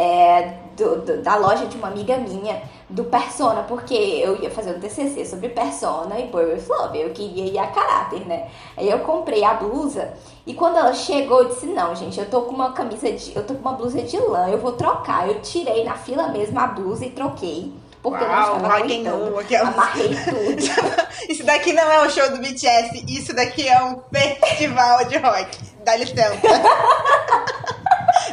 é, 0.00 0.54
do- 0.76 0.96
do- 1.02 1.22
da 1.22 1.36
loja 1.36 1.66
de 1.66 1.76
uma 1.76 1.88
amiga 1.88 2.16
minha, 2.16 2.62
do 2.88 3.04
Persona, 3.04 3.62
porque 3.68 3.94
eu 3.94 4.40
ia 4.42 4.50
fazer 4.50 4.70
um 4.74 4.80
TCC 4.80 5.24
sobre 5.26 5.48
Persona 5.50 6.18
e 6.18 6.26
Boy 6.28 6.44
With 6.54 6.64
Love, 6.68 6.98
eu 7.00 7.10
queria 7.10 7.44
ir 7.44 7.58
a 7.58 7.66
caráter, 7.68 8.26
né? 8.26 8.48
Aí 8.76 8.88
eu 8.90 8.98
comprei 9.00 9.44
a 9.44 9.54
blusa 9.54 10.12
e 10.46 10.54
quando 10.54 10.78
ela 10.78 10.92
chegou, 10.92 11.42
eu 11.42 11.48
disse, 11.50 11.66
não, 11.66 11.94
gente, 11.94 12.18
eu 12.18 12.26
tô 12.28 12.42
com 12.42 12.54
uma 12.54 12.72
camisa 12.72 13.12
de, 13.12 13.36
eu 13.36 13.46
tô 13.46 13.54
com 13.54 13.60
uma 13.60 13.74
blusa 13.74 14.02
de 14.02 14.16
lã, 14.18 14.48
eu 14.48 14.58
vou 14.58 14.72
trocar. 14.72 15.28
Eu 15.28 15.40
tirei 15.40 15.84
na 15.84 15.94
fila 15.94 16.28
mesmo 16.28 16.58
a 16.58 16.66
blusa 16.66 17.04
e 17.04 17.10
troquei, 17.10 17.72
porque 18.02 18.24
eu 18.24 18.28
não 18.28 18.34
Uau, 18.34 18.56
estava 18.56 18.74
aguentando. 18.78 19.38
aquelas- 19.38 19.74
Amarrei 19.74 20.08
tudo. 20.08 20.90
Isso 21.30 21.44
daqui 21.44 21.72
não 21.72 21.82
é 21.92 22.02
um 22.06 22.10
show 22.10 22.28
do 22.30 22.38
BTS, 22.38 23.04
isso 23.06 23.34
daqui 23.36 23.68
é 23.68 23.80
um 23.84 24.00
festival 24.12 25.04
de 25.04 25.18
rock. 25.18 25.58
Dá 25.84 25.94
licença. 25.94 26.40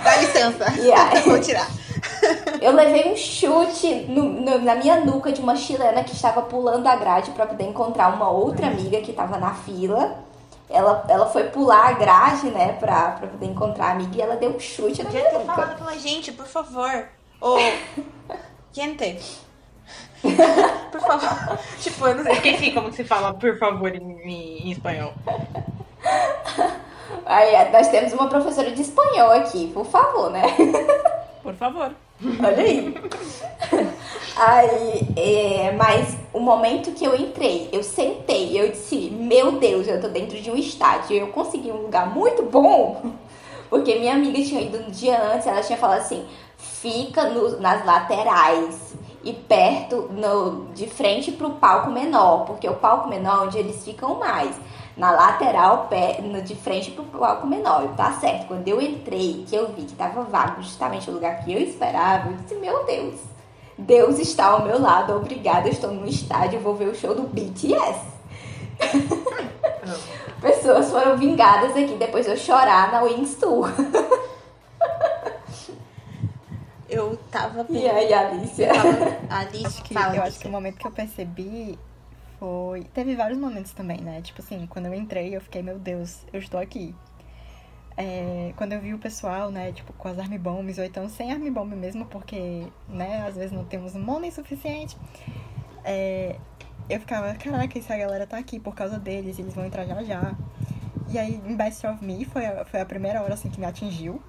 Dá 0.03 0.17
licença. 0.17 0.65
Aí- 0.69 1.21
Vou 1.25 1.39
tirar. 1.39 1.67
Eu 2.61 2.73
levei 2.73 3.11
um 3.11 3.15
chute 3.15 4.05
no- 4.09 4.23
no- 4.23 4.59
na 4.59 4.75
minha 4.75 4.99
nuca 5.01 5.31
de 5.31 5.41
uma 5.41 5.55
chilena 5.55 6.03
que 6.03 6.13
estava 6.13 6.41
pulando 6.41 6.87
a 6.87 6.95
grade 6.95 7.31
para 7.31 7.45
poder 7.45 7.65
encontrar 7.65 8.13
uma 8.13 8.29
outra 8.29 8.67
amiga 8.67 8.99
que 9.01 9.11
estava 9.11 9.37
na 9.37 9.53
fila. 9.53 10.19
Ela, 10.69 11.05
ela 11.07 11.27
foi 11.27 11.45
pular 11.45 11.87
a 11.87 11.91
grade, 11.93 12.49
né, 12.49 12.73
pra, 12.73 13.11
pra 13.11 13.27
poder 13.27 13.45
encontrar 13.45 13.87
a 13.87 13.91
amiga 13.91 14.17
e 14.17 14.21
ela 14.21 14.35
deu 14.35 14.49
um 14.51 14.59
chute 14.59 14.99
na 15.01 15.05
Podia 15.05 15.21
minha 15.21 15.31
ter 15.31 15.39
nuca. 15.39 15.53
falado 15.53 15.77
pela 15.77 15.97
gente, 15.97 16.31
por 16.33 16.45
favor. 16.45 17.05
Ô, 17.39 17.57
gente. 18.73 19.39
Por 20.91 20.99
favor. 21.01 21.59
Tipo, 21.79 22.07
eu 22.07 22.15
não 22.15 22.23
sei. 22.23 22.33
esqueci 22.33 22.71
como 22.71 22.89
que 22.89 22.95
se 22.97 23.03
fala, 23.05 23.33
por 23.33 23.57
favor, 23.57 23.95
em, 23.95 24.19
em 24.65 24.71
espanhol. 24.71 25.13
Aí 27.25 27.53
é, 27.55 27.69
nós 27.71 27.87
temos 27.89 28.13
uma 28.13 28.27
professora 28.27 28.71
de 28.71 28.81
espanhol 28.81 29.31
aqui, 29.31 29.71
por 29.73 29.85
favor, 29.85 30.29
né? 30.31 30.43
Por 31.43 31.53
favor. 31.55 31.91
Olha 32.43 32.61
aí. 32.61 32.93
Aí, 34.35 35.07
é, 35.15 35.71
mas 35.71 36.17
o 36.33 36.39
momento 36.39 36.91
que 36.91 37.05
eu 37.05 37.15
entrei, 37.15 37.69
eu 37.71 37.81
sentei, 37.81 38.59
eu 38.59 38.69
disse, 38.69 39.09
meu 39.11 39.53
Deus, 39.53 39.87
eu 39.87 39.99
tô 40.01 40.09
dentro 40.09 40.37
de 40.39 40.51
um 40.51 40.57
estádio. 40.57 41.15
Eu 41.15 41.27
consegui 41.27 41.71
um 41.71 41.83
lugar 41.83 42.13
muito 42.13 42.43
bom, 42.43 43.13
porque 43.69 43.95
minha 43.95 44.13
amiga 44.13 44.37
tinha 44.43 44.61
ido 44.61 44.77
no 44.79 44.91
dia 44.91 45.17
antes, 45.21 45.47
ela 45.47 45.61
tinha 45.61 45.77
falado 45.77 45.99
assim, 46.01 46.25
fica 46.57 47.29
no- 47.29 47.59
nas 47.61 47.85
laterais 47.85 48.93
e 49.23 49.31
perto, 49.33 50.09
no, 50.11 50.65
de 50.73 50.85
frente 50.85 51.31
pro 51.31 51.51
palco 51.51 51.89
menor, 51.89 52.45
porque 52.45 52.67
o 52.67 52.75
palco 52.75 53.07
menor 53.09 53.43
é 53.43 53.47
onde 53.47 53.57
eles 53.57 53.83
ficam 53.83 54.15
mais. 54.15 54.53
Na 54.97 55.11
lateral, 55.11 55.87
pé, 55.87 56.19
no, 56.21 56.41
de 56.41 56.55
frente 56.55 56.91
pro 56.91 57.03
palco 57.03 57.45
menor. 57.45 57.85
E 57.85 57.89
tá 57.89 58.13
certo, 58.13 58.47
quando 58.47 58.67
eu 58.67 58.81
entrei, 58.81 59.45
que 59.47 59.55
eu 59.55 59.71
vi 59.71 59.83
que 59.83 59.95
tava 59.95 60.23
vago 60.23 60.61
justamente 60.61 61.09
o 61.09 61.13
lugar 61.13 61.43
que 61.43 61.53
eu 61.53 61.59
esperava, 61.59 62.29
eu 62.29 62.37
disse, 62.37 62.55
meu 62.55 62.83
Deus, 62.85 63.19
Deus 63.77 64.17
está 64.17 64.47
ao 64.47 64.65
meu 64.65 64.81
lado, 64.81 65.15
obrigada, 65.15 65.67
eu 65.67 65.71
estou 65.71 65.91
no 65.91 66.07
estádio, 66.07 66.59
vou 66.59 66.75
ver 66.75 66.87
o 66.87 66.95
show 66.95 67.13
do 67.13 67.23
BTS. 67.23 68.17
Pessoas 70.41 70.89
foram 70.89 71.15
vingadas 71.17 71.71
aqui 71.71 71.95
depois 71.95 72.25
de 72.25 72.31
eu 72.31 72.37
chorar 72.37 72.91
na 72.91 73.03
Wings 73.03 73.35
Tour. 73.35 73.69
Eu 76.89 77.17
tava 77.29 77.65
E 77.69 77.87
aí, 77.87 78.13
Alicia? 78.13 78.71
Ali, 79.29 79.65
Acho 79.65 79.83
que, 79.83 79.93
fala, 79.93 80.15
eu 80.15 80.23
acho 80.23 80.39
que 80.39 80.47
o 80.47 80.51
momento 80.51 80.77
que 80.77 80.87
eu 80.87 80.91
percebi 80.91 81.77
foi. 82.39 82.83
Teve 82.93 83.15
vários 83.15 83.37
momentos 83.39 83.71
também, 83.71 83.99
né? 84.01 84.21
Tipo 84.21 84.41
assim, 84.41 84.65
quando 84.67 84.87
eu 84.87 84.93
entrei, 84.93 85.35
eu 85.35 85.41
fiquei, 85.41 85.61
meu 85.61 85.79
Deus, 85.79 86.25
eu 86.33 86.39
estou 86.39 86.59
aqui. 86.59 86.95
É, 87.97 88.53
quando 88.55 88.73
eu 88.73 88.81
vi 88.81 88.93
o 88.93 88.99
pessoal, 88.99 89.49
né, 89.49 89.71
tipo, 89.71 89.91
com 89.93 90.07
as 90.07 90.19
army 90.19 90.37
bombs, 90.37 90.77
ou 90.77 90.83
então 90.85 91.09
sem 91.09 91.31
army 91.31 91.49
bomb 91.49 91.75
mesmo, 91.75 92.05
porque, 92.05 92.67
né, 92.87 93.25
às 93.27 93.35
vezes 93.35 93.51
não 93.51 93.65
temos 93.65 93.95
money 93.95 94.31
suficiente. 94.31 94.95
é, 95.83 96.35
eu 96.89 96.99
ficava, 96.99 97.33
caraca, 97.35 97.77
essa 97.77 97.97
galera 97.97 98.25
tá 98.27 98.37
aqui 98.37 98.59
por 98.59 98.75
causa 98.75 98.97
deles, 98.99 99.39
eles 99.39 99.53
vão 99.53 99.65
entrar 99.65 99.85
já 99.85 100.03
já. 100.03 100.35
E 101.09 101.17
aí, 101.17 101.41
em 101.45 101.55
Best 101.55 101.85
of 101.87 102.03
Me, 102.03 102.25
foi 102.25 102.45
a, 102.45 102.65
foi 102.65 102.81
a 102.81 102.85
primeira 102.85 103.21
hora, 103.21 103.33
assim, 103.33 103.49
que 103.49 103.59
me 103.59 103.65
atingiu. 103.65 104.21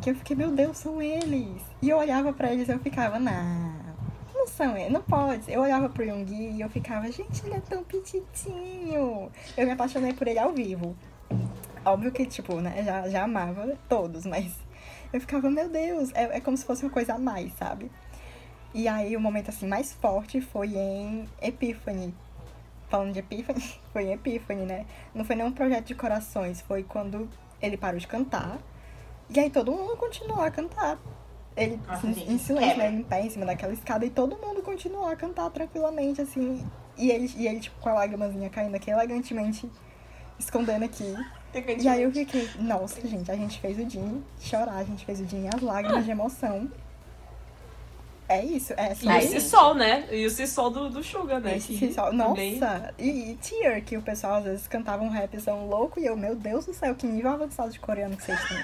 Que 0.00 0.10
eu 0.10 0.14
fiquei, 0.14 0.36
meu 0.36 0.50
Deus, 0.50 0.76
são 0.78 1.00
eles. 1.02 1.62
E 1.82 1.88
eu 1.90 1.98
olhava 1.98 2.32
pra 2.32 2.52
eles 2.52 2.68
e 2.68 2.72
eu 2.72 2.78
ficava, 2.78 3.18
não, 3.18 3.95
não 4.36 4.46
são 4.46 4.76
eles, 4.76 4.92
não 4.92 5.02
pode. 5.02 5.50
Eu 5.50 5.62
olhava 5.62 5.88
pro 5.88 6.04
Yoongi 6.04 6.50
e 6.50 6.60
eu 6.60 6.68
ficava, 6.68 7.10
gente, 7.10 7.44
ele 7.44 7.54
é 7.54 7.60
tão 7.60 7.82
petitinho. 7.82 9.30
Eu 9.56 9.66
me 9.66 9.72
apaixonei 9.72 10.12
por 10.12 10.28
ele 10.28 10.38
ao 10.38 10.52
vivo. 10.52 10.96
Óbvio 11.84 12.12
que, 12.12 12.26
tipo, 12.26 12.60
né, 12.60 12.82
já, 12.84 13.08
já 13.08 13.24
amava 13.24 13.76
todos, 13.88 14.26
mas 14.26 14.52
eu 15.12 15.20
ficava, 15.20 15.50
meu 15.50 15.68
Deus, 15.68 16.12
é, 16.14 16.36
é 16.36 16.40
como 16.40 16.56
se 16.56 16.64
fosse 16.64 16.84
uma 16.84 16.92
coisa 16.92 17.14
a 17.14 17.18
mais, 17.18 17.52
sabe? 17.54 17.90
E 18.74 18.88
aí 18.88 19.16
o 19.16 19.20
momento, 19.20 19.48
assim, 19.48 19.66
mais 19.66 19.92
forte 19.92 20.40
foi 20.40 20.74
em 20.74 21.28
Epiphany. 21.40 22.14
Falando 22.88 23.12
de 23.12 23.20
Epiphany, 23.20 23.62
foi 23.92 24.04
em 24.04 24.12
Epiphany, 24.12 24.66
né? 24.66 24.86
Não 25.14 25.24
foi 25.24 25.36
nenhum 25.36 25.52
projeto 25.52 25.86
de 25.86 25.94
corações, 25.94 26.60
foi 26.60 26.82
quando 26.82 27.28
ele 27.60 27.76
parou 27.76 27.98
de 27.98 28.06
cantar. 28.06 28.58
E 29.30 29.40
aí 29.40 29.50
todo 29.50 29.72
mundo 29.72 29.96
continuou 29.96 30.42
a 30.42 30.50
cantar. 30.50 30.98
Ele 31.56 31.80
Nossa, 31.86 32.06
em, 32.06 32.12
gente, 32.14 32.32
em 32.32 32.38
silêncio, 32.38 32.68
quebra. 32.74 32.90
né? 32.90 32.96
Em 32.98 33.02
pé, 33.02 33.20
em 33.22 33.30
cima 33.30 33.46
daquela 33.46 33.72
escada, 33.72 34.04
e 34.04 34.10
todo 34.10 34.36
mundo 34.36 34.60
continuou 34.62 35.08
a 35.08 35.16
cantar 35.16 35.48
tranquilamente, 35.50 36.20
assim. 36.20 36.64
E 36.98 37.10
ele, 37.10 37.32
e 37.36 37.46
ele 37.48 37.60
tipo, 37.60 37.78
com 37.80 37.88
a 37.88 37.94
lágrimazinha 37.94 38.50
caindo 38.50 38.74
aqui, 38.74 38.90
elegantemente 38.90 39.70
escondendo 40.38 40.84
aqui. 40.84 41.14
E 41.78 41.88
aí 41.88 42.02
eu 42.02 42.12
fiquei, 42.12 42.50
nossa, 42.58 43.00
gente, 43.06 43.30
a 43.30 43.34
gente 43.36 43.58
fez 43.60 43.78
o 43.78 43.88
Jim 43.88 44.22
chorar, 44.38 44.76
a 44.76 44.84
gente 44.84 45.06
fez 45.06 45.18
o 45.20 45.24
Jim 45.26 45.48
as 45.54 45.62
lágrimas 45.62 46.04
de 46.04 46.10
emoção. 46.10 46.70
É 48.28 48.44
isso, 48.44 48.74
é 48.76 48.92
E 48.92 48.96
só 48.96 49.08
o 49.08 49.16
isso. 49.18 49.28
Cissol, 49.30 49.74
né? 49.74 50.08
E 50.10 50.26
o 50.26 50.30
Cissol 50.30 50.68
do, 50.68 50.90
do 50.90 51.02
Suga, 51.02 51.38
né? 51.38 51.56
Esse 51.56 51.74
Que 51.78 51.92
só- 51.92 52.10
também- 52.10 52.58
Nossa! 52.58 52.92
E, 52.98 53.30
e 53.30 53.34
Tear, 53.36 53.80
que 53.82 53.96
o 53.96 54.02
pessoal 54.02 54.34
às 54.34 54.44
vezes 54.44 54.66
cantava 54.66 55.02
um 55.04 55.08
rapzão 55.08 55.66
louco 55.68 56.00
e 56.00 56.06
eu, 56.06 56.16
meu 56.16 56.34
Deus 56.34 56.66
do 56.66 56.74
céu, 56.74 56.94
que 56.94 57.06
nível 57.06 57.30
avançado 57.30 57.70
de 57.70 57.78
coreano 57.78 58.16
que 58.16 58.24
vocês 58.24 58.38
têm. 58.48 58.58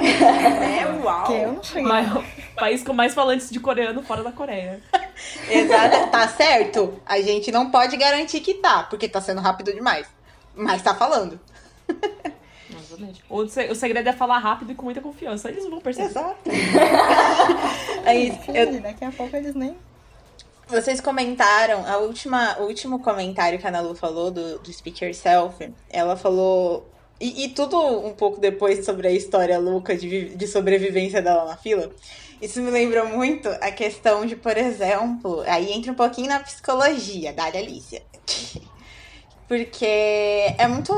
É, 0.00 0.86
uau. 1.04 1.24
Porque 1.24 1.32
eu 1.42 1.52
não 1.52 1.62
cheguei. 1.62 1.82
Maior- 1.82 2.24
país 2.56 2.82
com 2.82 2.92
mais 2.92 3.14
falantes 3.14 3.50
de 3.50 3.60
coreano 3.60 4.02
fora 4.02 4.22
da 4.24 4.32
Coreia. 4.32 4.80
Exato, 5.48 6.10
tá 6.10 6.26
certo? 6.28 7.00
A 7.06 7.20
gente 7.20 7.52
não 7.52 7.70
pode 7.70 7.96
garantir 7.96 8.40
que 8.40 8.54
tá, 8.54 8.82
porque 8.84 9.08
tá 9.08 9.20
sendo 9.20 9.40
rápido 9.40 9.72
demais. 9.72 10.06
Mas 10.54 10.82
tá 10.82 10.94
falando. 10.94 11.38
Exatamente. 12.70 13.24
O, 13.30 13.46
se- 13.46 13.68
o 13.70 13.74
segredo 13.74 14.08
é 14.08 14.12
falar 14.12 14.38
rápido 14.38 14.72
e 14.72 14.74
com 14.74 14.82
muita 14.84 15.00
confiança. 15.00 15.48
Eles 15.48 15.62
não 15.64 15.70
vão 15.70 15.80
perceber. 15.80 16.08
Exato. 16.08 16.36
Aí, 18.04 18.28
Enfim, 18.28 18.52
eu- 18.56 18.80
daqui 18.80 19.04
a 19.04 19.12
pouco 19.12 19.34
eles 19.36 19.54
nem. 19.54 19.76
vocês 20.66 21.00
comentaram, 21.00 21.86
a 21.86 21.98
última, 21.98 22.56
o 22.58 22.64
último 22.64 22.98
comentário 22.98 23.58
que 23.58 23.66
a 23.66 23.68
Ana 23.68 23.80
Lu 23.80 23.94
falou 23.94 24.30
do, 24.30 24.58
do 24.58 24.72
Speak 24.72 25.04
Yourself, 25.04 25.72
ela 25.88 26.16
falou. 26.16 26.88
E, 27.20 27.44
e 27.44 27.48
tudo 27.48 27.78
um 27.78 28.12
pouco 28.12 28.40
depois 28.40 28.84
sobre 28.84 29.08
a 29.08 29.12
história 29.12 29.58
louca 29.58 29.96
de, 29.96 30.36
de 30.36 30.46
sobrevivência 30.46 31.20
dela 31.20 31.44
na 31.44 31.56
fila. 31.56 31.90
Isso 32.40 32.60
me 32.62 32.70
lembra 32.70 33.04
muito 33.04 33.48
a 33.48 33.72
questão 33.72 34.24
de, 34.24 34.36
por 34.36 34.56
exemplo, 34.56 35.42
aí 35.46 35.72
entra 35.72 35.90
um 35.90 35.96
pouquinho 35.96 36.28
na 36.28 36.38
psicologia 36.38 37.32
da 37.32 37.44
Alicia. 37.46 38.02
Porque 39.48 39.86
é 39.86 40.68
muito 40.68 40.92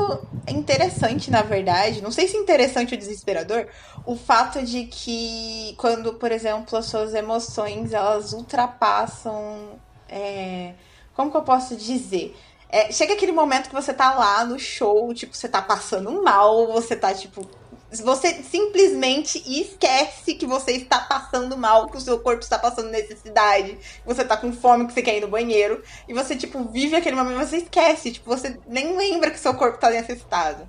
interessante, 0.47 1.31
na 1.31 1.41
verdade, 1.41 2.01
não 2.01 2.11
sei 2.11 2.27
se 2.27 2.35
interessante 2.35 2.93
ou 2.93 2.99
desesperador, 2.99 3.67
o 4.05 4.15
fato 4.17 4.61
de 4.61 4.87
que 4.87 5.73
quando, 5.77 6.15
por 6.15 6.33
exemplo, 6.33 6.77
as 6.77 6.85
suas 6.85 7.13
emoções 7.13 7.93
elas 7.93 8.33
ultrapassam. 8.33 9.79
é, 10.09 10.73
como 11.13 11.31
que 11.31 11.37
eu 11.37 11.43
posso 11.43 11.77
dizer? 11.77 12.35
É, 12.71 12.89
chega 12.89 13.13
aquele 13.13 13.33
momento 13.33 13.67
que 13.67 13.75
você 13.75 13.93
tá 13.93 14.13
lá 14.13 14.45
no 14.45 14.57
show, 14.57 15.13
tipo, 15.13 15.35
você 15.35 15.49
tá 15.49 15.61
passando 15.61 16.23
mal, 16.23 16.67
você 16.67 16.95
tá, 16.95 17.13
tipo. 17.13 17.45
Você 17.91 18.41
simplesmente 18.43 19.37
esquece 19.45 20.35
que 20.35 20.45
você 20.45 20.71
está 20.71 21.01
passando 21.01 21.57
mal, 21.57 21.89
que 21.89 21.97
o 21.97 21.99
seu 21.99 22.17
corpo 22.21 22.41
está 22.41 22.57
passando 22.57 22.89
necessidade, 22.89 23.73
que 23.73 24.05
você 24.05 24.23
tá 24.23 24.37
com 24.37 24.53
fome, 24.53 24.87
que 24.87 24.93
você 24.93 25.01
quer 25.01 25.17
ir 25.17 25.21
no 25.21 25.27
banheiro. 25.27 25.83
E 26.07 26.13
você, 26.13 26.37
tipo, 26.37 26.63
vive 26.63 26.95
aquele 26.95 27.17
momento, 27.17 27.45
você 27.45 27.57
esquece, 27.57 28.13
tipo, 28.13 28.29
você 28.29 28.57
nem 28.65 28.95
lembra 28.95 29.29
que 29.29 29.37
seu 29.37 29.53
corpo 29.53 29.77
tá 29.77 29.89
necessitado. 29.89 30.65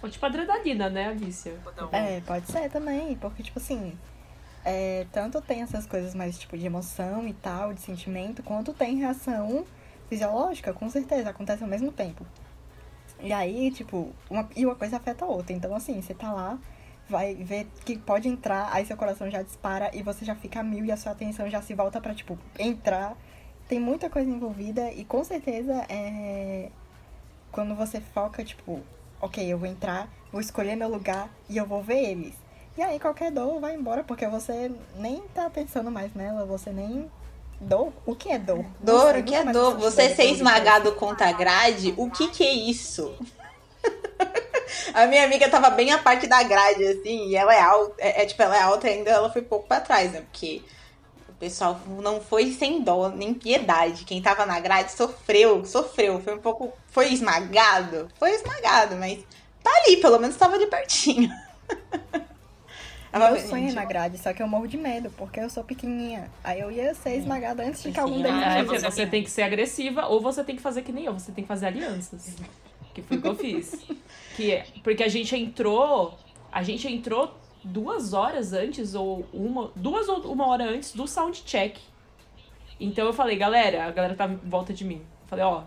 Ou 0.00 0.08
tipo 0.08 0.24
adrenalina, 0.24 0.88
né, 0.88 1.08
Alicia? 1.08 1.58
É, 1.90 2.20
pode 2.20 2.46
ser 2.46 2.70
também, 2.70 3.16
porque, 3.16 3.42
tipo 3.42 3.58
assim, 3.58 3.98
é, 4.64 5.04
tanto 5.10 5.40
tem 5.40 5.62
essas 5.62 5.84
coisas 5.84 6.14
mais, 6.14 6.38
tipo, 6.38 6.56
de 6.56 6.64
emoção 6.64 7.26
e 7.26 7.32
tal, 7.32 7.74
de 7.74 7.80
sentimento, 7.80 8.44
quanto 8.44 8.72
tem 8.72 8.98
reação 8.98 9.66
fisiológica, 10.08 10.72
com 10.72 10.88
certeza, 10.88 11.30
acontece 11.30 11.62
ao 11.62 11.68
mesmo 11.68 11.92
tempo. 11.92 12.24
E 13.20 13.32
aí, 13.32 13.70
tipo, 13.70 14.12
uma, 14.30 14.48
e 14.54 14.64
uma 14.64 14.74
coisa 14.74 14.96
afeta 14.96 15.24
a 15.24 15.28
outra. 15.28 15.52
Então, 15.52 15.74
assim, 15.74 16.00
você 16.00 16.14
tá 16.14 16.32
lá, 16.32 16.58
vai 17.08 17.34
ver 17.34 17.66
que 17.84 17.96
pode 17.96 18.28
entrar, 18.28 18.68
aí 18.72 18.84
seu 18.84 18.96
coração 18.96 19.30
já 19.30 19.42
dispara 19.42 19.90
e 19.94 20.02
você 20.02 20.24
já 20.24 20.34
fica 20.34 20.62
mil 20.62 20.84
e 20.84 20.92
a 20.92 20.96
sua 20.96 21.12
atenção 21.12 21.48
já 21.48 21.62
se 21.62 21.74
volta 21.74 22.00
pra, 22.00 22.14
tipo, 22.14 22.38
entrar. 22.58 23.16
Tem 23.68 23.80
muita 23.80 24.08
coisa 24.10 24.30
envolvida 24.30 24.92
e 24.92 25.04
com 25.04 25.24
certeza 25.24 25.84
é. 25.88 26.70
Quando 27.50 27.74
você 27.74 28.00
foca, 28.00 28.44
tipo, 28.44 28.80
ok, 29.20 29.44
eu 29.50 29.58
vou 29.58 29.66
entrar, 29.66 30.08
vou 30.30 30.40
escolher 30.40 30.76
meu 30.76 30.88
lugar 30.88 31.30
e 31.48 31.56
eu 31.56 31.66
vou 31.66 31.82
ver 31.82 32.10
eles. 32.10 32.34
E 32.76 32.82
aí 32.82 33.00
qualquer 33.00 33.32
dor 33.32 33.58
vai 33.58 33.74
embora, 33.74 34.04
porque 34.04 34.26
você 34.26 34.70
nem 34.96 35.22
tá 35.28 35.48
pensando 35.48 35.90
mais 35.90 36.12
nela, 36.14 36.44
você 36.44 36.70
nem. 36.70 37.10
Dor? 37.60 37.92
O 38.04 38.14
que 38.14 38.30
é 38.30 38.38
dor? 38.38 38.64
Dor, 38.80 39.12
sei, 39.12 39.20
o 39.20 39.24
que 39.24 39.34
é 39.34 39.44
dor? 39.44 39.76
Você 39.78 40.14
ser 40.14 40.24
esmagado 40.26 40.92
contra 40.92 41.28
a 41.28 41.32
grade, 41.32 41.94
o 41.96 42.10
que 42.10 42.28
que 42.28 42.44
é 42.44 42.52
isso? 42.52 43.14
A 44.92 45.06
minha 45.06 45.24
amiga 45.24 45.48
tava 45.48 45.70
bem 45.70 45.92
a 45.92 45.98
parte 45.98 46.26
da 46.26 46.42
grade, 46.42 46.84
assim, 46.84 47.28
e 47.28 47.36
ela 47.36 47.54
é 47.54 47.60
alta, 47.60 47.94
é, 47.98 48.22
é, 48.22 48.26
tipo, 48.26 48.42
ela 48.42 48.56
é 48.56 48.62
alta 48.62 48.88
e 48.88 48.94
ainda 48.94 49.10
ela 49.10 49.30
foi 49.30 49.42
pouco 49.42 49.66
pra 49.66 49.80
trás, 49.80 50.12
né? 50.12 50.22
Porque 50.22 50.62
o 51.28 51.32
pessoal 51.34 51.80
não 51.86 52.20
foi 52.20 52.52
sem 52.52 52.82
dó, 52.82 53.08
nem 53.08 53.32
piedade. 53.32 54.04
Quem 54.04 54.20
tava 54.20 54.44
na 54.44 54.58
grade 54.58 54.92
sofreu, 54.92 55.64
sofreu, 55.64 56.20
foi 56.20 56.34
um 56.34 56.40
pouco. 56.40 56.72
Foi 56.88 57.12
esmagado? 57.12 58.08
Foi 58.18 58.30
esmagado, 58.30 58.96
mas 58.96 59.18
tá 59.62 59.70
ali, 59.82 59.98
pelo 59.98 60.18
menos 60.18 60.36
tava 60.36 60.58
de 60.58 60.66
pertinho. 60.66 61.30
Ela- 63.12 63.30
Meu 63.30 63.40
sonho 63.40 63.68
é 63.70 63.72
na 63.72 63.84
grade, 63.84 64.18
só 64.18 64.32
que 64.32 64.42
eu 64.42 64.48
morro 64.48 64.66
de 64.66 64.76
medo, 64.76 65.10
porque 65.16 65.40
eu 65.40 65.48
sou 65.48 65.64
pequenininha. 65.64 66.30
Aí 66.44 66.60
eu 66.60 66.70
ia 66.70 66.92
ser 66.94 67.16
esmagada 67.16 67.62
antes 67.64 67.82
de 67.82 67.92
que 67.92 68.00
algum 68.00 68.20
deles 68.20 68.42
Ah, 68.44 68.56
me 68.58 68.64
você, 68.64 68.90
você 68.90 69.06
tem 69.06 69.22
que 69.22 69.30
ser 69.30 69.42
agressiva 69.42 70.06
ou 70.06 70.20
você 70.20 70.42
tem 70.44 70.56
que 70.56 70.62
fazer 70.62 70.82
que 70.82 70.92
nem 70.92 71.04
eu, 71.04 71.12
você 71.14 71.32
tem 71.32 71.42
que 71.44 71.48
fazer 71.48 71.66
alianças. 71.66 72.36
Que 72.92 73.02
foi 73.02 73.16
o 73.18 73.22
que 73.22 73.28
eu 73.28 73.36
fiz. 73.36 73.86
Que 74.36 74.52
é, 74.52 74.66
porque 74.82 75.02
a 75.02 75.08
gente 75.08 75.34
entrou, 75.36 76.18
a 76.52 76.62
gente 76.62 76.86
entrou 76.92 77.34
duas 77.64 78.12
horas 78.12 78.52
antes 78.52 78.94
ou 78.94 79.26
uma, 79.32 79.70
duas 79.76 80.08
ou 80.08 80.20
uma 80.32 80.46
hora 80.48 80.64
antes 80.64 80.92
do 80.92 81.06
soundcheck. 81.06 81.80
Então 82.78 83.06
eu 83.06 83.12
falei, 83.12 83.36
galera, 83.36 83.86
a 83.86 83.90
galera 83.90 84.14
tava 84.14 84.34
em 84.34 84.48
volta 84.48 84.72
de 84.72 84.84
mim. 84.84 84.96
Eu 85.22 85.28
falei, 85.28 85.44
ó, 85.44 85.62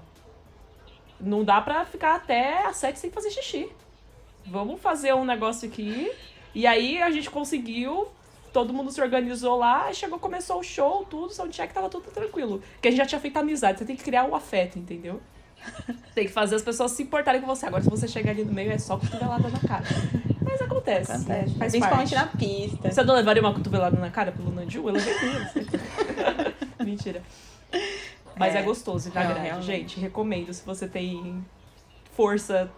não 1.20 1.44
dá 1.44 1.60
pra 1.62 1.84
ficar 1.86 2.16
até 2.16 2.66
às 2.66 2.78
sete 2.78 3.00
sem 3.00 3.10
fazer 3.12 3.32
xixi. 3.32 3.70
Vamos 4.46 4.80
fazer 4.80 5.14
um 5.14 5.26
negócio 5.26 5.68
aqui. 5.68 6.12
E 6.54 6.66
aí 6.68 7.02
a 7.02 7.10
gente 7.12 7.30
conseguiu, 7.30 8.08
todo 8.52 8.74
mundo 8.74 8.92
se 8.92 9.02
organizou 9.02 9.58
lá, 9.58 9.92
chegou, 9.94 10.18
começou 10.20 10.60
o 10.60 10.64
show, 10.64 11.06
tudo, 11.06 11.32
soundcheck, 11.34 11.74
tava 11.74 11.90
tudo 11.90 12.10
tranquilo. 12.12 12.62
Porque 12.74 12.88
a 12.88 12.92
gente 12.92 13.00
já 13.00 13.06
tinha 13.06 13.22
feito 13.22 13.38
amizade, 13.38 13.80
você 13.80 13.86
tem 13.86 13.96
que 13.96 14.04
criar 14.04 14.26
o 14.28 14.36
afeto, 14.36 14.78
entendeu? 14.80 15.22
Tem 16.16 16.26
que 16.26 16.32
fazer 16.32 16.56
as 16.56 16.62
pessoas 16.62 16.92
se 16.94 17.04
importarem 17.04 17.42
com 17.42 17.48
você. 17.48 17.66
Agora, 17.66 17.84
se 17.84 17.90
você 17.90 18.08
chegar 18.08 18.32
ali 18.32 18.46
no 18.46 18.54
meio, 18.54 18.72
é 18.72 18.78
só 18.78 18.98
cotovelada 18.98 19.50
na 19.50 19.60
cara. 19.60 19.84
Mas 20.42 20.62
acontece. 20.62 21.12
Acontece. 21.12 21.56
Faz 21.56 21.72
Principalmente 21.74 22.16
parte. 22.16 22.32
na 22.34 22.38
pista. 22.40 22.90
Você 22.92 23.04
não 23.04 23.14
levaria 23.14 23.42
uma 23.42 23.54
cotovelada 23.54 23.98
na 24.00 24.10
cara 24.10 24.32
pelo 24.32 24.52
Nanju? 24.52 24.88
Eu 24.88 24.94
duas. 24.94 25.14
Mentira. 26.80 27.22
Mas 28.38 28.56
é, 28.56 28.60
É. 28.60 28.62
gostoso 28.62 29.12
grade. 29.12 29.38
realmente. 29.38 29.66
Gente, 29.66 30.00
recomendo 30.00 30.54
se 30.54 30.66
você 30.66 30.88
tem 30.88 31.44
força 32.16 32.72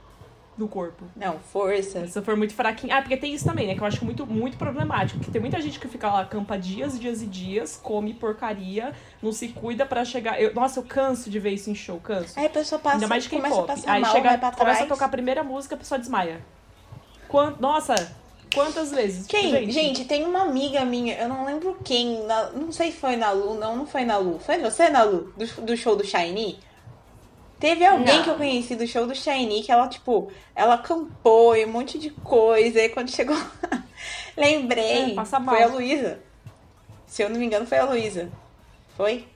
no 0.62 0.68
corpo. 0.68 1.04
Não, 1.16 1.38
força. 1.40 2.08
Se 2.08 2.22
for 2.22 2.38
muito 2.38 2.54
fraquinho. 2.54 2.94
Ah, 2.94 3.02
porque 3.02 3.18
tem 3.18 3.34
isso 3.34 3.44
também, 3.44 3.68
né? 3.68 3.76
Que 3.76 3.82
eu 3.82 3.86
acho 3.88 4.06
muito, 4.06 4.26
muito 4.26 4.58
problemático. 4.58 5.20
Que 5.20 5.30
tem 5.32 5.42
muita 5.42 5.60
gente 5.60 5.80
que 5.80 5.88
fica 5.88 6.08
lá, 6.10 6.22
acampa 6.22 6.58
dias, 6.58 7.00
dias 7.00 7.22
e 7.22 7.26
dias, 7.26 7.80
come 7.82 8.14
porcaria, 8.14 8.94
não 9.22 9.32
se 9.32 9.50
cuida 9.50 9.86
pra 9.86 10.06
chegar. 10.06 10.42
Eu, 10.42 10.54
nossa, 10.54 10.80
eu 10.80 10.84
canso 10.84 11.30
de 11.30 11.40
ver 11.40 11.52
isso 11.52 11.70
em 11.70 11.76
show, 11.76 12.00
canso. 12.00 12.40
Aí 12.40 12.46
a 12.46 12.50
pessoa 12.50 12.80
passa, 12.80 12.96
Ainda 12.98 13.08
mais 13.08 13.24
de 13.24 13.30
começa 13.30 13.48
a 13.48 13.58
K-pop. 13.62 13.68
passar 13.68 13.92
Aí 13.92 14.02
mal, 14.02 14.12
chega, 14.12 14.30
vai 14.30 14.38
pra 14.38 14.52
trás. 14.52 14.60
começa 14.60 14.84
a 14.84 14.88
tocar 14.88 15.06
a 15.06 15.10
primeira 15.10 15.44
música, 15.44 15.76
a 15.76 15.78
pessoa 15.78 16.00
desmaia. 16.00 16.40
Quan- 17.28 17.56
Nossa, 17.60 17.96
quantas 18.54 18.92
vezes? 18.92 19.26
Tipo, 19.28 19.42
Quem? 19.42 19.72
gente. 19.72 20.06
tem 20.06 20.26
uma 20.26 20.42
amiga 20.42 20.84
minha, 20.86 21.16
eu 21.18 21.28
não 21.30 21.46
lembro 21.46 21.78
quem, 21.84 22.24
na- 22.26 22.50
não 22.52 22.72
sei 22.72 22.92
se 22.92 22.98
foi 22.98 23.16
na 23.16 23.32
Lu, 23.32 23.56
não, 23.56 23.76
não 23.76 23.86
foi 23.88 24.04
na 24.06 24.18
Lu. 24.18 24.38
Foi 24.40 24.58
você, 24.60 24.90
na 24.90 25.04
Lu? 25.04 25.34
Do, 25.38 25.62
do 25.62 25.78
show 25.78 25.96
do 25.96 26.04
Shiny? 26.06 26.60
Teve 27.62 27.86
alguém 27.86 28.18
Não. 28.18 28.24
que 28.24 28.30
eu 28.32 28.36
conheci 28.38 28.76
do 28.76 28.88
show 28.88 29.06
do 29.06 29.14
Shiny 29.14 29.62
que 29.62 29.72
ela, 29.72 29.88
tipo, 29.88 30.32
ela 30.56 30.74
acampou 30.74 31.56
e 31.56 31.64
um 31.64 31.72
monte 31.72 32.00
de 32.00 32.10
coisa. 32.10 32.82
E 32.82 32.90
quando 32.90 33.12
chegou 33.12 33.36
lá, 33.36 33.84
lembrei. 34.36 35.16
É. 35.16 35.26
Foi 35.46 35.62
a 35.62 35.68
Luísa. 35.68 36.20
Se 37.06 37.22
eu 37.22 37.30
não 37.30 37.38
me 37.40 37.46
engano, 37.46 37.68
foi 37.68 37.78
a 37.78 37.86
Luísa. 37.86 38.32
Foi? 38.98 39.28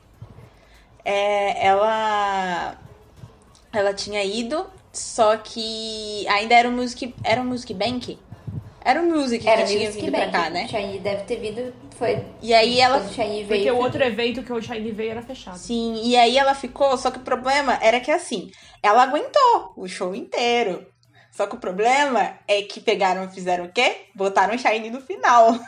É, 1.06 1.68
ela. 1.68 2.80
Ela 3.72 3.94
tinha 3.94 4.24
ido, 4.24 4.66
só 4.92 5.38
que 5.38 6.28
ainda 6.28 6.56
era 6.56 6.68
o 6.68 6.72
Music. 6.72 7.14
Era 7.24 7.42
o 7.42 7.46
Music 7.46 7.76
Bank? 7.76 8.18
Era 8.86 9.02
o 9.02 9.06
Music 9.08 9.48
Era 9.48 9.64
que 9.64 9.70
tinha 9.70 9.88
Music 9.88 10.00
vindo 10.00 10.12
pra 10.12 10.26
Bank. 10.28 10.32
cá, 10.32 10.50
né? 10.52 10.66
O 10.66 10.68
Shiny 10.70 11.00
deve 11.00 11.24
ter 11.24 11.38
vindo. 11.38 11.74
Foi. 11.98 12.24
E 12.40 12.54
aí 12.54 12.80
ela 12.80 13.04
Shiny 13.08 13.44
veio. 13.44 13.48
Porque 13.48 13.72
o 13.72 13.78
outro 13.78 14.04
evento 14.04 14.44
que 14.44 14.54
o 14.54 14.62
Shiny 14.62 14.92
veio 14.92 15.10
era 15.12 15.24
fechado. 15.24 15.58
Sim, 15.58 16.00
e 16.04 16.16
aí 16.16 16.38
ela 16.38 16.54
ficou, 16.54 16.96
só 16.96 17.10
que 17.10 17.18
o 17.18 17.24
problema 17.24 17.80
era 17.82 18.00
que 18.00 18.12
assim, 18.12 18.52
ela 18.84 19.02
aguentou 19.02 19.74
o 19.76 19.88
show 19.88 20.14
inteiro. 20.14 20.86
Só 21.32 21.48
que 21.48 21.56
o 21.56 21.60
problema 21.60 22.38
é 22.48 22.62
que 22.62 22.80
pegaram 22.80 23.26
e 23.26 23.30
fizeram 23.30 23.66
o 23.66 23.72
quê? 23.72 24.06
Botaram 24.14 24.54
o 24.54 24.60
Shine 24.60 24.92
no 24.92 25.02
final. 25.02 25.60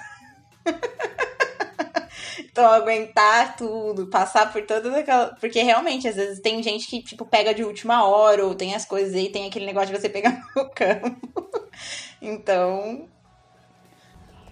então 2.40 2.66
aguentar 2.68 3.58
tudo, 3.58 4.08
passar 4.12 4.54
por 4.54 4.62
todas 4.62 4.94
aquelas. 4.94 5.38
Porque 5.40 5.64
realmente, 5.64 6.08
às 6.08 6.16
vezes 6.16 6.40
tem 6.40 6.62
gente 6.62 6.88
que, 6.88 7.02
tipo, 7.02 7.26
pega 7.26 7.52
de 7.52 7.64
última 7.64 8.08
hora, 8.08 8.46
ou 8.46 8.54
tem 8.54 8.76
as 8.76 8.86
coisas 8.86 9.16
aí, 9.16 9.30
tem 9.30 9.48
aquele 9.48 9.66
negócio 9.66 9.92
de 9.92 10.00
você 10.00 10.08
pegar 10.08 10.40
no 10.56 10.70
campo. 10.70 11.68
Então. 12.22 13.08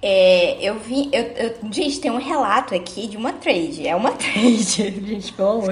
É, 0.02 0.58
eu 0.62 0.78
vi. 0.80 1.10
Eu, 1.12 1.24
eu- 1.24 1.72
gente, 1.72 2.00
tem 2.00 2.12
um 2.12 2.18
relato 2.20 2.76
aqui 2.76 3.08
de 3.08 3.18
uma 3.18 3.34
trade. 3.34 3.88
É 3.88 3.96
uma 3.96 4.12
trade, 4.14 4.62
gente, 5.06 5.34
como? 5.34 5.66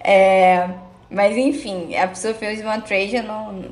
É, 0.00 0.68
mas 1.10 1.36
enfim, 1.36 1.94
a 1.96 2.06
pessoa 2.08 2.34
fez 2.34 2.60
uma 2.60 2.80
trade, 2.80 3.16
eu 3.16 3.22
não. 3.22 3.64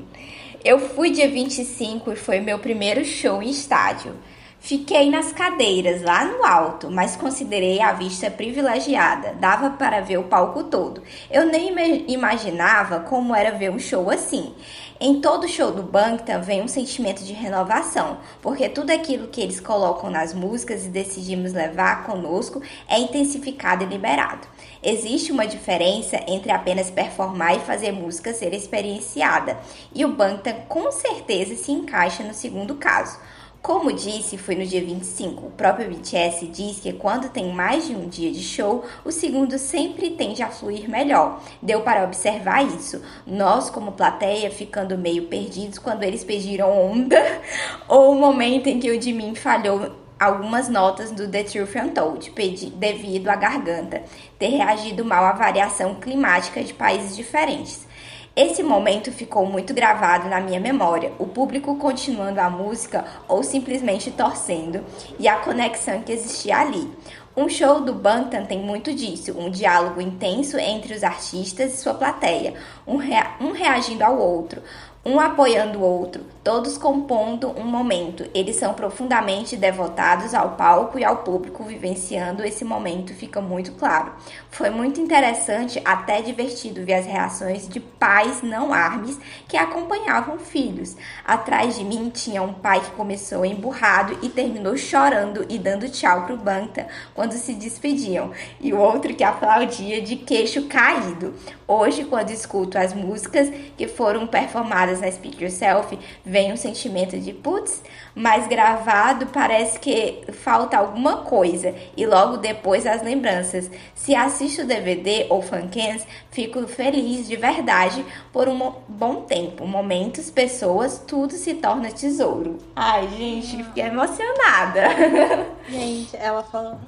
Eu 0.65 0.79
fui 0.79 1.11
dia 1.11 1.29
25 1.29 2.13
e 2.13 2.17
foi 2.17 2.41
meu 2.41 2.59
primeiro 2.59 3.05
show 3.05 3.43
em 3.43 3.51
estádio. 3.51 4.15
Fiquei 4.61 5.11
nas 5.11 5.33
cadeiras, 5.33 6.03
lá 6.03 6.25
no 6.25 6.45
alto, 6.45 6.89
mas 6.89 7.17
considerei 7.17 7.81
a 7.81 7.93
vista 7.95 8.31
privilegiada. 8.31 9.33
Dava 9.41 9.71
para 9.71 10.01
ver 10.01 10.19
o 10.19 10.23
palco 10.25 10.63
todo. 10.65 11.03
Eu 11.29 11.47
nem 11.47 11.71
ima- 11.71 12.05
imaginava 12.07 13.01
como 13.01 13.35
era 13.35 13.51
ver 13.51 13.73
um 13.73 13.79
show 13.81 14.09
assim. 14.09 14.55
Em 15.05 15.21
todo 15.21 15.49
show 15.49 15.73
do 15.73 15.83
Bangtan 15.83 16.43
vem 16.43 16.63
um 16.63 16.69
sentimento 16.69 17.25
de 17.25 17.33
renovação, 17.33 18.19
porque 18.41 18.69
tudo 18.69 18.93
aquilo 18.93 19.27
que 19.27 19.41
eles 19.41 19.59
colocam 19.59 20.09
nas 20.09 20.33
músicas 20.33 20.87
e 20.87 20.91
decidimos 20.91 21.53
levar 21.53 22.05
conosco 22.05 22.63
é 22.89 23.01
intensificado 23.01 23.83
e 23.83 23.89
liberado. 23.89 24.47
Existe 24.81 25.33
uma 25.33 25.45
diferença 25.45 26.21
entre 26.29 26.53
apenas 26.53 26.89
performar 26.89 27.57
e 27.57 27.61
fazer 27.63 27.91
música 27.91 28.33
ser 28.33 28.55
experienciada, 28.55 29.59
e 29.93 30.05
o 30.05 30.15
Bangtan 30.15 30.55
com 30.69 30.93
certeza 30.93 31.57
se 31.57 31.73
encaixa 31.73 32.23
no 32.23 32.33
segundo 32.33 32.77
caso. 32.77 33.19
Como 33.63 33.93
disse, 33.93 34.37
foi 34.37 34.57
no 34.57 34.67
dia 34.67 34.85
25. 34.85 35.47
O 35.47 35.51
próprio 35.53 35.89
BTS 35.89 36.49
diz 36.49 36.81
que 36.81 36.93
quando 36.93 37.29
tem 37.29 37.55
mais 37.55 37.87
de 37.87 37.95
um 37.95 38.09
dia 38.09 38.33
de 38.33 38.43
show, 38.43 38.85
o 39.05 39.13
segundo 39.13 39.57
sempre 39.57 40.11
tende 40.11 40.43
a 40.43 40.49
fluir 40.49 40.91
melhor. 40.91 41.41
Deu 41.63 41.81
para 41.83 42.03
observar 42.03 42.67
isso. 42.67 43.01
Nós, 43.25 43.71
como 43.71 43.93
plateia, 43.93 44.51
ficando 44.51 44.99
meio 44.99 45.29
perdidos 45.29 45.79
quando 45.79 46.03
eles 46.03 46.25
pediram 46.25 46.77
onda, 46.77 47.17
ou 47.87 48.11
o 48.11 48.19
momento 48.19 48.67
em 48.67 48.81
que 48.81 48.91
o 48.91 49.01
Jimin 49.01 49.37
falhou 49.37 49.93
algumas 50.19 50.69
notas 50.69 51.13
do 51.13 51.29
The 51.29 51.45
Truth 51.45 51.77
Untold, 51.77 52.33
devido 52.75 53.29
à 53.29 53.37
garganta 53.37 54.03
ter 54.41 54.49
reagido 54.49 55.05
mal 55.05 55.25
à 55.25 55.33
variação 55.33 55.95
climática 55.95 56.65
de 56.65 56.75
países 56.75 57.15
diferentes. 57.15 57.87
Esse 58.35 58.63
momento 58.63 59.13
ficou 59.13 59.45
muito 59.45 59.75
gravado 59.75 60.27
na 60.27 60.41
minha 60.41 60.59
memória, 60.59 61.13
o 61.19 61.27
público 61.27 61.77
continuando 61.77 62.41
a 62.41 62.49
música 62.49 63.05
ou 63.29 63.43
simplesmente 63.43 64.11
torcendo 64.11 64.83
e 65.19 65.29
a 65.29 65.37
conexão 65.37 66.01
que 66.01 66.13
existia 66.13 66.57
ali. 66.57 66.91
Um 67.37 67.47
show 67.47 67.83
do 67.83 67.93
Bantam 67.93 68.47
tem 68.47 68.59
muito 68.59 68.95
disso, 68.95 69.39
um 69.39 69.51
diálogo 69.51 70.01
intenso 70.01 70.57
entre 70.57 70.95
os 70.95 71.05
artistas 71.05 71.75
e 71.75 71.77
sua 71.77 71.93
plateia, 71.93 72.55
um, 72.87 72.97
rea 72.97 73.37
um 73.39 73.53
reagindo 73.53 74.03
ao 74.03 74.17
outro, 74.17 74.63
um 75.05 75.21
apoiando 75.21 75.81
o 75.81 75.83
outro, 75.83 76.25
todos 76.45 76.77
compondo 76.77 77.51
um 77.59 77.65
momento. 77.65 78.29
Eles 78.35 78.57
são 78.57 78.75
profundamente 78.75 79.57
devotados 79.57 80.35
ao 80.35 80.51
palco 80.51 80.99
e 80.99 81.05
ao 81.05 81.19
público 81.19 81.63
vivenciando 81.63 82.45
esse 82.45 82.65
momento, 82.65 83.15
fica 83.15 83.41
muito 83.41 83.73
claro. 83.73 84.13
Foi 84.51 84.71
muito 84.71 85.01
interessante, 85.01 85.81
até 85.85 86.21
divertido, 86.21 86.85
ver 86.85 86.95
as 86.95 87.07
reações 87.07 87.69
de 87.69 87.79
pais 87.79 88.43
não 88.43 88.73
armes 88.73 89.19
que 89.47 89.57
acompanhavam 89.57 90.39
filhos. 90.39 90.97
Atrás 91.25 91.77
de 91.77 91.85
mim 91.85 92.11
tinha 92.11 92.43
um 92.43 92.53
pai 92.53 92.81
que 92.81 92.91
começou 92.93 93.45
emburrado 93.45 94.19
e 94.23 94.29
terminou 94.29 94.77
chorando 94.77 95.47
e 95.49 95.59
dando 95.59 95.89
tchau 95.89 96.27
pro 96.27 96.37
Banta 96.37 96.87
quando 97.15 97.33
se 97.33 97.55
despediam, 97.55 98.33
e 98.61 98.73
o 98.73 98.79
outro 98.79 99.15
que 99.15 99.25
aplaudia 99.25 100.03
de 100.03 100.17
queixo 100.17 100.67
caído. 100.67 101.35
Hoje, 101.67 102.05
quando 102.05 102.31
escuto 102.31 102.77
as 102.77 102.93
músicas 102.93 103.49
que 103.77 103.87
foram 103.87 104.27
performadas 104.27 105.01
na 105.01 105.11
Speak 105.11 105.43
Yourself, 105.43 105.99
vem 106.33 106.51
um 106.51 106.57
sentimento 106.57 107.19
de 107.19 107.31
putz, 107.31 107.83
mas 108.15 108.49
gravado 108.49 109.27
parece 109.27 109.79
que 109.79 110.23
falta 110.33 110.79
alguma 110.79 111.19
coisa 111.19 111.75
e 111.95 112.07
logo 112.07 112.39
depois 112.39 112.87
as 112.87 113.03
lembranças. 113.03 113.71
Se 113.95 114.15
assisto 114.15 114.63
o 114.63 114.67
DVD 114.67 115.27
ou 115.29 115.43
fancams, 115.43 116.07
fico 116.31 116.67
feliz 116.67 117.29
de 117.29 117.37
verdade 117.37 118.03
por 118.33 118.49
um 118.49 118.73
bom 118.89 119.17
tempo. 119.23 119.67
Momentos, 119.67 120.31
pessoas, 120.31 121.05
tudo 121.07 121.35
se 121.35 121.53
torna 121.55 121.91
tesouro. 121.91 122.57
Ai, 122.75 123.07
gente, 123.09 123.63
fiquei 123.65 123.85
emocionada. 123.85 124.83
Gente, 125.69 126.17
ela 126.17 126.43
falou. 126.43 126.79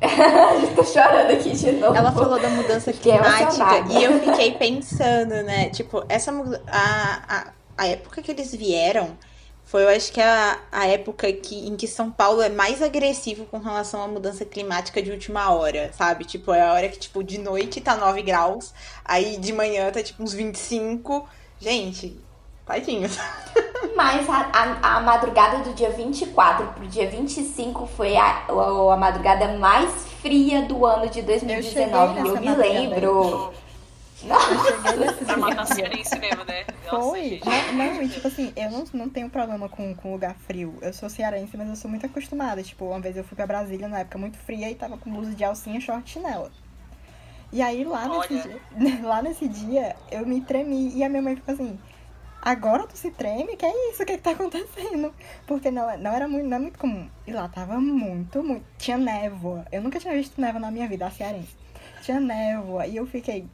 Tô 0.74 0.84
chorando 0.84 1.30
aqui 1.30 1.50
de 1.52 1.72
novo. 1.72 1.96
Ela 1.96 2.12
falou 2.12 2.38
da 2.38 2.48
mudança 2.50 2.92
climática 2.92 3.84
e 3.90 4.04
eu 4.04 4.20
fiquei 4.20 4.52
pensando, 4.52 5.42
né? 5.42 5.70
Tipo, 5.70 6.04
essa 6.08 6.32
a, 6.68 7.22
a, 7.28 7.46
a 7.76 7.86
época 7.86 8.22
que 8.22 8.30
eles 8.30 8.54
vieram 8.54 9.16
foi, 9.66 9.82
eu 9.82 9.88
acho 9.88 10.12
que 10.12 10.20
a, 10.20 10.60
a 10.70 10.86
época 10.86 11.32
que, 11.32 11.66
em 11.66 11.74
que 11.74 11.88
São 11.88 12.08
Paulo 12.08 12.40
é 12.40 12.48
mais 12.48 12.80
agressivo 12.80 13.46
com 13.46 13.58
relação 13.58 14.00
à 14.00 14.06
mudança 14.06 14.44
climática 14.44 15.02
de 15.02 15.10
última 15.10 15.50
hora, 15.52 15.90
sabe? 15.92 16.24
Tipo, 16.24 16.52
é 16.52 16.62
a 16.62 16.72
hora 16.72 16.88
que, 16.88 16.98
tipo, 17.00 17.24
de 17.24 17.38
noite 17.38 17.80
tá 17.80 17.96
9 17.96 18.22
graus, 18.22 18.72
aí 19.04 19.36
de 19.38 19.52
manhã 19.52 19.90
tá, 19.90 20.00
tipo, 20.04 20.22
uns 20.22 20.32
25. 20.32 21.28
Gente, 21.58 22.16
tadinhos. 22.64 23.18
Mas 23.96 24.28
a, 24.30 24.50
a, 24.52 24.96
a 24.96 25.00
madrugada 25.00 25.64
do 25.64 25.74
dia 25.74 25.90
24 25.90 26.66
pro 26.68 26.86
dia 26.86 27.10
25 27.10 27.86
foi 27.88 28.16
a, 28.16 28.44
a, 28.48 28.94
a 28.94 28.96
madrugada 28.96 29.58
mais 29.58 29.90
fria 30.22 30.62
do 30.62 30.86
ano 30.86 31.08
de 31.10 31.22
2019. 31.22 32.14
nessa 32.14 32.28
Eu, 32.28 32.40
me 32.40 32.46
madrugada. 32.46 32.62
lembro. 32.62 33.06
Eu 33.06 33.65
Pra 35.26 35.36
matar 35.36 35.66
cearense 35.66 36.18
mesmo, 36.18 36.44
né? 36.44 36.64
Nossa, 36.84 37.00
Foi. 37.00 37.40
Não, 37.44 37.74
não, 37.74 38.02
e 38.02 38.08
tipo 38.08 38.26
assim, 38.26 38.52
eu 38.56 38.70
não, 38.70 38.84
não 38.92 39.08
tenho 39.08 39.28
problema 39.28 39.68
com, 39.68 39.94
com 39.94 40.12
lugar 40.12 40.34
frio. 40.34 40.74
Eu 40.80 40.92
sou 40.92 41.10
cearense, 41.10 41.56
mas 41.56 41.68
eu 41.68 41.76
sou 41.76 41.90
muito 41.90 42.06
acostumada. 42.06 42.62
Tipo, 42.62 42.86
uma 42.86 43.00
vez 43.00 43.16
eu 43.16 43.24
fui 43.24 43.36
pra 43.36 43.46
Brasília 43.46 43.88
na 43.88 44.00
época 44.00 44.18
muito 44.18 44.38
fria 44.38 44.70
e 44.70 44.74
tava 44.74 44.96
com 44.96 45.10
blusa 45.10 45.34
de 45.34 45.44
alcinha, 45.44 45.80
short 45.80 46.08
e 46.08 46.12
chinela. 46.12 46.50
E 47.52 47.62
aí 47.62 47.84
lá 47.84 48.08
nesse, 48.08 48.34
dia, 48.38 48.60
lá 49.06 49.22
nesse 49.22 49.48
dia 49.48 49.96
eu 50.10 50.26
me 50.26 50.40
tremi 50.40 50.92
e 50.94 51.04
a 51.04 51.08
minha 51.08 51.22
mãe 51.22 51.36
ficou 51.36 51.54
assim. 51.54 51.78
Agora 52.42 52.86
tu 52.86 52.96
se 52.96 53.10
treme? 53.10 53.56
Que 53.56 53.66
é 53.66 53.90
isso? 53.90 54.02
O 54.02 54.06
que, 54.06 54.16
que 54.16 54.22
tá 54.22 54.30
acontecendo? 54.30 55.12
Porque 55.46 55.70
não, 55.70 55.98
não 55.98 56.12
era 56.12 56.28
muito, 56.28 56.46
não 56.46 56.56
é 56.56 56.60
muito 56.60 56.78
comum. 56.78 57.08
E 57.26 57.32
lá 57.32 57.48
tava 57.48 57.80
muito, 57.80 58.42
muito. 58.42 58.64
Tinha 58.78 58.96
névoa. 58.96 59.66
Eu 59.72 59.82
nunca 59.82 59.98
tinha 59.98 60.14
visto 60.14 60.40
névoa 60.40 60.60
na 60.60 60.70
minha 60.70 60.86
vida, 60.86 61.06
a 61.06 61.10
cearense. 61.10 61.56
Tinha 62.02 62.20
névoa. 62.20 62.86
E 62.86 62.96
eu 62.96 63.06
fiquei. 63.06 63.48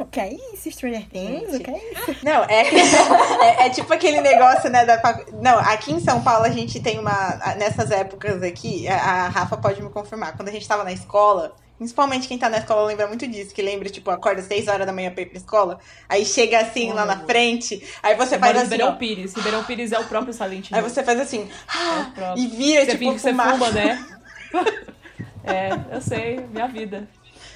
O 0.00 0.06
que 0.06 0.18
é 0.18 0.32
isso? 0.54 0.70
Stranger 0.70 1.06
Things? 1.08 1.54
O 1.54 1.60
que 1.60 1.70
é 1.70 1.92
isso? 1.92 2.16
Não, 2.24 2.42
é, 2.44 2.62
é, 3.62 3.66
é 3.66 3.70
tipo 3.70 3.92
aquele 3.92 4.20
negócio, 4.22 4.70
né? 4.70 4.84
Da, 4.86 5.00
não, 5.40 5.58
aqui 5.58 5.92
em 5.92 6.00
São 6.00 6.22
Paulo 6.22 6.46
a 6.46 6.50
gente 6.50 6.80
tem 6.80 6.98
uma. 6.98 7.38
Nessas 7.58 7.90
épocas 7.90 8.42
aqui, 8.42 8.88
a, 8.88 8.96
a 8.96 9.28
Rafa 9.28 9.58
pode 9.58 9.82
me 9.82 9.90
confirmar. 9.90 10.34
Quando 10.36 10.48
a 10.48 10.52
gente 10.52 10.66
tava 10.66 10.84
na 10.84 10.92
escola, 10.92 11.54
principalmente 11.76 12.26
quem 12.26 12.38
tá 12.38 12.48
na 12.48 12.58
escola 12.58 12.86
lembra 12.86 13.06
muito 13.06 13.28
disso, 13.28 13.54
que 13.54 13.60
lembra, 13.60 13.90
tipo, 13.90 14.10
acorda 14.10 14.40
às 14.40 14.46
6 14.46 14.68
horas 14.68 14.86
da 14.86 14.92
manhã 14.92 15.10
pra 15.10 15.22
ir 15.22 15.26
pra 15.26 15.38
escola, 15.38 15.78
aí 16.08 16.24
chega 16.24 16.60
assim 16.60 16.92
lá 16.92 17.04
na 17.04 17.18
frente, 17.20 17.86
aí 18.02 18.14
você 18.16 18.38
faz 18.38 18.56
assim. 18.56 18.64
Ribeirão 18.64 18.88
ó, 18.88 18.96
Pires. 18.96 19.34
Ribeirão 19.34 19.64
Pires 19.64 19.92
é 19.92 19.98
o 19.98 20.04
próprio 20.04 20.32
Silent 20.32 20.70
Hill. 20.70 20.76
aí 20.78 20.82
você 20.82 21.02
faz 21.02 21.20
assim, 21.20 21.46
É 21.68 22.10
próprio. 22.18 22.42
e 22.42 22.46
vira, 22.48 22.84
Você 22.84 22.90
tipo, 22.92 22.98
finge 22.98 23.14
que 23.16 23.20
você 23.20 23.34
fuma, 23.34 23.70
né? 23.70 24.06
é, 25.44 25.70
eu 25.94 26.00
sei, 26.00 26.40
minha 26.50 26.66
vida. 26.66 27.06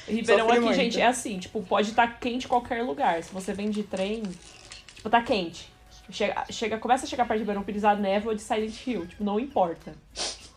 Ribeirão 0.06 0.50
aqui, 0.50 0.60
muito. 0.60 0.74
gente, 0.74 1.00
é 1.00 1.06
assim, 1.06 1.38
tipo, 1.38 1.62
pode 1.62 1.90
estar 1.90 2.18
quente 2.18 2.46
em 2.46 2.48
qualquer 2.48 2.82
lugar. 2.82 3.22
Se 3.22 3.32
você 3.32 3.52
vem 3.52 3.70
de 3.70 3.82
trem, 3.82 4.22
tipo, 4.94 5.08
tá 5.08 5.22
quente. 5.22 5.72
Chega, 6.10 6.44
chega, 6.50 6.78
começa 6.78 7.06
a 7.06 7.08
chegar 7.08 7.24
perto 7.24 7.38
de 7.38 7.44
Ribeirão 7.44 7.62
Pires 7.62 7.84
a 7.84 7.94
névoa 7.94 8.34
de 8.34 8.42
Silent 8.42 8.86
Hill. 8.86 9.06
Tipo, 9.06 9.24
não 9.24 9.40
importa. 9.40 9.94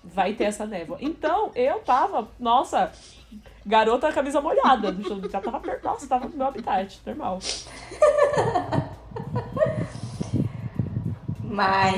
Vai 0.03 0.33
ter 0.33 0.45
essa 0.45 0.65
névoa. 0.65 0.97
Então, 0.99 1.51
eu 1.55 1.79
tava, 1.79 2.29
nossa, 2.39 2.91
garota 3.65 4.11
camisa 4.11 4.41
molhada. 4.41 4.95
Já 5.31 5.41
tava, 5.41 5.61
nossa, 5.83 6.07
tava 6.07 6.27
no 6.27 6.37
meu 6.37 6.47
habitat, 6.47 6.99
normal. 7.05 7.39
Mas. 11.49 11.95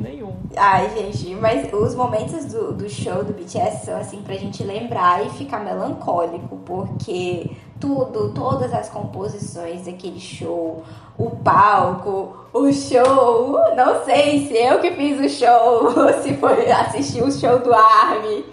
Nenhum. 0.00 0.34
Ai, 0.56 0.88
gente, 0.96 1.34
mas 1.34 1.72
os 1.72 1.94
momentos 1.94 2.44
do, 2.46 2.72
do 2.72 2.88
show 2.88 3.24
do 3.24 3.32
BTS 3.32 3.84
são 3.84 3.98
assim 3.98 4.22
pra 4.22 4.34
gente 4.36 4.62
lembrar 4.62 5.26
e 5.26 5.30
ficar 5.30 5.60
melancólico, 5.60 6.56
porque 6.64 7.50
tudo, 7.80 8.32
todas 8.32 8.72
as 8.72 8.88
composições 8.88 9.84
daquele 9.86 10.20
show, 10.20 10.84
o 11.18 11.30
palco, 11.30 12.36
o 12.52 12.72
show, 12.72 13.58
não 13.74 14.04
sei 14.04 14.46
se 14.46 14.54
eu 14.56 14.80
que 14.80 14.92
fiz 14.92 15.18
o 15.18 15.28
show, 15.28 15.90
se 16.22 16.34
foi 16.36 16.70
assistir 16.70 17.22
o 17.22 17.32
show 17.32 17.58
do 17.58 17.74
Army. 17.74 18.44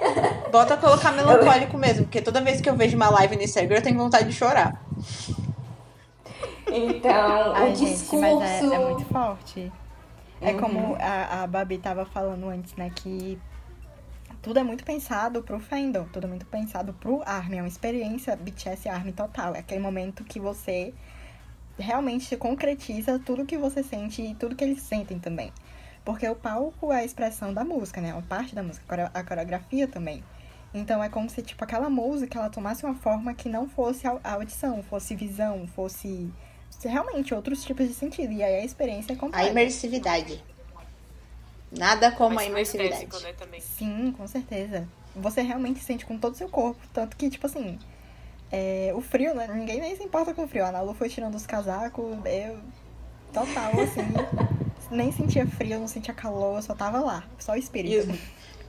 Bota 0.50 0.76
colocar 0.78 1.12
melancólico 1.12 1.76
mesmo, 1.76 2.04
porque 2.04 2.22
toda 2.22 2.40
vez 2.40 2.60
que 2.60 2.70
eu 2.70 2.74
vejo 2.74 2.96
uma 2.96 3.10
live 3.10 3.36
no 3.36 3.42
Instagram 3.42 3.76
eu 3.76 3.82
tenho 3.82 3.98
vontade 3.98 4.28
de 4.28 4.32
chorar. 4.32 4.82
Então, 6.72 7.52
Ai, 7.54 7.72
o 7.72 7.74
gente, 7.74 7.90
discurso. 7.90 8.38
mas 8.38 8.72
é, 8.72 8.74
é 8.74 8.78
muito 8.78 9.04
forte. 9.04 9.72
É 10.40 10.52
Uhum. 10.52 10.60
como 10.60 10.96
a, 10.98 11.42
a 11.42 11.46
Babi 11.46 11.78
tava 11.78 12.04
falando 12.06 12.48
antes, 12.48 12.74
né? 12.74 12.90
Que 12.94 13.38
tudo 14.42 14.58
é 14.58 14.62
muito 14.62 14.84
pensado 14.84 15.42
pro 15.42 15.60
fandom, 15.60 16.04
tudo 16.12 16.24
é 16.24 16.28
muito 16.28 16.46
pensado 16.46 16.94
pro 16.94 17.22
ARMY. 17.26 17.58
É 17.58 17.62
uma 17.62 17.68
experiência 17.68 18.34
BTS 18.36 18.88
ARMY 18.88 19.12
total. 19.12 19.54
É 19.54 19.58
aquele 19.58 19.80
momento 19.80 20.24
que 20.24 20.40
você 20.40 20.94
realmente 21.78 22.36
concretiza 22.36 23.18
tudo 23.18 23.44
que 23.44 23.56
você 23.58 23.82
sente 23.82 24.22
e 24.22 24.34
tudo 24.34 24.56
que 24.56 24.64
eles 24.64 24.82
sentem 24.82 25.18
também. 25.18 25.52
Porque 26.04 26.26
o 26.28 26.34
palco 26.34 26.90
é 26.92 27.00
a 27.00 27.04
expressão 27.04 27.52
da 27.52 27.64
música, 27.64 28.00
né? 28.00 28.08
É 28.08 28.12
uma 28.14 28.22
parte 28.22 28.54
da 28.54 28.62
música, 28.62 28.84
a 28.86 28.88
coreo- 28.88 29.10
a 29.12 29.22
coreografia 29.22 29.86
também. 29.86 30.24
Então 30.72 31.02
é 31.02 31.08
como 31.08 31.28
se, 31.28 31.42
tipo, 31.42 31.62
aquela 31.64 31.90
música, 31.90 32.38
ela 32.38 32.48
tomasse 32.48 32.84
uma 32.84 32.94
forma 32.94 33.34
que 33.34 33.48
não 33.48 33.68
fosse 33.68 34.06
audição, 34.24 34.82
fosse 34.82 35.14
visão, 35.14 35.66
fosse 35.66 36.32
realmente 36.82 37.34
outros 37.34 37.62
tipos 37.64 37.86
de 37.88 37.94
sentido. 37.94 38.32
E 38.32 38.42
aí 38.42 38.60
a 38.60 38.64
experiência 38.64 39.12
é 39.12 39.16
A 39.16 39.18
completa. 39.18 39.48
imersividade. 39.48 40.42
Nada 41.70 42.10
como 42.12 42.32
a 42.32 42.34
Mas 42.42 42.48
imersividade. 42.48 43.06
kinestésico, 43.06 43.46
né. 43.46 43.60
Sim, 43.60 44.12
com 44.16 44.26
certeza. 44.26 44.88
Você 45.14 45.40
realmente 45.42 45.80
sente 45.80 46.04
com 46.06 46.18
todo 46.18 46.34
o 46.34 46.36
seu 46.36 46.48
corpo. 46.48 46.80
Tanto 46.92 47.16
que, 47.16 47.30
tipo 47.30 47.46
assim, 47.46 47.78
é, 48.50 48.92
o 48.94 49.00
frio, 49.00 49.34
né? 49.34 49.46
Ninguém 49.52 49.80
nem 49.80 49.96
se 49.96 50.02
importa 50.02 50.34
com 50.34 50.44
o 50.44 50.48
frio. 50.48 50.64
A 50.66 50.72
Nalu 50.72 50.94
foi 50.94 51.08
tirando 51.08 51.34
os 51.36 51.46
casacos, 51.46 52.16
eu. 52.24 52.58
Total, 53.32 53.70
assim. 53.80 54.00
nem 54.90 55.12
sentia 55.12 55.46
frio, 55.46 55.78
não 55.78 55.86
sentia 55.86 56.12
calor, 56.12 56.56
eu 56.56 56.62
só 56.62 56.74
tava 56.74 56.98
lá. 57.00 57.24
Só 57.38 57.52
o 57.52 57.56
E 57.56 57.60
espírito. 57.60 58.10
os, 58.10 58.18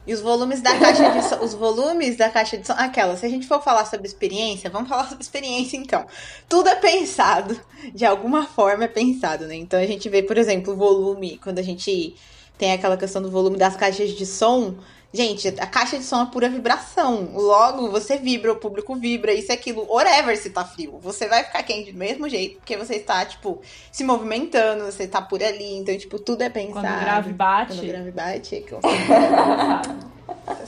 e 0.05 0.13
os 0.13 0.21
volumes 0.21 0.61
da 0.61 0.77
caixa 0.77 1.11
de 1.11 1.23
som, 1.23 1.43
os 1.43 1.53
volumes 1.53 2.15
da 2.17 2.29
caixa 2.29 2.57
de 2.57 2.65
som, 2.65 2.73
aquela, 2.73 3.15
se 3.15 3.25
a 3.25 3.29
gente 3.29 3.47
for 3.47 3.61
falar 3.61 3.85
sobre 3.85 4.07
experiência, 4.07 4.69
vamos 4.69 4.89
falar 4.89 5.07
sobre 5.07 5.23
experiência 5.23 5.77
então. 5.77 6.05
Tudo 6.49 6.69
é 6.69 6.75
pensado, 6.75 7.59
de 7.93 8.05
alguma 8.05 8.45
forma 8.45 8.85
é 8.85 8.87
pensado, 8.87 9.45
né? 9.45 9.55
Então 9.55 9.79
a 9.79 9.85
gente 9.85 10.09
vê, 10.09 10.23
por 10.23 10.37
exemplo, 10.37 10.73
o 10.73 10.77
volume, 10.77 11.39
quando 11.43 11.59
a 11.59 11.63
gente 11.63 12.15
tem 12.57 12.73
aquela 12.73 12.97
questão 12.97 13.21
do 13.21 13.29
volume 13.29 13.57
das 13.57 13.75
caixas 13.75 14.11
de 14.11 14.25
som, 14.25 14.75
gente, 15.13 15.47
a 15.47 15.67
caixa 15.67 15.97
de 15.97 16.03
som 16.03 16.23
é 16.23 16.25
pura 16.25 16.49
vibração. 16.49 17.29
Logo, 17.33 17.89
você 17.89 18.17
vibra, 18.17 18.53
o 18.53 18.55
público 18.55 18.95
vibra, 18.95 19.33
isso 19.33 19.51
e 19.51 19.53
aquilo, 19.53 19.85
whatever 19.89 20.38
se 20.38 20.49
tá 20.49 20.63
frio. 20.63 20.99
Você 21.01 21.27
vai 21.27 21.43
ficar 21.43 21.63
quente 21.63 21.91
do 21.91 21.97
mesmo 21.97 22.29
jeito, 22.29 22.57
porque 22.57 22.77
você 22.77 22.95
está, 22.95 23.25
tipo, 23.25 23.61
se 23.91 24.03
movimentando, 24.03 24.85
você 24.85 25.07
tá 25.07 25.21
por 25.21 25.43
ali, 25.43 25.77
então, 25.77 25.97
tipo, 25.97 26.19
tudo 26.19 26.41
é 26.41 26.49
pensado. 26.49 26.85
Quando 26.88 26.97
o 26.97 27.01
grave 27.01 27.33
bate, 27.33 27.73
Quando 27.73 27.83
o 27.83 27.88
grave 27.88 28.11
bate, 28.11 28.55
é 28.55 28.61
que 28.61 28.71
eu 28.71 28.79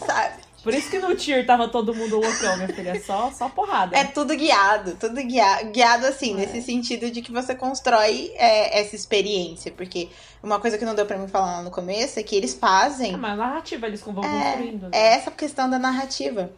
sabe? 0.05 0.42
Por 0.63 0.73
isso 0.73 0.89
que 0.89 0.97
no 0.97 1.13
tier 1.15 1.45
tava 1.45 1.67
todo 1.67 1.93
mundo 1.93 2.17
loucão, 2.19 2.55
minha 2.55 2.69
filha. 2.69 2.91
É 2.91 2.99
só, 3.01 3.29
só 3.31 3.49
porrada. 3.49 3.97
É 3.97 4.05
tudo 4.05 4.33
guiado, 4.35 4.95
tudo 4.95 5.15
guiado, 5.21 5.71
guiado 5.71 6.05
assim, 6.05 6.33
nesse 6.33 6.61
sentido 6.61 7.11
de 7.11 7.21
que 7.21 7.31
você 7.33 7.53
constrói 7.53 8.31
é, 8.35 8.79
essa 8.79 8.95
experiência. 8.95 9.71
Porque 9.73 10.09
uma 10.41 10.59
coisa 10.61 10.77
que 10.77 10.85
não 10.85 10.95
deu 10.95 11.05
pra 11.05 11.17
mim 11.17 11.27
falar 11.27 11.57
lá 11.57 11.61
no 11.63 11.69
começo 11.71 12.17
é 12.17 12.23
que 12.23 12.35
eles 12.35 12.53
fazem 12.53 13.13
Ah, 13.13 13.17
mas 13.17 13.33
a 13.33 13.35
narrativa 13.35 13.87
eles 13.87 14.01
vão 14.01 14.23
É, 14.23 14.27
construindo. 14.51 14.83
né? 14.83 14.89
é 14.93 15.13
essa 15.15 15.29
questão 15.31 15.69
da 15.69 15.77
narrativa. 15.77 16.49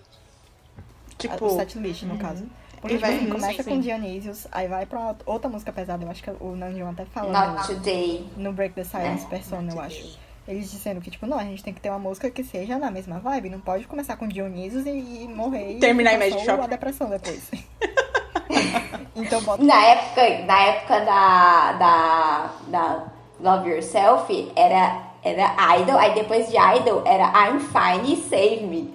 o 1.12 1.18
Tipo, 1.18 1.50
setlist, 1.58 2.04
no 2.04 2.18
caso. 2.18 2.46
Porque, 2.82 2.98
Ele 2.98 2.98
tipo 2.98 3.08
vai- 3.08 3.16
assim, 3.18 3.30
começa 3.32 3.64
sim, 3.64 3.70
com. 3.72 3.80
Dionysius, 3.80 4.48
aí 4.52 4.68
vai 4.68 4.86
pra 4.86 5.16
outra 5.26 5.50
música 5.50 5.72
pesada, 5.72 6.04
eu 6.04 6.12
acho 6.12 6.22
que 6.22 6.30
o 6.40 6.56
Nandion 6.56 6.90
até 6.92 7.06
fala 7.06 7.32
Not 7.56 7.72
no, 7.72 7.76
today. 7.80 8.30
no 8.38 8.54
Break 8.54 8.76
the 8.76 8.84
Silence 8.84 9.26
É, 9.26 9.30
Persona, 9.30 9.72
eu 9.72 9.76
today. 9.78 9.86
acho. 9.88 10.20
Eles 10.48 10.70
dizendo 10.70 11.02
que, 11.02 11.10
tipo, 11.10 11.26
não, 11.26 11.40
a 11.40 11.44
gente 11.44 11.64
tem 11.64 11.74
que 11.74 11.82
ter 11.82 11.90
uma 11.90 11.98
música 11.98 12.30
que 12.30 12.44
seja 12.44 12.78
na 12.78 12.92
mesma 12.92 13.20
vibe, 13.20 13.50
não 13.50 13.60
pode 13.60 13.88
começar 13.88 14.16
com 14.16 14.28
Dionysius 14.28 14.86
e, 14.86 15.24
e 15.24 15.28
morrer 15.28 15.80
Terminar 15.80 16.14
e 16.14 16.18
Magic 16.18 16.46
Shop. 16.46 16.64
a 16.64 16.68
depressão 16.68 17.10
depois. 17.10 17.50
então 19.16 19.42
bota 19.42 19.64
Na 19.64 19.86
época, 19.86 20.46
na 20.46 20.62
época 20.62 21.00
da, 21.00 21.72
da, 21.74 22.52
da 22.68 23.06
Love 23.40 23.72
Yourself, 23.72 24.52
era, 24.56 25.02
era 25.24 25.78
Idol, 25.80 25.98
aí 25.98 26.14
depois 26.14 26.48
de 26.48 26.58
Idol 26.58 27.02
era 27.06 27.26
I'm 27.48 27.60
Fine 27.60 28.14
e 28.14 28.30
Save 28.30 28.68
Me. 28.68 28.94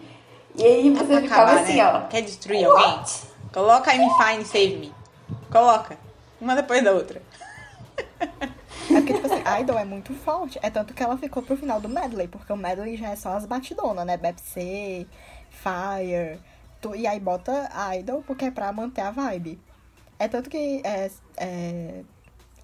E 0.55 0.65
aí 0.65 0.91
você 0.91 1.21
ficava 1.21 1.43
acabar, 1.43 1.63
assim, 1.63 1.77
né? 1.77 1.87
ó. 1.87 2.01
Quer 2.07 2.23
destruir 2.23 2.65
alguém? 2.65 3.01
Coloca 3.53 3.93
I'm 3.93 4.09
Fine, 4.11 4.45
Save 4.45 4.77
Me. 4.77 4.95
Coloca. 5.51 5.99
Uma 6.41 6.55
depois 6.55 6.83
da 6.85 6.93
outra. 6.93 7.21
É 8.91 9.01
porque, 9.01 9.15
tipo 9.15 9.27
assim, 9.27 9.43
Idol 9.63 9.79
é 9.79 9.85
muito 9.85 10.13
forte. 10.15 10.59
É 10.63 10.71
tanto 10.71 10.93
que 10.95 11.03
ela 11.03 11.17
ficou 11.17 11.43
pro 11.43 11.57
final 11.57 11.81
do 11.81 11.89
medley, 11.89 12.27
porque 12.29 12.53
o 12.53 12.57
medley 12.57 12.97
já 12.97 13.11
é 13.11 13.17
só 13.17 13.31
as 13.37 13.47
batidonas, 13.47 14.05
né? 14.07 14.17
BPC, 14.17 15.07
Fire. 15.51 16.39
tu- 16.81 16.95
e 16.95 17.07
aí 17.07 17.21
bota 17.21 17.69
Idol 17.99 18.23
porque 18.27 18.47
é 18.47 18.51
pra 18.51 18.73
manter 18.73 19.03
a 19.03 19.11
vibe. 19.11 19.61
É 20.19 20.29
tanto 20.29 20.49
que 20.51 20.81
é, 20.85 21.11
é, 21.37 22.03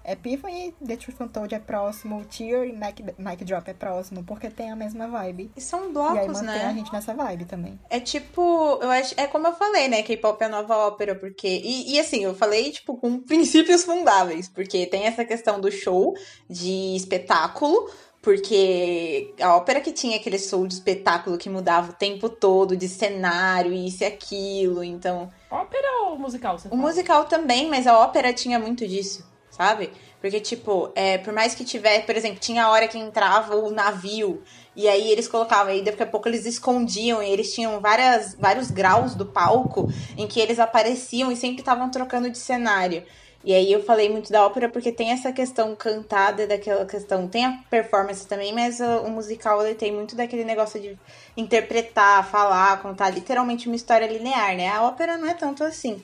Epiphany, 0.07 0.73
The 0.85 0.95
Truth 0.95 1.19
Untold 1.19 1.53
é 1.53 1.59
próximo, 1.59 2.23
Tear 2.25 2.65
e 2.65 2.71
Mic, 2.71 3.03
Mic 3.17 3.43
Drop 3.43 3.69
é 3.69 3.73
próximo, 3.73 4.23
porque 4.23 4.49
tem 4.49 4.71
a 4.71 4.75
mesma 4.75 5.07
vibe. 5.07 5.51
E 5.55 5.59
são 5.59 5.81
e 5.81 5.83
aí 5.87 5.91
blocos, 5.91 6.41
mantém 6.41 6.61
a 6.61 6.67
né? 6.67 6.73
gente 6.75 6.93
nessa 6.93 7.13
vibe 7.13 7.43
também. 7.45 7.77
É 7.89 7.99
tipo, 7.99 8.41
eu 8.81 8.89
acho, 8.89 9.13
é 9.17 9.27
como 9.27 9.47
eu 9.47 9.53
falei, 9.53 9.87
né? 9.89 10.01
K-pop 10.03 10.41
é 10.41 10.45
a 10.45 10.49
nova 10.49 10.77
ópera, 10.77 11.13
porque. 11.13 11.47
E, 11.47 11.93
e 11.93 11.99
assim, 11.99 12.23
eu 12.23 12.33
falei, 12.33 12.71
tipo, 12.71 12.95
com 12.95 13.19
princípios 13.27 13.83
fundáveis, 13.83 14.47
porque 14.47 14.85
tem 14.85 15.03
essa 15.03 15.25
questão 15.25 15.59
do 15.59 15.69
show 15.69 16.15
de 16.49 16.95
espetáculo, 16.95 17.89
porque 18.21 19.33
a 19.39 19.55
ópera 19.55 19.81
que 19.81 19.91
tinha 19.91 20.17
aquele 20.17 20.39
show 20.39 20.65
de 20.67 20.73
espetáculo 20.73 21.37
que 21.37 21.49
mudava 21.49 21.91
o 21.91 21.93
tempo 21.93 22.29
todo, 22.29 22.75
de 22.77 22.87
cenário, 22.87 23.73
isso 23.73 24.03
e 24.03 24.05
aquilo, 24.05 24.83
então. 24.83 25.29
Ópera 25.49 25.87
ou 26.05 26.17
musical? 26.19 26.57
Você 26.57 26.67
O 26.67 26.71
fala? 26.71 26.81
musical 26.81 27.25
também, 27.25 27.69
mas 27.69 27.87
a 27.87 27.97
ópera 27.99 28.33
tinha 28.33 28.59
muito 28.59 28.87
disso, 28.87 29.25
sabe? 29.57 29.91
Porque, 30.21 30.39
tipo, 30.39 30.91
é, 30.95 31.17
por 31.17 31.33
mais 31.33 31.55
que 31.55 31.65
tiver, 31.65 32.05
por 32.05 32.15
exemplo, 32.15 32.39
tinha 32.39 32.65
a 32.65 32.69
hora 32.69 32.87
que 32.87 32.97
entrava 32.97 33.55
o 33.55 33.71
navio, 33.71 34.43
e 34.75 34.87
aí 34.87 35.11
eles 35.11 35.27
colocavam, 35.27 35.71
aí 35.73 35.83
daqui 35.83 36.03
a 36.03 36.07
pouco 36.07 36.27
eles 36.27 36.45
escondiam, 36.45 37.21
e 37.21 37.29
eles 37.29 37.53
tinham 37.53 37.79
várias, 37.79 38.35
vários 38.35 38.71
graus 38.71 39.15
do 39.15 39.25
palco 39.25 39.91
em 40.15 40.27
que 40.27 40.39
eles 40.39 40.59
apareciam 40.59 41.31
e 41.31 41.35
sempre 41.35 41.59
estavam 41.59 41.89
trocando 41.89 42.29
de 42.29 42.37
cenário. 42.37 43.03
E 43.43 43.53
aí 43.53 43.71
eu 43.71 43.83
falei 43.83 44.09
muito 44.09 44.31
da 44.31 44.45
ópera 44.45 44.67
porque 44.67 44.91
tem 44.91 45.11
essa 45.11 45.31
questão 45.31 45.75
cantada, 45.75 46.45
daquela 46.45 46.85
questão. 46.85 47.27
Tem 47.27 47.45
a 47.45 47.63
performance 47.69 48.27
também, 48.27 48.53
mas 48.53 48.79
o 48.79 49.09
musical 49.09 49.65
ele 49.65 49.75
tem 49.75 49.91
muito 49.91 50.15
daquele 50.15 50.43
negócio 50.43 50.79
de 50.81 50.97
interpretar, 51.37 52.29
falar, 52.29 52.81
contar 52.81 53.09
literalmente 53.09 53.67
uma 53.67 53.75
história 53.75 54.07
linear, 54.07 54.55
né? 54.57 54.67
A 54.69 54.83
ópera 54.83 55.17
não 55.17 55.29
é 55.29 55.33
tanto 55.33 55.63
assim. 55.63 56.03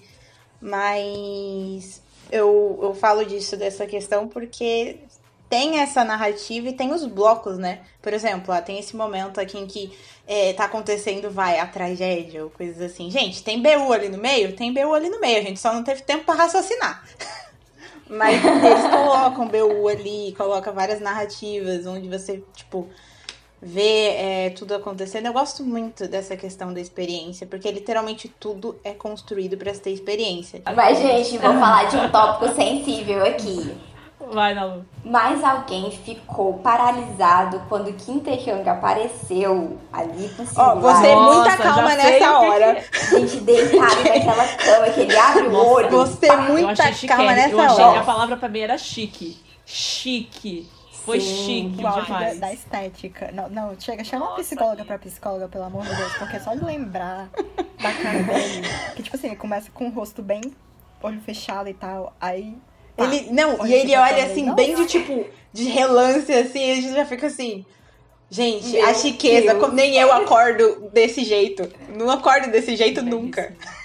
Mas 0.61 2.02
eu, 2.33 2.79
eu 2.81 2.93
falo 2.95 3.23
disso, 3.23 3.55
dessa 3.55 3.85
questão, 3.85 4.27
porque 4.27 4.97
tem 5.47 5.79
essa 5.79 6.03
narrativa 6.03 6.69
e 6.69 6.73
tem 6.73 6.91
os 6.91 7.05
blocos, 7.05 7.59
né? 7.59 7.81
Por 8.01 8.11
exemplo, 8.11 8.51
ó, 8.51 8.59
tem 8.59 8.79
esse 8.79 8.95
momento 8.95 9.39
aqui 9.39 9.59
em 9.59 9.67
que 9.67 9.95
é, 10.27 10.51
tá 10.53 10.65
acontecendo, 10.65 11.29
vai, 11.29 11.59
a 11.59 11.67
tragédia 11.67 12.43
ou 12.43 12.49
coisas 12.49 12.81
assim. 12.81 13.11
Gente, 13.11 13.43
tem 13.43 13.61
BU 13.61 13.93
ali 13.93 14.09
no 14.09 14.17
meio? 14.17 14.55
Tem 14.55 14.73
BU 14.73 14.93
ali 14.95 15.09
no 15.09 15.19
meio, 15.19 15.37
a 15.37 15.43
gente 15.43 15.59
só 15.59 15.71
não 15.71 15.83
teve 15.83 16.01
tempo 16.01 16.25
pra 16.25 16.33
raciocinar. 16.33 17.03
Mas 18.09 18.43
eles 18.43 18.89
colocam 18.89 19.47
BU 19.47 19.87
ali, 19.87 20.33
colocam 20.35 20.73
várias 20.73 20.99
narrativas 20.99 21.85
onde 21.85 22.09
você, 22.09 22.43
tipo, 22.55 22.89
vê 23.63 24.07
é, 24.09 24.49
tudo 24.51 24.75
acontecendo. 24.75 25.25
Eu 25.27 25.33
gosto 25.33 25.63
muito 25.63 26.07
dessa 26.07 26.35
questão 26.35 26.73
da 26.73 26.81
experiência, 26.81 27.47
porque 27.47 27.71
literalmente 27.71 28.27
tudo 28.27 28.77
é 28.83 28.91
construído 28.91 29.57
pra 29.57 29.71
ter 29.73 29.91
experiência. 29.91 30.61
Mas, 30.75 30.99
gente, 30.99 31.37
vou 31.37 31.53
falar 31.53 31.85
de 31.85 31.97
um 31.97 32.09
tópico 32.09 32.53
sensível 32.53 33.25
aqui. 33.25 33.73
Vai, 34.31 34.53
Nalu. 34.53 34.85
Mas 35.03 35.43
alguém 35.43 35.91
ficou 35.91 36.53
paralisado 36.59 37.61
quando 37.67 37.91
Kim 37.93 38.19
Tae-hyung 38.19 38.67
apareceu 38.69 39.77
ali 39.91 40.29
com 40.29 40.43
o 40.43 40.45
Ó, 40.45 40.47
celular. 40.47 40.75
você 40.79 41.15
Nossa, 41.15 41.33
muita 41.35 41.57
calma 41.57 41.95
nessa 41.95 42.31
o 42.31 42.49
hora. 42.49 42.75
que 42.75 43.09
Gente, 43.19 43.37
deitado 43.41 43.95
naquela 44.03 44.47
cama, 44.47 44.89
que 44.93 44.99
ele 45.01 45.17
abre 45.17 45.47
o 45.47 45.55
olho. 45.55 45.89
Você 45.89 46.29
Eu 46.29 46.41
muita 46.41 46.91
calma 47.05 47.33
nessa 47.33 47.49
Eu 47.49 47.59
achei, 47.59 47.83
hora. 47.83 47.99
a 47.99 48.03
palavra 48.03 48.37
pra 48.37 48.47
mim 48.47 48.59
era 48.61 48.77
chique. 48.77 49.37
Chique. 49.65 50.69
Foi 51.05 51.19
Sim, 51.19 51.73
chique 51.73 51.85
auge 51.85 51.97
da, 51.99 52.03
demais. 52.05 52.39
da 52.39 52.53
estética. 52.53 53.29
Não, 53.33 53.49
não, 53.49 53.79
chega, 53.79 54.03
chama 54.03 54.27
uma 54.29 54.35
psicóloga 54.35 54.85
pra 54.85 54.97
psicóloga, 54.97 55.47
pelo 55.49 55.65
amor 55.65 55.83
de 55.83 55.93
Deus, 55.95 56.13
porque 56.13 56.39
só 56.39 56.55
de 56.55 56.63
lembrar 56.63 57.29
da 57.81 57.91
cara 57.93 58.23
dele, 58.23 58.61
que 58.95 59.03
tipo 59.03 59.15
assim, 59.15 59.27
ele 59.27 59.35
começa 59.35 59.69
com 59.73 59.87
o 59.87 59.91
rosto 59.91 60.21
bem 60.21 60.41
olho 61.01 61.19
fechado 61.19 61.67
e 61.67 61.73
tal, 61.73 62.15
aí. 62.21 62.55
pá, 62.95 63.03
Ele, 63.03 63.29
não, 63.31 63.67
e 63.67 63.73
ele 63.73 63.91
pra 63.91 64.03
olha 64.03 64.23
assim, 64.25 64.43
"Nossa". 64.45 64.55
bem 64.55 64.73
de 64.75 64.85
tipo, 64.85 65.25
de 65.51 65.63
relance, 65.65 66.31
assim, 66.31 66.71
a 66.71 66.75
gente 66.75 66.93
já 66.93 67.05
fica 67.05 67.27
assim. 67.27 67.65
Gente, 68.29 68.71
Meu 68.71 68.87
a 68.89 68.93
chiqueza, 68.93 69.53
Deus. 69.53 69.73
nem 69.73 69.95
eu 69.97 70.11
acordo 70.11 70.89
desse 70.93 71.23
jeito. 71.25 71.69
Não 71.89 72.09
acordo 72.09 72.49
desse 72.49 72.75
jeito 72.77 73.01
nunca. 73.03 73.41
Belíssimo. 73.41 73.82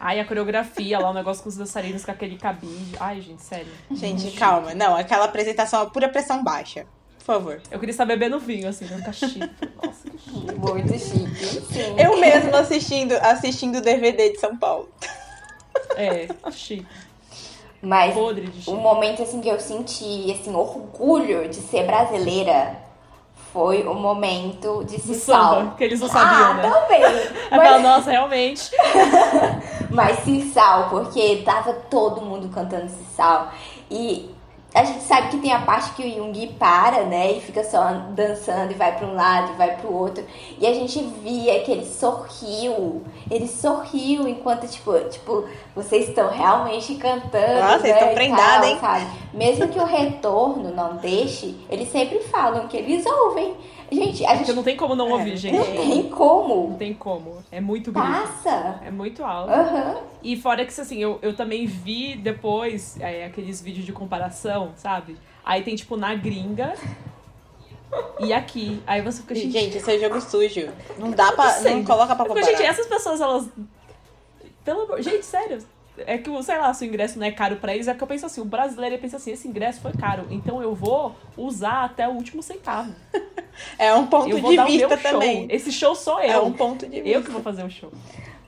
Ai, 0.00 0.20
a 0.20 0.24
coreografia 0.24 0.98
lá, 0.98 1.10
o 1.10 1.14
negócio 1.14 1.42
com 1.42 1.48
os 1.48 1.56
dançarinos 1.56 2.04
com 2.04 2.10
aquele 2.10 2.36
cabide. 2.36 2.94
Ai, 3.00 3.20
gente, 3.20 3.42
sério. 3.42 3.66
Gente, 3.90 4.30
calma. 4.32 4.74
Não, 4.74 4.94
aquela 4.96 5.24
apresentação 5.24 5.82
é 5.82 5.86
pura 5.90 6.08
pressão 6.08 6.42
baixa. 6.44 6.86
Por 7.18 7.24
favor. 7.34 7.60
Eu 7.70 7.78
queria 7.78 7.90
estar 7.90 8.06
bebendo 8.06 8.38
vinho, 8.38 8.68
assim, 8.68 8.86
não 8.86 8.98
ficar 8.98 9.12
chique. 9.12 9.38
Nossa, 9.40 10.08
que 10.08 10.18
chique. 10.18 10.54
Muito 10.54 10.92
chique. 10.98 11.74
Sim. 11.74 11.96
Eu 11.98 12.18
mesmo 12.18 12.54
assistindo 12.56 13.12
assistindo 13.16 13.78
o 13.78 13.80
DVD 13.82 14.30
de 14.30 14.38
São 14.40 14.56
Paulo. 14.56 14.88
É, 15.96 16.28
chique. 16.52 16.86
Mas 17.82 18.14
Podre 18.14 18.46
de 18.46 18.58
o 18.58 18.62
chique. 18.62 18.70
momento 18.72 19.22
assim 19.22 19.40
que 19.40 19.48
eu 19.48 19.60
senti 19.60 20.32
assim 20.32 20.54
orgulho 20.54 21.48
de 21.48 21.56
ser 21.56 21.84
brasileira 21.86 22.76
foi 23.58 23.82
o 23.82 23.92
momento 23.92 24.84
de 24.84 25.00
Cissal. 25.00 25.56
samba, 25.56 25.74
que 25.76 25.82
eles 25.82 25.98
não 25.98 26.06
sabiam, 26.06 26.50
ah, 26.52 26.54
né? 26.54 26.70
também. 26.70 27.02
Mas, 27.50 27.82
nossa, 27.82 28.10
realmente. 28.12 28.70
mas 29.90 30.20
Cissal, 30.20 30.88
porque 30.90 31.42
tava 31.44 31.72
todo 31.72 32.20
mundo 32.20 32.48
cantando 32.54 32.88
Cissal. 32.88 33.48
E 33.90 34.30
a 34.78 34.84
gente 34.84 35.02
sabe 35.02 35.28
que 35.28 35.38
tem 35.38 35.52
a 35.52 35.58
parte 35.58 35.92
que 35.94 36.06
o 36.06 36.14
Jung 36.14 36.54
para, 36.56 37.02
né? 37.02 37.32
E 37.32 37.40
fica 37.40 37.64
só 37.64 37.82
dançando 38.10 38.70
e 38.70 38.74
vai 38.74 38.96
pra 38.96 39.08
um 39.08 39.14
lado 39.14 39.52
e 39.52 39.56
vai 39.56 39.76
pro 39.76 39.92
outro. 39.92 40.24
E 40.56 40.64
a 40.66 40.72
gente 40.72 41.02
via 41.20 41.60
que 41.64 41.72
ele 41.72 41.84
sorriu. 41.84 43.02
Ele 43.28 43.48
sorriu 43.48 44.28
enquanto, 44.28 44.68
tipo, 44.68 44.96
tipo 45.10 45.44
vocês 45.74 46.08
estão 46.08 46.30
realmente 46.30 46.94
cantando. 46.94 47.60
Nossa, 47.60 47.80
vocês 47.80 47.92
né, 47.94 48.00
estão 48.00 48.14
prendada, 48.14 48.60
tal, 48.60 48.64
hein? 48.66 48.78
sabe? 48.80 49.06
Mesmo 49.34 49.68
que 49.68 49.80
o 49.80 49.84
retorno 49.84 50.72
não 50.72 50.96
deixe, 50.96 51.56
eles 51.68 51.90
sempre 51.90 52.20
falam 52.20 52.68
que 52.68 52.76
eles 52.76 53.04
ouvem. 53.04 53.56
Gente, 53.90 54.24
a 54.24 54.28
Porque 54.28 54.44
gente 54.44 54.56
não 54.56 54.62
tem 54.62 54.76
como 54.76 54.94
não 54.94 55.10
ouvir, 55.10 55.36
gente. 55.36 55.56
não 55.56 55.64
tem 55.64 56.02
Não 56.04 56.10
como. 56.10 56.76
tem 56.78 56.94
como. 56.94 57.38
É 57.50 57.60
muito 57.60 57.90
grito. 57.90 58.06
Passa. 58.06 58.80
É 58.84 58.90
muito 58.90 59.24
alto. 59.24 59.50
Aham. 59.50 59.96
E 60.22 60.36
fora 60.36 60.64
que, 60.64 60.78
assim, 60.80 60.98
eu, 60.98 61.18
eu 61.22 61.34
também 61.34 61.66
vi 61.66 62.14
depois 62.16 63.00
é, 63.00 63.24
aqueles 63.24 63.60
vídeos 63.60 63.86
de 63.86 63.92
comparação, 63.92 64.72
sabe? 64.76 65.16
Aí 65.44 65.62
tem, 65.62 65.74
tipo, 65.74 65.96
na 65.96 66.14
gringa 66.14 66.74
e 68.20 68.32
aqui. 68.32 68.82
Aí 68.86 69.00
você 69.00 69.22
fica, 69.22 69.34
gente... 69.34 69.50
Gente, 69.50 69.76
esse 69.78 69.90
é 69.94 69.98
jogo 69.98 70.20
sujo. 70.20 70.68
Não 70.98 71.10
dá 71.10 71.32
pra. 71.32 71.60
Não 71.60 71.82
coloca 71.84 72.14
pra 72.14 72.26
comparar. 72.26 72.46
fico, 72.46 72.58
gente, 72.58 72.66
essas 72.68 72.86
pessoas, 72.86 73.20
elas... 73.20 73.48
Pelo 74.64 74.82
amor... 74.82 75.00
Gente, 75.00 75.24
sério. 75.24 75.64
É 76.06 76.18
que, 76.18 76.42
sei 76.42 76.58
lá, 76.58 76.72
se 76.74 76.84
o 76.84 76.88
ingresso 76.88 77.18
não 77.18 77.26
é 77.26 77.30
caro 77.30 77.56
pra 77.56 77.74
eles, 77.74 77.88
é 77.88 77.94
que 77.94 78.02
eu 78.02 78.06
penso 78.06 78.26
assim, 78.26 78.40
o 78.40 78.44
brasileiro 78.44 78.98
pensa 78.98 79.16
assim, 79.16 79.32
esse 79.32 79.46
ingresso 79.48 79.80
foi 79.80 79.92
caro, 79.92 80.26
então 80.30 80.62
eu 80.62 80.74
vou 80.74 81.14
usar 81.36 81.84
até 81.84 82.08
o 82.08 82.12
último 82.12 82.42
centavo. 82.42 82.92
É 83.76 83.92
um 83.92 84.06
ponto 84.06 84.28
eu 84.28 84.38
vou 84.38 84.52
de 84.52 84.56
dar 84.56 84.64
o 84.64 84.66
vista 84.68 84.86
meu 84.86 84.98
show. 84.98 85.10
também. 85.10 85.46
Esse 85.50 85.72
show 85.72 85.92
sou 85.96 86.20
eu. 86.20 86.30
É 86.30 86.38
um 86.40 86.52
ponto 86.52 86.86
de 86.86 87.00
vista. 87.00 87.08
Eu 87.08 87.22
que 87.24 87.30
vou 87.32 87.42
fazer 87.42 87.64
o 87.64 87.68
show. 87.70 87.90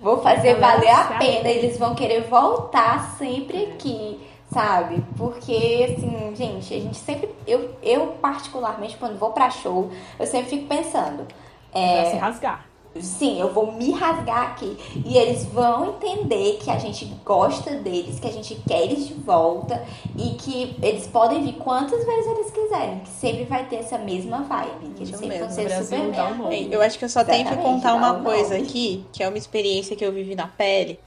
Vou 0.00 0.22
fazer 0.22 0.54
valer 0.54 0.88
a 0.88 1.04
pena. 1.18 1.48
Eles 1.48 1.76
vão 1.76 1.96
querer 1.96 2.22
voltar 2.28 3.16
sempre 3.18 3.64
aqui, 3.72 4.20
sabe? 4.52 5.02
Porque, 5.18 5.96
assim, 5.98 6.32
gente, 6.36 6.72
a 6.72 6.78
gente 6.80 6.96
sempre. 6.96 7.28
Eu, 7.44 7.74
eu 7.82 8.06
particularmente, 8.22 8.96
quando 8.98 9.18
vou 9.18 9.32
pra 9.32 9.50
show, 9.50 9.90
eu 10.16 10.26
sempre 10.28 10.48
fico 10.50 10.66
pensando. 10.68 11.26
Pra 11.72 11.80
É, 11.80 12.04
se 12.12 12.16
rasgar. 12.16 12.64
Sim, 12.98 13.40
eu 13.40 13.52
vou 13.52 13.70
me 13.72 13.92
rasgar 13.92 14.50
aqui. 14.50 14.76
E 15.06 15.16
eles 15.16 15.44
vão 15.44 15.90
entender 15.90 16.58
que 16.60 16.70
a 16.70 16.78
gente 16.78 17.04
gosta 17.24 17.76
deles, 17.76 18.18
que 18.18 18.26
a 18.26 18.32
gente 18.32 18.56
quer 18.66 18.82
eles 18.82 19.06
de 19.06 19.14
volta 19.14 19.84
e 20.18 20.30
que 20.34 20.76
eles 20.82 21.06
podem 21.06 21.44
vir 21.44 21.54
quantas 21.54 22.04
vezes 22.04 22.26
eles 22.26 22.50
quiserem, 22.50 22.98
que 23.00 23.08
sempre 23.08 23.44
vai 23.44 23.64
ter 23.66 23.76
essa 23.76 23.96
mesma 23.96 24.42
vibe, 24.42 24.94
que 24.96 25.02
eles 25.04 25.16
sempre 25.16 25.38
vão 25.38 25.48
mesmo, 25.48 25.54
ser 25.54 25.64
Brasil 25.68 25.98
super 25.98 26.48
bem 26.48 26.68
eu 26.72 26.82
acho 26.82 26.98
que 26.98 27.04
eu 27.04 27.08
só 27.08 27.22
tenho 27.22 27.46
que 27.46 27.52
Exatamente, 27.52 27.74
contar 27.74 27.94
uma 27.94 28.22
coisa 28.22 28.54
nome. 28.54 28.66
aqui, 28.66 29.04
que 29.12 29.22
é 29.22 29.28
uma 29.28 29.38
experiência 29.38 29.94
que 29.94 30.04
eu 30.04 30.12
vivi 30.12 30.34
na 30.34 30.48
pele, 30.48 30.98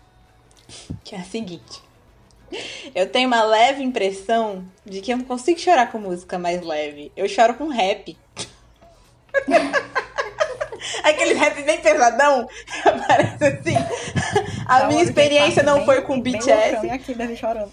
que 1.04 1.16
é 1.16 1.20
a 1.20 1.24
seguinte. 1.24 1.82
Eu 2.94 3.10
tenho 3.10 3.28
uma 3.28 3.44
leve 3.44 3.84
impressão 3.84 4.64
de 4.86 5.02
que 5.02 5.12
eu 5.12 5.18
não 5.18 5.26
consigo 5.26 5.60
chorar 5.60 5.92
com 5.92 5.98
música 5.98 6.38
mais 6.38 6.62
leve. 6.64 7.12
Eu 7.18 7.28
choro 7.28 7.56
com 7.56 7.68
rap. 7.68 8.16
Aquele 11.04 11.34
rap 11.34 11.62
bem 11.64 11.80
pesadão, 11.80 12.48
parece 13.08 13.44
assim. 13.46 13.76
A 14.66 14.82
Tá, 14.82 14.88
minha 14.88 15.04
experiência 15.04 15.64
tem 15.64 15.66
não 15.66 15.78
bem- 15.78 15.86
foi 15.86 16.02
com 16.02 16.20
bem 16.22 16.34
BTS. 16.34 16.72
loucão, 16.76 16.92
aqui 16.94 17.14
deve 17.14 17.36
chorando. 17.36 17.72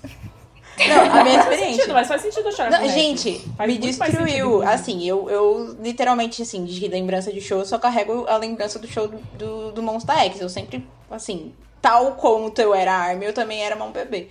Não, 0.78 1.00
a 1.00 1.22
minha 1.24 1.42
Faz 1.42 1.52
experiência. 1.52 1.74
sentido, 1.74 1.92
mas 1.94 2.08
faz 2.08 2.22
sentido 2.22 2.52
chorar 2.56 2.70
Não, 2.70 2.88
gente, 2.88 3.38
Faz 3.56 3.70
me 3.70 3.78
destruiu. 3.78 4.62
Assim, 4.62 5.06
eu, 5.06 5.28
eu 5.28 5.76
literalmente, 5.80 6.40
assim, 6.40 6.64
de 6.64 6.88
lembrança 6.88 7.30
de 7.32 7.40
show, 7.40 7.58
eu 7.58 7.66
só 7.66 7.78
carrego 7.78 8.24
a 8.26 8.36
lembrança 8.38 8.78
do 8.78 8.86
show 8.88 9.06
do, 9.06 9.18
do, 9.36 9.72
do 9.72 9.82
Monsta 9.82 10.14
X. 10.24 10.40
Eu 10.40 10.48
sempre, 10.48 10.86
assim, 11.10 11.52
tal 11.82 12.12
como 12.12 12.50
eu 12.56 12.74
era 12.74 12.92
Army, 12.94 13.26
eu 13.26 13.32
também 13.34 13.62
era 13.62 13.76
mão 13.76 13.90
bebê. 13.92 14.28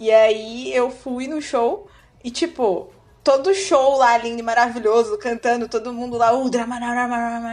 E 0.00 0.10
aí 0.10 0.74
eu 0.74 0.90
fui 0.90 1.28
no 1.28 1.40
show 1.40 1.86
e, 2.24 2.30
tipo, 2.32 2.91
todo 3.22 3.54
show 3.54 3.96
lá 3.96 4.16
lindo 4.18 4.40
e 4.40 4.42
maravilhoso, 4.42 5.16
cantando, 5.18 5.68
todo 5.68 5.92
mundo 5.92 6.16
lá, 6.16 6.32
uh, 6.32 6.48
drama, 6.50 6.78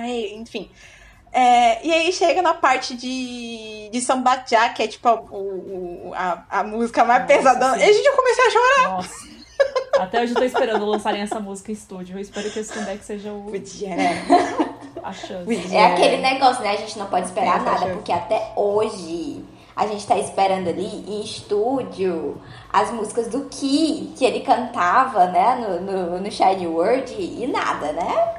enfim. 0.07 0.69
É, 1.31 1.85
e 1.85 1.93
aí 1.93 2.11
chega 2.11 2.41
na 2.41 2.55
parte 2.55 2.95
de, 2.95 3.89
de 3.91 4.01
Sambatjá, 4.01 4.69
que 4.69 4.81
é 4.81 4.87
tipo 4.87 5.07
a, 5.07 5.13
o- 5.13 6.07
o- 6.09 6.11
a, 6.15 6.43
a 6.49 6.63
música 6.63 7.05
mais 7.05 7.21
Nossa, 7.21 7.33
pesadona. 7.35 7.75
sim. 7.77 7.81
E 7.81 7.83
a 7.83 7.93
gente 7.93 8.05
eu 8.05 8.15
comecei 8.15 8.45
a 8.45 8.49
chorar. 8.49 8.89
Nossa. 8.91 9.29
Até 9.99 10.21
hoje 10.23 10.31
eu 10.33 10.37
tô 10.37 10.43
esperando 10.43 10.85
lançarem 10.85 11.21
essa 11.21 11.39
música 11.39 11.69
em 11.71 11.73
estúdio. 11.75 12.15
Eu 12.17 12.21
espero 12.21 12.49
que 12.49 12.59
esse 12.59 12.73
comeback 12.73 13.03
seja 13.03 13.31
o, 13.31 13.43
Podia, 13.43 13.95
né? 13.95 14.25
a 15.03 15.13
chance. 15.13 15.43
Podia. 15.45 15.79
É 15.79 15.85
aquele 15.93 16.17
negócio, 16.17 16.63
né? 16.63 16.71
A 16.71 16.77
gente 16.77 16.97
não 16.97 17.05
pode 17.07 17.27
esperar 17.27 17.61
nada, 17.61 17.87
porque 17.87 18.11
até 18.11 18.51
hoje 18.55 19.43
a 19.80 19.88
gente 19.88 20.06
tá 20.06 20.18
esperando 20.18 20.68
ali 20.68 21.06
em 21.07 21.23
estúdio 21.23 22.39
as 22.69 22.91
músicas 22.91 23.30
do 23.30 23.45
Ki, 23.45 24.14
que 24.18 24.26
ele 24.26 24.41
cantava, 24.41 25.27
né, 25.27 25.56
no, 25.56 25.80
no, 25.80 26.19
no 26.19 26.30
Shiny 26.30 26.68
World, 26.68 27.14
e 27.18 27.47
nada, 27.47 27.93
né? 27.93 28.35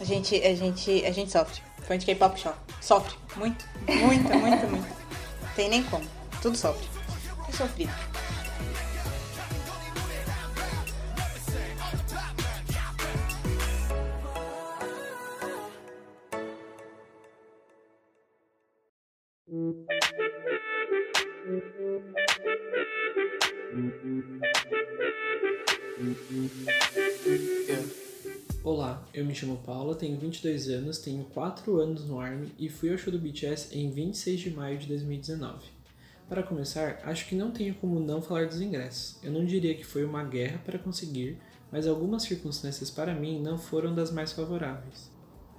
A 0.00 0.04
gente, 0.04 0.36
a 0.36 0.54
gente, 0.54 1.04
a 1.04 1.10
gente 1.10 1.32
sofre. 1.32 1.60
Fã 1.82 1.98
de 1.98 2.06
K-pop 2.06 2.40
sofre. 2.40 2.60
Sofre. 2.80 3.14
Muito, 3.34 3.66
muito, 3.88 4.28
muito, 4.38 4.66
muito. 4.68 4.96
Tem 5.56 5.68
nem 5.68 5.82
como. 5.82 6.04
Tudo 6.40 6.56
sofre. 6.56 6.88
Tudo 7.46 7.56
sofrido. 7.56 7.92
Olá, 28.64 29.06
eu 29.14 29.24
me 29.24 29.34
chamo 29.34 29.58
Paula, 29.58 29.94
tenho 29.94 30.18
22 30.18 30.68
anos, 30.70 30.98
tenho 30.98 31.24
4 31.24 31.78
anos 31.78 32.06
no 32.08 32.18
ARMY 32.18 32.52
e 32.58 32.68
fui 32.68 32.90
ao 32.90 32.98
show 32.98 33.12
do 33.12 33.18
BTS 33.18 33.76
em 33.78 33.90
26 33.90 34.40
de 34.40 34.50
maio 34.50 34.78
de 34.78 34.86
2019. 34.88 35.58
Para 36.28 36.42
começar, 36.42 37.00
acho 37.04 37.28
que 37.28 37.34
não 37.34 37.50
tenho 37.50 37.74
como 37.74 38.00
não 38.00 38.22
falar 38.22 38.46
dos 38.46 38.60
ingressos. 38.60 39.22
Eu 39.22 39.30
não 39.30 39.44
diria 39.44 39.74
que 39.74 39.84
foi 39.84 40.04
uma 40.04 40.24
guerra 40.24 40.60
para 40.64 40.78
conseguir, 40.78 41.38
mas 41.70 41.86
algumas 41.86 42.22
circunstâncias 42.22 42.90
para 42.90 43.14
mim 43.14 43.40
não 43.40 43.58
foram 43.58 43.94
das 43.94 44.10
mais 44.10 44.32
favoráveis. 44.32 45.12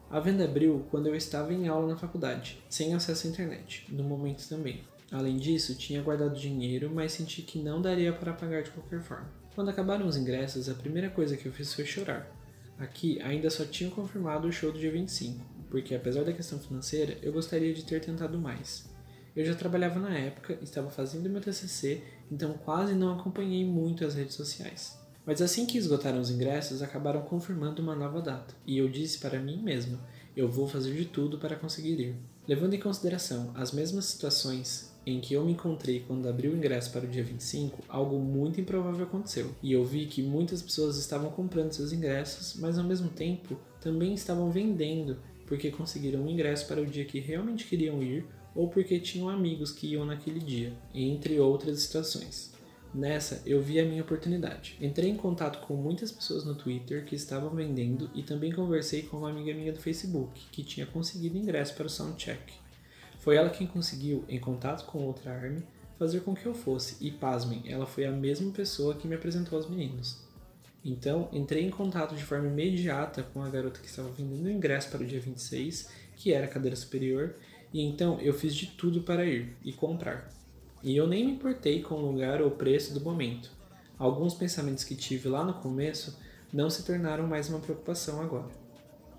A 0.09 0.19
venda 0.19 0.45
abriu 0.45 0.85
quando 0.89 1.07
eu 1.07 1.15
estava 1.15 1.53
em 1.53 1.67
aula 1.67 1.87
na 1.87 1.97
faculdade, 1.97 2.63
sem 2.69 2.93
acesso 2.93 3.27
à 3.27 3.29
internet, 3.29 3.85
no 3.89 4.03
momento 4.03 4.47
também. 4.49 4.83
Além 5.11 5.37
disso, 5.37 5.75
tinha 5.75 6.01
guardado 6.01 6.39
dinheiro, 6.39 6.91
mas 6.93 7.11
senti 7.11 7.41
que 7.41 7.59
não 7.59 7.81
daria 7.81 8.11
para 8.11 8.33
pagar 8.33 8.63
de 8.63 8.71
qualquer 8.71 9.01
forma. 9.01 9.29
Quando 9.53 9.69
acabaram 9.69 10.07
os 10.07 10.17
ingressos, 10.17 10.67
a 10.67 10.73
primeira 10.73 11.09
coisa 11.09 11.37
que 11.37 11.45
eu 11.45 11.53
fiz 11.53 11.73
foi 11.73 11.85
chorar. 11.85 12.29
Aqui 12.77 13.21
ainda 13.21 13.49
só 13.49 13.63
tinham 13.63 13.91
confirmado 13.91 14.47
o 14.47 14.51
show 14.51 14.71
do 14.71 14.79
dia 14.79 14.91
25, 14.91 15.45
porque 15.69 15.95
apesar 15.95 16.23
da 16.23 16.33
questão 16.33 16.59
financeira, 16.59 17.17
eu 17.21 17.31
gostaria 17.31 17.73
de 17.73 17.85
ter 17.85 18.01
tentado 18.01 18.37
mais. 18.37 18.89
Eu 19.35 19.45
já 19.45 19.55
trabalhava 19.55 19.99
na 19.99 20.17
época, 20.17 20.57
estava 20.61 20.89
fazendo 20.89 21.29
meu 21.29 21.41
TCC, 21.41 22.01
então 22.31 22.53
quase 22.53 22.93
não 22.93 23.13
acompanhei 23.17 23.65
muito 23.65 24.05
as 24.05 24.15
redes 24.15 24.35
sociais. 24.35 24.97
Mas 25.25 25.41
assim 25.41 25.65
que 25.65 25.77
esgotaram 25.77 26.19
os 26.19 26.29
ingressos, 26.29 26.81
acabaram 26.81 27.21
confirmando 27.21 27.81
uma 27.81 27.95
nova 27.95 28.21
data, 28.21 28.53
e 28.65 28.77
eu 28.77 28.89
disse 28.89 29.19
para 29.19 29.39
mim 29.39 29.61
mesma: 29.61 29.99
eu 30.35 30.49
vou 30.49 30.67
fazer 30.67 30.93
de 30.93 31.05
tudo 31.05 31.37
para 31.37 31.55
conseguir 31.55 31.99
ir. 31.99 32.15
Levando 32.47 32.73
em 32.73 32.79
consideração 32.79 33.51
as 33.55 33.71
mesmas 33.71 34.05
situações 34.05 34.94
em 35.05 35.19
que 35.19 35.33
eu 35.33 35.45
me 35.45 35.51
encontrei 35.51 36.03
quando 36.07 36.27
abri 36.27 36.47
o 36.47 36.55
ingresso 36.55 36.91
para 36.91 37.05
o 37.05 37.07
dia 37.07 37.23
25, 37.23 37.83
algo 37.87 38.17
muito 38.19 38.59
improvável 38.59 39.05
aconteceu. 39.05 39.51
E 39.61 39.71
eu 39.71 39.85
vi 39.85 40.05
que 40.05 40.21
muitas 40.21 40.61
pessoas 40.61 40.97
estavam 40.97 41.29
comprando 41.29 41.73
seus 41.73 41.93
ingressos, 41.93 42.59
mas 42.59 42.77
ao 42.77 42.83
mesmo 42.83 43.09
tempo 43.09 43.57
também 43.79 44.13
estavam 44.13 44.49
vendendo 44.49 45.17
porque 45.45 45.69
conseguiram 45.69 46.21
um 46.21 46.29
ingresso 46.29 46.67
para 46.67 46.81
o 46.81 46.85
dia 46.85 47.05
que 47.05 47.19
realmente 47.19 47.65
queriam 47.65 48.01
ir 48.01 48.25
ou 48.55 48.69
porque 48.69 48.99
tinham 48.99 49.29
amigos 49.29 49.71
que 49.71 49.87
iam 49.87 50.05
naquele 50.05 50.39
dia, 50.39 50.73
entre 50.93 51.39
outras 51.39 51.81
situações. 51.81 52.55
Nessa, 52.93 53.41
eu 53.45 53.61
vi 53.61 53.77
a 53.77 53.85
minha 53.85 54.01
oportunidade. 54.01 54.77
Entrei 54.79 55.09
em 55.09 55.17
contato 55.17 55.65
com 55.67 55.75
muitas 55.75 56.13
pessoas 56.13 56.45
no 56.45 56.55
Twitter 56.55 57.03
que 57.03 57.13
estavam 57.13 57.49
vendendo 57.49 58.09
e 58.15 58.23
também 58.23 58.53
conversei 58.53 59.01
com 59.01 59.17
uma 59.17 59.29
amiga 59.29 59.53
minha 59.53 59.73
do 59.73 59.79
Facebook 59.81 60.41
que 60.49 60.63
tinha 60.63 60.85
conseguido 60.85 61.37
ingresso 61.37 61.75
para 61.75 61.87
o 61.87 61.89
Soundcheck. 61.89 62.64
Foi 63.25 63.37
ela 63.37 63.49
quem 63.49 63.65
conseguiu, 63.65 64.23
em 64.29 64.39
contato 64.39 64.85
com 64.85 64.99
outra 64.99 65.31
arme, 65.31 65.63
fazer 65.97 66.19
com 66.19 66.35
que 66.35 66.45
eu 66.45 66.53
fosse, 66.53 67.03
e 67.03 67.09
pasmem, 67.09 67.63
ela 67.65 67.87
foi 67.87 68.05
a 68.05 68.11
mesma 68.11 68.51
pessoa 68.51 68.93
que 68.93 69.07
me 69.07 69.15
apresentou 69.15 69.57
aos 69.57 69.67
meninos. 69.67 70.23
Então, 70.83 71.27
entrei 71.33 71.65
em 71.65 71.71
contato 71.71 72.15
de 72.15 72.23
forma 72.23 72.47
imediata 72.47 73.23
com 73.23 73.41
a 73.41 73.49
garota 73.49 73.79
que 73.79 73.87
estava 73.87 74.09
vendendo 74.09 74.45
o 74.45 74.51
ingresso 74.51 74.91
para 74.91 75.01
o 75.01 75.07
dia 75.07 75.19
26, 75.19 75.89
que 76.15 76.31
era 76.31 76.45
a 76.45 76.47
cadeira 76.47 76.75
superior, 76.75 77.35
e 77.73 77.81
então 77.81 78.19
eu 78.21 78.31
fiz 78.31 78.53
de 78.53 78.67
tudo 78.67 79.01
para 79.01 79.25
ir 79.25 79.57
e 79.63 79.73
comprar. 79.73 80.29
E 80.83 80.95
eu 80.95 81.07
nem 81.07 81.25
me 81.25 81.31
importei 81.31 81.81
com 81.81 81.95
o 81.95 82.11
lugar 82.11 82.43
ou 82.43 82.51
preço 82.51 82.93
do 82.93 83.01
momento. 83.01 83.49
Alguns 83.97 84.35
pensamentos 84.35 84.83
que 84.83 84.93
tive 84.93 85.27
lá 85.29 85.43
no 85.43 85.55
começo 85.55 86.15
não 86.53 86.69
se 86.69 86.85
tornaram 86.85 87.25
mais 87.25 87.49
uma 87.49 87.57
preocupação 87.57 88.21
agora. 88.21 88.51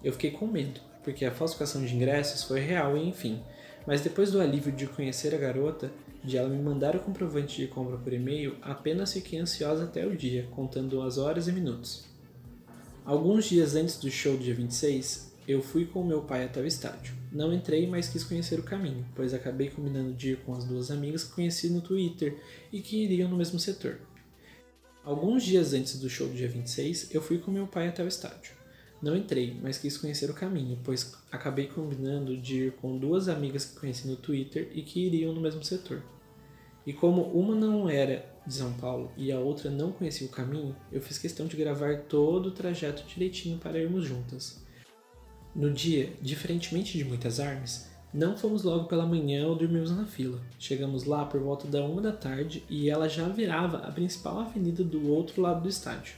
Eu 0.04 0.12
fiquei 0.12 0.30
com 0.30 0.46
medo, 0.46 0.80
porque 1.02 1.24
a 1.24 1.32
falsificação 1.32 1.84
de 1.84 1.92
ingressos 1.92 2.44
foi 2.44 2.60
real 2.60 2.96
e 2.96 3.08
enfim, 3.08 3.42
mas 3.86 4.00
depois 4.00 4.32
do 4.32 4.40
alívio 4.40 4.72
de 4.72 4.86
conhecer 4.86 5.34
a 5.34 5.38
garota, 5.38 5.90
de 6.24 6.36
ela 6.36 6.48
me 6.48 6.60
mandar 6.60 6.96
o 6.96 7.00
comprovante 7.00 7.60
de 7.60 7.68
compra 7.68 7.96
por 7.96 8.12
e-mail, 8.12 8.56
apenas 8.60 9.12
fiquei 9.12 9.38
ansiosa 9.38 9.84
até 9.84 10.04
o 10.06 10.16
dia, 10.16 10.48
contando 10.50 11.00
as 11.02 11.18
horas 11.18 11.46
e 11.46 11.52
minutos. 11.52 12.04
Alguns 13.04 13.44
dias 13.44 13.76
antes 13.76 13.96
do 13.98 14.10
show 14.10 14.36
do 14.36 14.42
dia 14.42 14.54
26, 14.54 15.32
eu 15.46 15.62
fui 15.62 15.84
com 15.84 16.02
meu 16.02 16.22
pai 16.22 16.44
até 16.44 16.60
o 16.60 16.66
estádio. 16.66 17.14
Não 17.30 17.52
entrei, 17.52 17.86
mas 17.86 18.08
quis 18.08 18.24
conhecer 18.24 18.58
o 18.58 18.64
caminho, 18.64 19.06
pois 19.14 19.32
acabei 19.32 19.70
combinando 19.70 20.12
de 20.12 20.32
ir 20.32 20.38
com 20.38 20.52
as 20.54 20.64
duas 20.64 20.90
amigas 20.90 21.22
que 21.22 21.34
conheci 21.34 21.70
no 21.70 21.80
Twitter 21.80 22.36
e 22.72 22.80
que 22.80 23.04
iriam 23.04 23.30
no 23.30 23.36
mesmo 23.36 23.60
setor. 23.60 24.00
Alguns 25.04 25.44
dias 25.44 25.72
antes 25.72 26.00
do 26.00 26.10
show 26.10 26.26
do 26.26 26.34
dia 26.34 26.48
26, 26.48 27.14
eu 27.14 27.22
fui 27.22 27.38
com 27.38 27.52
meu 27.52 27.68
pai 27.68 27.86
até 27.86 28.02
o 28.02 28.08
estádio. 28.08 28.55
Não 29.00 29.16
entrei, 29.16 29.58
mas 29.62 29.78
quis 29.78 29.98
conhecer 29.98 30.30
o 30.30 30.34
caminho, 30.34 30.78
pois 30.82 31.14
acabei 31.30 31.66
combinando 31.66 32.36
de 32.36 32.66
ir 32.66 32.72
com 32.72 32.96
duas 32.96 33.28
amigas 33.28 33.66
que 33.66 33.80
conheci 33.80 34.08
no 34.08 34.16
Twitter 34.16 34.70
e 34.74 34.82
que 34.82 35.06
iriam 35.06 35.34
no 35.34 35.40
mesmo 35.40 35.62
setor. 35.62 36.02
E 36.86 36.92
como 36.92 37.22
uma 37.22 37.54
não 37.54 37.88
era 37.88 38.24
de 38.46 38.54
São 38.54 38.72
Paulo 38.74 39.10
e 39.16 39.32
a 39.32 39.38
outra 39.38 39.70
não 39.70 39.92
conhecia 39.92 40.26
o 40.26 40.30
caminho, 40.30 40.74
eu 40.90 41.02
fiz 41.02 41.18
questão 41.18 41.46
de 41.46 41.56
gravar 41.56 42.02
todo 42.02 42.46
o 42.46 42.52
trajeto 42.52 43.04
direitinho 43.06 43.58
para 43.58 43.78
irmos 43.78 44.04
juntas. 44.04 44.64
No 45.54 45.72
dia, 45.72 46.12
diferentemente 46.22 46.96
de 46.96 47.04
muitas 47.04 47.40
armas, 47.40 47.90
não 48.14 48.36
fomos 48.36 48.62
logo 48.62 48.84
pela 48.84 49.04
manhã 49.04 49.46
ou 49.46 49.56
dormimos 49.56 49.90
na 49.90 50.06
fila. 50.06 50.40
Chegamos 50.58 51.04
lá 51.04 51.24
por 51.24 51.40
volta 51.40 51.66
da 51.66 51.84
uma 51.84 52.00
da 52.00 52.12
tarde 52.12 52.62
e 52.70 52.88
ela 52.88 53.08
já 53.08 53.28
virava 53.28 53.78
a 53.78 53.90
principal 53.90 54.38
avenida 54.38 54.84
do 54.84 55.10
outro 55.10 55.42
lado 55.42 55.62
do 55.62 55.68
estádio. 55.68 56.14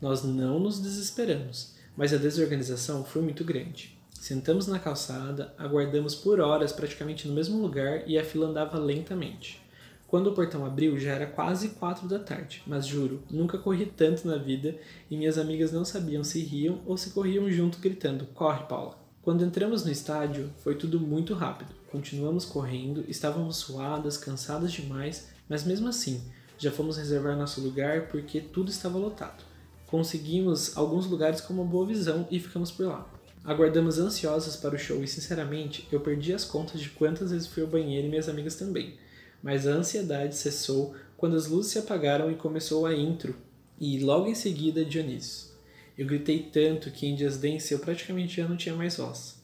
Nós 0.00 0.24
não 0.24 0.58
nos 0.58 0.80
desesperamos, 0.80 1.74
mas 2.00 2.14
a 2.14 2.16
desorganização 2.16 3.04
foi 3.04 3.20
muito 3.20 3.44
grande. 3.44 3.94
Sentamos 4.10 4.66
na 4.66 4.78
calçada, 4.78 5.52
aguardamos 5.58 6.14
por 6.14 6.40
horas 6.40 6.72
praticamente 6.72 7.28
no 7.28 7.34
mesmo 7.34 7.60
lugar 7.60 8.08
e 8.08 8.16
a 8.16 8.24
fila 8.24 8.48
andava 8.48 8.78
lentamente. 8.78 9.60
Quando 10.06 10.28
o 10.28 10.32
portão 10.32 10.64
abriu, 10.64 10.98
já 10.98 11.12
era 11.12 11.26
quase 11.26 11.68
quatro 11.68 12.08
da 12.08 12.18
tarde, 12.18 12.62
mas 12.66 12.86
juro, 12.86 13.22
nunca 13.30 13.58
corri 13.58 13.84
tanto 13.84 14.26
na 14.26 14.38
vida 14.38 14.76
e 15.10 15.16
minhas 15.18 15.36
amigas 15.36 15.72
não 15.72 15.84
sabiam 15.84 16.24
se 16.24 16.40
riam 16.40 16.80
ou 16.86 16.96
se 16.96 17.10
corriam 17.10 17.50
junto 17.50 17.78
gritando: 17.80 18.24
Corre, 18.28 18.64
Paula! 18.64 18.98
Quando 19.20 19.44
entramos 19.44 19.84
no 19.84 19.92
estádio, 19.92 20.50
foi 20.64 20.76
tudo 20.76 20.98
muito 20.98 21.34
rápido. 21.34 21.74
Continuamos 21.92 22.46
correndo, 22.46 23.04
estávamos 23.08 23.58
suadas, 23.58 24.16
cansadas 24.16 24.72
demais, 24.72 25.28
mas 25.46 25.64
mesmo 25.64 25.86
assim, 25.86 26.22
já 26.56 26.72
fomos 26.72 26.96
reservar 26.96 27.36
nosso 27.36 27.60
lugar 27.60 28.08
porque 28.08 28.40
tudo 28.40 28.70
estava 28.70 28.96
lotado. 28.96 29.49
Conseguimos 29.90 30.76
alguns 30.76 31.06
lugares 31.06 31.40
com 31.40 31.52
uma 31.52 31.64
boa 31.64 31.84
visão 31.84 32.28
e 32.30 32.38
ficamos 32.38 32.70
por 32.70 32.86
lá. 32.86 33.10
Aguardamos 33.44 33.98
ansiosas 33.98 34.54
para 34.54 34.76
o 34.76 34.78
show 34.78 35.02
e, 35.02 35.08
sinceramente, 35.08 35.88
eu 35.90 36.00
perdi 36.00 36.32
as 36.32 36.44
contas 36.44 36.80
de 36.80 36.90
quantas 36.90 37.32
vezes 37.32 37.48
fui 37.48 37.62
ao 37.62 37.68
banheiro 37.68 38.06
e 38.06 38.10
minhas 38.10 38.28
amigas 38.28 38.54
também. 38.54 38.94
Mas 39.42 39.66
a 39.66 39.72
ansiedade 39.72 40.36
cessou 40.36 40.94
quando 41.16 41.34
as 41.34 41.48
luzes 41.48 41.72
se 41.72 41.78
apagaram 41.78 42.30
e 42.30 42.36
começou 42.36 42.86
a 42.86 42.94
intro, 42.94 43.34
e 43.80 43.98
logo 43.98 44.28
em 44.28 44.34
seguida 44.34 44.84
Dionísio. 44.84 45.50
Eu 45.98 46.06
gritei 46.06 46.48
tanto 46.52 46.90
que 46.90 47.06
em 47.06 47.16
Just 47.16 47.40
Dance 47.40 47.72
eu 47.72 47.80
praticamente 47.80 48.36
já 48.36 48.46
não 48.46 48.56
tinha 48.56 48.76
mais 48.76 48.96
voz. 48.96 49.42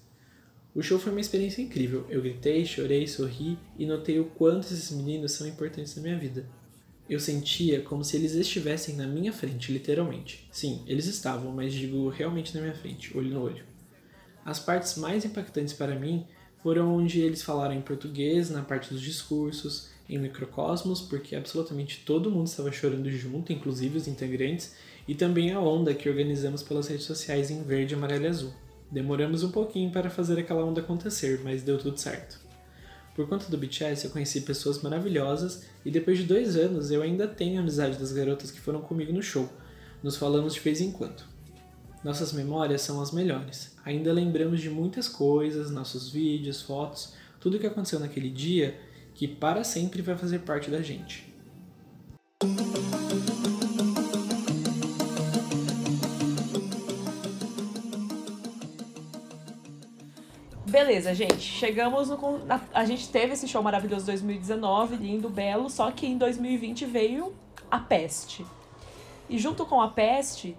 O 0.74 0.82
show 0.82 0.98
foi 0.98 1.10
uma 1.10 1.20
experiência 1.20 1.62
incrível. 1.62 2.06
Eu 2.09 2.23
gritei, 2.23 2.64
chorei, 2.64 3.06
sorri 3.09 3.59
e 3.78 3.85
notei 3.85 4.20
o 4.20 4.27
quanto 4.27 4.64
esses 4.64 4.90
meninos 4.90 5.32
são 5.32 5.48
importantes 5.48 5.97
na 5.97 6.02
minha 6.02 6.18
vida. 6.18 6.47
Eu 7.09 7.20
sentia 7.20 7.81
como 7.83 8.03
se 8.03 8.16
eles 8.16 8.35
estivessem 8.35 8.97
na 8.97 9.07
minha 9.07 9.33
frente, 9.33 9.73
literalmente. 9.73 10.49
Sim, 10.51 10.83
eles 10.87 11.07
estavam, 11.07 11.53
mas 11.53 11.73
digo 11.73 12.09
realmente 12.09 12.55
na 12.55 12.61
minha 12.61 12.74
frente, 12.74 13.16
olho 13.16 13.31
no 13.31 13.43
olho. 13.43 13.65
As 14.45 14.59
partes 14.59 14.97
mais 14.97 15.24
impactantes 15.24 15.73
para 15.73 15.99
mim 15.99 16.27
foram 16.62 16.97
onde 16.97 17.20
eles 17.20 17.43
falaram 17.43 17.74
em 17.74 17.81
português, 17.81 18.51
na 18.51 18.62
parte 18.62 18.93
dos 18.93 19.01
discursos, 19.01 19.89
em 20.09 20.19
microcosmos, 20.19 21.01
porque 21.01 21.37
absolutamente 21.37 22.03
todo 22.05 22.31
mundo 22.31 22.47
estava 22.47 22.73
chorando 22.73 23.11
junto, 23.11 23.53
inclusive 23.53 23.99
os 23.99 24.09
integrantes, 24.09 24.74
e 25.07 25.15
também 25.15 25.53
a 25.53 25.61
onda 25.61 25.95
que 25.95 26.09
organizamos 26.09 26.62
pelas 26.62 26.89
redes 26.89 27.07
sociais 27.07 27.51
em 27.51 27.62
verde, 27.62 27.95
amarelo 27.95 28.24
e 28.24 28.28
azul. 28.28 28.53
Demoramos 28.91 29.43
um 29.43 29.51
pouquinho 29.51 29.91
para 29.91 30.11
fazer 30.11 30.39
aquela 30.39 30.65
onda 30.65 30.81
acontecer, 30.81 31.41
mas 31.43 31.62
deu 31.62 31.78
tudo 31.78 31.99
certo. 31.99 32.45
Por 33.16 33.26
conta 33.26 33.47
do 33.48 33.56
BTS, 33.56 34.05
eu 34.05 34.10
conheci 34.10 34.43
pessoas 34.43 34.82
maravilhosas 34.82 35.64
e 35.86 35.90
depois 35.90 36.18
de 36.18 36.24
dois 36.24 36.55
anos 36.55 36.90
eu 36.90 37.01
ainda 37.01 37.26
tenho 37.26 37.59
amizade 37.59 37.98
das 37.98 38.12
garotas 38.12 38.51
que 38.51 38.60
foram 38.60 38.82
comigo 38.82 39.10
no 39.10 39.22
show. 39.22 39.48
Nos 40.02 40.18
falamos 40.18 40.52
de 40.52 40.60
vez 40.60 40.82
em 40.82 40.93
quando. 40.93 41.24
Nossas 42.05 42.34
memórias 42.34 42.82
são 42.82 43.01
as 43.01 43.12
melhores. 43.12 43.74
Ainda 43.86 44.12
lembramos 44.12 44.60
de 44.60 44.68
muitas 44.68 45.09
coisas, 45.09 45.70
nossos 45.70 46.10
vídeos, 46.10 46.60
fotos, 46.60 47.14
tudo 47.40 47.56
o 47.56 47.59
que 47.59 47.66
aconteceu 47.66 47.98
naquele 47.98 48.28
dia 48.28 48.78
que 49.14 49.26
para 49.26 49.64
sempre 49.64 50.02
vai 50.02 50.18
fazer 50.18 50.40
parte 50.40 50.70
da 50.70 50.82
gente. 50.82 51.34
Beleza, 60.77 61.15
gente. 61.15 61.40
Chegamos 61.40 62.11
no. 62.11 62.44
na- 62.44 62.61
A 62.74 62.85
gente 62.85 63.09
teve 63.09 63.32
esse 63.32 63.48
show 63.48 63.62
maravilhoso 63.62 64.05
2019, 64.05 64.97
lindo, 64.97 65.31
belo, 65.31 65.70
só 65.70 65.90
que 65.90 66.07
em 66.07 66.19
2020 66.19 66.85
veio 66.85 67.32
a 67.70 67.78
peste. 67.78 68.44
E 69.27 69.39
junto 69.39 69.65
com 69.65 69.81
a 69.81 69.89
peste, 69.89 70.55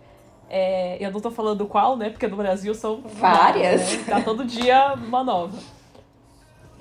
é, 0.49 0.97
eu 0.99 1.11
não 1.11 1.19
tô 1.21 1.29
falando 1.29 1.67
qual, 1.67 1.95
né? 1.95 2.09
Porque 2.09 2.25
no 2.27 2.35
Brasil 2.35 2.73
são 2.73 2.99
Várias. 3.01 3.93
né? 3.95 4.03
Tá 4.09 4.19
todo 4.19 4.43
dia 4.43 4.95
uma 4.95 5.23
nova. 5.23 5.55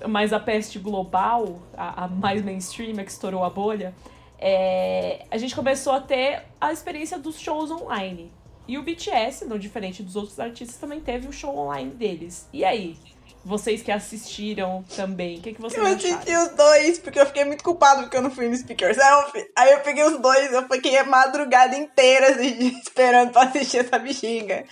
Mas 0.09 0.33
a 0.33 0.41
peste 0.41 0.79
global, 0.79 1.59
a, 1.77 2.05
a 2.05 2.09
mais 2.09 2.43
mainstream, 2.43 2.99
a 2.99 3.05
que 3.05 3.11
estourou 3.11 3.45
a 3.45 3.51
bolha, 3.51 3.93
é, 4.39 5.27
a 5.31 5.37
gente 5.37 5.55
começou 5.55 5.93
a 5.93 6.01
ter 6.01 6.43
a 6.59 6.73
experiência 6.73 7.19
dos 7.19 7.39
shows 7.39 7.71
online. 7.71 8.33
E 8.67 8.79
o 8.79 8.83
BTS, 8.83 9.45
não 9.45 9.59
diferente 9.59 10.03
dos 10.03 10.17
outros 10.17 10.41
artistas, 10.41 10.79
também 10.79 11.01
teve 11.01 11.29
o 11.29 11.33
show 11.35 11.55
online 11.55 11.91
deles. 11.91 12.49
E 12.51 12.65
aí? 12.65 12.97
Vocês 13.47 13.81
que 13.81 13.93
assistiram 13.93 14.85
também, 14.97 15.39
o 15.39 15.41
que, 15.41 15.55
que 15.55 15.61
vocês 15.61 15.81
Eu 15.81 15.87
acharam? 15.87 16.17
assisti 16.17 16.37
os 16.37 16.49
dois, 16.57 16.99
porque 16.99 17.21
eu 17.21 17.27
fiquei 17.27 17.45
muito 17.45 17.63
culpado 17.63 18.03
porque 18.03 18.17
eu 18.17 18.23
não 18.23 18.31
fui 18.33 18.49
no 18.49 18.57
Speak 18.57 18.83
Yourself. 18.83 19.47
Aí 19.55 19.71
eu 19.71 19.79
peguei 19.83 20.03
os 20.03 20.19
dois, 20.19 20.53
eu 20.53 20.67
fiquei 20.67 20.99
a 20.99 21.05
madrugada 21.05 21.77
inteira 21.77 22.31
assim, 22.31 22.75
esperando 22.83 23.31
pra 23.31 23.43
assistir 23.43 23.79
essa 23.79 24.01
bexiga. 24.01 24.65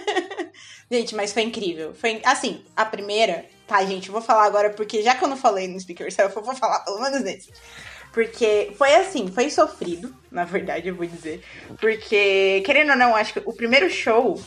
gente, 0.90 1.14
mas 1.14 1.34
foi 1.34 1.42
incrível. 1.42 1.92
Foi, 1.92 2.22
assim, 2.24 2.64
a 2.74 2.86
primeira... 2.86 3.44
Tá, 3.66 3.84
gente, 3.84 4.08
eu 4.08 4.14
vou 4.14 4.22
falar 4.22 4.44
agora 4.44 4.70
porque 4.70 5.02
já 5.02 5.14
que 5.14 5.22
eu 5.22 5.28
não 5.28 5.36
falei 5.36 5.68
no 5.68 5.78
Speak 5.78 6.02
Yourself, 6.02 6.34
eu 6.34 6.42
vou 6.42 6.56
falar 6.56 6.80
pelo 6.80 7.02
menos 7.02 7.20
nesse. 7.20 7.52
Porque 8.14 8.72
foi 8.78 8.94
assim, 8.94 9.28
foi 9.28 9.50
sofrido, 9.50 10.16
na 10.30 10.46
verdade, 10.46 10.88
eu 10.88 10.96
vou 10.96 11.04
dizer. 11.04 11.44
Porque, 11.78 12.62
querendo 12.64 12.92
ou 12.92 12.96
não, 12.96 13.14
acho 13.14 13.34
que 13.34 13.42
o 13.44 13.52
primeiro 13.52 13.90
show 13.90 14.40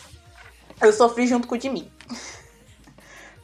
eu 0.81 0.91
sofri 0.91 1.27
junto 1.27 1.47
com 1.47 1.53
o 1.53 1.57
de 1.57 1.69
mim. 1.69 1.87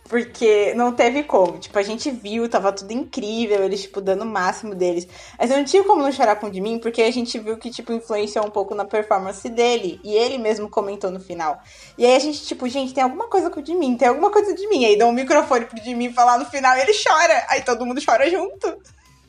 Porque 0.09 0.73
não 0.73 0.91
teve 0.91 1.21
como. 1.21 1.59
Tipo, 1.59 1.77
a 1.77 1.83
gente 1.83 2.09
viu, 2.09 2.49
tava 2.49 2.73
tudo 2.73 2.91
incrível, 2.91 3.63
eles, 3.63 3.83
tipo, 3.83 4.01
dando 4.01 4.23
o 4.23 4.25
máximo 4.25 4.73
deles. 4.73 5.07
Mas 5.37 5.51
eu 5.51 5.57
não 5.57 5.63
tinha 5.63 5.83
como 5.83 6.01
não 6.01 6.11
chorar 6.11 6.35
com 6.37 6.47
o 6.47 6.51
de 6.51 6.59
mim, 6.59 6.79
porque 6.79 7.03
a 7.03 7.11
gente 7.11 7.37
viu 7.37 7.55
que, 7.57 7.69
tipo, 7.69 7.93
influenciou 7.93 8.43
um 8.43 8.49
pouco 8.49 8.73
na 8.73 8.83
performance 8.83 9.47
dele. 9.47 10.01
E 10.03 10.15
ele 10.15 10.39
mesmo 10.39 10.67
comentou 10.67 11.11
no 11.11 11.19
final. 11.19 11.61
E 11.95 12.07
aí 12.07 12.15
a 12.15 12.19
gente, 12.19 12.43
tipo, 12.43 12.67
gente, 12.67 12.91
tem 12.91 13.03
alguma 13.03 13.27
coisa 13.27 13.51
com 13.51 13.59
o 13.59 13.63
de 13.63 13.75
mim, 13.75 13.95
tem 13.95 14.07
alguma 14.07 14.31
coisa 14.31 14.51
de 14.55 14.67
mim. 14.67 14.83
Aí 14.83 14.97
dá 14.97 15.05
um 15.05 15.11
microfone 15.11 15.65
pro 15.65 15.79
de 15.79 15.93
mim 15.93 16.11
falar 16.11 16.39
no 16.39 16.45
final 16.45 16.75
e 16.75 16.81
ele 16.81 16.93
chora. 16.93 17.45
Aí 17.47 17.61
todo 17.61 17.85
mundo 17.85 18.01
chora 18.03 18.27
junto. 18.27 18.81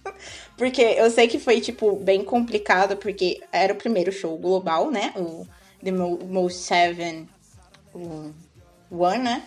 Porque 0.56 0.80
eu 0.80 1.10
sei 1.10 1.28
que 1.28 1.38
foi, 1.38 1.60
tipo, 1.60 1.96
bem 1.96 2.24
complicado, 2.24 2.96
porque 2.96 3.40
era 3.50 3.72
o 3.72 3.76
primeiro 3.76 4.12
show 4.12 4.36
global, 4.36 4.90
né? 4.90 5.12
O 5.16 5.46
The 5.82 5.90
Mo 5.90 6.18
Most 6.24 6.58
Seven 6.58 7.26
One, 8.90 9.18
né? 9.18 9.42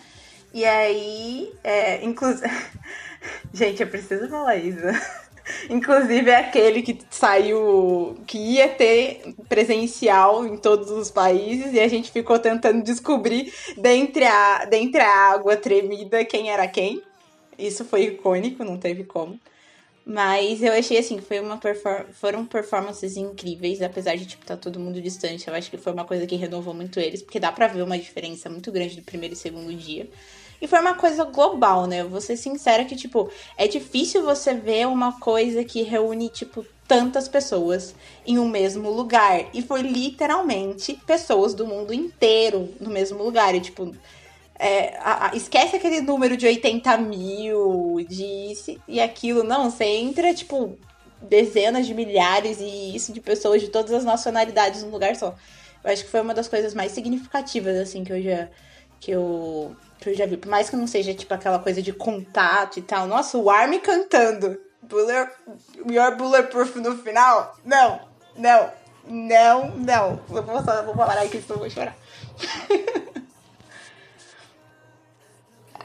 E 0.54 0.64
aí, 0.64 1.52
é, 1.64 2.04
inclusive. 2.04 2.48
Gente, 3.52 3.82
eu 3.82 3.88
preciso 3.88 4.28
falar 4.28 4.54
isso. 4.56 4.86
Inclusive 5.68 6.30
é 6.30 6.36
aquele 6.36 6.80
que 6.80 6.96
saiu, 7.10 8.16
que 8.24 8.38
ia 8.38 8.68
ter 8.68 9.34
presencial 9.48 10.46
em 10.46 10.56
todos 10.56 10.90
os 10.90 11.10
países 11.10 11.74
e 11.74 11.80
a 11.80 11.88
gente 11.88 12.10
ficou 12.10 12.38
tentando 12.38 12.82
descobrir 12.82 13.52
dentre 13.76 14.24
a, 14.24 14.64
dentre 14.64 15.00
a 15.00 15.32
água 15.32 15.56
tremida 15.56 16.24
quem 16.24 16.50
era 16.50 16.68
quem. 16.68 17.02
Isso 17.58 17.84
foi 17.84 18.04
icônico, 18.04 18.64
não 18.64 18.78
teve 18.78 19.04
como. 19.04 19.38
Mas 20.06 20.62
eu 20.62 20.72
achei 20.72 20.98
assim, 20.98 21.20
foi 21.20 21.40
uma 21.40 21.60
foram 22.12 22.44
performances 22.46 23.16
incríveis, 23.16 23.82
apesar 23.82 24.16
de 24.16 24.26
tipo 24.26 24.44
tá 24.46 24.56
todo 24.56 24.78
mundo 24.78 25.00
distante. 25.00 25.48
Eu 25.48 25.54
acho 25.54 25.70
que 25.70 25.78
foi 25.78 25.92
uma 25.92 26.04
coisa 26.04 26.26
que 26.26 26.36
renovou 26.36 26.74
muito 26.74 27.00
eles, 27.00 27.22
porque 27.22 27.40
dá 27.40 27.50
pra 27.50 27.66
ver 27.66 27.82
uma 27.82 27.98
diferença 27.98 28.50
muito 28.50 28.70
grande 28.70 28.96
do 28.96 29.02
primeiro 29.02 29.34
e 29.34 29.36
segundo 29.36 29.74
dia. 29.74 30.08
E 30.60 30.66
foi 30.66 30.80
uma 30.80 30.94
coisa 30.94 31.24
global, 31.24 31.86
né? 31.86 32.00
Eu 32.00 32.08
vou 32.08 32.20
ser 32.20 32.36
sincera 32.36 32.84
que, 32.84 32.96
tipo, 32.96 33.30
é 33.56 33.66
difícil 33.68 34.22
você 34.22 34.54
ver 34.54 34.86
uma 34.86 35.18
coisa 35.20 35.64
que 35.64 35.82
reúne, 35.82 36.28
tipo, 36.30 36.64
tantas 36.86 37.28
pessoas 37.28 37.94
em 38.26 38.38
um 38.38 38.48
mesmo 38.48 38.90
lugar. 38.90 39.46
E 39.54 39.62
foi 39.62 39.82
literalmente 39.82 40.94
pessoas 41.06 41.54
do 41.54 41.66
mundo 41.66 41.92
inteiro 41.92 42.74
no 42.80 42.90
mesmo 42.90 43.22
lugar. 43.22 43.54
E, 43.54 43.60
tipo, 43.60 43.94
é, 44.58 44.96
a- 44.98 45.30
a- 45.30 45.36
esquece 45.36 45.76
aquele 45.76 46.00
número 46.00 46.36
de 46.36 46.46
80 46.46 46.96
mil, 46.96 47.96
de 48.08 48.52
e 48.88 49.00
aquilo. 49.00 49.42
Não, 49.42 49.70
você 49.70 49.84
entra, 49.84 50.32
tipo, 50.34 50.78
dezenas 51.20 51.86
de 51.86 51.94
milhares 51.94 52.58
e 52.60 52.94
isso 52.94 53.12
de 53.12 53.20
pessoas 53.20 53.60
de 53.62 53.68
todas 53.68 53.92
as 53.92 54.04
nacionalidades 54.04 54.82
num 54.82 54.90
lugar 54.90 55.16
só. 55.16 55.34
Eu 55.82 55.90
acho 55.92 56.04
que 56.04 56.10
foi 56.10 56.20
uma 56.20 56.34
das 56.34 56.48
coisas 56.48 56.74
mais 56.74 56.92
significativas, 56.92 57.76
assim, 57.76 58.04
que 58.04 58.12
eu 58.12 58.22
já. 58.22 58.48
Que 59.00 59.10
eu, 59.12 59.76
que 59.98 60.10
eu 60.10 60.14
já 60.14 60.26
vi. 60.26 60.36
Por 60.36 60.48
mais 60.48 60.68
que 60.68 60.76
não 60.76 60.86
seja, 60.86 61.14
tipo, 61.14 61.32
aquela 61.32 61.58
coisa 61.58 61.82
de 61.82 61.92
contato 61.92 62.78
e 62.78 62.82
tal. 62.82 63.06
Nossa, 63.06 63.38
o 63.38 63.50
Army 63.50 63.80
cantando. 63.80 64.58
Bullet, 64.82 65.30
Your 65.90 66.16
Bulletproof 66.16 66.76
no 66.76 66.96
final? 66.98 67.56
Não, 67.64 68.00
não, 68.36 68.70
não, 69.06 69.70
não. 69.76 70.20
Eu 70.30 70.42
vou, 70.42 70.62
só, 70.62 70.82
vou 70.82 70.94
parar 70.94 71.22
aqui, 71.22 71.40
senão 71.40 71.56
eu 71.56 71.60
vou 71.60 71.70
chorar. 71.70 71.96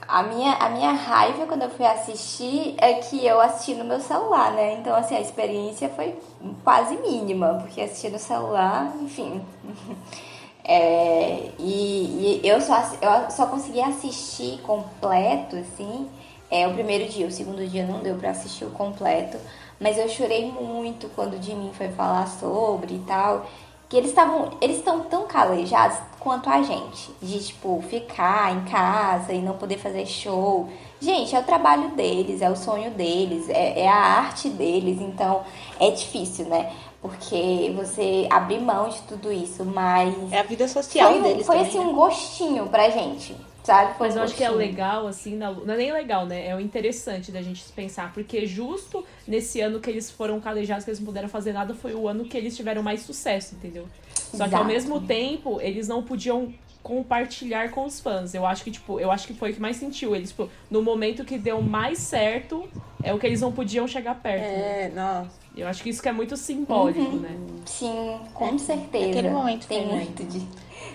A 0.09 0.23
minha, 0.23 0.53
a 0.53 0.69
minha 0.69 0.91
raiva 0.91 1.45
quando 1.45 1.61
eu 1.61 1.69
fui 1.69 1.85
assistir 1.85 2.73
é 2.79 2.95
que 2.95 3.23
eu 3.23 3.39
assisti 3.39 3.75
no 3.75 3.85
meu 3.85 3.99
celular, 3.99 4.53
né? 4.53 4.73
Então, 4.73 4.95
assim, 4.95 5.15
a 5.15 5.21
experiência 5.21 5.87
foi 5.89 6.17
quase 6.63 6.97
mínima, 6.97 7.59
porque 7.61 7.79
assistir 7.79 8.09
no 8.09 8.17
celular, 8.17 8.91
enfim. 8.99 9.45
É, 10.71 11.49
e, 11.57 12.39
e 12.43 12.47
eu, 12.47 12.61
só, 12.61 12.75
eu 13.01 13.31
só 13.31 13.47
consegui 13.47 13.81
assistir 13.81 14.61
completo, 14.61 15.55
assim, 15.55 16.07
é, 16.51 16.67
o 16.67 16.73
primeiro 16.75 17.09
dia. 17.09 17.25
O 17.25 17.31
segundo 17.31 17.67
dia 17.67 17.87
não 17.87 18.01
deu 18.01 18.15
pra 18.15 18.29
assistir 18.29 18.65
o 18.65 18.69
completo. 18.69 19.39
Mas 19.79 19.97
eu 19.97 20.07
chorei 20.07 20.51
muito 20.51 21.09
quando 21.15 21.33
o 21.33 21.41
Jimin 21.41 21.71
foi 21.73 21.89
falar 21.89 22.27
sobre 22.27 22.93
e 22.93 22.99
tal. 22.99 23.47
Que 23.89 23.97
eles 23.97 24.09
estavam. 24.09 24.51
Eles 24.61 24.77
estão 24.77 24.99
tão 25.05 25.25
calejados 25.25 25.97
quanto 26.19 26.47
a 26.47 26.61
gente. 26.61 27.11
De, 27.19 27.43
tipo, 27.43 27.83
ficar 27.89 28.55
em 28.55 28.65
casa 28.65 29.33
e 29.33 29.41
não 29.41 29.57
poder 29.57 29.79
fazer 29.79 30.05
show. 30.05 30.69
Gente, 31.01 31.35
é 31.35 31.39
o 31.39 31.43
trabalho 31.43 31.89
deles, 31.95 32.43
é 32.43 32.49
o 32.49 32.55
sonho 32.55 32.91
deles, 32.91 33.49
é, 33.49 33.81
é 33.81 33.87
a 33.87 33.95
arte 33.95 34.49
deles. 34.49 35.01
Então, 35.01 35.41
é 35.79 35.89
difícil, 35.89 36.45
né? 36.45 36.71
Porque 37.01 37.71
você 37.75 38.27
abrir 38.29 38.59
mão 38.59 38.89
de 38.89 39.01
tudo 39.03 39.31
isso, 39.31 39.63
mas. 39.63 40.13
É 40.33 40.39
a 40.39 40.43
vida 40.43 40.67
social 40.67 41.09
foi, 41.11 41.19
um- 41.19 41.23
deles 41.23 41.45
foi 41.45 41.55
também, 41.55 41.69
assim 41.69 41.79
né? 41.79 41.85
um 41.85 41.93
gostinho 41.95 42.67
pra 42.67 42.89
gente. 42.89 43.35
sabe? 43.63 43.97
Foi 43.97 44.07
Mas 44.07 44.15
eu 44.17 44.23
acho 44.23 44.35
que 44.35 44.43
é 44.43 44.47
gostinho. 44.47 44.67
legal, 44.67 45.07
assim, 45.07 45.35
na, 45.35 45.51
não 45.51 45.73
é 45.73 45.77
nem 45.77 45.91
legal, 45.93 46.25
né? 46.25 46.47
É 46.47 46.55
o 46.55 46.59
interessante 46.59 47.31
da 47.31 47.41
gente 47.41 47.63
pensar, 47.73 48.11
porque 48.13 48.45
justo 48.45 49.05
nesse 49.27 49.61
ano 49.61 49.79
que 49.79 49.89
eles 49.89 50.09
foram 50.09 50.39
calejados, 50.41 50.83
que 50.83 50.89
eles 50.89 50.99
não 50.99 51.05
puderam 51.05 51.29
fazer 51.29 51.53
nada, 51.53 51.73
foi 51.73 51.93
o 51.93 52.07
ano 52.07 52.25
que 52.25 52.35
eles 52.35 52.55
tiveram 52.57 52.81
mais 52.81 53.01
sucesso, 53.01 53.55
entendeu? 53.55 53.87
Só 54.15 54.47
que 54.47 54.55
ao 54.55 54.61
Exato. 54.61 54.65
mesmo 54.65 54.99
tempo, 55.01 55.59
eles 55.61 55.87
não 55.87 56.01
podiam 56.03 56.51
compartilhar 56.81 57.69
com 57.71 57.85
os 57.85 57.99
fãs. 57.99 58.33
Eu 58.33 58.45
acho 58.45 58.63
que, 58.63 58.71
tipo, 58.71 58.99
eu 58.99 59.11
acho 59.11 59.27
que 59.27 59.33
foi 59.33 59.51
o 59.51 59.53
que 59.53 59.61
mais 59.61 59.77
sentiu. 59.77 60.15
Eles, 60.15 60.29
tipo, 60.29 60.49
no 60.71 60.81
momento 60.81 61.23
que 61.23 61.37
deu 61.37 61.61
mais 61.61 61.99
certo, 61.99 62.67
é 63.03 63.13
o 63.13 63.19
que 63.19 63.27
eles 63.27 63.41
não 63.41 63.51
podiam 63.51 63.87
chegar 63.87 64.15
perto. 64.15 64.41
né? 64.43 64.85
É, 64.85 64.91
nossa. 64.95 65.29
Eu 65.59 65.67
acho 65.67 65.83
que 65.83 65.89
isso 65.89 66.01
que 66.01 66.09
é 66.09 66.11
muito 66.11 66.35
simbólico, 66.37 67.17
né? 67.17 67.37
Sim, 67.65 68.19
com 68.33 68.57
certeza. 68.57 69.05
É, 69.05 69.09
Aquele 69.09 69.29
momento 69.29 69.67
tem 69.67 69.85
muito 69.87 70.23
de 70.23 70.45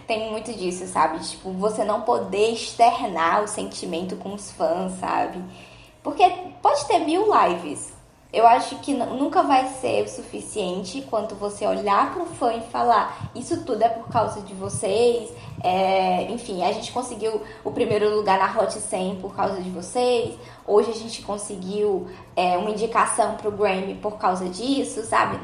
tem 0.07 0.31
muito 0.31 0.53
disso, 0.53 0.87
sabe? 0.87 1.19
Tipo, 1.21 1.51
você 1.53 1.83
não 1.85 2.03
poder 2.03 2.53
externar 2.53 3.43
o 3.43 3.49
sentimento 3.49 4.17
com 4.17 4.35
os 4.35 4.51
fãs, 4.51 4.93
sabe? 4.99 5.43
Porque 6.03 6.29
pode 6.61 6.85
ter 6.87 6.99
mil 6.99 7.27
lives. 7.33 7.94
Eu 8.35 8.47
acho 8.47 8.77
que 8.77 8.93
nu- 8.93 9.15
nunca 9.17 9.43
vai 9.43 9.67
ser 9.81 10.05
o 10.05 10.09
suficiente 10.09 11.03
quanto 11.09 11.35
você 11.35 11.67
olhar 11.67 12.13
pro 12.13 12.27
fã 12.27 12.53
e 12.55 12.61
falar 12.63 13.31
isso 13.35 13.65
tudo 13.65 13.83
é 13.83 13.89
por 13.89 14.09
causa 14.09 14.41
de 14.41 14.53
vocês. 14.55 15.31
É, 15.63 16.23
enfim, 16.31 16.63
a 16.63 16.73
gente 16.73 16.91
conseguiu 16.93 17.41
o 17.65 17.71
primeiro 17.71 18.15
lugar 18.15 18.39
na 18.39 18.61
Hot 18.61 18.73
100 18.73 19.17
por 19.17 19.35
causa 19.35 19.61
de 19.63 19.71
vocês. 19.71 20.35
Hoje 20.67 20.91
a 20.91 20.95
gente 20.95 21.23
conseguiu 21.23 22.09
é, 22.37 22.57
uma 22.59 22.71
indicação 22.71 23.37
pro 23.37 23.51
Grammy 23.53 23.95
por 23.95 24.19
causa 24.19 24.49
disso, 24.49 25.03
sabe? 25.05 25.39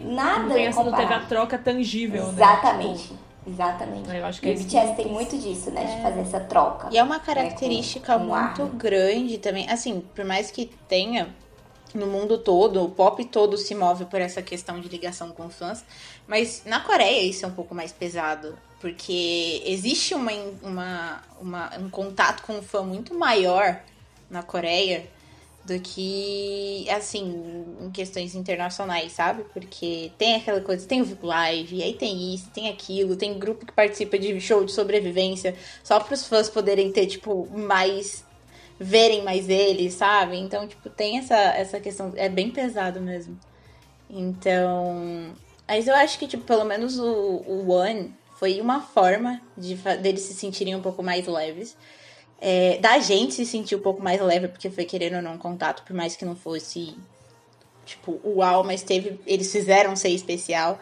Nada 0.00 0.40
Não 0.40 0.54
tem 0.54 0.66
essa, 0.66 0.82
não 0.84 0.92
teve 0.92 1.12
a 1.14 1.20
troca 1.20 1.58
tangível, 1.58 2.22
né? 2.24 2.32
Exatamente. 2.32 3.02
Tipo, 3.08 3.28
Exatamente. 3.48 4.14
Eu 4.14 4.26
acho 4.26 4.40
que 4.40 4.46
e 4.46 4.50
é 4.50 4.52
o 4.52 4.56
isso 4.56 4.64
BTS 4.66 4.94
tem 4.94 5.06
muito 5.08 5.38
disso, 5.38 5.70
né? 5.70 5.84
De 5.84 6.02
fazer 6.02 6.20
essa 6.20 6.38
troca. 6.40 6.88
E 6.90 6.98
é 6.98 7.02
uma 7.02 7.18
característica 7.18 8.12
com 8.18 8.24
muito 8.26 8.34
arma. 8.62 8.70
grande 8.74 9.38
também. 9.38 9.68
Assim, 9.70 10.02
por 10.14 10.24
mais 10.24 10.50
que 10.50 10.66
tenha 10.86 11.28
no 11.94 12.06
mundo 12.06 12.38
todo, 12.38 12.82
o 12.84 12.90
pop 12.90 13.24
todo 13.26 13.56
se 13.56 13.74
move 13.74 14.04
por 14.06 14.20
essa 14.20 14.42
questão 14.42 14.80
de 14.80 14.88
ligação 14.88 15.30
com 15.30 15.48
fãs. 15.48 15.84
Mas 16.26 16.62
na 16.64 16.80
Coreia 16.80 17.22
isso 17.22 17.44
é 17.44 17.48
um 17.48 17.52
pouco 17.52 17.74
mais 17.74 17.92
pesado. 17.92 18.58
Porque 18.80 19.62
existe 19.66 20.14
uma, 20.14 20.30
uma, 20.62 21.22
uma- 21.40 21.76
um 21.78 21.90
contato 21.90 22.42
com 22.44 22.58
o 22.58 22.62
fã 22.62 22.82
muito 22.82 23.12
maior 23.14 23.80
na 24.30 24.42
Coreia 24.42 25.06
do 25.64 25.78
que, 25.80 26.88
assim, 26.90 27.64
em 27.82 27.90
questões 27.90 28.34
internacionais, 28.34 29.12
sabe? 29.12 29.44
Porque 29.52 30.10
tem 30.16 30.36
aquela 30.36 30.60
coisa, 30.62 30.86
tem 30.86 31.02
o 31.02 31.04
VIP 31.04 31.26
Live, 31.26 31.82
aí 31.82 31.92
tem 31.94 32.34
isso, 32.34 32.48
tem 32.54 32.68
aquilo, 32.70 33.16
tem 33.16 33.38
grupo 33.38 33.66
que 33.66 33.72
participa 33.72 34.18
de 34.18 34.40
show 34.40 34.64
de 34.64 34.72
sobrevivência 34.72 35.54
só 35.84 36.00
para 36.00 36.14
os 36.14 36.26
fãs 36.26 36.48
poderem 36.48 36.90
ter, 36.90 37.06
tipo, 37.06 37.46
mais. 37.50 38.24
Verem 38.78 39.22
mais 39.22 39.48
eles, 39.48 39.94
sabe? 39.94 40.36
Então, 40.36 40.66
tipo, 40.66 40.88
tem 40.88 41.18
essa, 41.18 41.36
essa 41.36 41.80
questão, 41.80 42.12
é 42.16 42.28
bem 42.28 42.50
pesado 42.50 43.00
mesmo. 43.00 43.38
Então. 44.08 45.34
Mas 45.66 45.86
eu 45.86 45.94
acho 45.94 46.18
que, 46.18 46.26
tipo, 46.26 46.44
pelo 46.44 46.64
menos 46.64 46.98
o, 46.98 47.42
o 47.46 47.70
One 47.70 48.14
foi 48.38 48.60
uma 48.60 48.80
forma 48.80 49.40
de 49.56 49.74
deles 50.00 50.22
se 50.22 50.34
sentirem 50.34 50.74
um 50.74 50.80
pouco 50.80 51.02
mais 51.02 51.26
leves. 51.26 51.76
É, 52.40 52.78
da 52.78 53.00
gente 53.00 53.34
se 53.34 53.44
sentir 53.44 53.74
um 53.74 53.80
pouco 53.80 54.00
mais 54.00 54.20
leve, 54.20 54.46
porque 54.46 54.70
foi 54.70 54.84
querendo 54.84 55.16
ou 55.16 55.22
não 55.22 55.36
contato, 55.36 55.82
por 55.82 55.94
mais 55.94 56.14
que 56.14 56.24
não 56.24 56.36
fosse, 56.36 56.96
tipo, 57.84 58.20
uau, 58.24 58.62
mas 58.62 58.82
teve. 58.82 59.20
Eles 59.26 59.50
fizeram 59.50 59.96
ser 59.96 60.10
especial. 60.10 60.78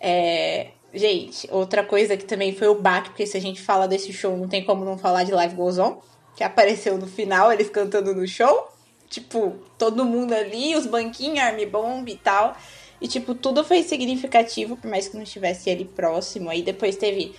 É, 0.00 0.68
gente, 0.94 1.48
outra 1.50 1.84
coisa 1.84 2.16
que 2.16 2.24
também 2.24 2.54
foi 2.54 2.68
o 2.68 2.80
baque, 2.80 3.10
porque 3.10 3.26
se 3.26 3.36
a 3.36 3.40
gente 3.40 3.60
fala 3.60 3.88
desse 3.88 4.12
show, 4.12 4.36
não 4.36 4.48
tem 4.48 4.64
como 4.64 4.84
não 4.84 4.96
falar 4.96 5.24
de 5.24 5.32
Live 5.32 5.56
Goes 5.56 5.78
On, 5.78 6.00
que 6.40 6.44
apareceu 6.44 6.96
no 6.96 7.06
final, 7.06 7.52
eles 7.52 7.68
cantando 7.68 8.14
no 8.14 8.26
show. 8.26 8.72
Tipo, 9.10 9.58
todo 9.76 10.06
mundo 10.06 10.32
ali, 10.32 10.74
os 10.74 10.86
banquinhos, 10.86 11.38
Army 11.38 11.66
Bomb 11.66 12.08
e 12.10 12.16
tal. 12.16 12.56
E, 12.98 13.06
tipo, 13.06 13.34
tudo 13.34 13.62
foi 13.62 13.82
significativo, 13.82 14.74
por 14.74 14.88
mais 14.88 15.06
que 15.06 15.16
não 15.16 15.22
estivesse 15.22 15.68
ali 15.68 15.84
próximo. 15.84 16.48
Aí 16.48 16.62
depois 16.62 16.96
teve 16.96 17.34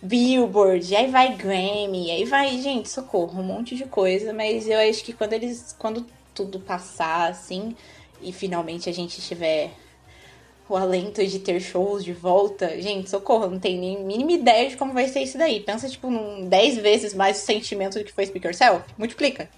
Billboard, 0.00 0.96
aí 0.96 1.10
vai 1.10 1.36
Grammy, 1.36 2.10
aí 2.10 2.24
vai, 2.24 2.58
gente, 2.62 2.88
socorro, 2.88 3.42
um 3.42 3.44
monte 3.44 3.76
de 3.76 3.84
coisa. 3.84 4.32
Mas 4.32 4.66
eu 4.66 4.78
acho 4.78 5.04
que 5.04 5.12
quando 5.12 5.34
eles. 5.34 5.76
Quando 5.78 6.06
tudo 6.34 6.58
passar, 6.58 7.28
assim, 7.28 7.76
e 8.22 8.32
finalmente 8.32 8.88
a 8.88 8.92
gente 8.92 9.20
tiver 9.20 9.70
o 10.68 10.76
alento 10.76 11.24
de 11.24 11.38
ter 11.38 11.60
shows 11.60 12.04
de 12.04 12.12
volta, 12.12 12.80
gente, 12.80 13.08
socorro, 13.08 13.48
não 13.48 13.58
tem 13.58 13.78
nem 13.78 14.02
mínima 14.04 14.32
ideia 14.32 14.68
de 14.68 14.76
como 14.76 14.92
vai 14.92 15.06
ser 15.08 15.20
isso 15.20 15.38
daí. 15.38 15.60
Pensa, 15.60 15.88
tipo, 15.88 16.10
num 16.10 16.48
10 16.48 16.78
vezes 16.78 17.14
mais 17.14 17.40
o 17.40 17.46
sentimento 17.46 17.98
do 17.98 18.04
que 18.04 18.12
foi 18.12 18.26
Speak 18.26 18.46
Yourself. 18.46 18.82
Multiplica. 18.98 19.48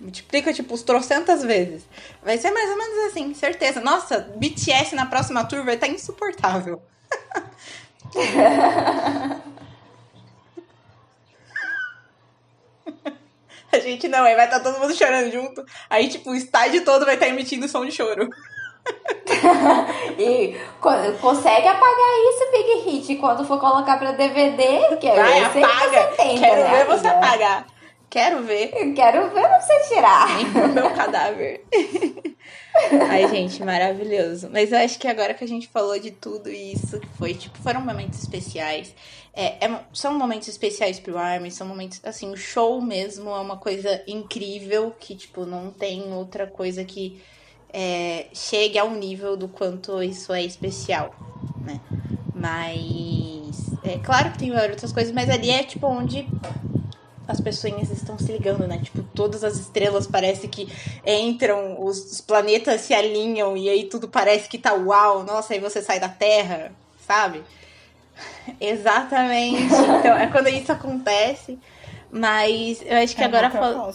Multiplica, 0.00 0.52
tipo, 0.52 0.74
os 0.74 0.82
trocentas 0.82 1.42
vezes. 1.42 1.84
Vai 2.22 2.38
ser 2.38 2.50
mais 2.50 2.70
ou 2.70 2.78
menos 2.78 2.98
assim, 3.10 3.34
certeza. 3.34 3.80
Nossa, 3.80 4.20
BTS 4.36 4.94
na 4.94 5.06
próxima 5.06 5.44
tour 5.44 5.64
vai 5.64 5.74
estar 5.74 5.88
insuportável. 5.88 6.82
A 13.72 13.80
gente 13.80 14.06
não, 14.06 14.22
aí 14.22 14.36
vai 14.36 14.44
estar 14.44 14.60
todo 14.60 14.78
mundo 14.78 14.94
chorando 14.94 15.32
junto. 15.32 15.64
Aí, 15.90 16.08
tipo, 16.08 16.30
o 16.30 16.34
estádio 16.34 16.84
todo 16.84 17.04
vai 17.04 17.14
estar 17.14 17.26
emitindo 17.28 17.66
som 17.66 17.84
de 17.84 17.90
choro. 17.90 18.30
E 20.18 20.56
co- 20.80 20.90
consegue 21.20 21.66
apagar 21.66 22.12
isso, 22.30 22.50
Big 22.52 22.90
Hit, 22.90 23.16
quando 23.16 23.44
for 23.44 23.58
colocar 23.58 23.98
pra 23.98 24.12
DVD, 24.12 24.96
que 25.00 25.06
é 25.08 25.16
Vai, 25.16 25.50
que 25.50 25.58
apaga. 25.58 25.90
você 26.10 26.16
tem, 26.16 26.38
Quero 26.38 26.60
né, 26.62 26.70
ver 26.70 26.84
você 26.86 27.06
apagar. 27.08 27.66
Quero 28.08 28.42
ver. 28.44 28.70
Eu 28.76 28.94
quero 28.94 29.28
ver 29.30 29.48
você 29.60 29.80
tirar. 29.94 30.28
o 30.64 30.68
meu 30.68 30.90
cadáver. 30.92 31.64
Ai, 33.10 33.28
gente, 33.28 33.62
maravilhoso. 33.64 34.48
Mas 34.52 34.70
eu 34.70 34.78
acho 34.78 34.98
que 35.00 35.08
agora 35.08 35.34
que 35.34 35.42
a 35.42 35.48
gente 35.48 35.66
falou 35.68 35.98
de 35.98 36.10
tudo 36.12 36.48
isso, 36.50 37.00
que 37.00 37.08
foi, 37.18 37.34
tipo, 37.34 37.58
foram 37.58 37.80
momentos 37.80 38.20
especiais. 38.20 38.94
É, 39.34 39.64
é- 39.66 39.80
são 39.92 40.14
momentos 40.16 40.46
especiais 40.46 41.00
pro 41.00 41.18
Armin, 41.18 41.50
são 41.50 41.66
momentos, 41.66 42.00
assim, 42.04 42.30
o 42.30 42.36
show 42.36 42.80
mesmo 42.80 43.30
é 43.30 43.40
uma 43.40 43.56
coisa 43.56 44.00
incrível, 44.06 44.94
que, 44.98 45.16
tipo, 45.16 45.44
não 45.44 45.70
tem 45.72 46.12
outra 46.12 46.46
coisa 46.46 46.84
que 46.84 47.20
é, 47.74 48.26
chegue 48.32 48.78
ao 48.78 48.88
nível 48.92 49.36
do 49.36 49.48
quanto 49.48 50.00
isso 50.00 50.32
é 50.32 50.44
especial, 50.44 51.12
né? 51.66 51.80
Mas, 52.32 53.72
é 53.82 53.98
claro 53.98 54.30
que 54.30 54.38
tem 54.38 54.52
outras 54.56 54.92
coisas, 54.92 55.12
mas 55.12 55.28
ali 55.28 55.50
é, 55.50 55.64
tipo, 55.64 55.86
onde 55.88 56.28
as 57.26 57.40
pessoas 57.40 57.90
estão 57.90 58.16
se 58.16 58.30
ligando, 58.30 58.68
né? 58.68 58.78
Tipo, 58.78 59.02
todas 59.02 59.42
as 59.42 59.56
estrelas 59.58 60.06
parece 60.06 60.46
que 60.46 60.68
entram, 61.04 61.82
os, 61.82 62.20
planetas 62.20 62.82
se 62.82 62.94
alinham 62.94 63.56
e 63.56 63.68
aí 63.68 63.84
tudo 63.84 64.08
parece 64.08 64.48
que 64.48 64.56
tá 64.58 64.72
uau, 64.74 65.24
nossa, 65.24 65.54
aí 65.54 65.58
você 65.58 65.82
sai 65.82 65.98
da 65.98 66.08
Terra, 66.08 66.70
sabe? 67.04 67.42
Exatamente. 68.60 69.62
Então, 69.64 70.16
é 70.16 70.28
quando 70.28 70.48
isso 70.48 70.70
acontece. 70.70 71.58
Mas 72.08 72.80
eu 72.86 72.96
acho 72.98 73.16
que 73.16 73.22
É 73.22 73.24
agora 73.24 73.50
fal- 73.50 73.92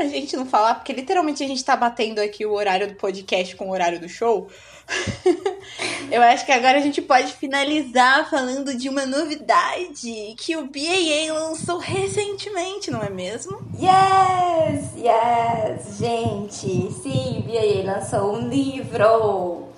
pra 0.00 0.08
gente 0.08 0.34
não 0.34 0.46
falar, 0.46 0.76
porque 0.76 0.94
literalmente 0.94 1.44
a 1.44 1.46
gente 1.46 1.62
tá 1.62 1.76
batendo 1.76 2.20
aqui 2.20 2.46
o 2.46 2.54
horário 2.54 2.88
do 2.88 2.94
podcast 2.94 3.54
com 3.54 3.68
o 3.68 3.70
horário 3.70 4.00
do 4.00 4.08
show. 4.08 4.48
Eu 6.10 6.22
acho 6.22 6.46
que 6.46 6.52
agora 6.52 6.78
a 6.78 6.80
gente 6.80 7.02
pode 7.02 7.34
finalizar 7.34 8.28
falando 8.30 8.74
de 8.74 8.88
uma 8.88 9.04
novidade 9.04 10.34
que 10.38 10.56
o 10.56 10.64
BAA 10.64 11.34
lançou 11.34 11.76
recentemente, 11.76 12.90
não 12.90 13.02
é 13.02 13.10
mesmo? 13.10 13.60
Yes, 13.78 14.94
yes, 14.96 15.98
gente. 15.98 16.90
Sim, 16.92 17.44
BA 17.46 17.84
lançou 17.84 18.36
um 18.36 18.48
livro. 18.48 19.68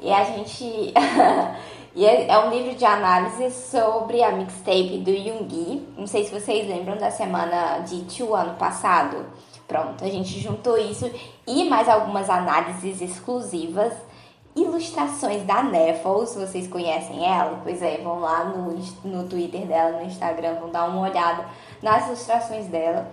E 0.00 0.12
a 0.12 0.24
gente. 0.24 0.94
e 2.00 2.06
é 2.06 2.28
é 2.28 2.38
um 2.38 2.48
livro 2.48 2.74
de 2.74 2.84
análise 2.86 3.50
sobre 3.50 4.22
a 4.22 4.32
mixtape 4.32 5.02
do 5.04 5.10
Yoongi. 5.10 5.86
Não 5.98 6.06
sei 6.06 6.24
se 6.24 6.32
vocês 6.32 6.66
lembram 6.66 6.96
da 6.96 7.10
semana 7.10 7.80
de 7.80 8.06
Tio 8.06 8.34
ano 8.34 8.54
passado. 8.54 9.26
Pronto, 9.68 10.02
a 10.02 10.08
gente 10.08 10.40
juntou 10.40 10.78
isso 10.78 11.10
e 11.46 11.68
mais 11.68 11.90
algumas 11.90 12.30
análises 12.30 13.02
exclusivas. 13.02 13.92
Ilustrações 14.56 15.42
da 15.42 15.62
Neffel, 15.62 16.24
se 16.24 16.38
vocês 16.38 16.66
conhecem 16.66 17.22
ela, 17.22 17.60
pois 17.62 17.82
é, 17.82 17.98
vão 17.98 18.18
lá 18.18 18.44
no, 18.44 18.72
no 19.04 19.28
Twitter 19.28 19.66
dela, 19.66 19.98
no 19.98 20.06
Instagram, 20.06 20.54
vão 20.54 20.70
dar 20.70 20.86
uma 20.86 21.02
olhada 21.02 21.44
nas 21.82 22.06
ilustrações 22.06 22.66
dela. 22.68 23.12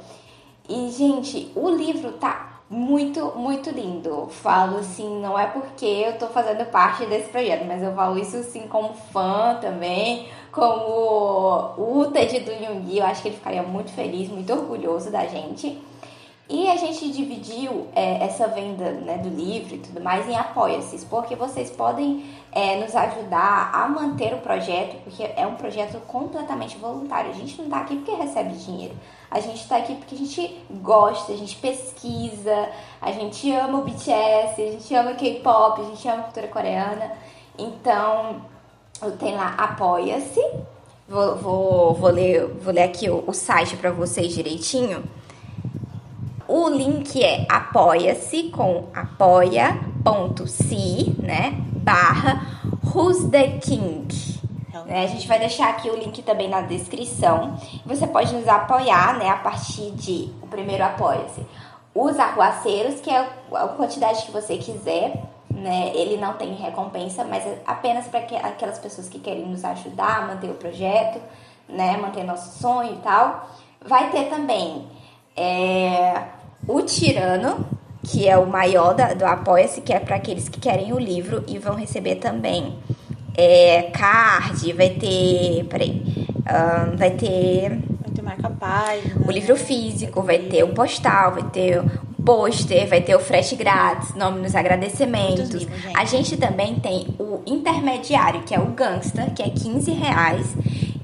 E, 0.70 0.90
gente, 0.92 1.52
o 1.58 1.70
livro 1.70 2.14
tá 2.14 2.47
muito, 2.70 3.34
muito 3.36 3.70
lindo. 3.70 4.28
Falo 4.30 4.78
assim, 4.80 5.20
não 5.22 5.38
é 5.38 5.48
porque 5.48 5.86
eu 5.86 6.18
tô 6.18 6.28
fazendo 6.28 6.66
parte 6.66 7.06
desse 7.06 7.30
projeto, 7.30 7.66
mas 7.66 7.82
eu 7.82 7.94
falo 7.94 8.18
isso 8.18 8.38
assim 8.38 8.68
como 8.68 8.94
fã 8.94 9.58
também, 9.62 10.28
como 10.52 11.74
o 11.78 12.10
Ted 12.12 12.40
do 12.42 12.52
Yoongi, 12.52 12.98
eu 12.98 13.06
acho 13.06 13.22
que 13.22 13.30
ele 13.30 13.38
ficaria 13.38 13.64
muito 13.64 13.92
feliz, 13.92 14.30
muito 14.30 14.52
orgulhoso 14.52 15.12
da 15.12 15.26
gente. 15.26 15.82
E 16.50 16.70
a 16.70 16.78
gente 16.78 17.12
dividiu 17.12 17.88
é, 17.94 18.24
essa 18.24 18.48
venda 18.48 18.92
né, 18.92 19.18
do 19.18 19.28
livro 19.28 19.76
e 19.76 19.80
tudo 19.80 20.02
mais 20.02 20.30
em 20.30 20.36
apoia-se, 20.36 21.06
porque 21.08 21.36
vocês 21.36 21.70
podem 21.70 22.24
é, 22.54 22.78
nos 22.78 22.96
ajudar 22.96 23.70
a 23.74 23.86
manter 23.90 24.34
o 24.34 24.38
projeto, 24.38 24.96
porque 25.04 25.24
é 25.36 25.46
um 25.46 25.56
projeto 25.56 26.00
completamente 26.08 26.78
voluntário. 26.78 27.32
A 27.32 27.34
gente 27.34 27.58
não 27.58 27.66
está 27.66 27.82
aqui 27.82 27.98
porque 27.98 28.12
recebe 28.12 28.54
dinheiro. 28.54 28.96
A 29.30 29.42
gente 29.42 29.62
está 29.62 29.76
aqui 29.76 29.94
porque 29.96 30.16
a 30.16 30.18
gente 30.18 30.58
gosta, 30.82 31.34
a 31.34 31.36
gente 31.36 31.58
pesquisa, 31.58 32.70
a 33.02 33.12
gente 33.12 33.52
ama 33.52 33.80
o 33.80 33.84
BTS, 33.84 34.62
a 34.62 34.72
gente 34.72 34.96
ama 34.96 35.16
K-pop, 35.16 35.82
a 35.82 35.84
gente 35.84 36.08
ama 36.08 36.20
a 36.20 36.24
cultura 36.24 36.48
coreana. 36.48 37.12
Então, 37.58 38.42
tenho 39.20 39.36
lá 39.36 39.54
Apoia-se. 39.58 40.42
Vou, 41.10 41.36
vou, 41.36 41.94
vou, 41.94 42.10
ler, 42.10 42.48
vou 42.48 42.74
ler 42.74 42.84
aqui 42.84 43.10
o, 43.10 43.24
o 43.28 43.34
site 43.34 43.76
para 43.76 43.92
vocês 43.92 44.34
direitinho. 44.34 45.04
O 46.48 46.70
link 46.70 47.22
é 47.22 47.46
apoia-se 47.50 48.44
com 48.44 48.86
apoia.se, 48.94 49.66
né? 51.22 51.62
Barra 51.74 52.42
Who's 52.84 53.30
the 53.30 53.58
King. 53.58 54.08
Né? 54.86 55.04
A 55.04 55.08
gente 55.08 55.28
vai 55.28 55.40
deixar 55.40 55.68
aqui 55.70 55.90
o 55.90 55.96
link 55.98 56.22
também 56.24 56.48
na 56.50 56.62
descrição. 56.62 57.58
Você 57.86 58.08
pode 58.08 58.34
nos 58.34 58.48
apoiar, 58.48 59.18
né? 59.18 59.28
A 59.30 59.36
partir 59.36 59.92
de 59.92 60.32
o 60.42 60.48
primeiro 60.48 60.86
apoia-se. 60.86 61.46
Os 61.94 62.18
arruaceiros, 62.18 63.02
que 63.02 63.10
é 63.10 63.28
a 63.54 63.68
quantidade 63.68 64.24
que 64.26 64.32
você 64.32 64.56
quiser, 64.58 65.22
né? 65.52 65.92
Ele 65.94 66.16
não 66.16 66.34
tem 66.34 66.54
recompensa, 66.54 67.26
mas 67.26 67.46
é 67.46 67.62
apenas 67.68 68.08
para 68.08 68.20
aquelas 68.20 68.80
pessoas 68.80 69.10
que 69.10 69.20
querem 69.20 69.46
nos 69.46 69.66
ajudar 69.66 70.24
a 70.24 70.28
manter 70.28 70.50
o 70.50 70.54
projeto, 70.54 71.20
né? 71.68 71.98
Manter 71.98 72.24
nosso 72.24 72.58
sonho 72.58 72.94
e 72.94 72.98
tal. 72.98 73.50
Vai 73.86 74.10
ter 74.12 74.30
também 74.30 74.88
é, 75.36 76.24
o 76.68 76.82
Tirano, 76.82 77.66
que 78.04 78.28
é 78.28 78.38
o 78.38 78.46
maior 78.46 78.94
da, 78.94 79.14
do 79.14 79.26
Apoia-se, 79.26 79.82
que 79.82 79.94
é 79.94 80.00
para 80.00 80.16
aqueles 80.16 80.50
que 80.50 80.60
querem 80.60 80.94
o 80.94 81.00
livro 81.00 81.44
e 81.48 81.58
vão 81.58 81.76
receber 81.76 82.16
também 82.16 82.78
é, 83.38 83.84
card, 83.94 84.74
vai 84.74 84.90
ter. 84.90 85.64
Peraí. 85.66 86.02
Um, 86.30 86.98
vai 86.98 87.12
ter. 87.12 87.70
Vai 87.70 88.12
ter 88.14 88.22
marca 88.24 88.50
página. 88.50 89.16
O 89.26 89.32
livro 89.32 89.56
físico, 89.56 90.24
vai 90.24 90.40
ter 90.40 90.64
o 90.64 90.70
postal, 90.70 91.34
vai 91.34 91.44
ter 91.44 91.80
o 91.80 92.24
pôster, 92.24 92.88
vai 92.88 93.00
ter 93.00 93.16
o 93.16 93.20
frete 93.20 93.56
grátis, 93.56 94.16
nome 94.16 94.42
nos 94.42 94.56
agradecimentos. 94.56 95.50
Livros, 95.50 95.82
gente. 95.82 95.98
A 95.98 96.04
gente 96.04 96.38
também 96.38 96.76
tem 96.76 97.16
o 97.20 97.42
intermediário, 97.46 98.42
que 98.42 98.56
é 98.56 98.60
o 98.60 98.66
Gangsta, 98.68 99.28
que 99.36 99.44
é 99.44 99.50
15 99.50 99.92
reais. 99.92 100.48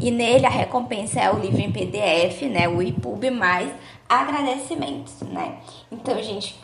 E 0.03 0.11
nele 0.11 0.45
a 0.45 0.49
recompensa 0.49 1.21
é 1.21 1.31
o 1.31 1.39
livro 1.39 1.61
em 1.61 1.71
PDF, 1.71 2.41
né? 2.51 2.67
O 2.67 2.81
EPUB 2.81 3.31
mais 3.31 3.71
agradecimentos, 4.09 5.21
né? 5.21 5.59
Então, 5.89 6.21
gente, 6.21 6.59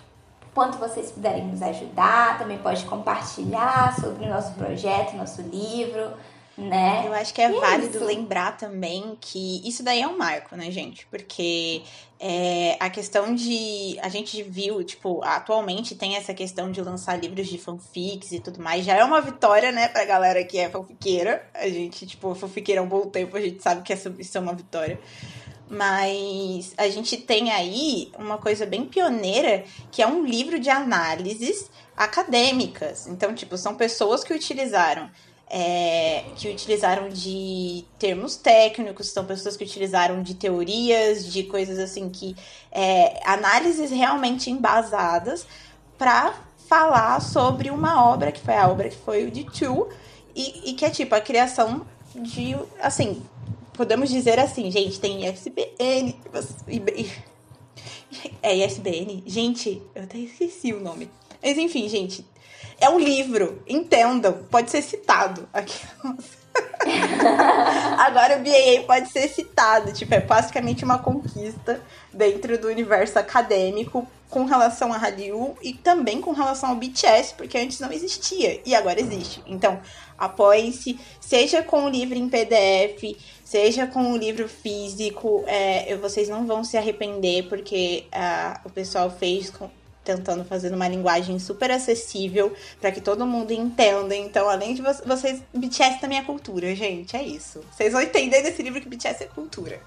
quanto 0.53 0.77
vocês 0.77 1.09
puderem 1.09 1.45
nos 1.45 1.61
ajudar, 1.61 2.37
também 2.37 2.57
pode 2.57 2.83
compartilhar 2.83 3.95
sobre 3.97 4.25
o 4.25 4.29
nosso 4.29 4.51
projeto, 4.55 5.15
nosso 5.15 5.41
livro, 5.41 6.11
né? 6.59 7.03
Eu 7.05 7.13
acho 7.13 7.33
que 7.33 7.41
é 7.41 7.45
é 7.45 7.51
válido 7.51 7.97
isso. 7.97 8.05
lembrar 8.05 8.57
também 8.57 9.17
que 9.19 9.67
isso 9.67 9.81
daí 9.83 10.01
é 10.01 10.07
um 10.07 10.17
marco, 10.17 10.55
né, 10.55 10.69
gente? 10.71 11.05
Porque 11.07 11.81
é, 12.19 12.75
a 12.79 12.89
questão 12.89 13.33
de. 13.33 13.97
A 14.01 14.09
gente 14.09 14.43
viu, 14.43 14.83
tipo, 14.83 15.23
atualmente 15.23 15.95
tem 15.95 16.15
essa 16.17 16.33
questão 16.33 16.71
de 16.71 16.81
lançar 16.81 17.17
livros 17.19 17.47
de 17.47 17.57
fanfics 17.57 18.31
e 18.31 18.39
tudo 18.39 18.61
mais. 18.61 18.83
Já 18.85 18.95
é 18.97 19.03
uma 19.03 19.21
vitória, 19.21 19.71
né, 19.71 19.87
pra 19.87 20.03
galera 20.05 20.43
que 20.43 20.57
é 20.57 20.69
fanfiqueira. 20.69 21.47
A 21.53 21.69
gente, 21.69 22.05
tipo, 22.05 22.35
fanfiqueira 22.35 22.81
há 22.81 22.83
um 22.83 22.87
bom 22.89 23.07
tempo, 23.07 23.37
a 23.37 23.41
gente 23.41 23.61
sabe 23.63 23.81
que 23.83 23.93
essa- 23.93 24.13
isso 24.19 24.37
é 24.37 24.41
uma 24.41 24.53
vitória. 24.53 24.99
Mas 25.69 26.73
a 26.77 26.89
gente 26.89 27.15
tem 27.15 27.51
aí 27.51 28.11
uma 28.17 28.37
coisa 28.39 28.65
bem 28.65 28.85
pioneira, 28.85 29.63
que 29.91 30.01
é 30.01 30.07
um 30.07 30.25
livro 30.25 30.59
de 30.59 30.69
análises 30.69 31.69
acadêmicas. 31.95 33.07
Então, 33.07 33.33
tipo, 33.35 33.55
são 33.57 33.75
pessoas 33.75 34.23
que 34.23 34.33
utilizaram 34.33 35.09
é, 35.49 36.23
que 36.35 36.47
utilizaram 36.47 37.09
de 37.09 37.83
termos 37.97 38.35
técnicos, 38.35 39.07
são 39.07 39.25
pessoas 39.25 39.57
que 39.57 39.63
utilizaram 39.63 40.21
de 40.21 40.35
teorias, 40.35 41.25
de 41.25 41.43
coisas 41.43 41.79
assim 41.79 42.09
que 42.09 42.35
é, 42.71 43.19
análises 43.25 43.89
realmente 43.89 44.51
embasadas 44.51 45.47
para 45.97 46.33
falar 46.67 47.19
sobre 47.19 47.71
uma 47.71 48.05
obra 48.11 48.31
que 48.31 48.39
foi 48.39 48.55
a 48.55 48.69
obra 48.69 48.89
que 48.89 48.97
foi 48.97 49.25
o 49.25 49.31
de 49.31 49.43
Two 49.43 49.89
e, 50.35 50.69
e 50.69 50.73
que 50.73 50.85
é 50.85 50.89
tipo 50.91 51.15
a 51.15 51.21
criação 51.21 51.83
de 52.13 52.55
assim 52.79 53.23
podemos 53.73 54.09
dizer 54.09 54.39
assim 54.39 54.69
gente 54.69 54.99
tem 54.99 55.25
ISBN 55.25 56.15
é 58.43 58.55
ISBN 58.55 59.23
gente 59.25 59.81
eu 59.95 60.03
até 60.03 60.19
esqueci 60.19 60.73
o 60.73 60.79
nome. 60.79 61.09
Mas 61.41 61.57
enfim 61.57 61.89
gente 61.89 62.23
é 62.79 62.89
um 62.89 62.99
livro, 62.99 63.61
entendam, 63.67 64.33
pode 64.49 64.71
ser 64.71 64.81
citado. 64.81 65.47
Aqui. 65.53 65.79
Agora 67.97 68.37
o 68.37 68.43
BAA 68.43 68.83
pode 68.85 69.09
ser 69.11 69.27
citado, 69.27 69.91
tipo, 69.93 70.13
é 70.13 70.19
basicamente 70.19 70.83
uma 70.83 70.97
conquista 70.97 71.81
dentro 72.13 72.57
do 72.57 72.67
universo 72.67 73.19
acadêmico 73.19 74.07
com 74.29 74.45
relação 74.45 74.93
a 74.93 74.97
Hallyu 74.97 75.57
e 75.61 75.73
também 75.73 76.21
com 76.21 76.31
relação 76.31 76.69
ao 76.69 76.75
BTS, 76.75 77.33
porque 77.35 77.57
antes 77.57 77.79
não 77.79 77.91
existia 77.91 78.61
e 78.65 78.75
agora 78.75 78.99
existe. 78.99 79.43
Então, 79.47 79.79
apoiem-se, 80.17 80.99
seja 81.19 81.63
com 81.63 81.85
o 81.85 81.89
livro 81.89 82.17
em 82.17 82.29
PDF, 82.29 83.17
seja 83.43 83.87
com 83.87 84.11
o 84.11 84.17
livro 84.17 84.47
físico, 84.47 85.43
é, 85.47 85.95
vocês 85.97 86.29
não 86.29 86.45
vão 86.45 86.63
se 86.63 86.77
arrepender, 86.77 87.47
porque 87.49 88.05
ah, 88.11 88.61
o 88.63 88.69
pessoal 88.69 89.09
fez 89.09 89.49
com- 89.49 89.69
tentando 90.15 90.43
fazer 90.43 90.73
uma 90.73 90.87
linguagem 90.87 91.37
super 91.39 91.69
acessível 91.71 92.51
para 92.81 92.91
que 92.91 92.99
todo 93.01 93.25
mundo 93.25 93.51
entenda. 93.51 94.15
Então, 94.15 94.49
além 94.49 94.73
de 94.73 94.81
vo- 94.81 95.01
vocês, 95.05 95.41
BTS 95.53 95.99
também 95.99 96.17
é 96.17 96.23
cultura, 96.23 96.73
gente, 96.75 97.15
é 97.15 97.21
isso. 97.23 97.61
Vocês 97.71 97.93
vão 97.93 98.01
entender 98.01 98.41
nesse 98.41 98.61
livro 98.63 98.81
que 98.81 98.89
BTS 98.89 99.23
é 99.23 99.27
cultura. 99.27 99.79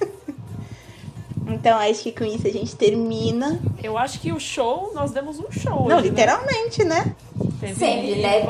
então, 1.48 1.78
acho 1.78 2.02
que 2.02 2.12
com 2.12 2.24
isso 2.24 2.46
a 2.46 2.50
gente 2.50 2.74
termina. 2.76 3.60
Eu 3.82 3.96
acho 3.98 4.20
que 4.20 4.32
o 4.32 4.38
show, 4.40 4.92
nós 4.94 5.10
demos 5.12 5.38
um 5.38 5.50
show. 5.50 5.88
Não, 5.88 5.96
hoje, 5.98 6.10
né? 6.10 6.10
literalmente, 6.10 6.84
né? 6.84 7.14
Teve 7.60 7.74
Sempre, 7.74 8.16
né, 8.16 8.42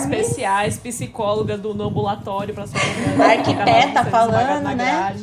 especiais, 0.00 0.76
psicóloga 0.78 1.56
do 1.56 1.72
no 1.74 1.84
ambulatório 1.84 2.54
pra 2.54 2.66
sua 2.66 2.78
Arquiteta 3.24 3.92
tá 3.94 4.04
falando, 4.04 4.74
né? 4.76 5.16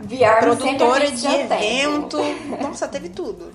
VR 0.00 0.40
Produtora 0.40 1.10
de 1.10 1.22
tem. 1.22 1.40
evento. 1.42 2.16
Nossa, 2.62 2.88
teve 2.88 3.08
tudo. 3.10 3.52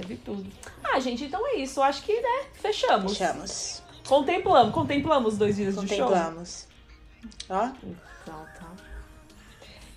Teve 0.00 0.16
tudo. 0.18 0.46
Ah, 0.84 1.00
gente, 1.00 1.24
então 1.24 1.44
é 1.44 1.56
isso. 1.56 1.80
Eu 1.80 1.84
acho 1.84 2.02
que, 2.04 2.14
né, 2.20 2.46
fechamos. 2.54 3.18
Fechamos. 3.18 3.82
Contemplamos, 4.06 4.72
contemplamos 4.72 5.36
dois 5.36 5.56
dias 5.56 5.74
de 5.74 5.88
show. 5.88 6.06
Contemplamos. 6.06 6.68
Ó, 7.50 7.66
Então, 7.66 8.46
tá. 8.56 8.72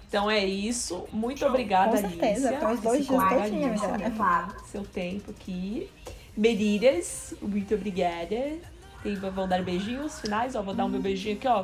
Então 0.08 0.32
é 0.32 0.44
isso. 0.44 1.08
Muito 1.14 1.46
obrigada, 1.46 1.92
Com 1.92 2.10
certeza, 2.10 2.50
Alicia. 2.50 2.68
uns 2.68 2.80
dois 2.82 3.06
dias 3.06 3.30
todinhos 3.30 3.80
já, 3.80 3.98
né? 3.98 4.48
Seu 4.66 4.84
tempo 4.84 5.30
aqui. 5.30 5.88
Meninas, 6.36 7.36
muito 7.40 7.76
obrigada. 7.76 8.58
Tem, 9.04 9.16
vão 9.16 9.48
dar 9.48 9.62
beijinhos 9.62 10.20
finais, 10.20 10.56
ó. 10.56 10.64
Vou 10.64 10.74
dar 10.74 10.86
um 10.86 10.90
meu 10.90 11.00
beijinho 11.02 11.36
aqui, 11.36 11.48
ó. 11.48 11.64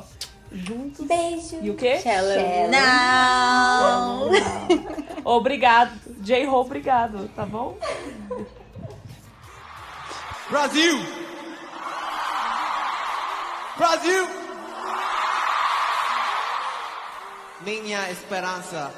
Juntos. 0.52 1.06
Beijo. 1.06 1.58
E 1.62 1.70
o 1.70 1.76
quê? 1.76 1.98
Shallow. 1.98 2.68
Não! 2.70 4.30
Obrigado. 5.24 5.92
J-Ho, 6.20 6.54
obrigado, 6.54 7.28
tá 7.36 7.44
bom? 7.44 7.76
Brasil! 10.50 10.98
Brasil! 13.76 14.28
Minha 17.60 18.10
esperança. 18.10 18.92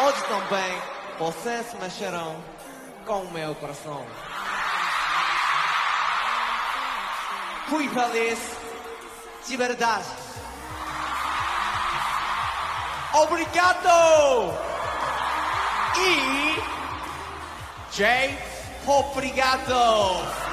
Hoje 0.00 0.22
também 0.24 0.82
vocês 1.18 1.74
mexeram 1.80 2.36
com 3.06 3.22
o 3.22 3.32
meu 3.32 3.54
coração. 3.54 4.04
Fui 7.68 7.88
feliz 7.88 8.57
de 9.48 9.56
verdade. 9.56 10.04
Obrigado! 13.14 14.54
E. 15.96 16.62
Jay, 17.90 18.38
obrigado! 18.86 20.47